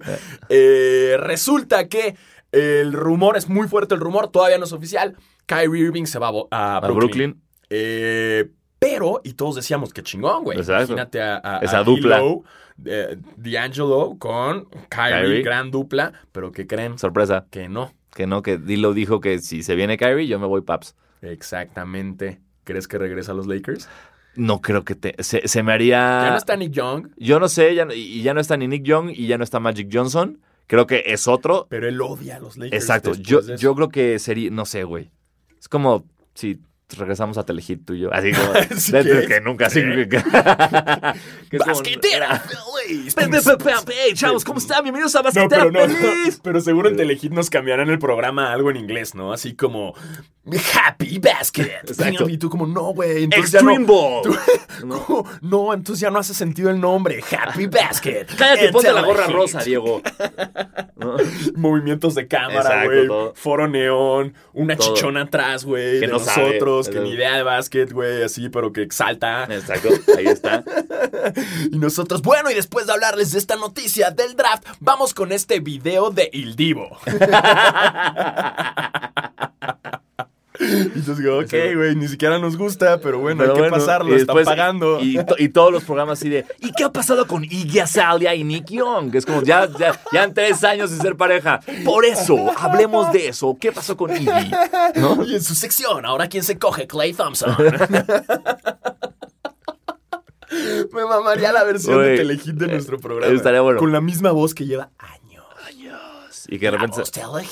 Eh, 0.50 1.16
resulta 1.20 1.88
que 1.88 2.16
el 2.52 2.94
rumor 2.94 3.38
es 3.38 3.48
muy 3.50 3.68
fuerte. 3.68 3.96
El 3.96 4.02
rumor 4.02 4.30
todavía 4.30 4.58
no 4.58 4.66
es 4.66 4.74
oficial. 4.74 5.16
Kyrie 5.46 5.84
Irving 5.86 6.06
se 6.06 6.20
va 6.20 6.32
a, 6.52 6.80
Brooklyn. 6.82 7.42
Eh, 7.70 8.50
pero, 8.80 9.22
y 9.24 9.34
todos 9.34 9.56
decíamos 9.56 9.94
que 9.94 10.04
chingón, 10.04 10.44
güey. 10.44 10.58
Exacto. 10.58 10.94
Imagínate 10.94 11.22
a, 11.22 11.42
a- 11.44 11.60
Esa 11.60 11.80
a 11.80 11.84
dupla. 11.84 12.18
D-Lo, 12.18 12.44
eh, 12.86 13.18
D'Angelo 13.38 14.16
con 14.20 14.66
Kyrie, 14.90 15.22
Kyrie. 15.22 15.42
gran 15.44 15.72
dupla, 15.72 16.14
pero 16.32 16.52
¿qué 16.52 16.68
creen? 16.68 16.98
Sorpresa. 17.00 17.46
Que 17.50 17.70
no. 17.70 17.94
Que 18.14 18.28
no, 18.28 18.42
que 18.42 18.58
Dilo 18.58 18.94
dijo 18.94 19.20
que 19.22 19.40
si 19.40 19.64
se 19.64 19.76
viene 19.76 19.98
Kyrie, 19.98 20.28
yo 20.28 20.40
me 20.40 20.48
voy 20.48 20.62
Paps. 20.62 20.96
Exactamente. 21.22 22.40
¿Crees 22.64 22.88
que 22.88 22.98
regresa 22.98 23.32
a 23.32 23.36
los 23.36 23.48
Lakers? 23.48 23.88
No 24.36 24.62
creo 24.62 24.84
que 24.84 24.96
te. 24.96 25.16
Se, 25.24 25.48
se 25.48 25.64
me 25.64 25.72
haría. 25.74 25.98
Ya 26.26 26.32
no 26.32 26.38
está 26.38 26.56
Nick 26.56 26.72
Young, 26.72 27.08
Yo 27.18 27.40
no 27.40 27.48
sé, 27.48 27.74
ya, 27.76 27.86
no- 27.86 27.94
y 27.94 28.22
ya 28.22 28.34
no 28.34 28.42
está 28.42 28.58
ni 28.58 28.68
Nick 28.68 28.84
Young 28.84 29.10
y 29.12 29.28
ya 29.28 29.38
no 29.38 29.44
está 29.44 29.60
Magic 29.60 29.90
Johnson. 29.92 30.40
Creo 30.68 30.88
que 30.88 31.04
es 31.06 31.28
otro. 31.28 31.68
pero 31.70 31.88
él 31.88 32.02
odia 32.02 32.38
a 32.38 32.40
los 32.40 32.58
Lakers. 32.58 32.84
Exacto. 32.84 33.14
Yo, 33.16 33.42
yo 33.56 33.76
creo 33.76 33.90
que 33.90 34.18
sería. 34.20 34.50
No 34.52 34.66
sé, 34.66 34.84
güey. 34.84 35.12
Es 35.60 35.70
como 35.70 36.06
si 36.34 36.60
regresamos 36.98 37.38
a 37.38 37.46
Telehit 37.46 37.86
tú 37.86 37.94
y 37.94 38.02
yo. 38.02 38.14
Así 38.14 38.32
como. 38.32 38.54
¿qué? 39.04 39.26
que 39.28 39.42
nunca. 39.42 39.68
Así, 39.68 39.82
que, 40.10 40.22
que 41.50 41.58
¡Basquetera 41.58 42.40
feliz! 42.40 43.16
Chavos, 44.14 44.44
¿cómo 44.46 44.60
están? 44.60 44.84
Bienvenidos 44.84 45.16
a 45.16 45.20
No, 45.20 45.24
Basquetera 45.24 45.68
pero 46.44 46.54
no. 46.54 46.62
Seguro 46.62 46.90
en 46.90 46.98
Telehit 46.98 47.32
nos 47.32 47.50
cambiarán 47.50 47.90
el 47.90 48.00
programa 48.00 48.50
a 48.50 48.54
algo 48.54 48.70
en 48.70 48.78
inglés, 48.78 49.16
¿no? 49.16 49.34
Así 49.34 49.56
como 49.56 49.94
Happy 50.74 51.20
Basket. 51.20 51.82
Exacto. 51.88 52.30
Y 52.30 52.38
tú 52.38 52.50
como, 52.50 52.68
no, 52.68 52.94
güey. 52.94 53.24
Extreme 53.26 53.80
no- 53.80 53.86
Ball. 53.86 54.38
No, 55.42 55.74
entonces 55.74 56.02
ya 56.02 56.12
no 56.12 56.20
hace 56.20 56.34
sentido 56.34 56.70
el 56.70 56.80
nombre. 56.80 57.24
Happy 57.32 57.68
Basket. 57.68 58.28
Cállate, 58.38 58.72
ponte 58.72 58.92
la 58.92 59.02
gorra 59.02 59.28
rosa, 59.28 59.64
Diego. 59.64 60.02
¿No? 60.96 61.18
Movimientos 61.56 62.16
de 62.16 62.28
cámara, 62.28 62.86
güey. 62.86 63.08
Foro 63.34 63.68
neón. 63.68 64.34
Una 64.54 64.76
Todo. 64.76 64.94
chichona 64.94 65.22
atrás, 65.22 65.66
güey. 65.66 66.00
Que 66.00 66.08
de 66.08 66.08
no 66.08 66.20
sabe. 66.20 66.60
Que 66.84 67.00
ni 67.00 67.12
idea 67.12 67.36
de 67.36 67.44
básquet, 67.44 67.92
güey. 67.92 68.24
Así, 68.24 68.50
pero 68.50 68.72
que 68.72 68.82
exalta. 68.82 69.48
Exacto, 69.50 69.90
ahí 70.18 70.28
está. 70.28 70.64
Y 71.72 71.80
nosotros, 71.80 72.22
bueno, 72.22 72.52
y 72.52 72.54
después 72.54 72.86
de 72.86 72.94
hablarles 72.94 73.32
de 73.32 73.40
esta 73.40 73.56
noticia 73.56 74.12
del 74.12 74.36
draft, 74.36 74.64
vamos 74.80 75.14
con 75.14 75.32
este 75.32 75.60
video 75.60 76.12
de 76.12 76.30
Il 76.32 76.56
Divo. 76.56 76.98
y 80.60 80.66
entonces 81.00 81.18
digo, 81.18 81.40
ok, 81.40 81.54
güey, 81.76 81.96
ni 81.96 82.08
siquiera 82.08 82.40
nos 82.40 82.58
gusta, 82.58 83.00
pero 83.00 83.20
bueno, 83.20 83.40
Pero 83.40 83.52
hay 83.52 83.56
que 83.56 83.62
bueno, 83.70 83.76
pasarlo, 83.78 84.10
y 84.12 84.22
están 84.22 84.36
después- 84.36 84.46
pagando. 84.46 85.00
Y, 85.02 85.24
to- 85.26 85.36
y 85.38 85.50
todos 85.50 85.72
los 85.72 85.84
programas 85.84 86.20
así 86.20 86.30
de, 86.30 86.46
¿y 86.60 86.72
qué 86.72 86.84
ha 86.86 86.92
pasado 86.92 87.28
con 87.28 87.44
Iggy 87.44 87.80
Azalea 87.80 88.34
y 88.36 88.44
Nick 88.44 88.68
Young? 88.72 89.14
Es 89.16 89.26
como, 89.26 89.42
ya, 89.44 89.68
ya, 89.78 90.00
ya 90.12 90.24
en 90.24 90.34
tres 90.34 90.64
años 90.64 90.92
de 90.92 90.98
ser 90.98 91.16
pareja. 91.16 91.60
Por 91.84 92.06
eso, 92.06 92.52
hablemos 92.58 93.12
de 93.12 93.28
eso. 93.30 93.58
¿Qué 93.60 93.72
pasó 93.72 93.96
con 93.98 94.12
Iggy? 94.16 94.52
¿No? 94.96 95.24
Y 95.26 95.36
en 95.36 95.44
su 95.44 95.56
sección, 95.56 96.06
ahora 96.06 96.28
quién 96.28 96.44
se 96.44 96.58
coge, 96.58 96.88
Clay 96.88 97.14
Thompson. 97.14 97.56
Me 100.94 101.04
mamaría 101.06 101.52
la 101.52 101.64
versión 101.64 102.02
de 102.02 102.16
Telehit 102.18 102.44
de 102.46 102.68
nuestro 102.68 103.00
programa. 103.00 103.34
estaría 103.36 103.62
bueno. 103.62 103.80
Con 103.80 103.92
la 103.92 104.00
misma 104.00 104.32
voz 104.32 104.54
que 104.54 104.66
lleva 104.66 104.92
años. 105.00 105.44
Y 106.48 106.60
que 106.60 106.66
de 106.66 106.72
repente. 106.78 107.02
Vamos. 107.22 107.52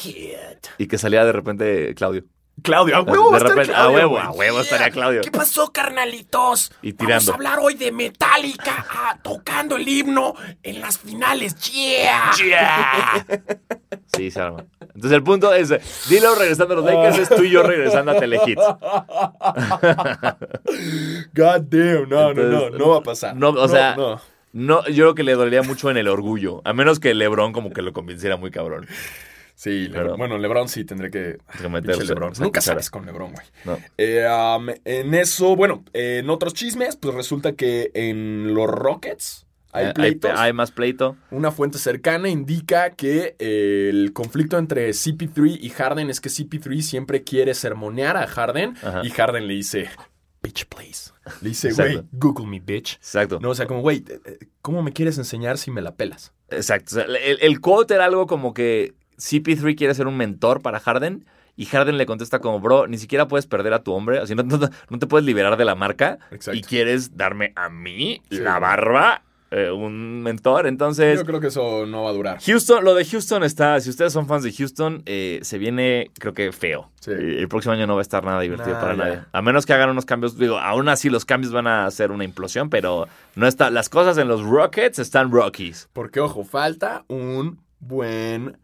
Y 0.77 0.87
que 0.87 0.97
salía 0.99 1.25
de 1.25 1.31
repente 1.31 1.95
Claudio. 1.95 2.23
Claudio, 2.61 2.95
a 2.95 3.01
huevo 3.01 3.35
a 3.35 3.89
huevo, 3.89 4.19
a 4.19 4.31
huevo 4.31 4.61
estaría 4.61 4.89
Claudio. 4.91 5.21
¿Qué 5.21 5.31
pasó, 5.31 5.71
carnalitos? 5.71 6.71
Y 6.81 6.93
Vamos 6.93 7.05
tirando. 7.05 7.31
a 7.31 7.35
hablar 7.35 7.59
hoy 7.59 7.73
de 7.73 7.91
Metallica 7.91 8.85
ah, 8.89 9.17
tocando 9.21 9.75
el 9.75 9.87
himno 9.87 10.33
en 10.61 10.79
las 10.79 10.99
finales. 10.99 11.55
¡Yeah! 11.55 12.31
Sí, 14.15 14.29
se 14.29 14.41
arma. 14.41 14.63
Entonces 14.79 15.11
el 15.11 15.23
punto 15.23 15.51
es: 15.55 15.73
Dilo 16.07 16.35
regresando 16.35 16.75
a 16.75 16.77
los 16.77 16.85
Lakers, 16.85 17.17
es 17.17 17.29
tú 17.29 17.43
y 17.43 17.49
yo 17.49 17.63
regresando 17.63 18.11
a 18.11 18.19
Telehit. 18.19 18.59
God 21.33 21.61
damn, 21.69 22.09
no, 22.09 22.33
no, 22.33 22.43
no, 22.43 22.69
no 22.69 22.89
va 22.89 22.97
a 22.97 23.01
pasar. 23.01 23.35
no, 23.35 23.49
o 23.49 23.67
sea, 23.67 23.95
no. 23.95 24.21
No, 24.51 24.85
yo 24.85 25.05
creo 25.05 25.15
que 25.15 25.23
le 25.23 25.33
dolería 25.33 25.63
mucho 25.63 25.89
en 25.89 25.97
el 25.97 26.07
orgullo. 26.07 26.61
A 26.63 26.73
menos 26.73 26.99
que 26.99 27.15
LeBron 27.15 27.53
como 27.53 27.73
que 27.73 27.81
lo 27.81 27.91
convenciera 27.91 28.37
muy 28.37 28.51
cabrón. 28.51 28.85
Sí, 29.55 29.87
Lebron- 29.87 29.91
Pero- 29.93 30.17
bueno, 30.17 30.37
LeBron 30.37 30.67
sí 30.67 30.83
tendré 30.83 31.09
que, 31.11 31.37
que 31.61 31.69
meterse, 31.69 32.05
LeBron. 32.05 32.33
Nunca 32.39 32.59
sabes 32.61 32.89
con 32.89 33.05
LeBron, 33.05 33.31
güey. 33.33 33.45
No. 33.65 33.77
Eh, 33.97 34.25
um, 34.27 34.67
en 34.83 35.13
eso, 35.13 35.55
bueno, 35.55 35.85
eh, 35.93 36.19
en 36.23 36.29
otros 36.29 36.53
chismes, 36.53 36.95
pues 36.95 37.13
resulta 37.13 37.53
que 37.53 37.91
en 37.93 38.53
los 38.53 38.67
Rockets 38.69 39.45
hay 39.71 39.85
Eh, 39.85 39.87
Hay, 39.87 39.93
pleitos. 39.93 40.31
hay 40.35 40.53
más 40.53 40.71
pleito. 40.71 41.15
Una 41.31 41.51
fuente 41.51 41.77
cercana 41.77 42.29
indica 42.29 42.91
que 42.91 43.35
eh, 43.39 43.89
el 43.91 44.11
conflicto 44.13 44.57
entre 44.57 44.89
CP3 44.93 45.57
y 45.61 45.69
Harden 45.69 46.09
es 46.09 46.19
que 46.21 46.29
CP3 46.29 46.81
siempre 46.81 47.23
quiere 47.23 47.53
sermonear 47.53 48.17
a 48.17 48.27
Harden 48.27 48.75
Ajá. 48.83 49.01
y 49.03 49.09
Harden 49.11 49.47
le 49.47 49.53
dice, 49.55 49.89
bitch, 50.43 50.65
please. 50.65 51.11
Le 51.41 51.49
dice, 51.49 51.71
güey, 51.73 52.01
Google 52.11 52.45
me, 52.47 52.59
bitch. 52.59 52.95
Exacto. 52.95 53.39
No, 53.39 53.49
o 53.51 53.55
sea, 53.55 53.65
como, 53.65 53.81
güey, 53.81 54.03
¿cómo 54.61 54.83
me 54.83 54.91
quieres 54.93 55.17
enseñar 55.17 55.57
si 55.57 55.71
me 55.71 55.81
la 55.81 55.95
pelas? 55.95 56.33
Exacto. 56.49 56.91
O 56.91 56.95
sea, 56.95 57.05
el, 57.05 57.37
el 57.41 57.59
quote 57.61 57.93
era 57.95 58.05
algo 58.05 58.27
como 58.27 58.53
que 58.53 58.93
CP3 59.17 59.75
quiere 59.77 59.93
ser 59.95 60.07
un 60.07 60.17
mentor 60.17 60.61
para 60.61 60.79
Harden. 60.79 61.25
Y 61.55 61.65
Harden 61.65 61.97
le 61.99 62.07
contesta 62.07 62.39
como, 62.39 62.59
bro, 62.59 62.87
ni 62.87 62.97
siquiera 62.97 63.27
puedes 63.27 63.45
perder 63.45 63.73
a 63.73 63.83
tu 63.83 63.93
hombre. 63.93 64.17
Así 64.19 64.33
no, 64.33 64.41
no, 64.43 64.57
no 64.89 64.99
te 64.99 65.05
puedes 65.07 65.25
liberar 65.25 65.55
de 65.55 65.65
la 65.65 65.75
marca. 65.75 66.17
Exacto. 66.31 66.57
Y 66.57 66.61
quieres 66.63 67.15
darme 67.15 67.53
a 67.55 67.69
mí, 67.69 68.21
Sí. 68.31 68.37
la 68.39 68.57
barba, 68.57 69.21
eh, 69.51 69.69
un 69.69 70.23
mentor. 70.23 70.65
Entonces, 70.65 71.19
Yo 71.19 71.25
creo 71.27 71.39
que 71.39 71.47
eso 71.49 71.85
no 71.85 72.01
va 72.05 72.09
a 72.09 72.13
durar. 72.13 72.39
Houston, 72.43 72.83
lo 72.83 72.95
de 72.95 73.05
Houston 73.05 73.43
está, 73.43 73.79
si 73.81 73.91
ustedes 73.91 74.11
son 74.11 74.25
fans 74.25 74.41
de 74.43 74.51
Houston, 74.51 75.03
eh, 75.05 75.41
se 75.43 75.59
viene, 75.59 76.09
creo 76.17 76.33
que 76.33 76.51
feo. 76.51 76.89
Sí. 77.01 77.11
Eh, 77.11 77.35
El 77.41 77.47
próximo 77.47 77.73
año 77.75 77.85
no 77.85 77.93
va 77.93 77.99
a 77.99 78.01
estar 78.01 78.23
nada 78.23 78.41
divertido 78.41 78.73
Nah, 78.73 78.81
para 78.81 78.95
nadie. 78.95 79.19
A 79.31 79.41
menos 79.43 79.67
que 79.67 79.73
hagan 79.73 79.91
unos 79.91 80.05
cambios, 80.05 80.39
digo, 80.39 80.57
aún 80.57 80.89
así 80.89 81.11
los 81.11 81.23
cambios 81.23 81.53
van 81.53 81.67
a 81.67 81.91
ser 81.91 82.11
una 82.11 82.23
implosión, 82.23 82.71
pero 82.71 83.07
no 83.35 83.45
está, 83.45 83.69
las 83.69 83.89
cosas 83.89 84.17
en 84.17 84.27
los 84.27 84.41
Rockets 84.41 84.97
están 84.97 85.31
Rockies. 85.31 85.87
Porque, 85.93 86.19
ojo, 86.19 86.43
falta 86.43 87.05
un 87.09 87.59
buen 87.79 88.57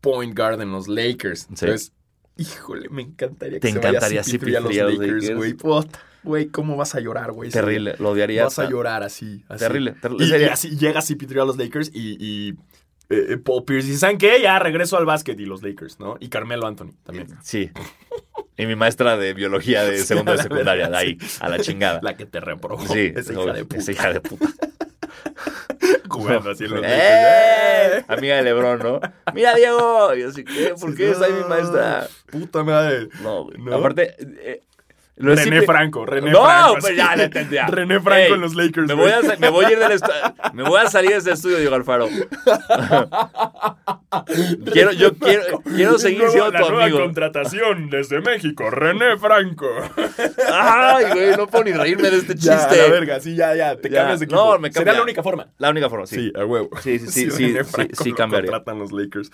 point 0.00 0.36
guard 0.36 0.60
en 0.60 0.72
los 0.72 0.88
Lakers. 0.88 1.46
Entonces, 1.48 1.92
híjole, 2.36 2.88
me 2.88 3.02
encantaría 3.02 3.60
que 3.60 3.60
Te 3.60 3.72
se 3.72 3.78
encantaría 3.78 4.20
vaya 4.20 4.22
CP3 4.22 4.56
a 4.56 4.60
los 4.60 4.72
CP3 4.72 4.80
a 4.80 4.84
los 4.84 4.98
Lakers, 4.98 5.36
güey. 5.36 5.56
Güey, 6.22 6.48
¿cómo 6.48 6.76
vas 6.76 6.94
a 6.94 7.00
llorar, 7.00 7.32
güey? 7.32 7.50
Terrible, 7.50 7.94
lo 7.98 8.10
odiaría. 8.10 8.44
Vas 8.44 8.58
a 8.58 8.68
llorar 8.68 9.02
así. 9.02 9.44
así. 9.48 9.58
Terrible, 9.58 9.92
terrible. 9.92 10.26
Y, 10.26 10.42
y 10.42 10.44
así 10.44 10.76
llega 10.76 11.00
CP3 11.00 11.42
a 11.42 11.44
los 11.46 11.56
Lakers 11.56 11.90
y, 11.94 12.16
y, 12.20 12.56
eh, 13.10 13.26
eh, 13.30 13.36
Paul 13.38 13.64
Pierce 13.64 13.88
dice, 13.88 13.98
¿saben 13.98 14.18
qué? 14.18 14.40
Ya 14.40 14.58
regreso 14.60 14.96
al 14.96 15.04
básquet 15.04 15.38
y 15.40 15.44
los 15.44 15.62
Lakers, 15.62 15.98
¿no? 15.98 16.16
Y 16.20 16.28
Carmelo 16.28 16.66
Anthony 16.66 16.92
también. 17.02 17.26
Sí. 17.42 17.70
Y 18.56 18.66
mi 18.66 18.76
maestra 18.76 19.16
de 19.16 19.34
biología 19.34 19.84
de 19.84 19.98
segundo 20.04 20.32
de 20.32 20.42
secundaria, 20.42 20.88
de 20.88 20.96
ahí, 20.96 21.18
a 21.40 21.48
la 21.48 21.58
chingada. 21.58 22.00
La 22.02 22.16
que 22.16 22.26
te 22.26 22.38
reprobó. 22.38 22.86
Sí, 22.86 23.12
Esa 23.14 23.32
hija 23.32 23.52
de 23.52 23.64
puta. 23.64 23.76
Esa 23.78 23.92
hija 23.92 24.12
de 24.12 24.20
puta. 24.20 24.46
Jugando 26.08 26.50
así 26.50 26.64
en 26.64 26.70
los 26.70 26.82
¡Eh! 26.84 28.04
Amiga 28.08 28.36
de 28.36 28.42
Lebron, 28.42 28.78
¿no? 28.78 29.00
Mira, 29.34 29.54
Diego. 29.54 30.14
Y 30.14 30.22
así, 30.22 30.44
¿qué? 30.44 30.74
¿Por 30.78 30.94
qué 30.94 31.10
está 31.10 31.26
ahí 31.26 31.32
mi 31.32 31.48
maestra? 31.48 32.06
Puta 32.30 32.62
madre. 32.62 33.08
No, 33.22 33.44
güey. 33.44 33.58
¿No? 33.58 33.76
Aparte, 33.76 34.14
eh, 34.18 34.62
lo 35.20 35.34
René 35.34 35.62
Franco, 35.62 36.04
René 36.06 36.30
no, 36.30 36.44
Franco. 36.44 36.72
pues 36.74 36.84
así. 36.86 36.96
ya 36.96 37.16
lo 37.16 37.22
entendía. 37.24 37.66
René 37.68 38.00
Franco 38.00 38.20
Ey, 38.26 38.32
en 38.32 38.40
los 38.40 38.54
Lakers. 38.54 38.86
Me 38.88 38.94
voy, 38.94 39.10
a, 39.10 39.22
sa- 39.22 39.36
me 39.38 39.48
voy 39.48 39.64
a 39.66 39.70
ir 39.72 39.78
del 39.78 39.92
estu- 39.92 40.52
me 40.54 40.62
voy 40.62 40.80
a 40.80 40.88
salir 40.90 41.10
de 41.10 41.16
este 41.18 41.32
estudio, 41.32 41.58
Diego 41.58 41.74
Alfaro. 41.74 42.08
quiero, 44.72 44.92
yo 44.92 45.14
quiero, 45.14 45.60
quiero 45.62 45.98
seguir 45.98 46.18
Nueva- 46.18 46.32
siendo 46.32 46.50
la 46.52 46.60
tu 46.60 46.68
nueva 46.70 46.84
amigo. 46.84 47.00
contratación 47.00 47.90
desde 47.90 48.20
México, 48.20 48.70
René 48.70 49.16
Franco. 49.18 49.66
Ay, 50.52 51.04
güey, 51.12 51.36
no 51.36 51.46
puedo 51.46 51.64
ni 51.64 51.72
reírme 51.72 52.10
de 52.10 52.16
este 52.18 52.34
Ya, 52.36 52.58
chiste. 52.58 52.76
la 52.82 52.88
verga, 52.92 53.20
sí, 53.20 53.34
ya, 53.36 53.54
ya, 53.54 53.76
te 53.76 53.88
Ya. 53.90 53.98
cambias 54.00 54.20
de 54.20 54.24
equipo. 54.26 54.40
No, 54.40 54.58
me 54.58 54.68
Sería 54.72 54.84
cambia. 54.86 54.92
la 54.94 55.02
única 55.02 55.22
forma. 55.22 55.46
La 55.58 55.70
única 55.70 55.88
forma, 55.88 56.06
sí. 56.06 56.16
Sí, 56.16 56.32
a 56.34 56.44
huevo. 56.44 56.70
Sí, 56.82 56.98
sí, 56.98 57.08
sí, 57.08 57.30
sí, 57.30 57.46
René 57.52 57.64
sí, 57.64 57.70
Franco 57.70 58.02
sí 58.02 58.10
lo 58.10 58.16
cambiaría. 58.16 58.50
contratan 58.50 58.78
los 58.78 58.92
Lakers. 58.92 59.30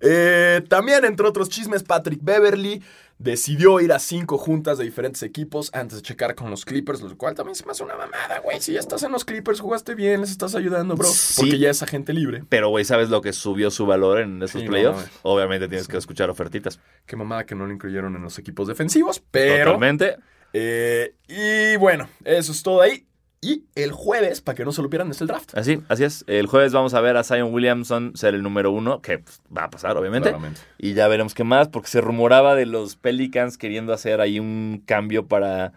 Eh, 0.00 0.62
también, 0.68 1.04
entre 1.04 1.26
otros 1.26 1.48
chismes, 1.48 1.82
Patrick 1.82 2.20
Beverly 2.22 2.82
decidió 3.20 3.80
ir 3.80 3.92
a 3.92 3.98
cinco 3.98 4.38
juntas 4.38 4.78
de 4.78 4.84
diferentes 4.84 5.22
equipos 5.22 5.70
antes 5.74 5.98
de 5.98 6.02
checar 6.02 6.34
con 6.34 6.48
los 6.48 6.64
Clippers, 6.64 7.02
lo 7.02 7.16
cual 7.18 7.34
también 7.34 7.54
se 7.54 7.66
me 7.66 7.72
hace 7.72 7.84
una 7.84 7.94
mamada, 7.94 8.40
güey. 8.42 8.60
Si 8.62 8.72
ya 8.72 8.80
estás 8.80 9.02
en 9.02 9.12
los 9.12 9.26
Clippers, 9.26 9.60
jugaste 9.60 9.94
bien, 9.94 10.22
les 10.22 10.30
estás 10.30 10.54
ayudando, 10.54 10.96
bro. 10.96 11.06
Sí. 11.06 11.42
Porque 11.42 11.58
ya 11.58 11.68
es 11.68 11.82
agente 11.82 12.14
libre. 12.14 12.44
Pero, 12.48 12.70
güey, 12.70 12.86
¿sabes 12.86 13.10
lo 13.10 13.20
que 13.20 13.34
subió 13.34 13.70
su 13.70 13.84
valor 13.84 14.20
en 14.20 14.42
esos 14.42 14.62
Sí, 14.62 14.66
playoffs? 14.66 15.10
Obviamente 15.22 15.68
tienes 15.68 15.86
que 15.86 15.98
escuchar 15.98 16.30
ofertitas. 16.30 16.80
Qué 17.04 17.14
mamada 17.14 17.44
que 17.44 17.54
no 17.54 17.66
lo 17.66 17.72
incluyeron 17.74 18.16
en 18.16 18.22
los 18.22 18.38
equipos 18.38 18.66
defensivos, 18.66 19.22
pero... 19.30 19.72
Totalmente. 19.72 20.16
Eh, 20.54 21.14
y 21.28 21.76
bueno, 21.76 22.08
eso 22.24 22.52
es 22.52 22.62
todo 22.62 22.80
ahí. 22.80 23.06
Y 23.42 23.64
el 23.74 23.92
jueves, 23.92 24.42
para 24.42 24.54
que 24.54 24.64
no 24.66 24.72
se 24.72 24.82
lo 24.82 24.90
pierdan, 24.90 25.10
es 25.10 25.20
el 25.22 25.26
draft. 25.26 25.56
Así, 25.56 25.80
así 25.88 26.04
es. 26.04 26.24
El 26.26 26.46
jueves 26.46 26.72
vamos 26.72 26.92
a 26.92 27.00
ver 27.00 27.16
a 27.16 27.24
Zion 27.24 27.54
Williamson 27.54 28.12
ser 28.14 28.34
el 28.34 28.42
número 28.42 28.70
uno, 28.70 29.00
que 29.00 29.20
pues, 29.20 29.40
va 29.56 29.64
a 29.64 29.70
pasar, 29.70 29.96
obviamente. 29.96 30.28
Claramente. 30.28 30.60
Y 30.76 30.92
ya 30.92 31.08
veremos 31.08 31.32
qué 31.32 31.42
más, 31.42 31.68
porque 31.68 31.88
se 31.88 32.02
rumoraba 32.02 32.54
de 32.54 32.66
los 32.66 32.96
Pelicans 32.96 33.56
queriendo 33.56 33.94
hacer 33.94 34.20
ahí 34.20 34.38
un 34.38 34.82
cambio 34.84 35.26
para 35.26 35.72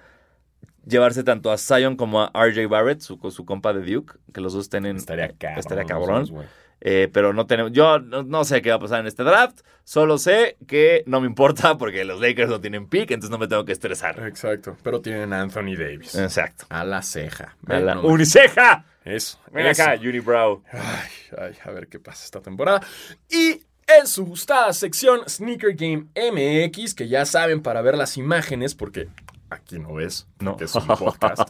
llevarse 0.85 1.23
tanto 1.23 1.51
a 1.51 1.57
Zion 1.57 1.95
como 1.95 2.23
a 2.23 2.31
RJ 2.33 2.67
Barrett, 2.67 2.99
su, 2.99 3.17
su 3.31 3.45
compa 3.45 3.71
de 3.71 3.93
Duke, 3.93 4.15
que 4.33 4.41
los 4.41 4.51
dos 4.51 4.63
estén 4.63 4.85
en... 4.85 4.97
Estaría 4.97 5.29
cabrón. 5.29 5.59
Estaría 5.59 5.83
los 5.83 5.91
cabrón. 5.91 6.25
dos. 6.25 6.45
Eh, 6.85 7.09
pero 7.13 7.31
no 7.31 7.47
tenemos. 7.47 7.71
Yo 7.71 7.97
no, 7.99 8.23
no 8.23 8.43
sé 8.43 8.61
qué 8.61 8.69
va 8.69 8.75
a 8.75 8.79
pasar 8.79 8.99
en 8.99 9.07
este 9.07 9.23
draft. 9.23 9.61
Solo 9.85 10.17
sé 10.17 10.57
que 10.67 11.03
no 11.07 11.21
me 11.21 11.27
importa 11.27 11.77
porque 11.77 12.03
los 12.03 12.19
Lakers 12.19 12.49
no 12.49 12.59
tienen 12.59 12.89
pick, 12.89 13.11
entonces 13.11 13.31
no 13.31 13.37
me 13.37 13.47
tengo 13.47 13.63
que 13.63 13.71
estresar. 13.71 14.19
Exacto. 14.27 14.75
Pero 14.83 14.99
tienen 14.99 15.31
a 15.31 15.39
Anthony 15.39 15.77
Davis. 15.77 16.13
Exacto. 16.15 16.65
A 16.67 16.83
la 16.83 17.01
ceja. 17.01 17.55
A 17.67 17.79
la-. 17.79 17.99
¡Uniceja! 18.01 18.85
Eso. 19.05 19.39
Ven 19.51 19.67
eso. 19.67 19.81
acá, 19.81 19.95
Unibrow. 20.01 20.61
Ay, 20.71 21.09
ay, 21.37 21.53
a 21.63 21.71
ver 21.71 21.87
qué 21.87 21.99
pasa 21.99 22.25
esta 22.25 22.41
temporada. 22.41 22.85
Y 23.29 23.61
en 23.87 24.07
su 24.07 24.25
gustada 24.25 24.71
sección 24.73 25.21
Sneaker 25.27 25.75
Game 25.75 26.07
MX, 26.15 26.93
que 26.95 27.07
ya 27.07 27.25
saben 27.25 27.61
para 27.61 27.81
ver 27.81 27.95
las 27.95 28.17
imágenes, 28.17 28.75
porque 28.75 29.07
aquí 29.53 29.79
no 29.79 29.93
ves, 29.95 30.27
No. 30.39 30.57
que 30.57 30.65
es 30.65 30.75
un 30.75 30.87
podcast. 30.87 31.41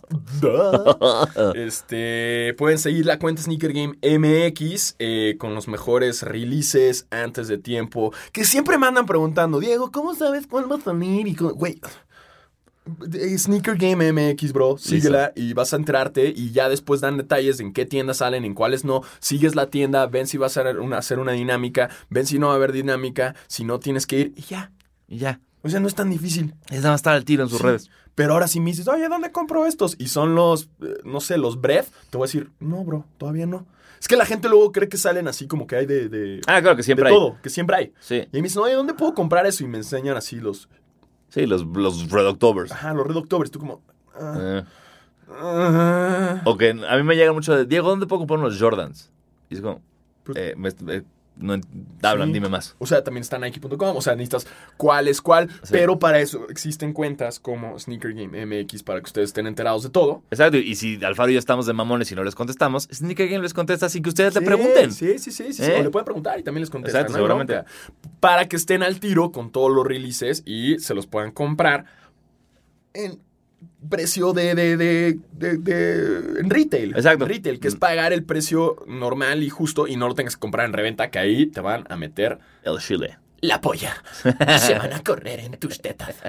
Este, 1.56 2.54
pueden 2.58 2.78
seguir 2.80 3.06
la 3.06 3.20
cuenta 3.20 3.42
Sneaker 3.42 3.74
Game 3.74 3.98
MX 4.02 4.96
eh, 5.00 5.36
con 5.40 5.56
los 5.56 5.68
mejores 5.68 6.22
releases 6.24 7.08
antes 7.12 7.48
de 7.48 7.58
tiempo, 7.58 8.14
que 8.32 8.46
siempre 8.46 8.78
me 8.78 8.88
andan 8.88 9.06
preguntando, 9.06 9.60
Diego, 9.60 9.92
¿cómo 9.92 10.14
sabes 10.16 10.48
cuál 10.48 10.72
va 10.72 10.78
a 10.78 10.82
salir? 10.82 11.28
Y 11.28 11.36
cómo-?" 11.36 11.54
güey. 11.54 11.80
eh, 13.14 13.38
Sneaker 13.38 13.78
Game 13.78 14.12
MX, 14.12 14.52
bro. 14.54 14.78
Síguela 14.78 15.32
y 15.36 15.54
vas 15.54 15.74
a 15.74 15.78
enterarte. 15.78 16.34
Y 16.36 16.52
ya 16.52 16.68
después 16.70 17.00
dan 17.02 17.18
detalles 17.18 17.60
en 17.62 17.72
qué 17.74 17.86
tiendas 17.86 18.18
salen, 18.18 18.44
en 18.46 18.54
cuáles 18.54 18.84
no. 18.84 19.02
Sigues 19.20 19.56
la 19.56 19.70
tienda, 19.70 20.06
ven 20.08 20.28
si 20.28 20.38
va 20.38 20.46
a 20.46 20.48
hacer 20.48 20.78
una, 20.80 20.98
hacer 20.98 21.20
una 21.20 21.32
dinámica, 21.32 21.90
ven 22.10 22.26
si 22.26 22.40
no 22.40 22.48
va 22.48 22.54
a 22.54 22.56
haber 22.58 22.72
dinámica, 22.74 23.36
si 23.48 23.64
no 23.64 23.80
tienes 23.80 24.06
que 24.06 24.20
ir 24.20 24.34
y 24.36 24.42
ya. 24.42 24.72
Y 25.08 25.18
ya. 25.20 25.40
O 25.64 25.70
sea, 25.70 25.80
no 25.80 25.88
es 25.88 25.96
tan 25.96 26.10
difícil. 26.10 26.54
Es 26.70 26.78
nada 26.82 26.92
más 26.92 27.00
estar 27.00 27.16
al 27.16 27.26
tiro 27.26 27.44
en 27.44 27.50
sus 27.50 27.58
Sí. 27.60 27.64
redes. 27.64 27.90
Pero 28.16 28.34
ahora 28.34 28.48
si 28.48 28.60
me 28.60 28.70
dices, 28.72 28.88
oye, 28.88 29.08
¿dónde 29.08 29.32
compro 29.32 29.66
estos? 29.66 29.96
Y 29.98 30.08
son 30.10 30.36
los, 30.36 30.70
eh, 30.82 30.98
no 31.04 31.20
sé, 31.20 31.38
los 31.38 31.60
Breath. 31.62 31.88
Te 32.10 32.18
voy 32.18 32.26
a 32.26 32.28
decir, 32.28 32.52
no, 32.60 32.84
bro, 32.84 33.06
todavía 33.18 33.46
no. 33.48 33.66
Es 34.00 34.08
que 34.08 34.18
la 34.18 34.26
gente 34.26 34.50
luego 34.50 34.72
cree 34.74 34.90
que 34.90 34.98
salen 34.98 35.28
así 35.30 35.48
como 35.48 35.66
que 35.66 35.78
hay 35.78 35.86
de, 35.86 36.10
de, 36.10 36.42
Ah, 36.46 36.62
claro 36.62 36.76
que 36.76 36.84
siempre 36.84 37.06
de 37.06 37.12
hay. 37.12 37.18
todo, 37.20 37.38
que 37.42 37.50
siempre 37.50 37.76
hay. 37.78 37.94
Sí, 38.02 38.16
Y 38.16 38.20
ahí 38.36 38.42
me 38.42 38.44
dicen, 38.44 38.62
oye, 38.62 38.74
¿dónde 38.74 38.94
puedo 38.94 39.14
comprar 39.14 39.46
eso? 39.48 39.64
Y 39.64 39.68
me 39.68 39.78
enseñan 39.78 40.18
así 40.18 40.36
los, 40.36 40.68
sí, 41.30 41.46
los, 41.48 41.66
los 41.66 42.12
Red 42.12 42.28
Octobers. 42.28 42.72
ajá, 42.74 42.94
los 42.94 43.08
Red 43.08 43.16
Octobers. 43.16 43.50
Tú 43.50 43.60
como, 43.60 43.82
ah, 44.16 44.36
Eh, 44.38 44.64
ah. 45.30 46.42
o 46.46 46.58
que 46.58 46.72
a 46.72 46.98
mí 46.98 47.04
me 47.04 47.16
llega 47.16 47.32
mucho 47.34 47.56
de, 47.56 47.66
Diego, 47.66 47.90
¿dónde 47.90 48.06
puedo 48.06 48.20
comprar 48.20 48.40
unos 48.40 48.60
Jordans? 48.60 49.12
Y 49.50 49.56
es 49.56 49.62
como, 49.62 49.82
Pues- 50.26 50.38
eh, 50.38 50.54
me- 50.58 50.70
eh, 50.94 51.04
no, 51.36 51.60
hablan, 52.04 52.28
Sí. 52.30 52.34
dime 52.34 52.50
más. 52.50 52.76
O 52.80 52.86
sea, 52.86 53.04
también 53.04 53.22
está 53.22 53.40
Nike.com, 53.40 53.98
o 53.98 54.02
sea, 54.02 54.16
necesitas 54.16 54.46
cuál 54.78 55.08
es 55.08 55.22
cuál, 55.22 55.50
Sí. 55.50 55.70
pero 55.72 55.98
para 56.00 56.20
eso 56.20 56.48
existen 56.50 56.94
cuentas 56.94 57.40
como 57.40 57.78
Sneaker 57.80 58.14
Game 58.14 58.46
MX 58.46 58.84
para 58.84 59.00
que 59.00 59.06
ustedes 59.06 59.30
estén 59.30 59.48
enterados 59.48 59.84
de 59.84 59.90
todo. 59.90 60.24
Exacto, 60.32 60.58
y 60.58 60.76
si 60.76 61.04
Alfaro 61.04 61.30
y 61.32 61.34
yo 61.34 61.40
estamos 61.40 61.66
de 61.66 61.74
mamones 61.74 62.12
y 62.12 62.16
no 62.16 62.24
les 62.24 62.36
contestamos, 62.36 62.88
Sneaker 62.94 63.28
Game 63.28 63.42
les 63.44 63.54
contesta 63.54 63.90
sin 63.90 64.04
que 64.04 64.10
ustedes 64.10 64.34
Sí, 64.34 64.40
le 64.40 64.46
pregunten. 64.46 64.92
Sí, 64.92 65.18
sí, 65.20 65.32
sí, 65.32 65.44
sí, 65.46 65.54
sí, 65.54 65.64
¿Eh? 65.64 65.80
o 65.80 65.84
le 65.84 65.90
pueden 65.90 66.06
preguntar 66.06 66.40
y 66.40 66.44
también 66.44 66.62
les 66.62 66.70
contestan. 66.70 67.02
Exacto, 67.02 67.14
no 67.14 67.18
seguramente. 67.18 67.64
Para 68.20 68.48
que 68.48 68.56
estén 68.56 68.84
al 68.84 69.00
tiro 69.00 69.32
con 69.32 69.52
todos 69.52 69.72
los 69.72 69.86
releases 69.86 70.44
y 70.46 70.78
se 70.80 70.94
los 70.94 71.08
puedan 71.08 71.32
comprar 71.32 71.86
en 72.94 73.20
precio 73.90 74.34
de, 74.34 74.56
de, 74.56 74.78
de, 74.78 75.58
de- 75.58 76.44
retail. 76.44 76.92
Exacto. 76.96 77.24
En 77.26 77.30
retail, 77.30 77.60
que 77.60 77.68
es 77.68 77.76
pagar 77.76 78.14
el 78.14 78.24
precio 78.24 78.78
normal 78.88 79.44
y 79.44 79.50
justo 79.50 79.88
y 79.88 79.96
no 79.96 80.08
lo 80.08 80.16
tengas 80.16 80.36
que 80.36 80.40
comprar 80.40 80.66
en 80.66 80.74
reventa, 80.74 81.10
que 81.12 81.20
ahí 81.20 81.46
te 81.48 81.62
van 81.62 81.86
a 81.90 81.96
meter 81.98 82.40
El 82.64 82.78
chile. 82.80 83.18
la 83.42 83.60
polla. 83.62 83.94
Y 84.56 84.60
se 84.60 84.76
van 84.78 84.94
a 84.94 85.04
correr 85.04 85.40
en 85.42 85.54
tus 85.60 85.82
tetas. 85.82 86.16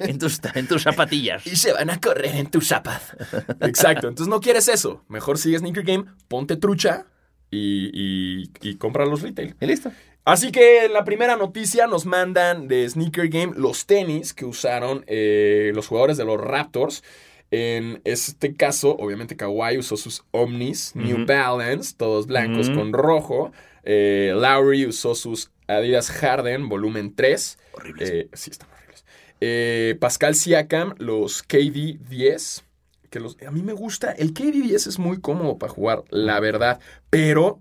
En 0.00 0.18
tus, 0.18 0.40
en 0.54 0.66
tus 0.68 0.82
zapatillas. 0.82 1.46
Y 1.46 1.56
se 1.56 1.72
van 1.72 1.90
a 1.90 2.00
correr 2.00 2.36
en 2.36 2.46
tus 2.50 2.68
zapas. 2.68 3.16
Exacto. 3.60 4.08
Entonces 4.08 4.28
no 4.30 4.40
quieres 4.40 4.68
eso. 4.68 5.04
Mejor 5.08 5.38
sigue 5.38 5.58
Sneaker 5.58 5.82
Game, 5.84 6.04
ponte 6.28 6.56
trucha 6.56 7.06
y, 7.50 7.90
y, 7.92 8.50
y 8.62 8.74
compra 8.76 9.06
los 9.06 9.22
retail. 9.22 9.54
Y 9.60 9.66
listo. 9.66 9.90
Así 10.26 10.50
que 10.50 10.86
en 10.86 10.92
la 10.92 11.04
primera 11.04 11.36
noticia 11.36 11.86
nos 11.86 12.04
mandan 12.04 12.66
de 12.66 12.90
Sneaker 12.90 13.28
Game 13.28 13.52
los 13.56 13.86
tenis 13.86 14.34
que 14.34 14.44
usaron 14.44 15.04
eh, 15.06 15.70
los 15.72 15.86
jugadores 15.86 16.16
de 16.16 16.24
los 16.24 16.40
Raptors. 16.40 17.04
En 17.52 18.00
este 18.02 18.52
caso, 18.56 18.96
obviamente 18.98 19.36
Kawhi 19.36 19.78
usó 19.78 19.96
sus 19.96 20.24
Omnis, 20.32 20.96
New. 20.96 21.26
Balance, 21.26 21.94
todos 21.96 22.26
blancos 22.26 22.68
con 22.70 22.92
rojo. 22.92 23.52
Eh, 23.84 24.32
Lowry 24.34 24.86
usó 24.86 25.14
sus 25.14 25.52
Adidas 25.68 26.10
Harden, 26.10 26.68
volumen 26.68 27.14
3. 27.14 27.58
Horribles. 27.74 28.10
Eh, 28.10 28.28
sí, 28.32 28.50
están 28.50 28.68
horribles. 28.72 29.04
Eh, 29.40 29.96
Pascal 30.00 30.34
Siakam, 30.34 30.96
los 30.98 31.44
KD 31.44 32.00
10. 32.08 32.64
Que 33.10 33.20
los, 33.20 33.36
a 33.46 33.52
mí 33.52 33.62
me 33.62 33.74
gusta. 33.74 34.10
El 34.10 34.32
KD 34.32 34.60
10 34.60 34.88
es 34.88 34.98
muy 34.98 35.20
cómodo 35.20 35.56
para 35.56 35.72
jugar, 35.72 36.02
la 36.10 36.40
verdad. 36.40 36.80
Pero 37.10 37.60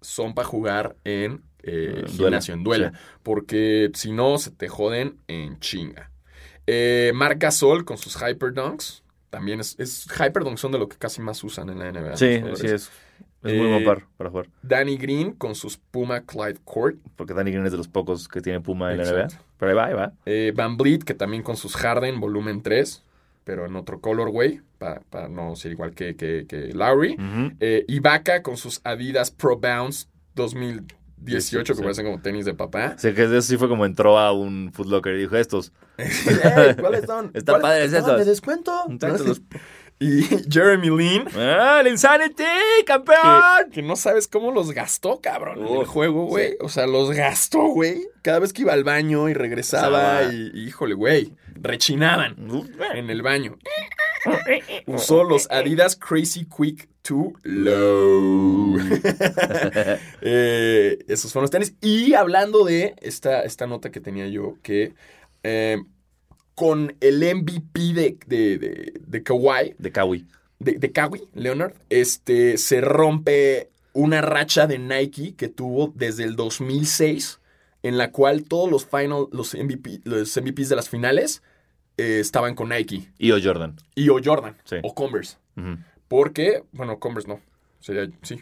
son 0.00 0.32
para 0.32 0.48
jugar 0.48 0.96
en 1.04 1.42
eh, 1.70 2.04
gimnasio, 2.08 2.54
en 2.54 2.64
duela. 2.64 2.92
Porque 3.22 3.90
si 3.94 4.12
no, 4.12 4.38
se 4.38 4.50
te 4.50 4.68
joden 4.68 5.16
en 5.28 5.58
chinga. 5.60 6.10
Eh, 6.66 7.12
Marc 7.14 7.40
Gasol 7.40 7.84
con 7.84 7.98
sus 7.98 8.16
Hyperdunks. 8.16 9.02
También 9.30 9.60
es, 9.60 9.74
es 9.78 10.06
Hyperdunks 10.06 10.60
son 10.60 10.72
de 10.72 10.78
lo 10.78 10.88
que 10.88 10.96
casi 10.96 11.20
más 11.20 11.42
usan 11.44 11.68
en 11.70 11.78
la 11.78 11.92
NBA. 11.92 12.16
Sí, 12.16 12.40
sí 12.54 12.66
es. 12.66 12.90
Es 13.44 13.54
muy 13.54 13.66
Eh, 13.66 13.70
buen 13.72 13.84
par 13.84 14.04
para 14.16 14.30
jugar. 14.30 14.48
Danny 14.62 14.96
Green 14.96 15.32
con 15.32 15.54
sus 15.54 15.76
Puma 15.76 16.22
Clyde 16.22 16.58
Court. 16.64 16.96
Porque 17.14 17.34
Danny 17.34 17.52
Green 17.52 17.64
es 17.66 17.72
de 17.72 17.78
los 17.78 17.86
pocos 17.88 18.26
que 18.26 18.40
tiene 18.40 18.60
Puma 18.60 18.90
en 18.92 18.98
la. 18.98 19.04
NBA. 19.04 19.28
Pero 19.58 19.70
ahí 19.70 19.76
va, 19.76 19.84
ahí 19.86 19.94
va. 19.94 20.12
Eh, 20.26 20.52
Van 20.56 20.76
Vliet, 20.76 21.04
que 21.04 21.14
también 21.14 21.42
con 21.42 21.56
sus 21.56 21.76
Harden, 21.76 22.18
volumen 22.20 22.62
3, 22.62 23.02
pero 23.44 23.64
en 23.66 23.76
otro 23.76 24.00
colorway, 24.00 24.60
para 24.78 25.28
no 25.28 25.54
ser 25.56 25.72
igual 25.72 25.94
que, 25.94 26.16
que, 26.16 26.46
que 26.48 26.72
Lowry. 26.74 27.14
Ujú. 27.14 27.52
Eh, 27.60 27.84
Ibaka 27.88 28.42
con 28.42 28.56
sus 28.56 28.80
Adidas 28.84 29.30
Pro 29.30 29.56
Bounce 29.56 30.06
2018, 31.20 31.72
que 31.72 31.76
Sí. 31.76 31.82
parecen 31.82 32.04
como 32.06 32.20
tenis 32.20 32.44
de 32.44 32.54
papá. 32.54 32.94
O 32.96 32.98
sea, 32.98 33.14
que 33.14 33.24
eso 33.24 33.42
sí 33.42 33.56
fue 33.56 33.68
como 33.68 33.84
entró 33.86 34.18
a 34.18 34.32
un 34.32 34.70
Foot 34.72 34.88
Locker 34.88 35.14
y 35.14 35.20
dijo 35.20 35.36
estos. 35.36 35.72
Ey, 35.98 36.74
¿Cuáles 36.78 37.04
son? 37.06 37.30
Está 37.34 37.52
¿Cuáles- 37.58 37.62
padres 37.62 37.92
esos. 37.92 38.18
de 38.18 38.24
descuento? 38.24 38.72
Exactos. 38.90 39.42
Y 40.00 40.22
Jeremy 40.48 40.90
Lin, 40.96 41.24
¡Ah, 41.36 41.78
el 41.80 41.88
Insanity! 41.88 42.44
¡Campeón! 42.86 43.70
que 43.72 43.82
no 43.82 43.96
sabes 43.96 44.28
cómo 44.28 44.52
los 44.52 44.70
gastó, 44.70 45.20
cabrón, 45.20 45.66
en 45.66 45.76
el 45.76 45.86
juego, 45.86 46.26
güey. 46.26 46.56
O 46.60 46.68
sea, 46.68 46.86
los 46.86 47.10
gastó, 47.10 47.62
güey. 47.66 48.06
Cada 48.22 48.38
vez 48.38 48.52
que 48.52 48.62
iba 48.62 48.72
al 48.72 48.84
baño 48.84 49.28
y 49.28 49.34
regresaba, 49.34 50.22
y, 50.32 50.52
y, 50.54 50.68
híjole, 50.68 50.94
güey, 50.94 51.32
rechinaban. 51.54 52.36
En 52.94 53.10
el 53.10 53.22
baño. 53.22 53.58
Usó 54.86 55.24
los 55.24 55.50
Adidas 55.50 55.96
Crazy 55.96 56.46
Quick 56.46 56.88
2 57.08 57.32
Low. 57.42 58.78
Eh, 60.20 60.98
esos 61.08 61.32
fueron 61.32 61.44
los 61.44 61.50
tenis. 61.50 61.74
Y 61.80 62.14
hablando 62.14 62.64
de 62.64 62.94
esta, 63.00 63.42
esta 63.42 63.66
nota 63.66 63.90
que 63.90 64.00
tenía 64.00 64.26
yo, 64.28 64.56
que 64.62 64.94
eh, 65.42 65.82
con 66.58 66.96
el 67.00 67.20
MVP 67.36 67.80
de, 67.94 68.18
de, 68.26 68.58
de, 68.58 68.92
de 69.06 69.22
Kawhi, 69.22 69.76
De 69.78 69.92
Kawi. 69.92 70.26
de, 70.58 70.72
de 70.72 70.90
Kawhi 70.90 71.28
Leonard, 71.34 71.74
este, 71.88 72.58
se 72.58 72.80
rompe 72.80 73.70
una 73.92 74.20
racha 74.22 74.66
de 74.66 74.80
Nike 74.80 75.36
que 75.36 75.46
tuvo 75.48 75.92
desde 75.94 76.24
el 76.24 76.34
2006, 76.34 77.38
en 77.84 77.96
la 77.96 78.10
cual 78.10 78.42
todos 78.42 78.68
los 78.68 78.84
final, 78.86 79.28
los, 79.30 79.54
MVP, 79.54 80.00
los 80.02 80.36
MVPs 80.36 80.68
de 80.68 80.74
las 80.74 80.88
finales 80.88 81.44
eh, 81.96 82.18
estaban 82.18 82.56
con 82.56 82.70
Nike. 82.70 83.08
Y 83.18 83.30
o 83.30 83.38
Jordan. 83.40 83.76
Y 83.94 84.08
o 84.08 84.18
Jordan. 84.20 84.56
Sí. 84.64 84.76
O 84.82 84.96
Converse. 84.96 85.36
Porque, 86.08 86.64
bueno, 86.72 86.98
Converse 86.98 87.28
no. 87.28 87.40
Sería, 87.78 88.10
sí. 88.22 88.40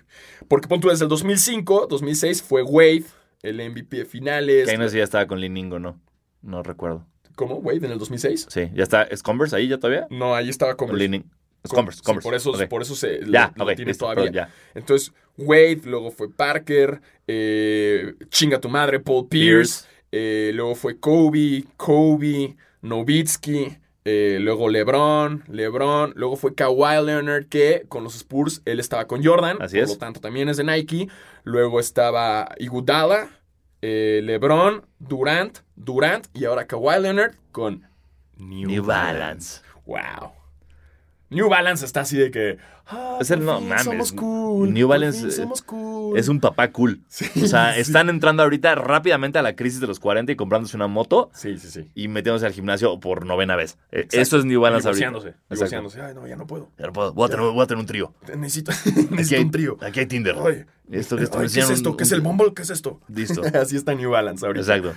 Porque 0.49 0.69
pon 0.69 0.81
tú 0.81 0.89
desde 0.89 1.05
el 1.05 1.11
2005, 1.11 1.87
2006 1.91 2.43
fue 2.43 2.63
Wade, 2.63 3.05
el 3.43 3.57
MVP 3.71 3.99
de 3.99 4.05
finales. 4.07 4.71
Si 4.71 4.97
ya 4.97 5.05
estaba 5.05 5.27
con 5.27 5.39
Liningo, 5.39 5.79
¿no? 5.79 6.01
No 6.41 6.63
recuerdo. 6.63 7.05
¿Cómo? 7.37 7.57
¿Wade 7.59 7.87
en 7.87 7.93
el 7.93 7.99
2006? 7.99 8.47
Sí, 8.51 8.69
ya 8.75 8.83
está. 8.83 9.05
¿Es 9.05 9.23
Converse 9.23 9.55
ahí 9.55 9.69
ya 9.69 9.79
todavía? 9.79 10.09
No, 10.11 10.35
ahí 10.35 10.49
estaba 10.49 10.73
¿O 10.73 10.77
Converse. 10.77 11.23
Es 11.63 11.71
Converse, 11.73 11.99
Sí, 11.99 12.05
Converse. 12.05 12.27
por 12.29 12.35
eso, 12.35 12.51
Ok. 12.51 12.69
por 12.69 12.83
eso 12.83 12.95
se 12.97 13.21
Ya, 13.31 13.53
lo, 13.57 13.65
lo 13.65 13.71
ok, 13.71 13.77
tiene 13.77 13.91
listo, 13.91 14.05
todavía. 14.07 14.25
perdón, 14.25 14.35
ya. 14.35 14.55
Entonces, 14.75 15.13
Wade, 15.39 15.83
luego 15.85 16.11
fue 16.11 16.31
Parker, 16.33 17.01
eh, 17.27 18.15
chinga 18.31 18.61
tu 18.61 18.69
madre, 18.69 19.01
Paul 19.01 19.29
Pierce, 19.29 19.85
eh, 20.13 20.51
luego 20.55 20.75
fue 20.75 20.99
Kobe, 20.99 21.65
Kobe, 21.77 22.57
Nowitzki, 22.83 23.77
eh, 24.05 24.39
luego 24.41 24.69
LeBron, 24.69 25.43
LeBron, 25.49 26.13
luego 26.17 26.37
fue 26.37 26.55
Kawhi 26.55 27.05
Leonard, 27.05 27.47
que 27.49 27.85
con 27.89 28.05
los 28.05 28.15
Spurs 28.15 28.63
él 28.65 28.79
estaba 28.81 29.07
con 29.07 29.23
Jordan, 29.25 29.59
Así 29.61 29.77
por 29.77 29.85
es. 29.85 29.91
lo 29.91 29.99
tanto 29.99 30.21
también 30.21 30.49
es 30.49 30.57
de 30.57 30.65
Nike, 30.65 31.09
luego 31.45 31.81
estaba 31.81 32.49
Iguodala, 32.59 33.29
eh, 33.83 34.21
LeBron, 34.23 34.85
Durant, 34.99 35.59
Durant 35.77 36.27
y 36.35 36.45
ahora 36.45 36.67
Kawhi 36.67 37.01
Leonard 37.01 37.35
con 37.53 37.87
New, 38.37 38.69
New 38.69 38.85
Balance. 38.85 39.61
Balance. 39.61 40.21
Wow. 40.21 40.33
New 41.31 41.49
Balance 41.49 41.85
está 41.85 42.03
así 42.03 42.17
de 42.17 42.31
que. 42.31 42.59
ah, 42.87 43.19
Es 43.21 43.31
el- 43.31 43.45
no, 43.45 43.61
mames. 43.61 43.83
Somos 43.85 44.13
cool. 44.13 44.73
New 44.73 44.87
Balance, 44.89 45.31
somos 45.33 45.61
cool. 45.63 46.17
Es 46.17 46.29
un 46.29 46.39
papá 46.41 46.71
cool. 46.71 47.01
Sí, 47.09 47.27
O 47.43 47.47
sea, 47.49 47.75
sí. 47.75 47.81
están 47.81 48.09
entrando 48.09 48.43
ahorita 48.45 48.77
rápidamente 48.77 49.39
a 49.39 49.43
la 49.43 49.57
crisis 49.57 49.81
de 49.81 49.87
los 49.89 49.99
40 49.99 50.31
y 50.33 50.37
comprándose 50.37 50.77
una 50.77 50.87
moto 50.87 51.31
Sí, 51.35 51.59
sí, 51.59 51.69
sí. 51.69 51.91
y 51.95 52.07
metiéndose 52.09 52.47
al 52.47 52.53
gimnasio 52.53 53.01
por 53.01 53.27
novena 53.27 53.57
vez. 53.57 53.77
Eh, 53.91 54.01
Exacto. 54.03 54.21
Eso 54.21 54.39
es 54.39 54.45
New 54.45 54.61
Balance 54.61 54.87
ahorita. 54.89 55.07
Negociándose. 55.11 55.29
Exacto. 55.51 55.77
Negociándose. 55.77 56.01
Ay, 56.03 56.15
no, 56.15 56.27
ya 56.29 56.37
no 56.37 56.47
puedo. 56.47 56.71
Ya 56.79 56.87
no 56.87 56.93
puedo. 56.93 57.13
Voy 57.13 57.27
a, 57.27 57.29
tener, 57.31 57.45
voy 57.53 57.63
a 57.63 57.67
tener 57.67 57.81
un 57.81 57.87
trío. 57.87 58.15
Necesito, 58.37 58.71
necesito 59.11 59.37
hay, 59.37 59.45
un 59.45 59.51
trío. 59.51 59.77
Aquí 59.83 60.01
hay 60.01 60.07
Tinder. 60.07 60.37
Oye, 60.37 60.67
Esto 60.93 61.17
que 61.17 61.23
ay, 61.23 61.25
esto 61.25 61.39
¿qué 61.41 61.45
es 61.47 61.71
esto? 61.71 61.97
¿Qué 61.97 62.05
es 62.05 62.13
el 62.13 62.21
Bumble? 62.21 62.55
¿Qué 62.55 62.63
es 62.63 62.71
esto? 62.71 63.01
Listo. 63.09 63.43
Así 63.61 63.77
está 63.77 63.95
New 63.95 64.11
Balance 64.11 64.47
ahorita. 64.47 64.61
Exacto. 64.63 64.95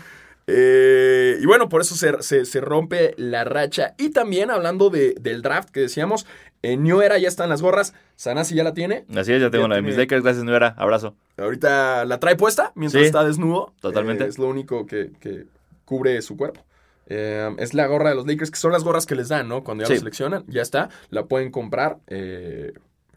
Eh, 0.52 1.38
y 1.42 1.46
bueno, 1.46 1.70
por 1.70 1.82
eso 1.82 1.96
se, 1.96 2.22
se- 2.24 2.46
se 2.46 2.60
rompe 2.62 3.14
la 3.18 3.44
racha. 3.44 3.94
Y 3.98 4.10
también 4.10 4.50
hablando 4.50 4.90
de- 4.90 5.14
del 5.20 5.42
draft 5.44 5.70
que 5.70 5.82
decíamos, 5.82 6.26
en 6.64 6.84
New 6.84 7.02
Era 7.02 7.18
ya 7.20 7.28
están 7.28 7.50
las 7.50 7.62
gorras. 7.62 7.94
Sanasi 8.16 8.56
ya 8.56 8.64
la 8.64 8.74
tiene. 8.74 9.06
Así 9.16 9.32
es, 9.32 9.42
ya 9.42 9.50
tengo 9.52 9.66
Ya 9.66 9.70
la 9.70 9.76
de 9.76 9.82
mis 9.84 9.96
Lakers. 9.96 10.24
Gracias, 10.24 10.44
Nuera. 10.44 10.74
Abrazo. 10.78 11.16
Ahorita 11.38 12.04
la 12.06 12.20
trae 12.20 12.36
puesta 12.36 12.72
mientras 12.76 13.02
Sí, 13.02 13.06
está 13.08 13.24
desnudo. 13.24 13.74
totalmente. 13.80 14.24
Eh, 14.26 14.28
es 14.28 14.38
lo 14.40 14.48
único 14.48 14.86
que, 14.86 15.12
que 15.20 15.46
cubre 15.86 16.22
su 16.22 16.36
cuerpo. 16.36 16.62
Eh, 17.08 17.50
es 17.60 17.74
la 17.74 17.88
gorra 17.88 18.10
de 18.10 18.16
los 18.16 18.28
Lakers, 18.28 18.52
que 18.52 18.58
son 18.60 18.72
las 18.72 18.84
gorras 18.84 19.06
que 19.06 19.16
les 19.16 19.30
dan, 19.30 19.48
¿no? 19.48 19.64
Cuando 19.64 19.84
ya 19.84 19.88
Sí. 19.88 19.94
lo 19.94 20.00
seleccionan, 20.00 20.44
ya 20.48 20.62
está. 20.62 20.90
La 21.12 21.26
pueden 21.26 21.52
comprar. 21.52 21.98
eh, 22.08 22.74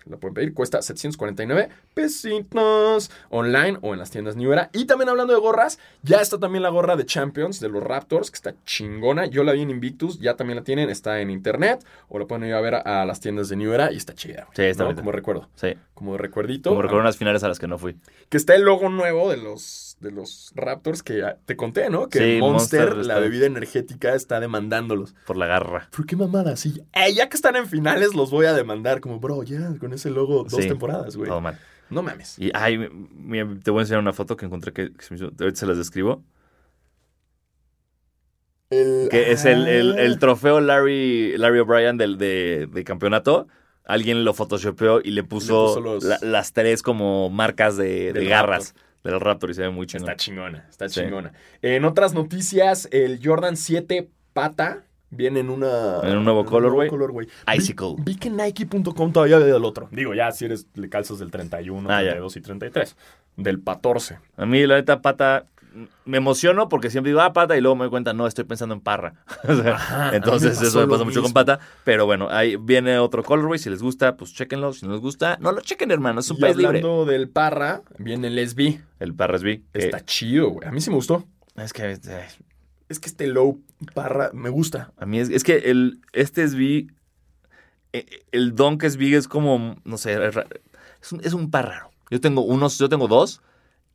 la 0.06 0.16
pueden 0.16 0.34
pedir. 0.34 0.54
Cuesta 0.54 0.82
749 0.82 1.68
pesitos 1.94 3.10
online 3.30 3.78
o 3.82 3.92
en 3.92 3.98
las 3.98 4.10
tiendas 4.10 4.36
New 4.36 4.52
Era. 4.52 4.70
Y 4.72 4.86
también 4.86 5.08
hablando 5.08 5.32
de 5.32 5.40
gorras, 5.40 5.78
ya 6.02 6.20
está 6.20 6.38
también 6.38 6.62
la 6.62 6.70
gorra 6.70 6.96
de 6.96 7.06
Champions 7.06 7.60
de 7.60 7.68
los 7.68 7.82
Raptors, 7.82 8.30
que 8.30 8.36
está 8.36 8.54
chingona. 8.64 9.26
Yo 9.26 9.44
la 9.44 9.52
vi 9.52 9.62
en 9.62 9.70
Invictus, 9.70 10.18
ya 10.18 10.36
también 10.36 10.56
la 10.56 10.64
tienen. 10.64 10.90
Está 10.90 11.20
en 11.20 11.30
internet 11.30 11.84
o 12.08 12.18
la 12.18 12.26
pueden 12.26 12.46
ir 12.48 12.54
a 12.54 12.60
ver 12.60 12.74
a, 12.74 13.02
a 13.02 13.04
las 13.04 13.20
tiendas 13.20 13.48
de 13.48 13.56
New 13.56 13.72
Era 13.72 13.92
y 13.92 13.96
está 13.96 14.14
chida. 14.14 14.48
Sí, 14.54 14.62
está 14.62 14.84
¿no? 14.84 14.94
Como 14.94 15.12
recuerdo. 15.12 15.48
Sí. 15.54 15.74
Como 15.94 16.16
recuerdito. 16.16 16.70
Como 16.70 16.82
recuerdo 16.82 17.02
unas 17.02 17.16
finales 17.16 17.42
a 17.44 17.48
las 17.48 17.58
que 17.58 17.66
no 17.68 17.78
fui. 17.78 17.96
Que 18.28 18.36
está 18.36 18.54
el 18.54 18.62
logo 18.62 18.88
nuevo 18.88 19.30
de 19.30 19.36
los, 19.36 19.62
de 20.02 20.10
los 20.10 20.52
Raptors 20.54 21.02
que 21.02 21.18
ya 21.18 21.38
te 21.46 21.56
conté, 21.56 21.88
¿no? 21.88 22.08
Que 22.08 22.18
Sí, 22.18 22.38
Monster, 22.40 22.80
Monster 22.94 23.06
la 23.06 23.18
bebida 23.18 23.46
energética, 23.46 24.14
está 24.14 24.40
demandándolos. 24.40 25.14
Por 25.26 25.36
la 25.36 25.46
garra. 25.46 25.88
¿Por 25.96 26.04
qué 26.04 26.16
mamada? 26.16 26.56
Sí, 26.56 26.82
eh, 26.92 27.14
ya 27.14 27.28
que 27.28 27.36
están 27.36 27.56
en 27.56 27.66
finales 27.66 28.14
los 28.14 28.30
voy 28.30 28.46
a 28.46 28.52
demandar. 28.52 29.00
Como, 29.00 29.18
bro, 29.20 29.42
ya, 29.42 29.74
con 29.78 29.92
ese 29.94 30.10
logo, 30.10 30.44
dos 30.44 30.62
Sí, 30.62 30.68
temporadas, 30.68 31.16
güey. 31.16 31.28
Todo 31.30 31.40
mal. 31.40 31.58
No 31.88 32.02
mames. 32.02 32.38
Y, 32.38 32.50
ay, 32.54 32.78
mira, 33.14 33.48
te 33.62 33.70
voy 33.70 33.80
a 33.80 33.82
enseñar 33.82 34.00
una 34.00 34.12
foto 34.12 34.36
que 34.36 34.46
encontré 34.46 34.72
que, 34.72 34.92
que 34.92 35.02
se 35.04 35.14
me 35.14 35.16
hizo- 35.20 35.32
ahorita 35.38 35.56
se 35.60 35.66
las 35.66 35.76
describo. 35.78 36.22
El- 38.70 39.08
Que 39.10 39.32
es 39.32 39.44
el, 39.44 39.68
el- 39.68 39.98
el 39.98 40.14
Ah, 40.14 40.18
trofeo 40.18 40.60
Larry, 40.60 41.36
Larry 41.36 41.58
O'Brien 41.58 41.96
del 41.98 42.16
de, 42.16 42.68
de 42.72 42.84
campeonato. 42.84 43.46
Alguien 43.84 44.24
lo 44.24 44.32
photoshopeó 44.32 45.00
y 45.02 45.10
le 45.10 45.24
puso, 45.24 45.66
puso 45.66 45.80
los- 45.80 46.04
la- 46.04 46.18
las 46.22 46.52
tres 46.52 46.82
como 46.82 47.28
marcas 47.30 47.76
de, 47.76 48.12
de 48.12 48.24
garras 48.24 48.74
del 49.04 49.20
Raptor 49.20 49.50
y 49.50 49.54
se 49.54 49.62
ve 49.62 49.70
muy 49.70 49.86
chingón. 49.86 50.08
Está 50.10 50.16
chingona, 50.16 50.66
está 50.70 50.88
Sí. 50.88 51.00
chingona. 51.00 51.32
En 51.60 51.84
otras 51.84 52.14
noticias, 52.14 52.88
el 52.92 53.20
Jordan 53.22 53.56
7 53.56 54.08
Pata 54.32 54.84
viene 55.10 55.40
en 55.40 55.50
una... 55.50 56.00
En 56.04 56.16
un 56.18 56.24
nuevo 56.24 56.44
colorway. 56.44 56.88
colorway. 56.88 57.28
Icicle. 57.56 57.96
Vi, 57.98 58.12
vi 58.12 58.16
que 58.16 58.30
Nike.com 58.30 59.12
todavía 59.12 59.38
ve 59.38 59.44
del 59.44 59.64
otro. 59.64 59.88
Digo, 59.90 60.14
ya 60.14 60.30
si 60.32 60.46
eres, 60.46 60.66
le 60.74 60.88
calzas 60.88 61.18
del 61.18 61.30
31, 61.30 61.88
Ah, 61.90 62.02
ya. 62.02 62.10
32 62.12 62.36
y 62.36 62.40
33. 62.40 62.96
Del 63.36 63.62
14. 63.62 64.18
A 64.36 64.46
mí, 64.46 64.66
la 64.66 64.76
neta, 64.76 65.02
pata, 65.02 65.46
me 66.04 66.16
emociono 66.18 66.68
porque 66.68 66.90
siempre 66.90 67.10
digo, 67.10 67.20
ah, 67.20 67.32
pata, 67.32 67.56
y 67.56 67.60
luego 67.60 67.76
me 67.76 67.84
doy 67.84 67.90
cuenta, 67.90 68.12
no, 68.12 68.26
estoy 68.26 68.44
pensando 68.44 68.74
en 68.74 68.80
parra. 68.80 69.14
O 69.48 69.54
sea, 69.54 69.74
Ajá, 69.74 70.08
a 70.08 70.10
mí 70.12 70.16
entonces 70.16 70.60
me 70.60 70.66
eso 70.68 70.80
me 70.80 70.86
pasa 70.88 71.04
mucho 71.04 71.22
con 71.22 71.32
pata. 71.32 71.58
Pero 71.84 72.06
bueno, 72.06 72.28
ahí 72.30 72.56
viene 72.56 72.98
otro 72.98 73.22
colorway. 73.22 73.58
Si 73.58 73.70
les 73.70 73.82
gusta, 73.82 74.16
pues 74.16 74.32
chéquenlo. 74.34 74.72
Si 74.72 74.86
no 74.86 74.92
les 74.92 75.00
gusta, 75.00 75.36
no 75.40 75.52
lo 75.52 75.60
chequen, 75.60 75.90
hermano. 75.90 76.20
Es 76.20 76.30
un 76.30 76.38
Y 76.38 76.40
país 76.40 76.56
libre. 76.56 76.78
hablando 76.78 77.04
del 77.06 77.28
Parra, 77.28 77.82
viene 77.98 78.28
el 78.28 78.38
SB. 78.38 78.80
El 79.00 79.14
Parra 79.14 79.38
SB. 79.38 79.62
que- 79.72 79.78
Está 79.84 80.04
chido, 80.04 80.50
güey. 80.50 80.68
A 80.68 80.72
mí 80.72 80.80
sí 80.80 80.90
me 80.90 80.96
gustó. 80.96 81.24
es 81.56 81.72
que 81.72 81.92
eh, 81.92 81.98
Es 82.88 82.98
que 83.00 83.08
este 83.08 83.26
low 83.26 83.60
Parra 83.94 84.30
me 84.32 84.48
gusta. 84.50 84.92
a 84.96 85.06
mí 85.06 85.18
es, 85.18 85.28
es 85.30 85.42
que 85.44 85.56
el, 85.70 86.00
este 86.12 86.46
SB, 86.46 86.88
eh, 87.92 88.06
el 88.32 88.54
Donk 88.54 88.82
SB 88.84 89.16
es 89.16 89.28
como, 89.28 89.76
no 89.84 89.98
sé, 89.98 90.12
es, 90.26 90.36
es 91.02 91.12
un, 91.12 91.20
es 91.24 91.32
un. 91.34 91.50
Yo 92.10 92.20
tengo 92.20 92.42
unos, 92.42 92.78
yo 92.78 92.88
tengo 92.88 93.08
dos 93.08 93.40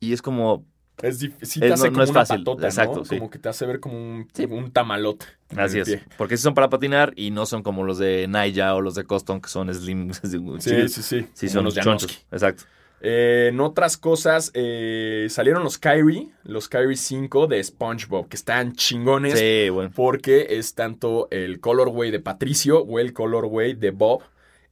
y 0.00 0.12
es 0.12 0.22
como, 0.22 0.64
Es 1.02 1.18
sí 1.18 1.32
Es- 1.40 1.54
te 1.60 1.72
hace 1.72 1.84
no- 1.84 1.90
no 1.90 1.92
como 1.92 2.02
es 2.04 2.10
una 2.10 2.20
fácil, 2.20 2.44
patota, 2.44 2.66
exacto, 2.66 2.98
¿no? 2.98 3.04
sí. 3.04 3.18
Como 3.18 3.30
que 3.30 3.38
te 3.38 3.48
hace 3.48 3.66
ver 3.66 3.80
como 3.80 3.96
un, 3.96 4.28
Sí. 4.32 4.44
un 4.46 4.70
tamalote. 4.72 5.26
así 5.56 5.78
es. 5.80 5.98
Porque 6.16 6.34
esos 6.34 6.42
son 6.44 6.54
para 6.54 6.68
patinar 6.68 7.12
y 7.16 7.30
no 7.30 7.46
son 7.46 7.62
como 7.62 7.84
los 7.84 7.98
de 7.98 8.26
Naya 8.28 8.74
o 8.74 8.80
los 8.80 8.94
de 8.94 9.04
Coston 9.04 9.40
que 9.40 9.48
son 9.48 9.72
slim. 9.72 10.10
Sí, 10.60 10.88
sí, 10.88 11.02
sí. 11.02 11.26
Sí, 11.32 11.48
son 11.48 11.64
los 11.64 11.74
chonchos. 11.74 12.26
Exacto. 12.32 12.64
Eh, 13.00 13.50
en 13.52 13.60
otras 13.60 13.96
cosas, 13.96 14.50
eh, 14.54 15.28
salieron 15.30 15.62
los 15.62 15.78
Kyrie, 15.78 16.32
los 16.42 16.68
Kyrie 16.68 16.96
5 16.96 17.46
de 17.46 17.62
SpongeBob, 17.62 18.28
que 18.28 18.34
están 18.34 18.72
chingones 18.72 19.38
Sí, 19.38 19.68
bueno. 19.70 19.92
porque 19.94 20.48
es 20.58 20.74
tanto 20.74 21.28
el 21.30 21.60
colorway 21.60 22.10
de 22.10 22.18
Patricio 22.18 22.80
o 22.82 22.98
el 22.98 23.12
colorway 23.12 23.74
de 23.74 23.92
Bob. 23.92 24.22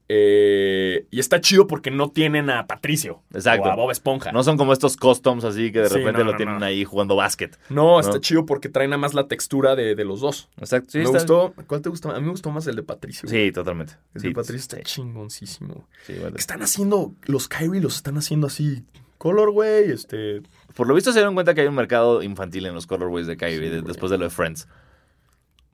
Eh, 0.09 1.07
y 1.11 1.19
está 1.19 1.41
chido 1.41 1.67
porque 1.67 1.91
no 1.91 2.11
tienen 2.11 2.49
a 2.49 2.67
Patricio 2.67 3.23
Exacto. 3.35 3.69
o 3.69 3.73
a 3.73 3.75
Bob 3.75 3.91
Esponja. 3.91 4.31
No 4.31 4.45
son 4.45 4.57
como 4.57 4.73
estos 4.73 4.97
customs 4.97 5.45
así 5.45 5.73
que 5.73 5.81
de 5.81 5.89
Sí, 5.89 5.97
repente 5.97 6.21
no, 6.25 6.31
lo 6.31 6.37
tienen 6.37 6.59
no. 6.59 6.65
ahí 6.65 6.85
jugando 6.85 7.17
básquet. 7.17 7.59
No, 7.71 7.99
está 7.99 8.21
chido 8.21 8.47
porque 8.47 8.69
trae 8.69 8.87
nada 8.87 8.99
más 8.99 9.15
la 9.15 9.27
textura 9.27 9.75
de, 9.75 9.95
de 9.97 10.05
los 10.05 10.21
dos. 10.21 10.49
Exacto. 10.59 10.91
Sí, 10.91 10.99
me 10.99 11.05
está- 11.05 11.19
gustó. 11.19 11.55
¿Cuál 11.67 11.83
te 11.83 11.89
gustó? 11.89 12.11
A 12.11 12.19
mí 12.21 12.25
me 12.25 12.31
gustó 12.31 12.51
más 12.51 12.67
el 12.69 12.77
de 12.77 12.83
Patricio. 12.85 13.29
Sí, 13.29 13.51
totalmente. 13.53 13.95
El 14.15 14.21
Sí, 14.21 14.29
de 14.29 14.35
Patricio 14.35 14.57
está 14.61 14.81
chingoncísimo. 14.83 15.89
vale. 16.09 16.37
Están 16.37 16.63
haciendo, 16.63 17.13
los 17.25 17.49
Kyrie 17.49 17.81
los 17.81 17.97
están 17.97 18.17
haciendo 18.17 18.47
así, 18.47 18.85
colorway, 19.19 19.91
este... 19.91 20.43
Por 20.75 20.87
lo 20.87 20.95
visto 20.95 21.11
se 21.11 21.19
dieron 21.19 21.35
cuenta 21.35 21.55
que 21.55 21.63
hay 21.63 21.67
un 21.67 21.75
mercado 21.75 22.23
infantil 22.23 22.67
en 22.67 22.75
los 22.75 22.87
colorways 22.87 23.27
de 23.27 23.37
Kyrie 23.37 23.71
de- 23.71 23.83
después 23.83 24.11
de 24.11 24.19
lo 24.19 24.25
de 24.25 24.31
Friends. 24.31 24.69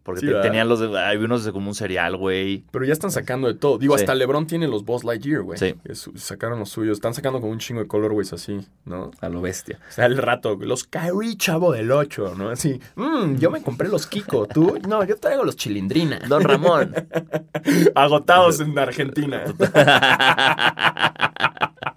Porque 0.03 0.20
Sí, 0.20 0.26
te- 0.26 0.32
¿verdad? 0.32 0.48
tenían 0.48 0.68
los 0.68 0.80
de, 0.80 0.98
hay 0.98 1.16
unos 1.18 1.44
de 1.44 1.53
como 1.53 1.68
un 1.68 1.74
cereal, 1.74 2.16
güey. 2.16 2.64
Pero 2.72 2.84
ya 2.84 2.92
están 2.92 3.11
sacando 3.12 3.46
de 3.48 3.55
todo. 3.55 3.78
Digo, 3.78 3.96
Sí. 3.96 4.03
hasta 4.03 4.14
LeBron 4.16 4.46
tiene 4.46 4.66
los 4.66 4.84
Boss 4.84 5.05
Lightyear, 5.05 5.42
güey. 5.42 5.59
Sí. 5.59 5.74
Es- 5.84 6.11
Sacaron 6.16 6.59
los 6.59 6.70
suyos. 6.70 6.96
Están 6.98 7.14
sacando 7.14 7.40
como 7.40 7.53
un 7.53 7.59
chingo 7.59 7.80
de 7.80 7.86
colorways 7.86 8.32
así, 8.32 8.59
¿no? 8.84 9.11
A 9.20 9.28
lo 9.28 9.40
bestia. 9.40 9.78
O 9.88 9.92
sea, 9.92 10.07
el 10.07 10.16
rato, 10.18 10.57
los 10.61 10.84
Kyrie 10.84 11.36
chavo 11.36 11.72
del 11.72 11.90
8, 11.92 12.34
¿no? 12.36 12.48
Así, 12.50 12.80
"Mm, 12.96 13.36
yo 13.38 13.50
me 13.50 13.62
compré 13.62 13.88
los 13.88 14.07
Kiko, 14.07 14.46
¿tú? 14.46 14.78
No, 14.88 15.05
yo 15.05 15.16
traigo 15.18 15.44
los 15.44 15.57
Chilindrina. 15.57 16.18
Don 16.28 16.42
Ramón. 16.42 16.92
Agotados 17.94 18.59
en 18.61 18.76
Argentina. 18.78 19.44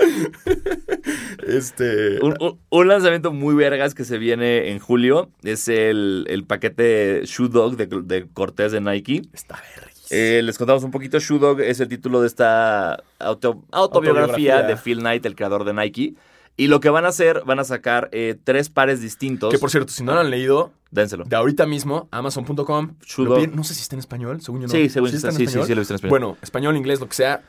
este... 1.47 2.19
un, 2.21 2.35
un- 2.39 2.59
un 2.69 2.87
lanzamiento 2.87 3.31
muy 3.31 3.55
vergas 3.55 3.93
que 3.93 4.03
se 4.05 4.17
viene 4.17 4.71
en 4.71 4.79
julio 4.79 5.29
es 5.43 5.67
el, 5.67 6.25
el 6.29 6.43
paquete 6.45 7.21
Shoe 7.25 7.49
Dog 7.49 7.77
de, 7.77 7.87
de 7.87 8.27
Cortés 8.33 8.71
de 8.71 8.81
Nike. 8.81 9.23
Está 9.33 9.61
verguísima. 9.75 10.05
Eh, 10.11 10.41
les 10.43 10.57
contamos 10.57 10.83
un 10.83 10.91
poquito. 10.91 11.19
Shoe 11.19 11.39
Dog 11.39 11.61
es 11.61 11.79
el 11.79 11.87
título 11.87 12.21
de 12.21 12.27
esta 12.27 12.95
auto- 13.19 13.63
autobiografía, 13.71 14.55
Autobiografía. 14.55 14.61
de 14.63 14.75
Phil 14.77 14.99
Knight, 14.99 15.25
el 15.25 15.35
creador 15.35 15.63
de 15.63 15.73
Nike. 15.73 16.13
Y 16.57 16.67
lo 16.67 16.79
que 16.79 16.89
van 16.89 17.03
a 17.03 17.09
hacer, 17.09 17.41
van 17.45 17.59
a 17.59 17.65
sacar 17.65 18.07
eh, 18.13 18.35
tres 18.41 18.69
pares 18.69 19.01
distintos. 19.01 19.51
Que 19.53 19.59
por 19.59 19.69
cierto, 19.71 19.91
si 19.91 20.03
no 20.03 20.13
lo 20.13 20.21
han 20.21 20.29
leído, 20.29 20.71
Dénselo. 20.89 21.25
de 21.25 21.35
ahorita 21.35 21.65
mismo, 21.65 22.07
amazon.com. 22.11 22.93
No 23.53 23.63
sé 23.65 23.73
si 23.73 23.81
está 23.81 23.95
en 23.95 23.99
español, 23.99 24.39
según 24.41 24.61
yo 24.61 24.67
no. 24.67 24.71
Sí, 24.71 24.87
según 24.87 25.07
está 25.09 25.17
está- 25.17 25.29
en 25.31 25.33
sí, 25.35 25.37
sí, 25.39 25.59
español? 25.59 25.67
sí, 25.67 25.75
lo 25.75 25.81
en 25.81 25.95
español. 25.95 26.09
Bueno, 26.09 26.37
español, 26.41 26.77
inglés, 26.77 27.01
lo 27.01 27.09
que 27.09 27.15
sea, 27.15 27.41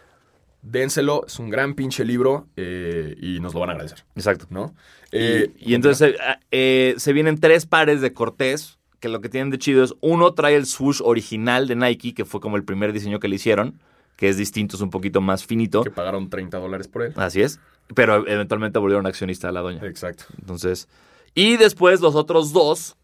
dénselo. 0.70 1.24
Es 1.26 1.38
un 1.38 1.48
gran 1.50 1.74
pinche 1.74 2.04
libro 2.04 2.46
eh, 2.56 3.16
y 3.20 3.40
nos 3.40 3.54
lo 3.54 3.60
van 3.60 3.70
a 3.70 3.72
agradecer, 3.72 4.04
Exacto. 4.14 4.46
¿no? 4.50 4.74
Y- 5.12 5.16
Eh, 5.18 5.50
y, 5.58 5.74
entonces 5.74 6.14
eh, 6.14 6.16
eh, 6.50 6.94
se 6.98 7.12
vienen 7.12 7.38
tres 7.38 7.64
pares 7.66 8.00
de 8.00 8.12
Cortés, 8.12 8.78
que 9.00 9.08
lo 9.08 9.20
que 9.20 9.28
tienen 9.28 9.50
de 9.50 9.58
chido 9.58 9.84
es, 9.84 9.94
uno 10.00 10.32
trae 10.34 10.56
el 10.56 10.66
swoosh 10.66 11.00
original 11.04 11.68
de 11.68 11.76
Nike, 11.76 12.14
que 12.14 12.24
fue 12.24 12.40
como 12.40 12.56
el 12.56 12.64
primer 12.64 12.92
diseño 12.92 13.20
que 13.20 13.28
le 13.28 13.36
hicieron, 13.36 13.78
que 14.16 14.28
es 14.28 14.36
distinto, 14.36 14.76
es 14.76 14.82
un 14.82 14.90
poquito 14.90 15.20
más 15.20 15.44
finito. 15.44 15.82
Que 15.84 15.90
pagaron 15.90 16.28
30 16.30 16.58
dólares 16.58 16.88
por 16.88 17.02
él. 17.02 17.12
Así 17.16 17.42
es. 17.42 17.60
Pero 17.94 18.26
eventualmente 18.26 18.78
volvieron 18.78 19.06
accionista 19.06 19.48
a 19.48 19.52
la 19.52 19.60
doña. 19.60 19.84
Exacto. 19.86 20.24
Entonces. 20.40 20.88
Y 21.34 21.56
después 21.58 22.00
los 22.00 22.14
otros 22.14 22.52
dos 22.52 22.96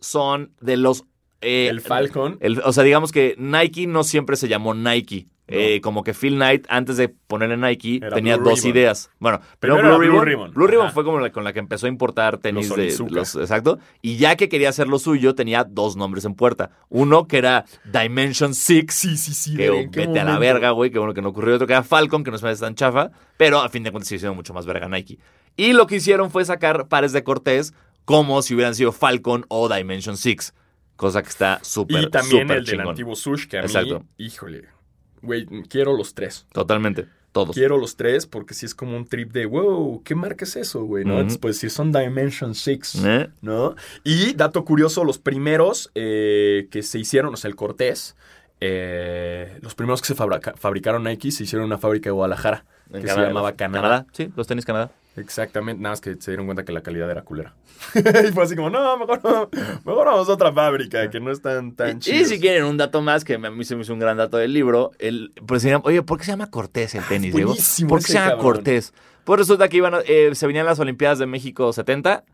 son 0.00 0.52
de 0.60 0.76
los. 0.76 1.04
eh, 1.40 1.66
el 1.68 1.80
Falcon. 1.80 2.38
el- 2.40 2.60
o 2.64 2.72
sea, 2.72 2.84
digamos 2.84 3.12
que 3.12 3.34
Nike 3.36 3.86
no 3.86 4.02
siempre 4.04 4.36
se 4.36 4.48
llamó 4.48 4.72
Nike. 4.74 5.26
No. 5.46 5.56
Eh, 5.58 5.80
como 5.82 6.02
que 6.04 6.14
Phil 6.14 6.36
Knight, 6.36 6.64
antes 6.70 6.96
de 6.96 7.08
ponerle 7.10 7.58
Nike, 7.58 7.98
Era 7.98 8.14
tenía 8.14 8.36
Blue 8.36 8.48
dos 8.50 8.62
Ribbon. 8.62 8.76
ideas. 8.78 9.10
Bueno, 9.18 9.40
Primero 9.60 9.98
Blue, 9.98 10.20
Ribbon. 10.22 10.52
Blue 10.54 10.66
Ribbon 10.66 10.90
fue 10.92 11.04
como 11.04 11.20
la, 11.20 11.30
con 11.32 11.44
la 11.44 11.52
que 11.52 11.58
empezó 11.58 11.84
a 11.84 11.90
importar 11.90 12.38
tenis 12.38 12.70
Los 12.70 12.78
de 12.78 13.10
los. 13.10 13.36
Exacto. 13.36 13.78
Y 14.00 14.16
ya 14.16 14.36
que 14.36 14.48
quería 14.48 14.70
hacer 14.70 14.88
lo 14.88 14.98
suyo, 14.98 15.34
tenía 15.34 15.64
dos 15.64 15.96
nombres 15.96 16.24
en 16.24 16.34
puerta. 16.34 16.70
Uno 16.88 17.26
que 17.28 17.36
era 17.38 17.66
Dimension 17.84 18.54
Six. 18.54 18.94
Sí, 18.94 19.16
sí, 19.18 19.34
sí. 19.34 19.54
Que 19.56 19.66
¿en 19.66 19.90
qué 19.90 20.06
vete 20.06 20.20
a 20.20 20.24
la 20.24 20.38
verga, 20.38 20.70
güey, 20.70 20.90
que 20.90 20.98
bueno 20.98 21.12
que 21.12 21.20
no 21.20 21.28
ocurrió. 21.28 21.56
Otro 21.56 21.66
que 21.66 21.74
era 21.74 21.82
Falcon, 21.82 22.24
que 22.24 22.30
no 22.30 22.38
se 22.38 22.44
me 22.46 22.50
hace 22.52 22.62
tan 22.62 22.74
chafa. 22.74 23.10
Pero 23.36 23.60
a 23.60 23.68
fin 23.68 23.82
de 23.82 23.90
cuentas 23.90 24.08
se 24.08 24.14
hicieron 24.16 24.36
mucho 24.36 24.54
más 24.54 24.64
verga 24.64 24.88
Nike. 24.88 25.18
Y 25.56 25.74
lo 25.74 25.86
que 25.86 25.96
hicieron 25.96 26.30
fue 26.30 26.44
sacar 26.46 26.88
pares 26.88 27.12
de 27.12 27.22
Cortés 27.22 27.74
como 28.06 28.40
si 28.42 28.54
hubieran 28.54 28.74
sido 28.74 28.92
Falcon 28.92 29.44
o 29.48 29.68
Dimension 29.68 30.16
Six. 30.16 30.54
Cosa 30.96 31.22
que 31.22 31.28
está 31.28 31.58
súper, 31.62 32.04
Y 32.04 32.10
también 32.10 32.42
el 32.50 32.64
del 32.64 32.64
chingón. 32.66 32.88
antiguo 32.88 33.14
Sush, 33.16 33.46
que 33.46 33.58
a 33.58 33.60
mí, 33.62 33.66
Exacto. 33.66 34.04
híjole, 34.16 34.68
güey, 35.24 35.46
quiero 35.68 35.96
los 35.96 36.14
tres. 36.14 36.46
Totalmente. 36.52 37.06
Todos. 37.32 37.52
Quiero 37.56 37.78
los 37.78 37.96
tres 37.96 38.26
porque 38.26 38.54
sí 38.54 38.64
es 38.64 38.76
como 38.76 38.96
un 38.96 39.06
trip 39.06 39.32
de, 39.32 39.46
wow, 39.46 40.02
¿qué 40.04 40.14
marca 40.14 40.44
es 40.44 40.54
eso, 40.54 40.84
güey? 40.84 41.04
¿no? 41.04 41.26
Pues 41.40 41.58
sí, 41.58 41.68
son 41.68 41.90
Dimension 41.90 42.54
6, 42.54 43.02
¿Eh? 43.04 43.28
¿no? 43.42 43.74
Y 44.04 44.34
dato 44.34 44.64
curioso, 44.64 45.02
los 45.02 45.18
primeros 45.18 45.90
eh, 45.96 46.68
que 46.70 46.84
se 46.84 47.00
hicieron, 47.00 47.34
o 47.34 47.36
sea, 47.36 47.48
el 47.48 47.56
Cortés, 47.56 48.14
eh, 48.60 49.58
los 49.62 49.74
primeros 49.74 50.00
que 50.00 50.06
se 50.08 50.14
fabrica- 50.14 50.54
fabricaron 50.56 51.02
Nike 51.04 51.32
se 51.32 51.42
hicieron 51.42 51.64
en 51.64 51.72
una 51.72 51.78
fábrica 51.78 52.08
de 52.08 52.12
Guadalajara, 52.12 52.64
En 52.92 53.02
que 53.02 53.08
se 53.08 53.20
llamaba 53.20 53.52
Canadá. 53.56 54.06
Sí, 54.12 54.30
los 54.36 54.46
tenis 54.46 54.64
Canadá. 54.64 54.92
Exactamente, 55.16 55.80
nada 55.82 55.92
más 55.92 56.00
que 56.00 56.16
se 56.18 56.30
dieron 56.32 56.46
cuenta 56.46 56.64
que 56.64 56.72
la 56.72 56.82
calidad 56.82 57.08
era 57.10 57.22
culera. 57.22 57.54
y 57.94 58.32
fue 58.32 58.44
así 58.44 58.56
como, 58.56 58.68
no, 58.70 58.96
mejor, 58.96 59.20
no, 59.22 59.48
mejor 59.84 60.06
vamos 60.06 60.28
a 60.28 60.32
otra 60.32 60.52
fábrica, 60.52 61.08
que 61.10 61.20
no 61.20 61.30
están 61.30 61.72
tan 61.76 61.96
Y, 61.96 62.00
chidos. 62.00 62.20
y 62.20 62.24
si 62.34 62.40
quieren 62.40 62.64
un 62.64 62.76
dato 62.76 63.00
más, 63.00 63.24
que 63.24 63.34
a 63.34 63.38
mí 63.38 63.64
se 63.64 63.76
me 63.76 63.82
hizo 63.82 63.92
un 63.92 64.00
gran 64.00 64.16
dato 64.16 64.36
del 64.38 64.52
libro, 64.52 64.90
el, 64.98 65.32
pues 65.46 65.62
llama- 65.62 65.84
oye, 65.86 66.02
¿por 66.02 66.18
qué 66.18 66.24
se 66.24 66.32
llama 66.32 66.50
Cortés 66.50 66.94
el 66.96 67.04
tenis, 67.04 67.32
Diego? 67.34 67.54
¿Por 67.88 67.98
qué 68.00 68.04
se 68.06 68.12
llama 68.14 68.30
cabrón. 68.30 68.42
Cortés? 68.54 68.92
Pues 69.24 69.38
resulta 69.38 69.68
que 69.68 69.76
iban, 69.76 69.94
eh, 70.06 70.30
se 70.34 70.46
venían 70.46 70.66
las 70.66 70.78
Olimpiadas 70.80 71.18
de 71.20 71.26
México 71.26 71.72
70. 71.72 72.24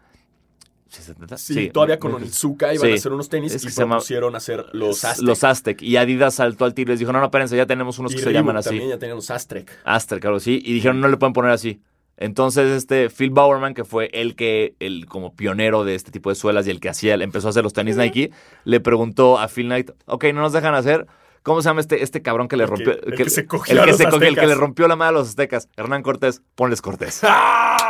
¿Sí, 0.89 1.03
70? 1.03 1.37
Sí, 1.39 1.71
todavía 1.71 2.01
con 2.01 2.13
Onizuka 2.15 2.75
iban 2.75 2.87
Sí. 2.89 2.93
a 2.93 2.97
hacer 2.97 3.13
unos 3.13 3.29
tenis 3.29 3.55
Es 3.55 3.63
y 3.65 3.69
se 3.71 3.81
llama- 3.81 3.97
propusieron 3.97 4.35
hacer 4.35 4.65
los 4.73 5.05
Aztec. 5.05 5.25
Los 5.25 5.45
Aztec. 5.45 5.83
Y 5.83 5.97
Adidas 5.97 6.35
saltó 6.35 6.65
al 6.65 6.75
tiro 6.75 6.91
y 6.91 6.95
les 6.95 6.99
dijo, 6.99 7.13
no, 7.13 7.21
no, 7.21 7.27
espérense, 7.27 7.57
ya 7.57 7.67
tenemos 7.67 8.01
unos 8.01 8.13
Y 8.13 8.17
que 8.17 8.23
se 8.23 8.33
llaman 8.33 8.57
así. 8.57 8.71
También 8.71 8.89
ya 8.89 8.99
tenían 8.99 9.15
los 9.17 9.31
Aztec. 9.31 9.71
Aztec, 9.85 10.25
algo 10.25 10.39
así. 10.39 10.61
Y 10.65 10.73
dijeron, 10.73 11.01
no 11.01 11.07
le 11.07 11.17
pueden 11.17 11.33
poner 11.33 11.53
así. 11.53 11.81
Entonces, 12.21 12.71
este 12.71 13.09
Phil 13.11 13.31
Bowerman, 13.31 13.75
que 13.75 13.85
fue 13.85 14.11
el 14.13 14.37
que, 14.37 14.77
el 14.79 15.07
como 15.07 15.35
pionero 15.35 15.85
de 15.85 15.97
este 15.97 16.13
tipo 16.13 16.29
de 16.31 16.37
suelas 16.37 16.67
y 16.67 16.71
el 16.71 16.79
que 16.79 16.89
hacía, 16.91 17.15
empezó 17.15 17.49
a 17.49 17.51
hacer 17.51 17.65
los 17.65 17.73
tenis 17.73 17.97
Nike, 17.97 18.31
le 18.65 18.79
preguntó 18.79 19.39
a 19.41 19.49
Phil 19.49 19.67
Knight, 19.67 19.91
ok, 20.07 20.27
no 20.35 20.43
nos 20.43 20.53
dejan 20.53 20.75
hacer. 20.75 21.07
¿Cómo 21.43 21.63
se 21.63 21.71
llama 21.71 21.81
este, 21.81 22.03
este 22.03 22.21
cabrón 22.21 22.49
que 22.49 22.59
le 22.59 22.65
El 22.65 22.69
que- 22.71 22.77
rompió? 22.77 22.93
el 23.03 23.15
que 23.15 23.31
se 23.31 23.47
cogió 23.47 23.81
el 23.83 23.87
que 23.89 23.95
se 23.95 24.05
cogió- 24.05 24.29
el 24.29 24.37
que 24.37 24.47
le 24.47 24.55
rompió 24.55 24.87
la 24.87 24.95
mano 24.97 25.09
a 25.09 25.13
los 25.21 25.29
aztecas. 25.31 25.71
Hernán 25.77 26.03
Cortés, 26.03 26.43
ponles 26.55 26.83
Cortés. 26.83 27.21
¡Ah! 27.25 27.90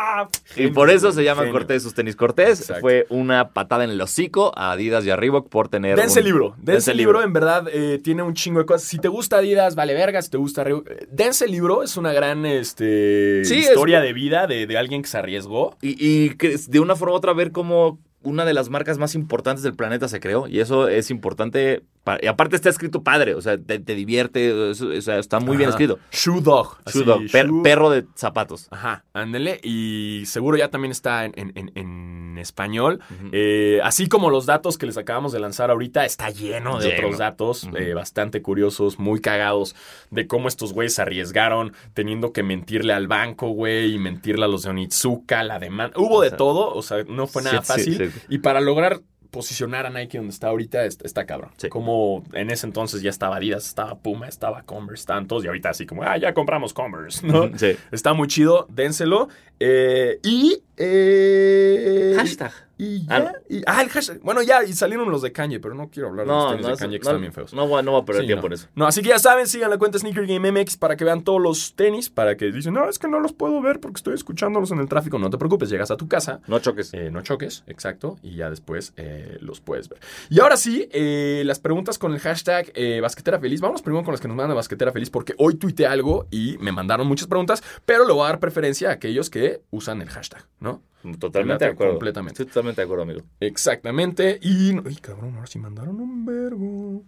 Y 0.56 0.68
por 0.68 0.90
eso 0.90 1.12
se 1.12 1.24
llaman. 1.24 1.50
Cortés 1.50 1.82
sus 1.82 1.94
tenis 1.94 2.16
Cortés. 2.16 2.60
Exacto. 2.60 2.80
Fue 2.80 3.06
una 3.10 3.50
patada 3.50 3.84
en 3.84 3.90
el 3.90 4.00
hocico 4.00 4.52
a 4.56 4.72
Adidas 4.72 5.04
y 5.04 5.10
a 5.10 5.16
Reebok 5.16 5.48
por 5.48 5.68
tener. 5.68 5.96
Dense 5.96 6.20
un- 6.20 6.24
libro. 6.26 6.54
Dense 6.58 6.94
libro, 6.94 7.22
en 7.22 7.32
verdad, 7.32 7.66
eh, 7.72 7.98
tiene 8.02 8.22
un 8.22 8.34
chingo 8.34 8.60
de 8.60 8.66
cosas. 8.66 8.86
Si 8.88 8.98
te 8.98 9.08
gusta 9.08 9.38
Adidas, 9.38 9.74
vale 9.74 9.94
verga. 9.94 10.20
Si 10.22 10.30
te 10.30 10.36
gusta 10.38 10.64
Reebok, 10.64 10.88
eh, 10.90 11.06
Dense 11.10 11.46
libro. 11.46 11.82
Es 11.82 11.96
una 11.96 12.12
gran 12.12 12.46
este, 12.46 13.44
Sí, 13.44 13.56
historia 13.58 13.98
es- 13.98 14.04
de 14.04 14.12
vida 14.12 14.46
de, 14.46 14.66
de 14.66 14.78
alguien 14.78 15.02
que 15.02 15.08
se 15.08 15.18
arriesgó. 15.18 15.76
Y, 15.82 15.96
y 15.98 16.30
que 16.36 16.56
de 16.68 16.80
una 16.80 16.96
forma 16.96 17.14
u 17.14 17.16
otra 17.16 17.32
ver 17.32 17.52
cómo 17.52 17.98
una 18.22 18.44
de 18.44 18.52
las 18.54 18.68
marcas 18.68 18.98
más 18.98 19.14
importantes 19.14 19.62
del 19.62 19.74
planeta 19.74 20.08
se 20.08 20.20
creó 20.20 20.46
y 20.46 20.60
eso 20.60 20.88
es 20.88 21.10
importante. 21.10 21.82
y 22.22 22.26
aparte 22.26 22.56
está 22.56 22.68
escrito 22.68 23.02
padre, 23.02 23.34
o 23.34 23.40
sea, 23.40 23.56
te, 23.58 23.78
te 23.78 23.94
divierte, 23.94 24.52
o 24.52 24.74
sea, 24.74 25.18
está 25.18 25.40
muy 25.40 25.56
bien 25.56 25.70
escrito. 25.70 25.98
Shoe 26.12 26.40
Dog. 26.40 26.78
Shoe 26.92 27.04
dog, 27.04 27.22
per- 27.30 27.48
shoe- 27.48 27.62
perro 27.62 27.88
de 27.90 28.04
zapatos. 28.16 28.68
Ajá, 28.70 29.04
ándele. 29.12 29.60
Y 29.62 30.22
seguro 30.26 30.56
ya 30.56 30.68
también 30.68 30.90
está 30.92 31.24
en, 31.24 31.32
en- 31.36 31.52
en- 31.54 31.72
en 31.76 32.38
español. 32.38 33.00
Eh, 33.32 33.80
así 33.84 34.08
como 34.08 34.30
los 34.30 34.46
datos 34.46 34.76
que 34.78 34.86
les 34.86 34.96
acabamos 34.96 35.32
de 35.32 35.40
lanzar 35.40 35.70
ahorita, 35.70 36.04
está 36.04 36.30
lleno 36.30 36.78
de 36.78 36.88
Lleno. 36.88 36.98
otros 37.06 37.18
datos 37.18 37.68
eh, 37.76 37.94
bastante 37.94 38.42
curiosos, 38.42 38.98
muy 38.98 39.20
cagados, 39.20 39.74
de 40.10 40.26
cómo 40.26 40.48
estos 40.48 40.72
güeyes 40.72 40.94
se 40.94 41.02
arriesgaron 41.02 41.72
teniendo 41.94 42.32
que 42.32 42.42
mentirle 42.42 42.92
al 42.92 43.08
banco, 43.08 43.48
güey, 43.50 43.94
y 43.94 43.98
mentirle 43.98 44.44
a 44.44 44.48
los 44.48 44.62
de 44.62 44.70
Onitsuka, 44.70 45.42
la 45.42 45.58
demanda. 45.58 45.96
Hubo 45.98 46.20
de 46.22 46.28
O 46.28 46.30
sea, 46.30 46.36
todo, 46.38 46.74
o 46.74 46.82
sea, 46.82 47.04
no 47.08 47.26
fue 47.26 47.42
nada 47.42 47.62
sí, 47.62 47.82
sí, 47.84 47.92
fácil. 47.92 48.09
Y 48.28 48.38
para 48.38 48.60
lograr 48.60 49.00
posicionar 49.30 49.86
a 49.86 49.90
Nike 49.90 50.18
donde 50.18 50.32
está 50.32 50.48
ahorita, 50.48 50.84
está, 50.84 51.06
está 51.06 51.24
cabrón. 51.26 51.50
Sí. 51.56 51.68
Como 51.68 52.24
en 52.32 52.50
ese 52.50 52.66
entonces 52.66 53.00
ya 53.02 53.10
estaba 53.10 53.36
Adidas, 53.36 53.66
estaba 53.66 53.98
Puma, 53.98 54.28
estaba 54.28 54.62
Converse, 54.62 55.02
estaban 55.02 55.26
todos, 55.26 55.44
y 55.44 55.46
ahorita 55.46 55.70
así 55.70 55.86
como, 55.86 56.02
ah, 56.02 56.16
ya 56.18 56.34
compramos 56.34 56.72
Converse, 56.74 57.26
¿no? 57.26 57.56
Sí. 57.56 57.76
Está 57.92 58.12
muy 58.12 58.28
chido, 58.28 58.66
dénselo. 58.70 59.28
Eh, 59.58 60.18
y. 60.22 60.62
eh, 60.76 62.14
Hashtag. 62.16 62.52
Y 62.82 63.04
Ah, 63.10 63.18
ya. 63.20 63.32
y- 63.58 63.62
ah, 63.66 63.82
el 63.82 63.90
hashtag. 63.90 64.20
Bueno, 64.22 64.40
ya, 64.42 64.64
y 64.64 64.72
salieron 64.72 65.10
los 65.10 65.20
de 65.20 65.32
Kanye, 65.32 65.60
pero 65.60 65.74
no 65.74 65.90
quiero 65.90 66.08
hablar 66.08 66.24
de 66.26 66.32
los 66.32 66.48
tenis 66.52 66.62
no, 66.66 66.70
de 66.72 66.76
Kanye 66.78 66.98
que 66.98 67.04
no, 67.04 67.10
están 67.10 67.20
bien 67.20 67.32
feos. 67.34 67.52
no, 67.52 67.68
voy 67.68 67.78
a- 67.80 67.82
no 67.82 67.90
voy 67.92 68.00
a 68.00 68.04
perder 68.06 68.22
Sí, 68.22 68.26
tiempo 68.28 68.46
en 68.46 68.52
eso. 68.54 68.68
No, 68.74 68.86
así 68.86 69.02
que 69.02 69.10
ya 69.10 69.18
saben, 69.18 69.46
sigan 69.46 69.68
la 69.68 69.76
cuenta 69.76 69.98
Sneaker 69.98 70.26
Game 70.26 70.50
MX 70.50 70.78
para 70.78 70.96
que 70.96 71.04
vean 71.04 71.22
todos 71.22 71.40
los 71.42 71.74
tenis, 71.74 72.08
para 72.08 72.36
que 72.38 72.50
dicen, 72.50 72.72
no, 72.72 72.88
es 72.88 72.98
que 72.98 73.06
no 73.08 73.20
los 73.20 73.34
puedo 73.34 73.60
ver 73.60 73.80
porque 73.80 73.98
estoy 73.98 74.14
escuchándolos 74.14 74.70
en 74.70 74.78
el 74.78 74.88
tráfico. 74.88 75.18
No 75.18 75.28
te 75.28 75.36
preocupes, 75.36 75.68
llegas 75.68 75.90
a 75.90 75.96
tu 75.98 76.08
casa, 76.08 76.40
No 76.46 76.58
choques. 76.60 76.94
eh, 76.94 77.10
no 77.10 77.20
choques, 77.20 77.64
exacto, 77.66 78.16
y 78.22 78.36
ya 78.36 78.48
después 78.48 78.94
eh, 78.96 79.36
los 79.40 79.60
puedes 79.60 79.88
ver. 79.90 80.00
Y 80.30 80.40
ahora 80.40 80.56
sí, 80.56 80.88
eh, 80.92 81.42
las 81.44 81.58
preguntas 81.58 81.98
con 81.98 82.12
el 82.14 82.20
hashtag 82.20 82.72
Basquetera 83.02 83.38
Feliz. 83.38 83.60
Vamos 83.60 83.82
primero 83.82 84.04
con 84.04 84.12
las 84.12 84.20
que 84.22 84.28
nos 84.28 84.36
mandan 84.38 84.56
Basquetera 84.56 84.90
Feliz, 84.90 85.10
porque 85.10 85.34
hoy 85.36 85.56
tuiteé 85.56 85.86
algo 85.86 86.26
y 86.30 86.56
me 86.60 86.72
mandaron 86.72 87.06
muchas 87.06 87.28
preguntas, 87.28 87.62
pero 87.84 88.06
le 88.06 88.12
voy 88.14 88.24
a 88.24 88.28
dar 88.28 88.40
preferencia 88.40 88.88
a 88.88 88.92
aquellos 88.92 89.28
que 89.28 89.60
usan 89.70 90.00
el 90.00 90.08
hashtag, 90.08 90.46
¿no? 90.60 90.82
Totalmente 91.18 91.64
de 91.64 91.70
acuerdo. 91.70 91.92
Completamente. 91.94 92.32
Estoy 92.34 92.46
totalmente 92.46 92.80
de 92.80 92.84
acuerdo, 92.84 93.02
amigo. 93.04 93.20
Exactamente. 93.40 94.38
Y. 94.42 94.72
Ay, 94.86 94.96
cabrón, 94.96 95.34
ahora 95.34 95.46
sí 95.46 95.58
mandaron 95.58 96.00
un 96.00 96.24
verbo. 96.26 97.04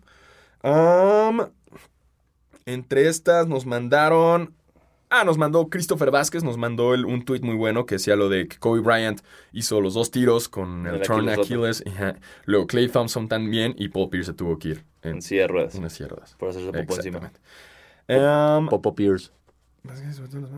Entre 2.64 3.09
estas 3.09 3.49
nos 3.49 3.66
mandaron. 3.66 4.55
Ah, 5.11 5.24
nos 5.24 5.36
mandó 5.36 5.68
Christopher 5.68 6.11
Vázquez, 6.11 6.43
nos 6.43 6.57
mandó 6.57 6.95
el- 6.95 7.05
un 7.05 7.22
tuit 7.24 7.43
muy 7.43 7.55
bueno 7.55 7.84
que 7.84 7.97
decía 7.97 8.16
lo 8.16 8.30
de 8.30 8.49
que 8.49 8.57
Kobe 8.59 8.80
Bryant 8.80 9.20
hizo 9.53 9.82
los 9.82 9.93
dos 9.93 10.11
tiros 10.11 10.49
con 10.49 10.86
el, 10.86 10.95
El 10.97 11.01
Tron 11.03 11.28
Aquiles 11.28 11.82
Achilles. 11.86 12.14
Luego 12.47 12.66
Clay 12.66 12.88
Thompson 12.88 13.28
también 13.28 13.74
y 13.76 13.88
Paul 13.88 14.09
Pierce 14.09 14.30
se 14.30 14.34
tuvo 14.34 14.59
que 14.59 14.68
ir 14.68 14.84
en 15.03 15.16
En 15.16 15.22
silla 15.22 15.43
de 15.43 15.49
ruedas. 15.49 16.34
Por 16.38 16.49
hacerse 16.49 16.72
popó 16.72 16.97
encima. 16.97 17.18
Exactamente. 17.18 17.40
Am, 18.09 18.68
Popo 18.68 18.95
Pierce. 18.95 19.32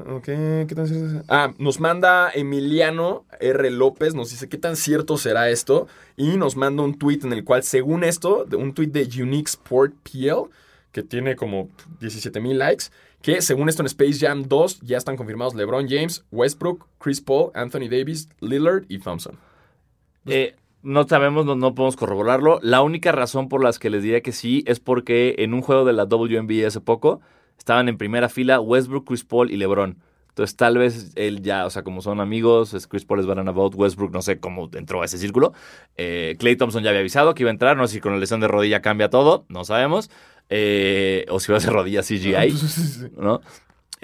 Ok, 0.07 0.25
¿qué 0.25 0.73
tan 0.75 0.87
cierto 0.87 1.07
es? 1.07 1.25
Ah, 1.29 1.55
nos 1.59 1.81
manda 1.81 2.31
Emiliano 2.31 3.25
R. 3.41 3.71
López, 3.71 4.15
nos 4.15 4.31
dice 4.31 4.49
qué 4.51 4.59
tan 4.59 4.77
cierto 4.77 5.17
será 5.17 5.49
esto. 5.49 5.87
Y 6.17 6.37
nos 6.37 6.57
manda 6.57 6.83
un 6.83 6.99
tweet 6.99 7.21
en 7.23 7.33
el 7.33 7.43
cual, 7.45 7.63
según 7.63 8.05
esto, 8.05 8.47
un 8.57 8.75
tweet 8.75 8.89
de 8.89 9.09
Unique 9.23 9.49
Sport 9.49 9.95
PL, 10.03 10.51
que 10.93 11.03
tiene 11.03 11.37
como 11.37 11.71
17 12.01 12.39
mil 12.41 12.59
likes, 12.59 12.87
que 13.23 13.41
según 13.41 13.71
esto 13.71 13.83
en 13.83 13.87
Space 13.87 14.19
Jam 14.19 14.45
2 14.47 14.81
ya 14.83 14.99
están 14.99 15.17
confirmados 15.17 15.55
LeBron 15.55 15.89
James, 15.89 16.25
Westbrook, 16.31 16.87
Chris 16.99 17.23
Paul, 17.23 17.51
Anthony 17.55 17.89
Davis, 17.91 18.29
Lillard 18.41 18.85
y 18.89 18.99
Thompson. 18.99 19.39
Eh, 20.27 20.55
no 20.83 21.09
sabemos, 21.09 21.47
no, 21.47 21.57
no 21.57 21.75
podemos 21.75 21.97
corroborarlo. 21.97 22.61
La 22.63 22.83
única 22.83 23.11
razón 23.11 23.49
por 23.49 23.65
las 23.65 23.79
que 23.79 23.89
les 23.89 24.03
diría 24.03 24.21
que 24.21 24.33
sí 24.33 24.63
es 24.67 24.81
porque 24.81 25.37
en 25.39 25.55
un 25.55 25.63
juego 25.63 25.87
de 25.87 25.95
la 25.95 26.05
WNBA 26.05 26.67
hace 26.67 26.83
poco 26.83 27.23
estaban 27.59 27.89
en 27.89 27.97
primera 27.97 28.29
fila 28.29 28.61
Westbrook, 28.61 29.07
Chris 29.07 29.25
Paul 29.25 29.51
y 29.51 29.57
LeBron. 29.57 29.99
Entonces 30.35 30.57
tal 30.57 30.79
vez 30.79 31.13
él 31.15 31.43
ya, 31.43 31.65
o 31.65 31.71
sea, 31.71 31.85
como 31.85 32.03
son 32.03 32.21
amigos, 32.21 32.75
es 32.75 32.89
Chris 32.89 33.05
Paul 33.05 33.21
es 33.21 33.27
Banana 33.27 33.53
Westbrook 33.53 34.11
no 34.13 34.21
sé 34.21 34.41
cómo 34.41 34.69
entró 34.75 35.03
a 35.03 35.05
ese 35.05 35.17
círculo. 35.17 35.53
Eh, 35.97 36.35
Clay 36.41 36.57
Thompson 36.57 36.83
ya 36.83 36.91
había 36.91 37.01
avisado 37.01 37.35
que 37.35 37.45
iba 37.45 37.51
a 37.51 37.53
entrar, 37.53 37.77
no 37.77 37.87
sé 37.87 37.95
si 37.95 38.01
con 38.01 38.13
la 38.13 38.19
lesión 38.19 38.41
de 38.41 38.49
rodilla 38.49 38.83
cambia 38.83 39.11
todo, 39.11 39.47
no 39.49 39.65
sabemos. 39.65 40.11
Eh, 40.51 41.25
o 41.31 41.39
si 41.39 41.53
va 41.53 41.59
a 41.59 41.61
ser 41.61 41.73
rodilla 41.73 42.03
CGI. 42.03 42.53
¿no? 43.17 43.41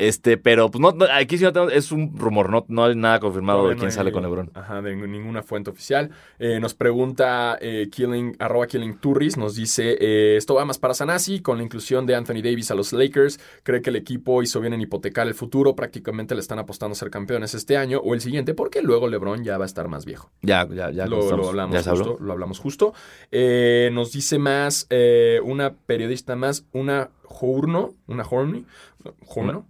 Este, 0.00 0.38
pero 0.38 0.70
pues 0.70 0.80
no, 0.80 0.92
no, 0.92 1.04
aquí 1.12 1.36
sí 1.36 1.44
no 1.54 1.68
es 1.68 1.92
un 1.92 2.16
rumor, 2.18 2.50
no, 2.50 2.64
no 2.68 2.84
hay 2.84 2.96
nada 2.96 3.20
confirmado 3.20 3.68
de 3.68 3.74
quién 3.74 3.86
hay- 3.86 3.92
sale 3.92 4.12
con 4.12 4.22
LeBron. 4.22 4.50
Ajá, 4.54 4.80
de 4.80 4.96
ninguna 4.96 5.42
fuente 5.42 5.68
oficial. 5.70 6.10
Eh, 6.38 6.58
nos 6.58 6.74
pregunta 6.74 7.58
eh, 7.60 7.88
Killing, 7.92 8.36
arroba 8.38 8.66
Killing 8.66 8.98
Turris, 8.98 9.36
nos 9.36 9.54
dice, 9.56 9.96
eh, 10.00 10.36
esto 10.36 10.54
va 10.54 10.64
más 10.64 10.78
para 10.78 10.94
Sanasi, 10.94 11.40
con 11.40 11.58
la 11.58 11.64
inclusión 11.64 12.06
de 12.06 12.14
Anthony 12.14 12.42
Davis 12.42 12.70
a 12.70 12.74
los 12.74 12.92
Lakers, 12.92 13.38
cree 13.62 13.82
que 13.82 13.90
el 13.90 13.96
equipo 13.96 14.42
hizo 14.42 14.60
bien 14.60 14.72
en 14.72 14.80
hipotecar 14.80 15.26
el 15.26 15.34
futuro, 15.34 15.76
prácticamente 15.76 16.34
le 16.34 16.40
están 16.40 16.58
apostando 16.58 16.92
a 16.92 16.96
ser 16.96 17.10
campeones 17.10 17.54
este 17.54 17.76
año 17.76 17.98
o 18.00 18.14
el 18.14 18.20
siguiente, 18.22 18.54
porque 18.54 18.80
luego 18.82 19.06
LeBron 19.06 19.44
ya 19.44 19.58
va 19.58 19.64
a 19.64 19.66
estar 19.66 19.88
más 19.88 20.06
viejo. 20.06 20.30
Ya, 20.40 20.66
ya, 20.66 20.90
ya. 20.90 21.06
lo, 21.06 21.20
hablamos 21.48 21.84
Ya 21.84 21.90
justo, 21.90 22.16
lo 22.20 22.32
hablamos 22.32 22.58
justo. 22.58 22.94
Nos 23.30 24.12
dice 24.12 24.38
más 24.38 24.88
una 25.44 25.74
periodista 25.74 26.36
más, 26.36 26.64
una 26.72 27.10
Journo, 27.30 27.94
una 28.08 28.24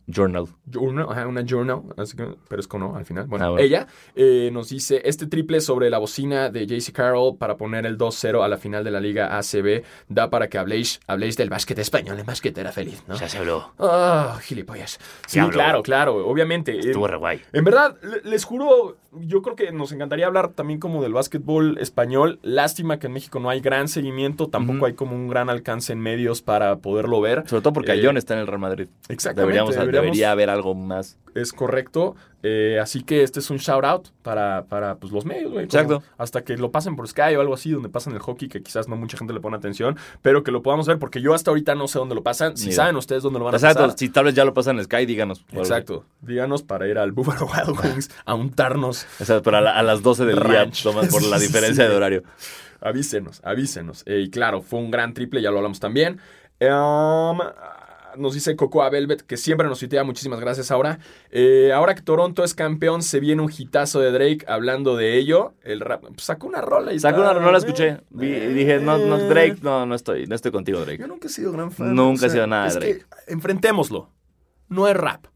Journal. 0.08 0.46
Journal, 0.66 1.06
ajá, 1.08 1.26
una 1.28 1.44
journal, 1.46 1.82
así 1.96 2.16
que, 2.16 2.26
pero 2.48 2.60
es 2.60 2.66
con 2.66 2.82
O 2.82 2.96
al 2.96 3.04
final. 3.04 3.26
Bueno, 3.28 3.44
Ah, 3.44 3.50
bueno. 3.50 3.64
ella 3.64 3.86
eh, 4.16 4.50
nos 4.52 4.70
dice, 4.70 5.02
este 5.04 5.26
triple 5.26 5.60
sobre 5.60 5.88
la 5.90 5.98
bocina 5.98 6.50
de 6.50 6.66
JC 6.66 6.92
Carroll 6.92 7.36
para 7.36 7.56
poner 7.56 7.86
el 7.86 7.96
2-0 7.96 8.42
a 8.42 8.48
la 8.48 8.56
final 8.56 8.82
de 8.82 8.90
la 8.90 8.98
Liga 8.98 9.38
ACB 9.38 9.84
da 10.08 10.30
para 10.30 10.48
que 10.48 10.58
habléis, 10.58 11.00
habléis 11.06 11.36
del 11.36 11.48
básquet 11.50 11.78
español, 11.78 12.18
el 12.18 12.24
básquet 12.24 12.56
era 12.58 12.72
feliz, 12.72 13.04
¿no? 13.06 13.14
Ya 13.14 13.28
se 13.28 13.38
habló. 13.38 13.72
Ah, 13.78 14.38
gilipollas. 14.42 14.98
Sí, 15.28 15.38
claro, 15.50 15.82
claro, 15.82 16.26
obviamente. 16.26 16.72
Eh, 16.74 16.80
Estuvo 16.80 17.06
re 17.06 17.16
guay. 17.18 17.40
en 17.52 17.64
verdad, 17.64 17.96
le- 18.02 18.28
les 18.28 18.44
juro, 18.44 18.96
yo 19.12 19.42
creo 19.42 19.54
que 19.54 19.70
nos 19.70 19.92
encantaría 19.92 20.26
hablar 20.26 20.48
también 20.54 20.80
como 20.80 21.02
del 21.02 21.12
básquetbol 21.12 21.78
español. 21.78 22.40
Lástima 22.42 22.98
que 22.98 23.06
en 23.06 23.12
México 23.12 23.38
no 23.38 23.48
hay 23.50 23.60
gran 23.60 23.86
seguimiento, 23.86 24.48
tampoco 24.48 24.86
hay 24.86 24.94
como 24.94 25.14
un 25.14 25.28
gran 25.28 25.50
alcance 25.50 25.92
en 25.92 26.00
medios 26.00 26.42
para 26.42 26.78
poderlo 26.78 27.20
ver. 27.20 27.44
Sobre 27.50 27.62
todo 27.62 27.72
porque 27.74 27.90
Eh, 27.90 27.94
Ayón 27.94 28.16
está 28.16 28.34
en 28.34 28.40
el 28.40 28.46
Real 28.46 28.60
Madrid. 28.60 28.88
Exactamente. 29.08 29.40
Deberíamos, 29.42 29.74
deberíamos- 29.74 30.04
Debería 30.06 30.30
haber 30.30 30.48
algo 30.50 30.74
más. 30.74 31.18
es 31.34 31.52
correcto. 31.52 32.16
Eh, 32.42 32.78
así 32.80 33.02
que 33.02 33.22
este 33.22 33.38
es 33.40 33.50
un 33.50 33.58
shout 33.58 33.84
out 33.84 34.08
para, 34.22 34.64
para 34.64 34.94
pues, 34.96 35.12
los 35.12 35.24
medios, 35.26 35.52
güey. 35.52 35.64
Exacto. 35.66 36.02
Hasta 36.16 36.42
que 36.42 36.56
lo 36.56 36.70
pasen 36.70 36.96
por 36.96 37.06
Sky 37.06 37.34
o 37.36 37.40
algo 37.42 37.52
así, 37.54 37.70
donde 37.70 37.88
pasan 37.90 38.14
el 38.14 38.18
hockey, 38.20 38.48
que 38.48 38.62
quizás 38.62 38.88
no 38.88 38.96
mucha 38.96 39.18
gente 39.18 39.34
le 39.34 39.40
pone 39.40 39.56
atención, 39.58 39.96
pero 40.22 40.42
que 40.42 40.50
lo 40.50 40.62
podamos 40.62 40.86
ver, 40.86 40.98
porque 40.98 41.20
yo 41.20 41.34
hasta 41.34 41.50
ahorita 41.50 41.74
no 41.74 41.86
sé 41.86 41.98
dónde 41.98 42.14
lo 42.14 42.22
pasan. 42.22 42.56
Si 42.56 42.72
saben 42.72 42.96
ustedes 42.96 43.22
dónde 43.22 43.38
lo 43.40 43.44
van 43.44 43.54
a 43.54 43.58
Exacto, 43.58 43.82
pasar. 43.82 43.98
si 43.98 44.08
tal 44.08 44.24
vez 44.24 44.34
ya 44.34 44.44
lo 44.46 44.54
pasan 44.54 44.78
en 44.78 44.84
Sky, 44.84 45.04
díganos. 45.06 45.44
Exacto. 45.52 46.04
Díganos 46.22 46.62
para 46.62 46.88
ir 46.88 46.96
al 46.98 47.12
Buffalo 47.12 47.46
Wild 47.46 47.78
Wings 47.84 48.10
a 48.24 48.34
untarnos. 48.34 49.04
Exacto, 49.20 49.42
pero 49.42 49.58
a, 49.58 49.60
la- 49.60 49.72
a 49.76 49.82
las 49.82 50.02
12 50.02 50.24
del 50.24 50.36
Ranch. 50.38 50.82
día, 50.84 50.92
por 51.10 51.22
la 51.24 51.38
diferencia 51.40 51.84
sí. 51.84 51.90
de 51.90 51.96
horario. 51.96 52.22
Avísenos, 52.80 53.40
avísenos. 53.44 54.02
Eh, 54.06 54.20
y 54.20 54.30
claro, 54.30 54.62
fue 54.62 54.78
un 54.80 54.90
gran 54.90 55.12
triple, 55.12 55.42
ya 55.42 55.50
lo 55.50 55.58
hablamos 55.58 55.80
también. 55.80 56.18
Um, 56.60 57.38
nos 58.16 58.34
dice 58.34 58.56
Cocoa 58.56 58.90
Velvet, 58.90 59.22
que 59.22 59.36
siempre 59.36 59.66
nos 59.68 59.78
citea, 59.78 60.02
muchísimas 60.04 60.40
gracias 60.40 60.70
ahora. 60.70 60.98
Eh, 61.30 61.72
ahora 61.72 61.94
que 61.94 62.02
Toronto 62.02 62.42
es 62.44 62.54
campeón, 62.54 63.02
se 63.02 63.20
viene 63.20 63.40
un 63.40 63.50
hitazo 63.56 64.00
de 64.00 64.10
Drake 64.10 64.44
hablando 64.48 64.96
de 64.96 65.16
ello. 65.16 65.54
El 65.62 65.80
rap, 65.80 66.02
pues, 66.02 66.24
sacó 66.24 66.48
una 66.48 66.60
rola 66.60 66.92
y 66.92 66.98
Sacó 66.98 67.20
una, 67.20 67.34
no 67.34 67.52
la 67.52 67.58
escuché. 67.58 67.88
eh, 67.88 68.00
Vi- 68.10 68.26
y 68.34 68.46
dije, 68.54 68.80
no, 68.80 68.98
no. 68.98 69.16
Drake, 69.16 69.58
no, 69.62 69.86
no 69.86 69.94
estoy, 69.94 70.26
no 70.26 70.34
estoy 70.34 70.50
contigo, 70.50 70.80
Drake. 70.80 70.98
Yo 70.98 71.06
nunca 71.06 71.28
he 71.28 71.30
sido 71.30 71.52
gran 71.52 71.70
fan. 71.70 71.94
Nunca 71.94 72.26
he 72.26 72.30
sido 72.30 72.46
nada 72.46 72.68
de 72.68 72.74
Drake. 72.74 72.98
que 73.26 73.32
enfrentémoslo. 73.32 74.10
No 74.68 74.86
es 74.88 74.96
rap. 74.96 75.26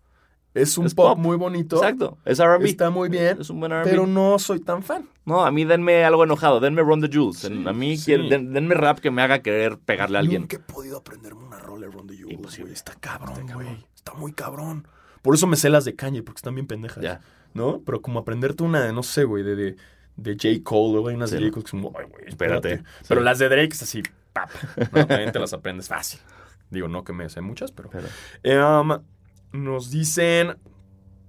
Es 0.55 0.79
un 0.79 0.87
Es 0.87 0.95
pop, 0.95 1.09
pop. 1.15 1.19
muy 1.19 1.37
bonito. 1.37 1.77
Exacto, 1.77 2.17
es 2.25 2.39
R&B. 2.39 2.69
Está 2.69 2.89
muy 2.91 3.09
bien. 3.09 3.39
Es 3.41 3.51
un 3.51 3.59
buen 3.61 3.73
R&B. 3.73 3.91
Pero 3.91 4.07
no 4.07 4.39
soy 4.39 4.61
tan 4.61 4.83
fan. 4.85 5.09
No, 5.25 5.45
a 5.45 5.51
mí 5.51 5.65
denme 5.65 6.05
algo 6.05 6.23
enojado, 6.25 6.61
denme 6.61 6.81
Run 6.83 7.01
the 7.01 7.11
Jules. 7.13 7.39
Sí, 7.39 7.65
a 7.67 7.73
mí 7.73 7.97
sí. 7.97 8.05
quiero- 8.07 8.29
den- 8.29 8.53
denme 8.53 8.75
rap 8.77 9.01
que 9.01 9.11
me 9.11 9.23
haga 9.23 9.41
querer 9.41 9.79
pegarle 9.79 10.19
a 10.19 10.21
alguien. 10.21 10.43
Nunca 10.43 10.57
he 10.57 10.61
podido 10.61 10.99
aprenderme 10.99 11.43
una 11.45 11.59
rola 11.59 11.87
de 11.87 11.93
Ron 11.93 12.07
the 12.07 12.17
Jules, 12.17 12.59
güey. 12.61 12.73
Está 12.73 12.95
cabrón, 13.01 13.47
güey. 13.53 13.85
Está 13.97 14.15
muy 14.15 14.33
cabrón. 14.33 14.87
Por 15.23 15.35
eso 15.35 15.47
me 15.47 15.57
sé 15.57 15.71
las 15.71 15.85
de 15.85 15.97
Kanye, 15.97 16.23
porque 16.23 16.39
están 16.39 16.55
bien 16.55 16.67
pendejas. 16.67 17.03
Ya. 17.03 17.21
¿No? 17.53 17.81
Pero 17.85 18.01
como 18.03 18.21
aprenderte 18.21 18.63
una, 18.63 18.93
no 18.93 19.03
sé, 19.03 19.25
güey, 19.25 19.43
de, 19.43 19.57
de, 19.57 19.77
de 20.17 20.33
J. 20.35 20.63
Cole, 20.63 20.99
güey, 21.01 21.17
unas 21.17 21.31
Sí, 21.31 21.37
de. 21.37 21.43
J. 21.51 21.53
Cole 21.53 21.65
que 21.65 21.71
son, 21.71 21.81
ay, 21.99 22.07
güey, 22.11 22.29
Espérate. 22.29 22.69
espérate. 22.75 22.91
Pero 23.09 23.21
las 23.23 23.39
de 23.41 23.49
Drake 23.49 23.71
es 23.73 23.83
así, 23.83 24.03
pap. 24.33 24.51
¿no? 24.93 25.07
También 25.07 25.33
te 25.33 25.39
las 25.41 25.53
aprendes 25.53 25.89
fácil. 25.89 26.21
Digo, 26.71 26.87
no 26.89 27.03
que 27.05 27.13
me 27.13 27.29
sé 27.29 27.41
muchas, 27.41 27.73
pero... 27.73 27.89
Pero- 27.91 28.07
Eh, 28.43 28.59
um, 28.63 28.99
nos 29.55 29.91
dicen... 29.91 30.57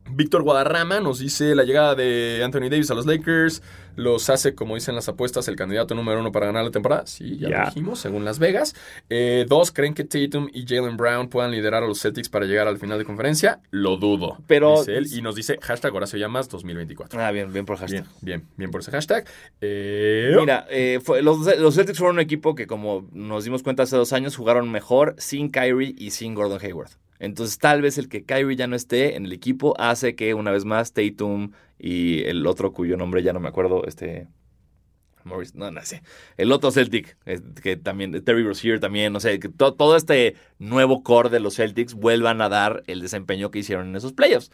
Víctor 0.08 0.44
Guadarrama 0.44 1.00
nos 1.00 1.18
dice 1.18 1.56
la 1.56 1.64
llegada 1.64 1.96
de 1.96 2.40
Anthony 2.46 2.70
Davis 2.70 2.92
a 2.92 2.94
los 2.94 3.08
Lakers 3.08 3.64
los 3.96 4.30
hace, 4.30 4.54
como 4.54 4.76
dicen 4.76 4.94
las 4.94 5.10
apuestas, 5.10 5.48
el 5.48 5.56
candidato 5.56 5.96
número 5.96 6.20
uno 6.20 6.32
para 6.32 6.46
ganar 6.46 6.64
la 6.64 6.70
temporada. 6.70 7.08
Sí, 7.08 7.38
ya, 7.40 7.50
lo 7.50 7.66
dijimos, 7.66 8.00
según 8.02 8.24
Las 8.24 8.38
Vegas. 8.38 8.76
Eh, 9.10 9.46
dos, 9.50 9.72
¿creen 9.72 9.96
que 9.96 10.04
Tatum 10.04 10.48
y 10.54 10.64
Jalen 10.68 10.96
Brown 10.96 11.28
puedan 11.30 11.50
liderar 11.50 11.82
a 11.82 11.88
los 11.88 12.02
Celtics 12.02 12.30
para 12.30 12.46
llegar 12.46 12.68
al 12.68 12.78
final 12.78 13.00
de 13.00 13.06
conferencia? 13.06 13.62
Lo 13.72 13.98
dudo. 13.98 14.38
Pero- 14.46 14.78
dice 14.78 14.96
él, 14.98 15.08
y 15.12 15.24
nos 15.24 15.34
dice 15.34 15.58
hashtag 15.60 15.96
Horacio 15.96 16.20
Llamas 16.20 16.50
2024. 16.50 17.20
Ah, 17.20 17.32
bien, 17.32 17.52
bien 17.52 17.66
por 17.66 17.78
hashtag. 17.78 18.04
Bien, 18.04 18.16
bien, 18.22 18.48
bien 18.58 18.70
por 18.70 18.82
ese 18.82 18.92
hashtag. 18.92 19.26
Eh, 19.60 20.36
Mira, 20.40 20.68
eh, 20.70 21.00
fue- 21.04 21.24
los, 21.24 21.40
los 21.58 21.74
Celtics 21.74 21.98
fueron 21.98 22.18
un 22.18 22.22
equipo 22.22 22.54
que, 22.54 22.68
como 22.68 23.08
nos 23.12 23.44
dimos 23.44 23.64
cuenta 23.64 23.82
hace 23.84 23.96
dos 23.96 24.14
años, 24.14 24.36
jugaron 24.36 24.70
mejor 24.72 25.16
sin 25.18 25.50
Kyrie 25.50 25.96
y 25.98 26.12
sin 26.12 26.36
Gordon 26.36 26.60
Hayward. 26.62 26.92
Entonces, 27.20 27.57
tal 27.57 27.82
vez 27.82 27.97
el 27.97 28.09
que 28.09 28.24
Kyrie 28.26 28.55
ya 28.55 28.68
no 28.68 28.76
esté 28.76 29.16
en 29.16 29.26
el 29.26 29.32
equipo 29.34 29.74
hace 29.80 30.16
que, 30.16 30.34
una 30.34 30.51
vez 30.51 30.66
más, 30.66 30.93
Tatum 30.93 31.51
y 31.80 32.24
el 32.24 32.45
otro 32.47 32.74
cuyo 32.74 32.97
nombre 32.97 33.24
ya 33.24 33.34
no 33.34 33.39
me 33.39 33.49
acuerdo, 33.49 33.86
este. 33.86 34.28
Morris, 35.24 35.55
no, 35.55 35.72
no. 35.72 35.82
El 36.38 36.51
otro 36.51 36.70
Celtic, 36.72 37.18
que 37.63 37.78
también, 37.78 38.24
Terry 38.24 38.43
Rozier 38.43 38.80
también, 38.80 39.11
no 39.11 39.20
sé, 39.20 39.39
que 39.39 39.49
to- 39.49 39.74
todo 39.74 39.95
este 39.95 40.36
nuevo 40.59 41.01
core 41.01 41.30
de 41.30 41.39
los 41.39 41.55
Celtics 41.55 41.95
vuelvan 41.95 42.41
a 42.41 42.49
dar 42.49 42.84
el 42.86 43.01
desempeño 43.01 43.49
que 43.49 43.59
hicieron 43.59 43.88
en 43.88 43.95
esos 43.95 44.13
playoffs. 44.13 44.51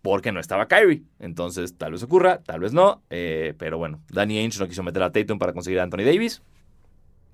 Porque 0.00 0.32
no 0.32 0.40
estaba 0.40 0.68
Kyrie. 0.68 1.02
Entonces, 1.18 1.76
tal 1.76 1.92
vez 1.92 2.02
ocurra, 2.02 2.42
tal 2.42 2.60
vez 2.60 2.72
no. 2.74 3.02
eh, 3.10 3.54
pero 3.58 3.78
bueno, 3.78 4.02
Danny 4.10 4.38
Ainge 4.38 4.58
no 4.58 4.68
quiso 4.68 4.82
meter 4.82 5.02
a 5.02 5.12
Tatum 5.12 5.38
para 5.38 5.52
conseguir 5.52 5.80
a 5.80 5.82
Anthony 5.82 6.04
Davis. 6.04 6.42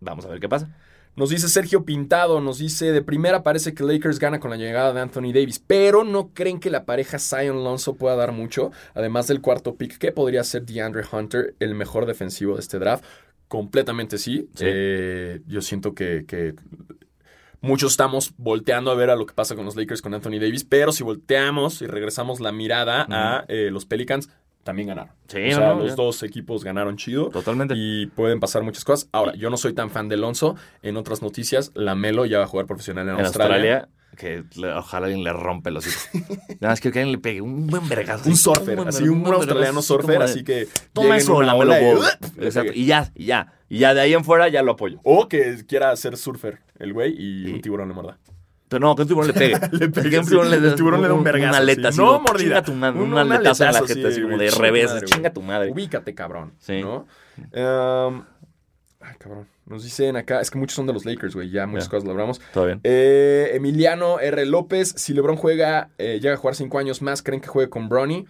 Vamos 0.00 0.24
a 0.24 0.28
ver 0.28 0.40
qué 0.40 0.48
pasa. 0.48 0.68
Nos 1.16 1.30
dice 1.30 1.48
Sergio 1.48 1.84
Pintado, 1.84 2.40
nos 2.40 2.58
dice, 2.58 2.92
de 2.92 3.02
primera 3.02 3.42
parece 3.42 3.74
que 3.74 3.84
Lakers 3.84 4.18
gana 4.18 4.40
con 4.40 4.50
la 4.50 4.56
llegada 4.56 4.92
de 4.92 5.00
Anthony 5.00 5.32
Davis, 5.32 5.62
pero 5.64 6.04
no 6.04 6.30
creen 6.32 6.60
que 6.60 6.70
la 6.70 6.84
pareja 6.84 7.18
Zion 7.18 7.64
Lonzo 7.64 7.96
pueda 7.96 8.16
dar 8.16 8.32
mucho, 8.32 8.70
además 8.94 9.26
del 9.26 9.40
cuarto 9.40 9.74
pick, 9.74 9.98
que 9.98 10.12
podría 10.12 10.44
ser 10.44 10.64
DeAndre 10.64 11.02
Hunter, 11.10 11.54
el 11.58 11.74
mejor 11.74 12.06
defensivo 12.06 12.54
de 12.54 12.60
este 12.60 12.78
draft. 12.78 13.04
Completamente 13.48 14.16
sí. 14.16 14.48
Sí. 14.54 14.64
Eh, 14.66 15.40
yo 15.46 15.60
siento 15.60 15.92
que, 15.94 16.24
que 16.26 16.54
muchos 17.60 17.92
estamos 17.92 18.32
volteando 18.38 18.90
a 18.90 18.94
ver 18.94 19.10
a 19.10 19.16
lo 19.16 19.26
que 19.26 19.34
pasa 19.34 19.54
con 19.56 19.64
los 19.64 19.76
Lakers 19.76 20.02
con 20.02 20.14
Anthony 20.14 20.38
Davis, 20.40 20.64
pero 20.64 20.92
si 20.92 21.02
volteamos 21.02 21.82
y 21.82 21.86
regresamos 21.86 22.40
la 22.40 22.52
mirada 22.52 23.06
a 23.10 23.44
eh, 23.48 23.70
los 23.70 23.86
Pelicans, 23.86 24.28
también 24.64 24.88
ganaron. 24.88 25.12
Sí, 25.28 25.38
o 25.52 25.56
sea, 25.56 25.74
no, 25.74 25.80
los 25.80 25.96
dos 25.96 26.22
equipos 26.22 26.62
ganaron 26.64 26.96
chido. 26.96 27.30
Totalmente. 27.30 27.74
Y 27.76 28.06
pueden 28.06 28.40
pasar 28.40 28.62
muchas 28.62 28.84
cosas. 28.84 29.08
Ahora, 29.12 29.34
yo 29.34 29.50
no 29.50 29.56
soy 29.56 29.72
tan 29.72 29.90
fan 29.90 30.08
de 30.08 30.16
Alonso. 30.16 30.56
En 30.82 30.96
otras 30.96 31.22
noticias, 31.22 31.72
Lamelo 31.74 32.26
ya 32.26 32.38
va 32.38 32.44
a 32.44 32.46
jugar 32.48 32.66
profesional 32.66 33.08
en, 33.08 33.14
en 33.14 33.24
Australia. 33.24 33.54
Australia, 33.56 33.88
que 34.16 34.44
le- 34.60 34.72
ojalá 34.74 35.06
alguien 35.06 35.24
le 35.24 35.32
rompe 35.32 35.70
los 35.70 35.86
hijos. 35.86 36.08
Nada 36.60 36.72
más 36.72 36.80
que 36.80 36.88
alguien 36.88 37.10
le 37.12 37.18
pegue 37.18 37.40
un 37.40 37.66
buen 37.68 37.88
vergazo. 37.88 38.28
Un 38.28 38.36
surfer, 38.36 38.76
buen 38.76 38.88
así 38.88 39.04
un 39.08 39.22
buen 39.22 39.34
australiano 39.34 39.80
surfer, 39.82 40.20
así 40.22 40.44
que 40.44 40.68
Toma 40.92 41.16
eso, 41.16 41.40
la 41.42 41.54
ola 41.54 41.80
y- 41.80 41.94
Exacto. 42.44 42.72
Y 42.74 42.84
ya, 42.86 43.10
y 43.14 43.24
ya. 43.26 43.52
Y 43.68 43.78
ya 43.78 43.94
de 43.94 44.00
ahí 44.00 44.12
en 44.14 44.24
fuera 44.24 44.48
ya 44.48 44.62
lo 44.62 44.72
apoyo. 44.72 45.00
O 45.04 45.28
que 45.28 45.64
quiera 45.66 45.94
ser 45.96 46.16
surfer 46.16 46.58
el 46.78 46.92
güey 46.92 47.14
y 47.16 47.52
un 47.52 47.60
tiburón 47.60 47.88
le 47.88 47.94
morda. 47.94 48.18
Pero 48.70 48.86
no, 48.86 48.94
que 48.96 49.02
un 49.02 49.08
tiburón 49.08 49.26
le 49.26 49.34
pegue. 49.34 49.58
Le 49.72 49.88
pegue, 49.90 50.08
Que 50.10 50.18
un 50.20 50.24
sí. 50.24 50.34
le, 50.48 50.56
El 50.56 50.74
tiburón 50.76 51.02
le 51.02 51.08
da 51.08 51.14
un 51.14 51.22
vergazo, 51.24 51.48
Una 51.50 51.58
aleta 51.58 51.82
sí. 51.82 51.88
así. 51.88 51.98
No 51.98 52.20
mordida. 52.20 52.38
Chinga 52.38 52.62
tu 52.62 52.72
madre. 52.72 52.98
Un- 52.98 53.04
Un, 53.06 53.12
un 53.12 53.18
aletazo 53.18 53.64
en 53.64 53.72
la 53.72 53.80
jeta, 53.80 53.94
sí, 53.94 54.04
así 54.06 54.22
como 54.22 54.38
de 54.38 54.50
revés. 54.52 54.90
madre, 54.92 55.06
Chinga 55.06 55.32
tu 55.32 55.42
madre. 55.42 55.70
Ubícate, 55.72 56.14
cabrón. 56.14 56.52
Sí. 56.58 56.80
¿no? 56.80 57.06
Um, 57.36 58.24
ay, 59.00 59.14
cabrón. 59.18 59.46
Nos 59.66 59.82
dicen 59.84 60.16
acá, 60.16 60.40
es 60.40 60.50
que 60.50 60.58
muchos 60.58 60.74
son 60.76 60.86
de 60.86 60.92
los 60.92 61.04
Lakers, 61.04 61.34
güey. 61.34 61.50
Ya 61.50 61.66
muchas 61.66 61.88
cosas 61.88 62.04
lo 62.04 62.12
hablamos. 62.12 62.40
Todo 62.54 62.66
bien. 62.66 62.80
Eh, 62.84 63.50
Emiliano 63.54 64.18
R. 64.20 64.46
López, 64.46 64.94
si 64.96 65.14
LeBron 65.14 65.36
juega, 65.36 65.90
eh, 65.98 66.18
llega 66.20 66.34
a 66.34 66.36
jugar 66.38 66.54
cinco 66.54 66.78
años 66.78 67.02
más, 67.02 67.22
¿creen 67.22 67.40
que 67.40 67.48
juegue 67.48 67.70
con 67.70 67.88
Bronny? 67.88 68.26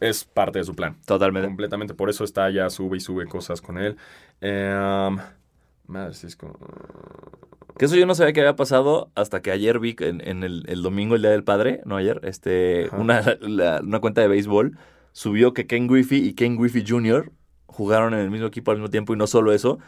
Es 0.00 0.24
parte 0.24 0.58
de 0.58 0.64
su 0.64 0.74
plan. 0.74 0.96
Totalmente. 1.06 1.46
Completamente, 1.48 1.94
por 1.94 2.10
eso 2.10 2.24
está 2.24 2.50
ya, 2.50 2.68
sube 2.70 2.96
y 2.96 3.00
sube 3.00 3.26
cosas 3.26 3.60
con 3.60 3.78
él. 3.78 3.96
Em, 4.40 5.16
madre, 5.86 6.14
sí 6.14 6.26
es 6.26 6.34
como... 6.36 6.58
Que 7.78 7.86
eso 7.86 7.96
yo 7.96 8.06
no 8.06 8.14
sabía 8.14 8.32
que 8.32 8.40
había 8.40 8.56
pasado 8.56 9.10
hasta 9.14 9.40
que 9.42 9.50
ayer 9.50 9.78
vi 9.78 9.96
en, 10.00 10.26
en 10.26 10.44
el, 10.44 10.64
el 10.68 10.82
domingo, 10.82 11.14
el 11.14 11.22
Día 11.22 11.30
del 11.30 11.44
Padre, 11.44 11.80
no 11.84 11.96
ayer, 11.96 12.20
este, 12.24 12.86
Ajá. 12.86 12.96
una, 12.98 13.22
la- 13.40 13.80
una 13.82 14.00
cuenta 14.00 14.20
de 14.20 14.28
béisbol 14.28 14.76
subió 15.12 15.52
que 15.54 15.66
Ken 15.66 15.86
Griffey 15.88 16.18
y 16.26 16.34
Ken 16.34 16.56
Griffey 16.56 16.84
Jr. 16.86 17.30
jugaron 17.66 18.14
en 18.14 18.20
el 18.20 18.30
mismo 18.30 18.46
equipo 18.46 18.70
al 18.70 18.78
mismo 18.78 18.90
tiempo 18.90 19.12
y 19.12 19.16
no 19.16 19.26
solo 19.26 19.52
eso, 19.52 19.78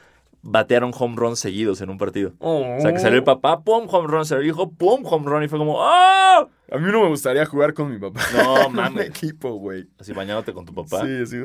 batearon 0.43 0.93
home 0.99 1.16
runs 1.16 1.39
seguidos 1.39 1.80
en 1.80 1.89
un 1.91 1.97
partido. 1.99 2.32
O 2.39 2.80
sea, 2.80 2.93
que 2.93 2.99
salió 2.99 3.16
el 3.18 3.24
papá, 3.24 3.62
pum, 3.62 3.87
home 3.89 4.09
run, 4.09 4.26
salió 4.26 4.43
el 4.43 4.49
hijo, 4.49 4.70
pum, 4.70 5.03
home 5.05 5.26
run 5.30 5.43
y 5.43 5.49
fue 5.49 5.59
como, 5.59 5.78
¡ah! 5.82 6.47
A 6.72 6.78
mí 6.78 6.90
no 6.90 7.02
me 7.02 7.08
gustaría 7.08 7.44
jugar 7.46 7.74
con 7.74 7.90
mi 7.92 7.98
papá. 7.98 8.20
No, 8.36 8.68
mames. 8.70 9.08
equipo, 9.08 9.52
güey. 9.54 9.86
Así 10.00 10.12
bañándote 10.12 10.52
con 10.54 10.64
tu 10.64 10.74
papá. 10.74 11.02
Sí, 11.04 11.26
sí. 11.26 11.38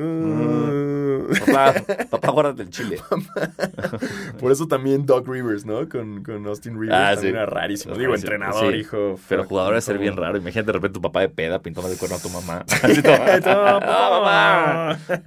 Papá, 1.45 1.73
papá, 2.09 2.31
guárdate 2.31 2.61
el 2.63 2.69
chile. 2.69 2.99
Por 4.39 4.51
eso 4.51 4.67
también 4.67 5.05
Doc 5.05 5.27
Rivers, 5.27 5.65
¿no? 5.65 5.87
Con, 5.89 6.23
con 6.23 6.45
Austin 6.47 6.79
Rivers. 6.79 6.97
Ah, 6.97 7.13
también 7.15 7.33
sí. 7.33 7.37
era 7.37 7.45
rarísimo. 7.45 7.95
Digo, 7.95 8.11
rarísimo. 8.13 8.33
entrenador, 8.33 8.73
Sí. 8.73 8.79
hijo. 8.79 9.19
Pero 9.27 9.43
jugador 9.43 9.71
debe 9.73 9.81
ser 9.81 9.97
bien 9.97 10.15
raro. 10.15 10.37
Imagínate 10.37 10.67
de 10.67 10.73
repente 10.73 10.93
tu 10.93 11.01
papá 11.01 11.19
de 11.21 11.29
peda 11.29 11.59
pintando 11.61 11.91
el 11.91 11.97
cuerno 11.97 12.15
a 12.15 12.19
tu 12.21 12.29
mamá. 12.29 12.65
Así. 12.83 13.01
Ah, 13.05 14.97
papá. 15.03 15.23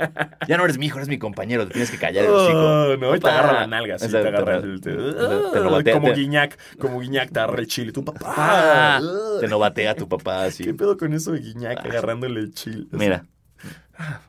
Ya 0.49 0.57
no 0.57 0.65
eres 0.65 0.79
mi 0.79 0.87
hijo, 0.87 0.99
eres 0.99 1.09
mi 1.09 1.19
compañero. 1.19 1.67
Te 1.67 1.73
tienes 1.75 1.91
que 1.91 1.99
callar 1.99 2.25
el 2.25 2.31
hocico. 2.31 2.59
Oh, 2.59 2.97
no, 2.97 3.15
y 3.15 3.21
te 3.21 3.29
agarra 3.29 3.53
la 3.53 3.67
nalga, 3.67 3.99
sí, 3.99 4.09
te 4.09 4.17
agarra 4.19 4.61
te- 4.61 4.67
el... 4.67 4.81
te- 4.81 4.91
te- 4.97 5.13
te 5.53 5.61
batea, 5.61 5.95
como 5.95 6.09
te- 6.09 6.15
Guiñac, 6.15 6.59
como 6.79 7.01
Guiñac 7.01 7.31
te 7.31 7.39
agarra 7.41 7.59
el 7.61 7.67
chile. 7.67 7.93
Tu 7.93 8.05
papá. 8.05 8.21
Ah, 8.37 9.01
Ugh. 9.03 9.41
Batea 9.87 9.95
tu 9.97 10.09
papá 10.09 10.45
así. 10.45 10.65
¿Qué 10.65 10.75
pedo 10.75 10.97
con 10.97 11.13
eso 11.13 11.33
de 11.33 11.41
Guiñac 11.41 11.85
agarrándole 11.85 12.41
el? 12.41 12.89
Mira, 12.93 13.25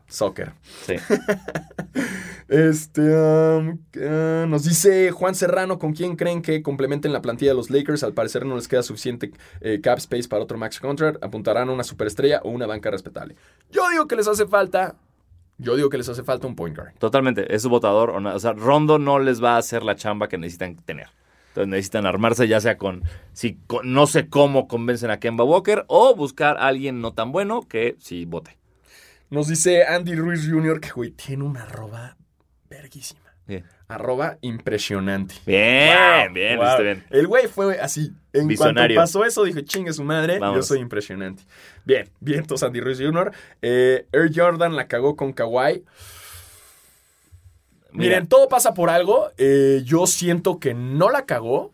Soccer. 0.08 0.52
sí. 0.86 0.96
Este, 2.50 3.02
um, 3.02 3.80
ah, 4.02 4.46
nos 4.48 4.64
dice 4.66 5.10
Juan 5.12 5.34
Serrano, 5.34 5.80
¿con 5.80 5.94
quién 5.94 6.16
creen 6.16 6.42
que 6.42 6.62
complementen 6.62 7.12
la 7.14 7.22
plantilla 7.22 7.52
de 7.52 7.56
los 7.58 7.70
Lakers? 7.72 8.04
Al 8.04 8.14
parecer 8.14 8.46
no 8.46 8.56
les 8.56 8.68
queda 8.68 8.84
suficiente 8.84 9.32
eh, 9.62 9.80
cap 9.82 9.98
space 9.98 10.28
para 10.28 10.44
otro 10.44 10.58
max 10.58 10.80
contract. 10.80 11.24
Apuntarán 11.24 11.70
a 11.70 11.72
una 11.72 11.84
superestrella 11.84 12.42
o 12.44 12.50
una 12.52 12.68
banca 12.68 12.92
respetable. 12.92 13.36
Yo 13.72 13.90
digo 13.90 14.08
que 14.08 14.16
les 14.18 14.28
hace 14.28 14.46
falta, 14.46 14.96
yo 15.58 15.76
digo 15.76 15.90
que 15.90 15.98
les 15.98 16.10
hace 16.10 16.22
falta 16.24 16.46
un 16.46 16.56
point 16.56 16.76
guard. 16.78 16.94
Totalmente. 17.00 17.56
Es 17.56 17.64
su 17.64 17.70
votador. 17.70 18.12
O, 18.12 18.20
no- 18.20 18.36
o 18.36 18.40
sea, 18.40 18.54
Rondo 18.54 19.00
no 19.00 19.18
les 19.20 19.42
va 19.44 19.56
a 19.56 19.58
hacer 19.58 19.82
la 19.84 19.96
chamba 19.96 20.28
que 20.28 20.38
necesitan 20.38 20.76
tener. 20.76 21.08
Entonces 21.54 21.68
necesitan 21.70 22.08
armarse 22.08 22.48
ya 22.48 22.60
sea 22.60 22.78
con, 22.80 23.04
si 23.32 23.60
con- 23.68 23.94
no 23.94 24.08
sé 24.08 24.28
cómo 24.28 24.68
convencen 24.68 25.12
a 25.12 25.20
Kemba 25.20 25.44
Walker 25.44 25.86
o 25.88 26.16
buscar 26.16 26.58
a 26.58 26.66
alguien 26.68 27.00
no 27.00 27.14
tan 27.14 27.32
bueno 27.32 27.62
que 27.70 27.96
sí 28.00 28.26
vote. 28.26 28.58
Nos 29.30 29.48
dice 29.50 29.86
Andy 29.86 30.16
Ruiz 30.16 30.48
Jr. 30.50 30.80
que, 30.80 30.90
güey, 30.92 31.12
tiene 31.12 31.44
una 31.44 31.64
arroba 31.64 32.18
verguísima. 32.70 33.22
Bien, 33.46 33.66
Arroba 33.90 34.38
impresionante. 34.42 35.36
bien, 35.46 35.90
Wow, 36.28 36.34
bien, 36.34 36.58
wow. 36.58 36.82
bien. 36.82 37.04
El 37.10 37.28
güey 37.28 37.48
fue 37.48 37.80
así. 37.80 38.12
En 38.32 38.48
Visionario. 38.48 38.96
cuanto 38.96 39.02
pasó 39.20 39.26
eso, 39.26 39.44
dije, 39.44 39.64
chingue 39.66 39.92
su 39.94 40.04
madre, 40.04 40.40
yo 40.40 40.62
soy 40.64 40.80
impresionante. 40.80 41.44
Bien, 41.86 42.10
bien, 42.20 42.40
entonces 42.40 42.66
Andy 42.66 42.80
Ruiz 42.80 43.00
Jr. 43.00 43.32
Eh, 43.62 44.08
Air 44.12 44.32
Jordan 44.34 44.76
la 44.76 44.88
cagó 44.88 45.16
con 45.16 45.34
Kawhi. 45.34 45.84
Mira, 47.94 48.16
Miren, 48.16 48.28
todo 48.28 48.50
pasa 48.50 48.74
por 48.74 48.90
algo. 48.90 49.30
Eh, 49.38 49.82
yo 49.86 50.08
siento 50.08 50.60
que 50.60 50.74
no 50.74 51.10
la 51.10 51.26
cagó. 51.26 51.72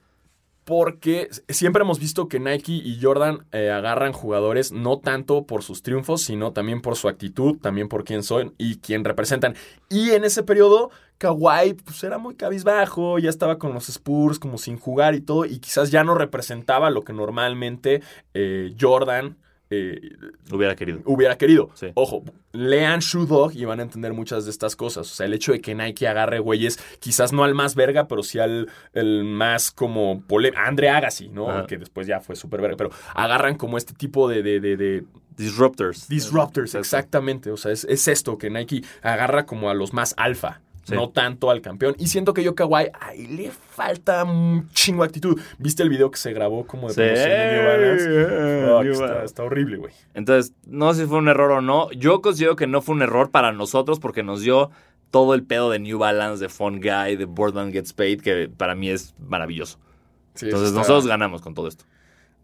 Porque 0.65 1.29
siempre 1.47 1.81
hemos 1.81 1.97
visto 1.97 2.27
que 2.27 2.39
Nike 2.39 2.73
y 2.73 2.99
Jordan 3.01 3.43
eh, 3.51 3.71
agarran 3.71 4.13
jugadores 4.13 4.71
no 4.71 4.99
tanto 4.99 5.47
por 5.47 5.63
sus 5.63 5.81
triunfos, 5.81 6.21
sino 6.21 6.53
también 6.53 6.81
por 6.81 6.95
su 6.95 7.07
actitud, 7.07 7.57
también 7.57 7.89
por 7.89 8.03
quién 8.03 8.21
son 8.21 8.53
y 8.59 8.77
quién 8.77 9.03
representan. 9.03 9.55
Y 9.89 10.11
en 10.11 10.25
ese 10.25 10.43
periodo, 10.43 10.91
Kawhi 11.17 11.73
pues, 11.73 12.03
era 12.03 12.19
muy 12.19 12.35
cabizbajo, 12.35 13.17
ya 13.17 13.31
estaba 13.31 13.57
con 13.57 13.73
los 13.73 13.89
Spurs 13.89 14.37
como 14.37 14.59
sin 14.59 14.77
jugar 14.77 15.15
y 15.15 15.21
todo, 15.21 15.45
y 15.45 15.57
quizás 15.57 15.89
ya 15.89 16.03
no 16.03 16.13
representaba 16.13 16.91
lo 16.91 17.01
que 17.01 17.13
normalmente 17.13 18.03
eh, 18.35 18.75
Jordan 18.79 19.37
eh, 19.69 19.99
hubiera 20.51 20.75
querido. 20.75 21.01
hubiera 21.05 21.37
querido. 21.37 21.69
Sí. 21.75 21.87
Ojo, 21.93 22.23
lean 22.51 22.99
Shoe 22.99 23.25
Dog 23.27 23.53
y 23.55 23.65
van 23.65 23.79
a 23.79 23.83
entender 23.83 24.13
muchas 24.13 24.45
de 24.45 24.51
estas 24.51 24.75
cosas. 24.75 25.11
O 25.11 25.13
sea, 25.15 25.25
el 25.25 25.33
hecho 25.33 25.51
de 25.51 25.61
que 25.61 25.75
Nike 25.75 26.07
agarre 26.07 26.39
güeyes, 26.39 26.79
quizás 26.99 27.31
no 27.33 27.43
al 27.43 27.53
más 27.53 27.75
verga, 27.75 28.07
pero 28.07 28.23
sí 28.23 28.39
al 28.39 28.69
el 28.93 29.23
más 29.23 29.71
como 29.71 30.21
pole 30.21 30.51
Andre 30.55 30.89
Agassi, 30.89 31.29
¿no? 31.29 31.49
Ajá. 31.49 31.67
Que 31.67 31.77
después 31.77 32.07
ya 32.07 32.19
fue 32.19 32.35
súper 32.35 32.61
verga. 32.61 32.77
Pero 32.77 32.89
agarran 33.13 33.55
como 33.55 33.77
este 33.77 33.93
tipo 33.93 34.27
de, 34.27 34.41
de, 34.41 34.59
de, 34.59 34.77
de 34.77 35.03
Disruptors. 35.37 36.09
disruptors, 36.09 36.75
exactamente. 36.75 37.49
O 37.49 37.55
sea, 37.55 37.71
es, 37.71 37.85
es 37.85 38.07
esto 38.09 38.37
que 38.37 38.49
Nike 38.49 38.83
agarra 39.01 39.45
como 39.45 39.69
a 39.69 39.73
los 39.73 39.93
más 39.93 40.13
alfa. 40.17 40.61
Sí. 40.89 40.95
No 40.95 41.09
tanto 41.09 41.49
al 41.51 41.61
campeón. 41.61 41.95
Y 41.97 42.07
siento 42.07 42.33
que 42.33 42.43
yo 42.43 42.55
Kawhi, 42.55 42.87
ahí 42.99 43.27
le 43.27 43.51
falta 43.51 44.23
un 44.23 44.69
chingo 44.73 45.03
de 45.03 45.07
actitud. 45.07 45.39
¿Viste 45.57 45.83
el 45.83 45.89
video 45.89 46.11
que 46.11 46.17
se 46.17 46.33
grabó 46.33 46.65
como 46.67 46.87
de 46.87 46.93
Sí. 46.93 46.99
promoción 47.01 47.29
de 47.29 47.53
New 47.55 47.65
Balance? 47.65 48.67
Fuck, 48.73 48.83
New 48.83 48.91
está, 48.93 49.23
está 49.23 49.43
horrible, 49.43 49.77
güey. 49.77 49.93
Entonces, 50.13 50.53
no 50.65 50.93
sé 50.93 51.03
si 51.03 51.07
fue 51.07 51.17
un 51.19 51.27
error 51.29 51.51
o 51.51 51.61
no. 51.61 51.91
Yo 51.91 52.21
considero 52.21 52.55
que 52.55 52.67
no 52.67 52.81
fue 52.81 52.95
un 52.95 53.01
error 53.01 53.31
para 53.31 53.51
nosotros 53.53 53.99
porque 53.99 54.23
nos 54.23 54.41
dio 54.41 54.71
todo 55.11 55.33
el 55.33 55.43
pedo 55.43 55.69
de 55.71 55.79
New 55.79 55.97
Balance, 55.97 56.41
de 56.43 56.49
Fun 56.49 56.81
Guy, 56.81 57.15
de 57.15 57.25
Boardman 57.25 57.71
Gets 57.71 57.93
Paid, 57.93 58.21
que 58.21 58.49
para 58.49 58.75
mí 58.75 58.89
es 58.89 59.15
maravilloso. 59.19 59.79
Sí, 60.35 60.45
Entonces, 60.45 60.69
está- 60.69 60.79
nosotros 60.81 61.07
ganamos 61.07 61.41
con 61.41 61.53
todo 61.53 61.67
esto. 61.67 61.85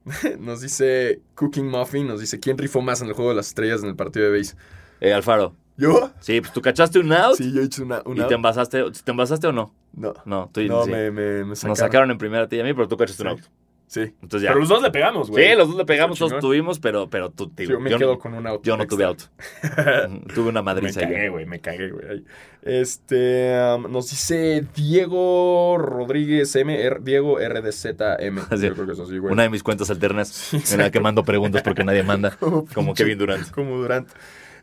nos 0.40 0.62
dice 0.62 1.22
Cooking 1.36 1.68
Muffin, 1.68 2.08
nos 2.08 2.20
dice, 2.20 2.40
¿quién 2.40 2.58
rifó 2.58 2.82
más 2.82 3.02
en 3.02 3.08
el 3.08 3.14
juego 3.14 3.32
de 3.32 3.36
las 3.38 3.48
estrellas 3.48 3.82
en 3.84 3.90
el 3.90 3.96
partido 3.96 4.32
de 4.32 4.38
base? 4.38 4.56
Eh, 5.02 5.14
Alfaro. 5.14 5.56
¿Yo? 5.78 6.12
Sí, 6.20 6.40
pues 6.42 6.54
tú 6.54 6.62
cachaste 6.62 7.00
un 7.00 7.12
out 7.12 7.36
Sí, 7.36 7.52
yo 7.54 7.62
he 7.62 7.66
hecho 7.66 7.84
una... 7.84 8.02
y 8.06 8.10
una 8.12 8.28
te 8.28 8.34
envasaste. 8.36 8.84
¿Te 9.04 9.12
envasaste 9.12 9.48
o 9.48 9.52
no? 9.52 9.74
No, 9.94 10.14
No, 10.26 10.50
tú 10.54 10.62
no 10.64 10.86
sí. 10.86 10.92
me, 10.92 11.12
me, 11.12 11.44
me 11.46 11.56
sacaron. 11.56 11.70
Nos 11.72 11.80
sacaron 11.80 12.12
en 12.12 12.18
primera 12.18 12.44
a 12.44 12.48
ti 12.48 12.56
y 12.58 12.60
a 12.62 12.64
mí, 12.64 12.74
pero 12.74 12.88
tú 12.88 12.96
cachaste 12.98 13.24
un 13.24 13.30
Sí. 13.30 13.36
out. 13.36 13.46
Sí. 13.88 14.00
Entonces 14.24 14.42
ya. 14.42 14.50
Pero 14.50 14.62
los 14.62 14.70
dos 14.70 14.82
le 14.82 14.90
pegamos, 14.90 15.30
güey. 15.30 15.48
sí, 15.48 15.56
los 15.56 15.68
dos 15.68 15.78
le 15.78 15.86
pegamos, 15.86 16.18
todos 16.18 16.40
tuvimos, 16.40 16.80
pero, 16.80 17.08
pero 17.08 17.30
tú, 17.30 17.46
Sí, 17.46 17.52
digo, 17.58 17.74
yo 17.74 17.80
me 17.80 17.92
yo, 17.92 17.98
quedo 18.00 18.14
no, 18.14 18.20
con 18.20 18.34
un 18.34 18.48
out. 18.48 18.64
yo 18.64 18.76
no 18.78 18.88
tuve 18.88 19.04
out. 19.06 19.22
tuve 20.34 20.50
una 20.50 20.62
Me 20.64 20.66
madriza 20.66 21.02
yo. 21.02 21.08
cagué, 21.08 21.30
güey, 21.30 21.46
me 21.46 21.60
cagué, 21.62 21.92
güey. 21.92 22.24
Este, 22.64 23.56
um, 23.76 23.92
nos 23.92 24.10
dice 24.10 24.66
Diego 24.76 25.78
Rodríguez 25.78 26.56
M, 26.56 26.82
R- 26.82 27.00
Diego 27.04 27.38
RDZM. 27.40 28.40
Así. 28.50 28.64
Yo 28.68 28.74
creo 28.74 28.86
que 28.88 28.94
es 28.94 29.00
así, 29.00 29.18
güey. 29.20 29.32
Una 29.32 29.44
de 29.44 29.50
mis 29.50 29.62
cuentas 29.62 29.90
alternas 29.92 30.30
Sí, 30.30 30.62
en 30.74 30.80
la 30.80 30.90
que 30.90 31.00
mando 31.00 31.24
preguntas 31.24 31.62
porque 31.62 31.84
nadie 31.84 32.02
manda. 32.04 32.32
Como 32.40 32.66
Como 32.74 32.92
pinche- 32.94 32.98
Kevin 32.98 33.18
Durant. 33.20 33.52
Como 33.52 33.78
Durant. 33.78 34.10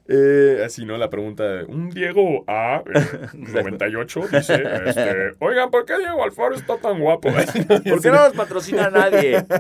Eh, 0.09 0.62
así, 0.64 0.84
¿no? 0.84 0.96
La 0.98 1.11
pregunta 1.11 1.44
de 1.44 1.64
un 1.64 1.90
Diego 1.90 2.44
A, 2.48 2.82
eh, 2.92 3.28
98, 3.34 4.20
dice, 4.32 4.62
este, 4.86 5.32
oigan, 5.38 5.70
¿por 5.70 5.84
qué 5.84 5.96
Diego 5.98 6.24
Alfaro 6.24 6.55
está 6.55 6.76
tan 6.78 7.00
guapo? 7.00 7.28
¿Por 7.88 8.03
qué 8.03 8.11
no 8.11 8.24
nos 8.24 8.32
patrocina 8.32 8.86
a 8.86 8.90
nadie? 8.90 9.44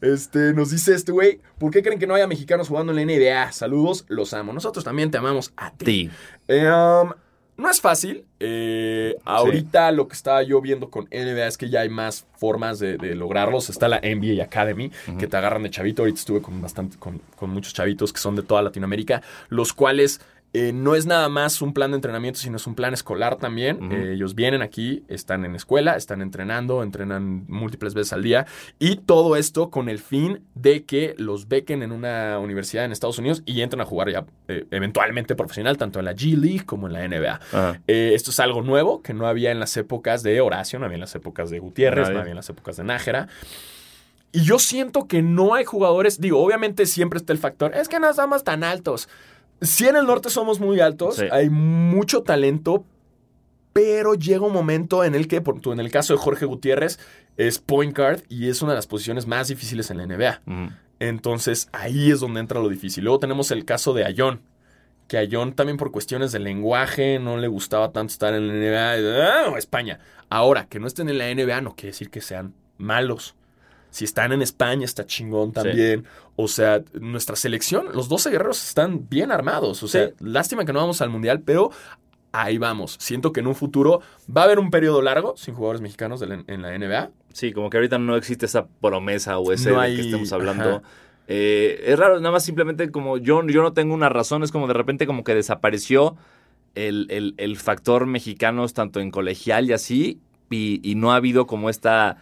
Este, 0.00 0.54
nos 0.54 0.70
dice 0.70 0.94
este 0.94 1.12
güey, 1.12 1.40
¿por 1.58 1.70
qué 1.70 1.82
creen 1.82 1.98
que 1.98 2.06
no 2.06 2.14
haya 2.14 2.26
mexicanos 2.26 2.68
jugando 2.68 2.92
en 2.92 2.96
la 2.96 3.04
NBA? 3.04 3.52
Saludos, 3.52 4.06
los 4.08 4.32
amo. 4.32 4.52
Nosotros 4.52 4.82
también 4.82 5.10
te 5.10 5.18
amamos 5.18 5.52
a 5.56 5.72
ti. 5.72 5.84
Sí. 5.84 6.10
Eh, 6.48 6.70
um, 6.70 7.12
no 7.60 7.70
es 7.70 7.80
fácil. 7.80 8.24
Eh, 8.40 9.16
ahorita 9.24 9.92
lo 9.92 10.08
que 10.08 10.14
estaba 10.14 10.42
yo 10.42 10.60
viendo 10.60 10.90
con 10.90 11.04
NBA 11.04 11.46
es 11.46 11.58
que 11.58 11.68
ya 11.68 11.80
hay 11.80 11.88
más 11.88 12.26
formas 12.36 12.78
de, 12.78 12.96
de 12.96 13.14
lograrlos. 13.14 13.70
Está 13.70 13.88
la 13.88 14.00
NBA 14.00 14.42
Academy, 14.42 14.90
que 15.18 15.26
te 15.26 15.36
agarran 15.36 15.62
de 15.62 15.70
chavito. 15.70 16.02
Ahorita 16.02 16.18
estuve 16.18 16.40
con 16.42 16.60
bastante, 16.60 16.96
con, 16.98 17.20
con 17.36 17.50
muchos 17.50 17.74
chavitos 17.74 18.12
que 18.12 18.18
son 18.18 18.34
de 18.34 18.42
toda 18.42 18.62
Latinoamérica, 18.62 19.22
los 19.48 19.72
cuales 19.72 20.20
eh, 20.52 20.72
no 20.72 20.96
es 20.96 21.06
nada 21.06 21.28
más 21.28 21.62
un 21.62 21.72
plan 21.72 21.92
de 21.92 21.96
entrenamiento, 21.96 22.40
sino 22.40 22.56
es 22.56 22.66
un 22.66 22.74
plan 22.74 22.92
escolar 22.92 23.36
también. 23.36 23.92
Eh, 23.92 24.14
ellos 24.14 24.34
vienen 24.34 24.62
aquí, 24.62 25.04
están 25.08 25.44
en 25.44 25.54
escuela, 25.54 25.96
están 25.96 26.22
entrenando, 26.22 26.82
entrenan 26.82 27.44
múltiples 27.46 27.94
veces 27.94 28.12
al 28.12 28.22
día. 28.22 28.46
Y 28.80 28.96
todo 28.96 29.36
esto 29.36 29.70
con 29.70 29.88
el 29.88 30.00
fin 30.00 30.42
de 30.54 30.84
que 30.84 31.14
los 31.18 31.46
bequen 31.46 31.84
en 31.84 31.92
una 31.92 32.38
universidad 32.40 32.84
en 32.84 32.90
Estados 32.90 33.18
Unidos 33.18 33.42
y 33.46 33.60
entren 33.60 33.80
a 33.80 33.84
jugar 33.84 34.10
ya 34.10 34.24
eh, 34.48 34.66
eventualmente 34.72 35.36
profesional, 35.36 35.78
tanto 35.78 36.00
en 36.00 36.06
la 36.06 36.14
G 36.14 36.36
League 36.36 36.64
como 36.66 36.88
en 36.88 36.94
la 36.94 37.06
NBA. 37.06 37.80
Esto 37.86 38.30
es 38.30 38.40
algo 38.40 38.62
nuevo 38.62 39.02
que 39.02 39.14
no 39.14 39.28
había 39.28 39.52
en 39.52 39.60
las 39.60 39.76
épocas 39.76 40.24
de 40.24 40.40
Horacio, 40.40 40.78
no 40.80 40.86
había 40.86 40.96
en 40.96 41.02
las 41.02 41.14
épocas 41.14 41.50
de 41.50 41.60
Gutiérrez, 41.60 42.08
Nadie. 42.08 42.14
no 42.14 42.20
había 42.20 42.32
en 42.32 42.36
las 42.36 42.48
épocas 42.48 42.76
de 42.76 42.84
Nájera. 42.84 43.28
Y 44.32 44.42
yo 44.42 44.58
siento 44.58 45.06
que 45.06 45.22
no 45.22 45.54
hay 45.54 45.64
jugadores, 45.64 46.20
digo, 46.20 46.42
obviamente 46.42 46.86
siempre 46.86 47.18
está 47.18 47.32
el 47.32 47.38
factor, 47.38 47.74
es 47.74 47.88
que 47.88 47.98
no 47.98 48.12
somos 48.14 48.44
tan 48.44 48.62
altos. 48.62 49.08
Sí 49.60 49.86
en 49.86 49.96
el 49.96 50.06
norte 50.06 50.30
somos 50.30 50.58
muy 50.60 50.80
altos, 50.80 51.16
Sí. 51.16 51.26
hay 51.30 51.50
mucho 51.50 52.22
talento, 52.22 52.84
pero 53.72 54.14
llega 54.14 54.46
un 54.46 54.52
momento 54.52 55.04
en 55.04 55.14
el 55.14 55.28
que, 55.28 55.40
por, 55.40 55.60
en 55.72 55.80
el 55.80 55.90
caso 55.90 56.14
de 56.14 56.18
Jorge 56.18 56.46
Gutiérrez, 56.46 56.98
es 57.36 57.58
point 57.58 57.96
guard 57.96 58.22
y 58.28 58.48
es 58.48 58.62
una 58.62 58.72
de 58.72 58.76
las 58.76 58.86
posiciones 58.86 59.26
más 59.26 59.48
difíciles 59.48 59.90
en 59.90 59.98
la 59.98 60.06
NBA. 60.06 60.40
Entonces 60.98 61.68
ahí 61.72 62.10
es 62.10 62.20
donde 62.20 62.40
entra 62.40 62.60
lo 62.60 62.68
difícil. 62.68 63.04
Luego 63.04 63.18
tenemos 63.20 63.50
el 63.50 63.64
caso 63.64 63.94
de 63.94 64.04
Ayón. 64.04 64.42
Que 65.08 65.16
Ayón 65.18 65.54
también 65.54 65.76
por 65.76 65.90
cuestiones 65.90 66.30
de 66.32 66.38
lenguaje 66.38 67.18
no 67.18 67.36
le 67.36 67.48
gustaba 67.48 67.90
tanto 67.92 68.12
estar 68.12 68.34
en 68.34 68.46
la 68.48 68.96
NBA. 68.96 69.24
¡Ah! 69.24 69.58
España. 69.58 69.98
Ahora, 70.28 70.66
que 70.66 70.78
no 70.78 70.86
estén 70.86 71.08
en 71.08 71.18
la 71.18 71.32
NBA 71.34 71.60
no 71.62 71.74
quiere 71.74 71.88
decir 71.88 72.10
que 72.10 72.20
sean 72.20 72.54
malos. 72.78 73.34
Si 73.90 74.04
están 74.04 74.32
en 74.32 74.40
España 74.42 74.84
está 74.84 75.04
chingón 75.06 75.52
también. 75.52 76.04
O 76.36 76.48
sea, 76.48 76.82
nuestra 77.00 77.36
selección, 77.36 77.86
los 77.92 78.08
12 78.08 78.30
guerreros 78.30 78.66
están 78.66 79.08
bien 79.08 79.30
armados. 79.32 79.82
O 79.82 79.88
sea, 79.88 80.08
Sí. 80.08 80.14
lástima 80.20 80.64
que 80.64 80.72
no 80.72 80.78
vamos 80.80 81.00
al 81.02 81.10
Mundial, 81.10 81.40
pero 81.44 81.70
ahí 82.32 82.56
vamos. 82.58 82.96
Siento 83.00 83.32
que 83.32 83.40
en 83.40 83.48
un 83.48 83.54
futuro 83.56 84.00
va 84.34 84.42
a 84.42 84.44
haber 84.44 84.58
un 84.60 84.70
periodo 84.70 85.02
largo 85.02 85.34
sin 85.36 85.54
jugadores 85.54 85.80
mexicanos 85.80 86.20
la- 86.20 86.44
en 86.46 86.62
la 86.62 86.74
NBA. 86.74 87.10
Sí, 87.32 87.52
como 87.52 87.68
que 87.70 87.76
ahorita 87.76 87.98
no 87.98 88.16
existe 88.16 88.46
esa 88.46 88.66
promesa 88.80 89.38
o 89.38 89.52
ese 89.52 89.70
No 89.72 89.80
hay- 89.80 89.96
que 89.96 90.02
estemos 90.02 90.32
hablando. 90.32 90.68
ajá. 90.76 90.82
Eh, 91.32 91.84
es 91.86 91.98
raro, 91.98 92.16
nada 92.18 92.32
más 92.32 92.44
simplemente 92.44 92.90
como 92.90 93.16
yo, 93.18 93.46
yo 93.46 93.62
no 93.62 93.72
tengo 93.72 93.94
una 93.94 94.08
razón, 94.08 94.42
es 94.42 94.50
como 94.50 94.66
de 94.66 94.74
repente 94.74 95.06
como 95.06 95.22
que 95.22 95.34
desapareció 95.34 96.16
el, 96.74 97.06
el- 97.10 97.34
el 97.36 97.56
factor 97.56 98.06
mexicanos 98.06 98.74
tanto 98.74 99.00
en 99.00 99.10
colegial 99.10 99.68
y 99.68 99.72
así, 99.72 100.20
y, 100.50 100.80
y 100.88 100.94
no 100.96 101.12
ha 101.12 101.16
habido 101.16 101.46
como 101.46 101.70
esta 101.70 102.16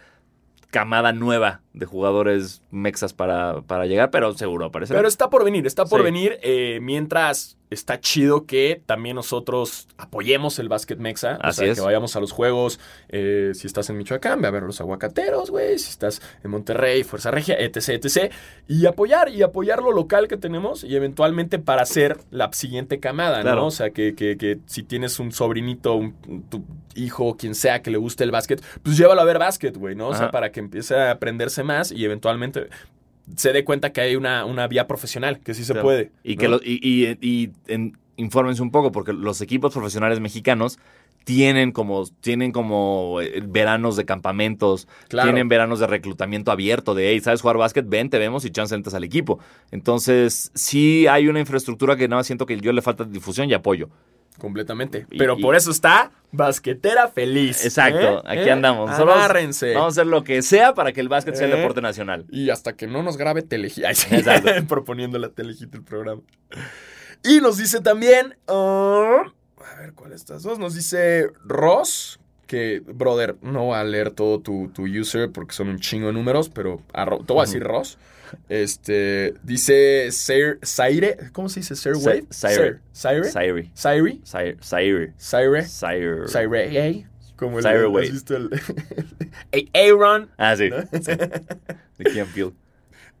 camada 0.71 1.11
nueva 1.13 1.61
de 1.73 1.85
jugadores 1.85 2.61
mexas 2.71 3.13
para, 3.13 3.61
para 3.61 3.85
llegar, 3.85 4.09
pero 4.11 4.33
seguro 4.33 4.65
aparecerá. 4.65 4.99
Pero 4.99 5.07
está 5.07 5.29
por 5.29 5.43
venir, 5.43 5.67
está 5.67 5.85
por 5.85 5.99
Sí. 6.01 6.03
venir. 6.05 6.39
eh, 6.41 6.79
mientras 6.81 7.55
está 7.69 7.99
chido 7.99 8.47
que 8.47 8.81
también 8.87 9.15
nosotros 9.15 9.87
apoyemos 9.95 10.57
el 10.57 10.69
básquet 10.69 10.97
mexa. 10.97 11.35
o 11.37 11.45
Así 11.45 11.59
sea, 11.61 11.71
es. 11.71 11.77
que 11.77 11.85
vayamos 11.85 12.15
a 12.15 12.19
los 12.19 12.31
juegos. 12.31 12.79
eh, 13.09 13.51
si 13.53 13.67
estás 13.67 13.87
en 13.91 13.97
Michoacán, 13.97 14.41
ve 14.41 14.47
a 14.47 14.51
ver 14.51 14.63
a 14.63 14.65
los 14.65 14.81
aguacateros, 14.81 15.51
güey. 15.51 15.77
Si 15.77 15.89
estás 15.91 16.19
en 16.43 16.49
Monterrey, 16.49 17.03
Fuerza 17.03 17.29
Regia, 17.29 17.55
etc, 17.59 17.89
etc. 18.03 18.31
Y 18.67 18.87
apoyar, 18.87 19.29
y 19.29 19.43
apoyar 19.43 19.83
lo 19.83 19.91
local 19.91 20.27
que 20.27 20.37
tenemos 20.37 20.83
y 20.83 20.95
eventualmente 20.95 21.59
para 21.59 21.83
hacer 21.83 22.17
la 22.31 22.51
siguiente 22.53 22.99
camada, 22.99 23.41
Claro. 23.41 23.61
¿no? 23.61 23.67
O 23.67 23.71
sea, 23.71 23.91
que, 23.91 24.15
que- 24.15 24.37
que 24.37 24.57
si 24.65 24.81
tienes 24.81 25.19
un 25.19 25.31
sobrinito, 25.31 25.93
un, 25.93 26.15
tu 26.49 26.63
hijo, 26.95 27.37
quien 27.37 27.53
sea 27.53 27.83
que 27.83 27.91
le 27.91 27.97
guste 27.97 28.23
el 28.23 28.31
básquet, 28.31 28.63
pues 28.81 28.97
llévalo 28.97 29.21
a 29.21 29.25
ver 29.25 29.37
básquet, 29.37 29.77
güey, 29.77 29.95
¿no? 29.95 30.07
O 30.07 30.13
sea, 30.13 30.23
Ajá. 30.23 30.31
para 30.31 30.51
que 30.51 30.59
empiece 30.59 30.95
a 30.95 31.11
aprenderse 31.11 31.63
más 31.69 31.91
y 31.91 32.03
eventualmente 32.03 32.67
se 33.35 33.53
dé 33.53 33.63
cuenta 33.63 33.91
que 33.93 34.01
hay 34.01 34.15
una, 34.15 34.43
una 34.45 34.67
vía 34.67 34.87
profesional, 34.87 35.39
que 35.39 35.53
sí 35.53 35.63
se 35.63 35.73
Claro. 35.73 35.85
puede. 35.87 36.11
Y 36.23 36.35
¿no? 36.35 36.39
que 36.41 36.47
lo- 36.49 36.61
y, 36.63 36.79
y- 36.81 37.17
y 37.21 37.51
en- 37.67 37.97
infórmense 38.17 38.61
un 38.61 38.71
poco, 38.71 38.91
porque 38.91 39.13
los 39.13 39.39
equipos 39.41 39.71
profesionales 39.73 40.19
mexicanos 40.19 40.77
tienen 41.25 41.71
como, 41.71 42.05
tienen 42.21 42.51
como 42.51 43.19
eh, 43.21 43.41
veranos 43.45 43.95
de 43.97 44.05
campamentos, 44.05 44.87
Claro. 45.09 45.27
tienen 45.29 45.47
veranos 45.47 45.79
de 45.79 45.85
reclutamiento 45.87 46.51
abierto, 46.51 46.95
de, 46.95 47.11
hey, 47.11 47.19
¿sabes 47.19 47.41
jugar 47.41 47.57
básquet? 47.57 47.87
Ven, 47.87 48.09
te 48.09 48.17
vemos 48.17 48.45
y 48.45 48.49
chance 48.49 48.73
entras 48.73 48.95
al 48.95 49.03
equipo. 49.03 49.39
Entonces, 49.71 50.51
sí 50.55 51.05
hay 51.07 51.27
una 51.27 51.39
infraestructura 51.39 51.95
que 51.97 52.07
nada 52.07 52.19
más 52.21 52.27
siento 52.27 52.45
que 52.45 52.59
yo 52.59 52.71
le 52.73 52.81
falta 52.81 53.03
difusión 53.03 53.47
y 53.49 53.53
apoyo. 53.53 53.89
Completamente. 54.39 55.05
Y- 55.11 55.17
Pero 55.19 55.35
y- 55.37 55.41
por 55.41 55.55
eso 55.55 55.69
está 55.69 56.11
Basquetera 56.31 57.07
Feliz. 57.07 57.63
Exacto, 57.65 58.19
¿eh? 58.19 58.21
aquí 58.25 58.49
¿eh? 58.49 58.51
andamos. 58.51 58.95
Solo- 58.95 59.13
Agárrense. 59.13 59.73
Vamos 59.73 59.97
a 59.97 60.01
hacer 60.01 60.07
lo 60.07 60.23
que 60.23 60.41
sea 60.41 60.73
para 60.73 60.91
que 60.93 61.01
el 61.01 61.09
básquet 61.09 61.35
sea 61.35 61.45
el 61.47 61.53
¿Eh? 61.53 61.57
deporte 61.57 61.81
nacional. 61.81 62.25
Y 62.31 62.49
hasta 62.49 62.73
que 62.75 62.87
no 62.87 63.03
nos 63.03 63.17
grabe 63.17 63.41
sí. 63.93 64.15
Exacto. 64.15 64.49
Proponiendo 64.67 65.19
la 65.19 65.29
Telehit 65.29 65.73
el 65.75 65.83
programa. 65.83 66.21
Y 67.23 67.41
nos 67.41 67.57
dice 67.57 67.81
también. 67.81 68.35
ah, 68.47 69.23
a 69.75 69.79
ver, 69.79 69.93
¿cuál 69.93 70.13
de 70.13 70.15
estas 70.15 70.41
dos? 70.43 70.57
Nos 70.57 70.73
dice 70.75 71.29
Ross. 71.45 72.19
Que, 72.47 72.81
brother, 72.83 73.35
no 73.43 73.65
voy 73.65 73.77
a 73.77 73.83
leer 73.83 74.09
todo 74.09 74.39
tu, 74.39 74.71
tu 74.73 74.87
user 74.87 75.31
porque 75.31 75.53
son 75.53 75.69
un 75.69 75.77
chingo 75.77 76.07
de 76.07 76.13
números, 76.13 76.49
pero 76.49 76.81
a 76.93 77.05
te 77.05 77.31
voy 77.33 77.43
a 77.43 77.45
decir 77.45 77.61
Ross. 77.61 77.99
Este, 78.49 79.33
dice 79.43 80.09
Saire, 80.11 81.17
¿cómo 81.33 81.49
se 81.49 81.59
dice? 81.61 81.75
Sir 81.75 81.95
Sa- 81.95 82.09
Wade? 82.09 82.25
Saire. 82.29 82.79
Saire. 82.91 83.29
Saire. 83.31 84.19
Sair. 84.23 84.57
Sair. 84.61 85.13
Sire. 85.17 85.65
Sair. 85.67 86.27
Sire. 86.27 86.87
¿eh? 86.89 87.07
Como 87.35 87.59
el 87.59 87.65
¿has 87.65 88.11
visto 88.11 88.35
el- 88.35 88.49
Aaron. 89.73 90.29
Ah, 90.37 90.55
sí. 90.57 90.69
De 90.69 90.75
and 92.21 92.33
Peele. 92.33 92.51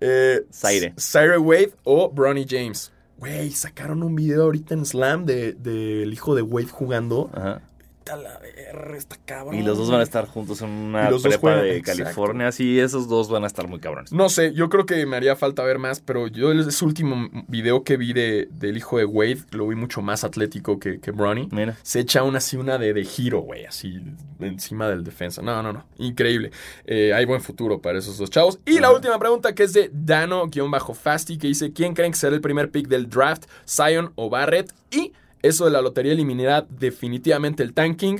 Eh, 0.01 0.45
Zaire. 0.51 0.93
Zaire 0.99 1.37
Wade 1.37 1.73
o 1.83 2.09
Bronny 2.09 2.45
James. 2.47 2.91
Güey, 3.17 3.51
sacaron 3.51 4.01
un 4.03 4.15
video 4.15 4.43
ahorita 4.43 4.73
en 4.73 4.85
Slam 4.85 5.25
del 5.25 5.61
de, 5.61 5.71
del 5.99 6.13
hijo 6.13 6.35
de 6.35 6.41
Wade 6.41 6.67
jugando. 6.67 7.29
Ajá. 7.33 7.61
Está 8.09 8.23
la 8.23 8.39
verga, 8.39 8.97
está 8.97 9.17
cabrón. 9.23 9.55
Y 9.55 9.61
los 9.61 9.77
dos 9.77 9.91
van 9.91 9.99
a 9.99 10.03
estar 10.03 10.25
juntos 10.25 10.63
en 10.63 10.69
una 10.69 11.09
prepa 11.09 11.37
juegan, 11.37 11.63
de 11.63 11.77
exacto. 11.77 12.03
California. 12.03 12.51
Sí, 12.51 12.79
esos 12.79 13.07
dos 13.07 13.29
van 13.29 13.43
a 13.43 13.47
estar 13.47 13.67
muy 13.67 13.79
cabrones. 13.79 14.11
No 14.11 14.29
sé, 14.29 14.51
yo 14.53 14.67
creo 14.69 14.87
que 14.87 15.05
me 15.05 15.15
haría 15.15 15.35
falta 15.35 15.63
ver 15.63 15.77
más, 15.77 15.99
pero 15.99 16.27
yo 16.27 16.51
ese 16.51 16.85
último 16.85 17.29
video 17.47 17.83
que 17.83 17.97
vi 17.97 18.13
de, 18.13 18.47
del 18.51 18.77
hijo 18.77 18.97
de 18.97 19.05
Wade 19.05 19.43
lo 19.51 19.67
vi 19.67 19.75
mucho 19.75 20.01
más 20.01 20.23
atlético 20.23 20.79
que, 20.79 20.99
que 20.99 21.11
Bronny. 21.11 21.49
Mira. 21.51 21.77
Se 21.83 21.99
echa 21.99 22.23
una 22.23 22.39
así, 22.39 22.57
una 22.57 22.79
de, 22.79 22.93
de 22.93 23.05
giro, 23.05 23.41
güey, 23.41 23.65
así 23.65 24.01
encima 24.39 24.89
del 24.89 25.03
defensa. 25.03 25.43
No, 25.43 25.61
no, 25.61 25.71
no. 25.71 25.85
Increíble. 25.99 26.49
Eh, 26.85 27.13
hay 27.13 27.25
buen 27.25 27.41
futuro 27.41 27.79
para 27.79 27.99
esos 27.99 28.17
dos 28.17 28.31
chavos. 28.31 28.59
Y 28.65 28.79
la 28.79 28.91
última 28.91 29.19
pregunta 29.19 29.53
que 29.53 29.63
es 29.63 29.73
de 29.73 29.91
Dano-Fasti, 29.93 31.37
que 31.37 31.45
dice: 31.45 31.73
¿Quién 31.73 31.93
creen 31.93 32.11
que 32.11 32.17
será 32.17 32.33
el 32.33 32.41
primer 32.41 32.71
pick 32.71 32.87
del 32.87 33.07
draft? 33.07 33.45
¿Zion 33.67 34.13
o 34.15 34.31
Barrett? 34.31 34.73
Y 34.91 35.13
eso 35.41 35.65
de 35.65 35.71
la 35.71 35.81
lotería 35.81 36.13
eliminará 36.13 36.65
definitivamente 36.69 37.63
el 37.63 37.73
tanking. 37.73 38.17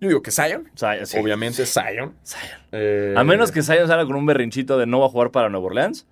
Yo 0.00 0.08
digo 0.08 0.22
que 0.22 0.30
Zion. 0.30 0.70
Sí. 0.74 1.18
Obviamente 1.18 1.64
Zion. 1.64 2.14
Zion. 2.24 2.60
Eh, 2.72 3.14
A 3.16 3.24
menos 3.24 3.50
que 3.50 3.62
Zion 3.62 3.86
salga 3.88 4.04
con 4.04 4.16
un 4.16 4.26
berrinchito 4.26 4.76
de 4.78 4.86
no 4.86 5.00
va 5.00 5.06
a 5.06 5.08
jugar 5.08 5.30
para 5.30 5.48
Nueva 5.48 5.66
Orleans. 5.66 6.06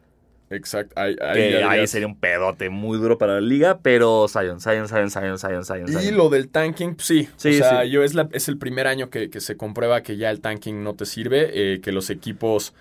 Exacto. 0.50 0.94
Ahí, 0.98 1.16
ahí 1.18 1.86
sería 1.86 2.06
un 2.06 2.18
pedote 2.18 2.70
muy 2.70 2.98
duro 2.98 3.18
para 3.18 3.34
la 3.34 3.40
liga. 3.40 3.78
Pero 3.82 4.26
Zion, 4.28 4.60
Zion, 4.60 4.88
Zion, 4.88 5.10
Zion, 5.10 5.38
Zion, 5.38 5.64
Zion, 5.64 5.86
Y 6.02 6.10
lo 6.12 6.28
del 6.30 6.48
tanking, 6.48 6.94
pues, 6.94 7.06
sí. 7.06 7.28
Sí, 7.36 7.50
o 7.60 7.64
sea, 7.64 7.82
sí. 7.82 7.90
yo 7.90 8.02
es, 8.04 8.14
la- 8.14 8.28
es 8.32 8.48
el 8.48 8.56
primer 8.56 8.86
año 8.86 9.10
que, 9.10 9.28
que 9.30 9.40
se 9.40 9.56
comprueba 9.56 10.02
que 10.02 10.16
ya 10.16 10.30
el 10.30 10.40
tanking 10.40 10.82
no 10.82 10.94
te 10.94 11.04
sirve, 11.06 11.50
eh, 11.74 11.80
que 11.80 11.92
los 11.92 12.08
equipos 12.10 12.72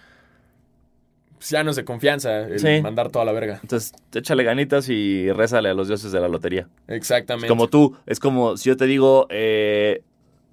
pues, 1.44 1.49
ya 1.49 1.61
no 1.61 1.72
es 1.72 1.76
de 1.76 1.84
confianza 1.84 2.40
el 2.48 2.57
Sí. 2.57 2.82
mandar 2.82 3.10
toda 3.10 3.26
la 3.26 3.34
verga. 3.34 3.60
Entonces, 3.61 3.91
échale 4.14 4.45
ganitas 4.45 4.88
y 4.88 5.30
rézale 5.34 5.68
a 5.68 5.74
los 5.74 5.90
dioses 5.90 6.14
de 6.14 6.22
la 6.22 6.30
lotería. 6.30 6.70
Exactamente. 6.88 7.48
Es 7.48 7.49
como 7.49 7.68
tú, 7.68 7.98
es 8.06 8.22
como 8.22 8.56
si 8.56 8.70
yo 8.70 8.78
te 8.78 8.86
digo, 8.86 9.28
eh, 9.30 10.03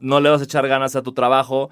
no 0.01 0.19
le 0.19 0.31
vas 0.31 0.41
a 0.41 0.45
echar 0.45 0.67
ganas 0.67 0.97
a 0.97 1.03
tu 1.03 1.13
trabajo, 1.13 1.71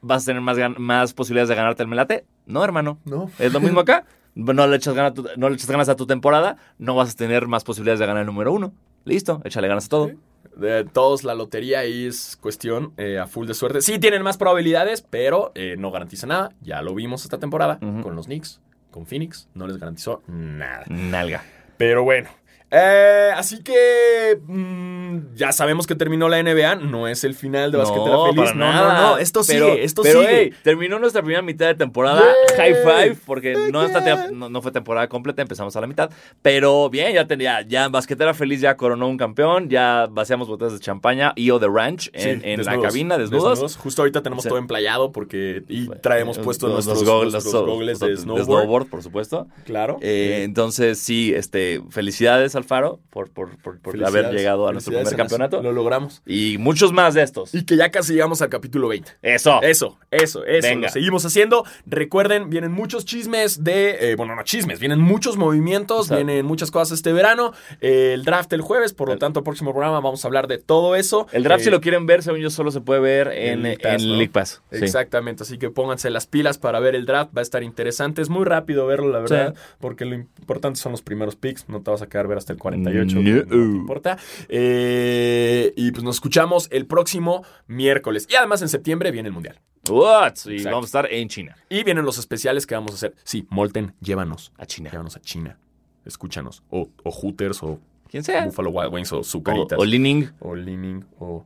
vas 0.00 0.22
a 0.22 0.26
tener 0.26 0.42
más, 0.42 0.56
más 0.78 1.12
posibilidades 1.12 1.48
de 1.48 1.56
ganarte 1.56 1.82
el 1.82 1.88
melate. 1.88 2.24
No, 2.46 2.62
hermano. 2.62 3.00
No. 3.04 3.28
Es 3.40 3.52
lo 3.52 3.58
mismo 3.58 3.80
acá. 3.80 4.04
No 4.36 4.66
le, 4.68 4.76
echas 4.76 4.94
ganas 4.94 5.10
a 5.10 5.14
tu, 5.14 5.26
no 5.36 5.48
le 5.48 5.56
echas 5.56 5.68
ganas 5.70 5.88
a 5.88 5.96
tu 5.96 6.06
temporada, 6.06 6.56
no 6.78 6.94
vas 6.94 7.14
a 7.14 7.16
tener 7.16 7.48
más 7.48 7.64
posibilidades 7.64 7.98
de 7.98 8.06
ganar 8.06 8.20
el 8.20 8.26
número 8.26 8.52
uno. 8.52 8.72
Listo, 9.04 9.40
échale 9.44 9.66
ganas 9.66 9.86
a 9.86 9.88
todo. 9.88 10.10
De 10.56 10.84
todos, 10.84 11.24
la 11.24 11.34
lotería 11.34 11.80
ahí 11.80 12.06
es 12.06 12.36
cuestión 12.40 12.92
eh, 12.96 13.18
a 13.18 13.26
full 13.26 13.46
de 13.46 13.54
suerte. 13.54 13.80
Sí 13.80 13.98
tienen 13.98 14.22
más 14.22 14.36
probabilidades, 14.36 15.02
pero 15.02 15.52
eh, 15.54 15.76
no 15.78 15.90
garantiza 15.90 16.26
nada. 16.26 16.52
Ya 16.60 16.82
lo 16.82 16.94
vimos 16.94 17.24
esta 17.24 17.38
temporada 17.38 17.78
con 17.78 18.14
los 18.14 18.26
Knicks, 18.26 18.60
con 18.90 19.06
Phoenix. 19.06 19.48
No 19.54 19.66
les 19.66 19.78
garantizó 19.78 20.22
nada. 20.26 20.84
Nalga. 20.88 21.42
Pero 21.76 22.04
bueno. 22.04 22.28
Eh, 22.70 23.30
así 23.36 23.62
que 23.62 24.38
mm, 24.44 25.34
ya 25.36 25.52
sabemos 25.52 25.86
que 25.86 25.94
terminó 25.94 26.28
la 26.28 26.42
NBA. 26.42 26.74
No 26.76 27.06
es 27.06 27.22
el 27.22 27.34
final 27.34 27.70
de 27.70 27.78
Basquetera 27.78 28.16
Feliz. 28.24 28.36
para 28.36 28.54
no, 28.54 28.64
nada. 28.72 28.94
no, 29.02 29.10
no. 29.12 29.18
Esto 29.18 29.42
Pero- 29.46 29.66
sigue, 29.70 29.84
esto 29.84 30.02
pero, 30.02 30.20
sigue. 30.22 30.34
hey, 30.36 30.52
terminó 30.64 30.98
nuestra 30.98 31.22
primera 31.22 31.42
mitad 31.42 31.66
de 31.66 31.76
temporada. 31.76 32.22
High 32.56 32.74
five, 32.74 33.16
porque 33.24 33.54
no, 33.70 33.86
no, 34.32 34.48
no 34.48 34.62
fue 34.62 34.72
temporada 34.72 35.08
completa, 35.08 35.42
empezamos 35.42 35.76
a 35.76 35.80
la 35.80 35.86
mitad. 35.86 36.10
Pero 36.42 36.90
bien, 36.90 37.12
ya 37.14 37.26
tenía, 37.26 37.62
ya 37.62 37.88
Basquetera 37.88 38.34
Feliz 38.34 38.60
ya 38.60 38.76
coronó 38.76 39.06
un 39.08 39.16
campeón, 39.16 39.68
ya 39.70 40.08
vaciamos 40.10 40.48
botellas 40.48 40.72
de 40.72 40.80
champaña 40.80 41.32
y 41.36 41.50
o 41.52 41.60
de 41.60 41.68
ranch 41.68 42.10
en, 42.14 42.40
Sí, 42.40 42.48
en 42.50 42.64
la 42.64 42.80
cabina, 42.80 43.16
desnudos. 43.16 43.76
Justo 43.76 44.02
ahorita 44.02 44.22
tenemos 44.22 44.42
Sí. 44.42 44.48
todo 44.48 44.58
emplayado 44.58 45.12
porque 45.12 45.62
y 45.68 45.88
traemos 46.02 46.38
puestos 46.40 46.68
Los- 46.72 46.84
nuestros, 46.86 47.02
los- 47.06 47.64
gogles 47.64 48.00
los- 48.00 48.08
de 48.10 48.16
snowboard. 48.16 48.86
por 48.88 49.02
supuesto. 49.04 49.46
Claro. 49.64 49.98
Eh, 50.00 50.42
entonces, 50.42 50.98
sí, 50.98 51.32
este, 51.32 51.80
felicidades, 51.90 52.55
Alfaro, 52.56 53.00
por, 53.10 53.30
por, 53.30 53.56
por, 53.58 53.78
por 53.80 54.04
haber 54.04 54.32
llegado 54.32 54.68
a 54.68 54.72
nuestro 54.72 54.92
primer 54.94 55.16
campeonato. 55.16 55.62
Lo 55.62 55.72
logramos. 55.72 56.22
Y 56.26 56.58
muchos 56.58 56.92
más 56.92 57.14
de 57.14 57.22
estos. 57.22 57.54
Y 57.54 57.64
que 57.64 57.76
ya 57.76 57.90
casi 57.90 58.12
llegamos 58.14 58.42
al 58.42 58.48
capítulo 58.48 58.88
20. 58.88 59.12
Eso. 59.22 59.60
Eso, 59.62 59.98
eso, 60.10 60.44
eso. 60.44 60.68
Venga. 60.68 60.88
Lo 60.88 60.92
seguimos 60.92 61.24
haciendo. 61.24 61.64
Recuerden, 61.86 62.50
vienen 62.50 62.72
muchos 62.72 63.04
chismes 63.04 63.62
de. 63.64 64.12
eh, 64.12 64.16
bueno, 64.16 64.34
no 64.34 64.42
chismes, 64.42 64.80
vienen 64.80 65.00
muchos 65.00 65.36
movimientos, 65.36 66.06
Exacto. 66.06 66.24
vienen 66.24 66.44
muchas 66.46 66.70
cosas 66.70 66.96
este 66.96 67.12
verano. 67.12 67.52
Eh, 67.80 68.12
el 68.14 68.24
draft 68.24 68.52
el 68.52 68.60
jueves, 68.60 68.92
por 68.92 69.08
lo 69.08 69.14
El- 69.14 69.18
tanto, 69.20 69.40
el 69.40 69.44
próximo 69.44 69.72
programa 69.72 70.00
vamos 70.00 70.24
a 70.24 70.28
hablar 70.28 70.46
de 70.48 70.58
todo 70.58 70.96
eso. 70.96 71.26
El 71.32 71.42
draft, 71.44 71.62
Eh, 71.62 71.64
si 71.64 71.70
lo 71.70 71.80
quieren 71.80 72.06
ver, 72.06 72.22
según 72.22 72.40
yo, 72.40 72.50
solo 72.50 72.70
se 72.70 72.80
puede 72.80 73.00
ver 73.00 73.28
en, 73.28 73.36
en 73.54 73.62
League 73.62 73.78
en 73.82 73.92
Pass, 73.92 74.02
¿no? 74.02 74.08
League 74.16 74.30
Pass. 74.32 74.62
Sí. 74.72 74.84
Exactamente, 74.84 75.42
así 75.42 75.58
que 75.58 75.70
pónganse 75.70 76.10
las 76.10 76.26
pilas 76.26 76.58
para 76.58 76.80
ver 76.80 76.94
el 76.94 77.06
draft, 77.06 77.36
va 77.36 77.40
a 77.40 77.42
estar 77.42 77.62
interesante, 77.62 78.22
es 78.22 78.28
muy 78.28 78.44
rápido 78.44 78.86
verlo, 78.86 79.08
la 79.10 79.20
verdad, 79.20 79.54
porque 79.80 80.04
lo 80.04 80.14
importante 80.14 80.78
son 80.80 80.92
los 80.92 81.02
primeros 81.02 81.36
picks, 81.36 81.68
no 81.68 81.80
te 81.82 81.90
vas 81.90 82.02
a 82.02 82.06
quedar 82.08 82.26
ver 82.28 82.38
hasta 82.38 82.45
el 82.52 82.58
48, 82.58 83.16
No. 83.20 83.54
importa. 83.56 84.18
Eh, 84.48 85.72
y 85.76 85.90
pues 85.92 86.02
nos 86.04 86.16
escuchamos 86.16 86.68
el 86.70 86.86
próximo 86.86 87.44
miércoles. 87.66 88.26
Y 88.30 88.34
además 88.36 88.62
en 88.62 88.68
septiembre 88.68 89.10
viene 89.10 89.28
el 89.28 89.32
Mundial. 89.32 89.60
What? 89.88 90.34
Y 90.46 90.52
Exacto. 90.54 90.70
vamos 90.70 90.84
a 90.84 90.86
estar 90.86 91.12
en 91.12 91.28
China. 91.28 91.56
Y 91.68 91.84
vienen 91.84 92.04
los 92.04 92.18
especiales 92.18 92.66
que 92.66 92.74
vamos 92.74 92.92
a 92.92 92.94
hacer. 92.94 93.14
Sí, 93.24 93.46
Molten, 93.50 93.94
llévanos. 94.00 94.52
A 94.58 94.66
China. 94.66 94.90
Llévanos 94.90 95.16
a 95.16 95.20
China. 95.20 95.58
Escúchanos. 96.04 96.62
O, 96.70 96.88
o 97.02 97.10
Hooters, 97.10 97.62
o 97.62 97.80
¿Quién 98.08 98.22
sea? 98.24 98.44
Buffalo 98.46 98.70
Wild 98.70 98.92
Wings, 98.94 99.12
o 99.12 99.18
O, 99.20 99.24
Zucaritas. 99.24 99.78
o 99.78 99.84
Lining. 99.84 100.30
o 100.40 100.54
Leaning, 100.54 101.04
o... 101.18 101.44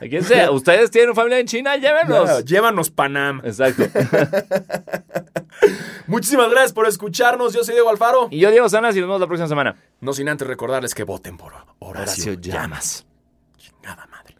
¿A 0.00 0.06
¿Quién 0.08 0.24
sea? 0.24 0.50
¿Ustedes 0.50 0.90
tienen 0.90 1.14
familia 1.14 1.38
en 1.38 1.46
China? 1.46 1.76
Llévenos. 1.76 2.44
Llévanos 2.44 2.90
Panam. 2.90 3.40
Exacto. 3.44 3.82
Muchísimas 6.06 6.50
gracias 6.50 6.72
por 6.72 6.86
escucharnos. 6.86 7.52
Yo 7.52 7.64
soy 7.64 7.74
Diego 7.74 7.90
Alfaro. 7.90 8.28
y 8.30 8.38
yo, 8.38 8.50
Diego 8.50 8.68
Sanas, 8.68 8.96
y 8.96 9.00
nos 9.00 9.08
vemos 9.08 9.20
la 9.20 9.26
próxima 9.26 9.48
semana. 9.48 9.76
No 10.00 10.12
sin 10.12 10.28
antes 10.28 10.46
recordarles 10.46 10.94
que 10.94 11.04
voten 11.04 11.36
por 11.36 11.52
Horacio, 11.52 11.74
Horacio 11.78 12.32
Llamas. 12.34 13.06
Chingada 13.56 14.06
madre. 14.06 14.34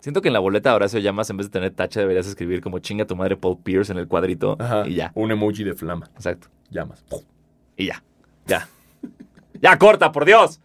Siento 0.00 0.20
que 0.22 0.28
en 0.28 0.34
la 0.34 0.40
boleta 0.40 0.70
de 0.70 0.76
Horacio 0.76 0.98
Llamas, 1.00 1.30
en 1.30 1.36
vez 1.36 1.46
de 1.48 1.50
tener 1.52 1.70
tache, 1.72 2.00
deberías 2.00 2.26
escribir 2.26 2.60
como 2.60 2.78
chinga 2.78 3.04
tu 3.06 3.16
madre 3.16 3.36
Paul 3.36 3.58
Pierce 3.62 3.92
en 3.92 3.98
el 3.98 4.08
cuadrito. 4.08 4.56
Ajá. 4.58 4.86
Y 4.86 4.94
ya. 4.94 5.12
Un 5.14 5.30
emoji 5.30 5.64
de 5.64 5.74
flama. 5.74 6.10
Exacto. 6.14 6.48
Llamas. 6.70 7.04
Y 7.76 7.86
ya. 7.86 8.02
Ya. 8.46 8.68
Ya, 9.60 9.78
corta, 9.78 10.10
por 10.12 10.24
Dios. 10.24 10.60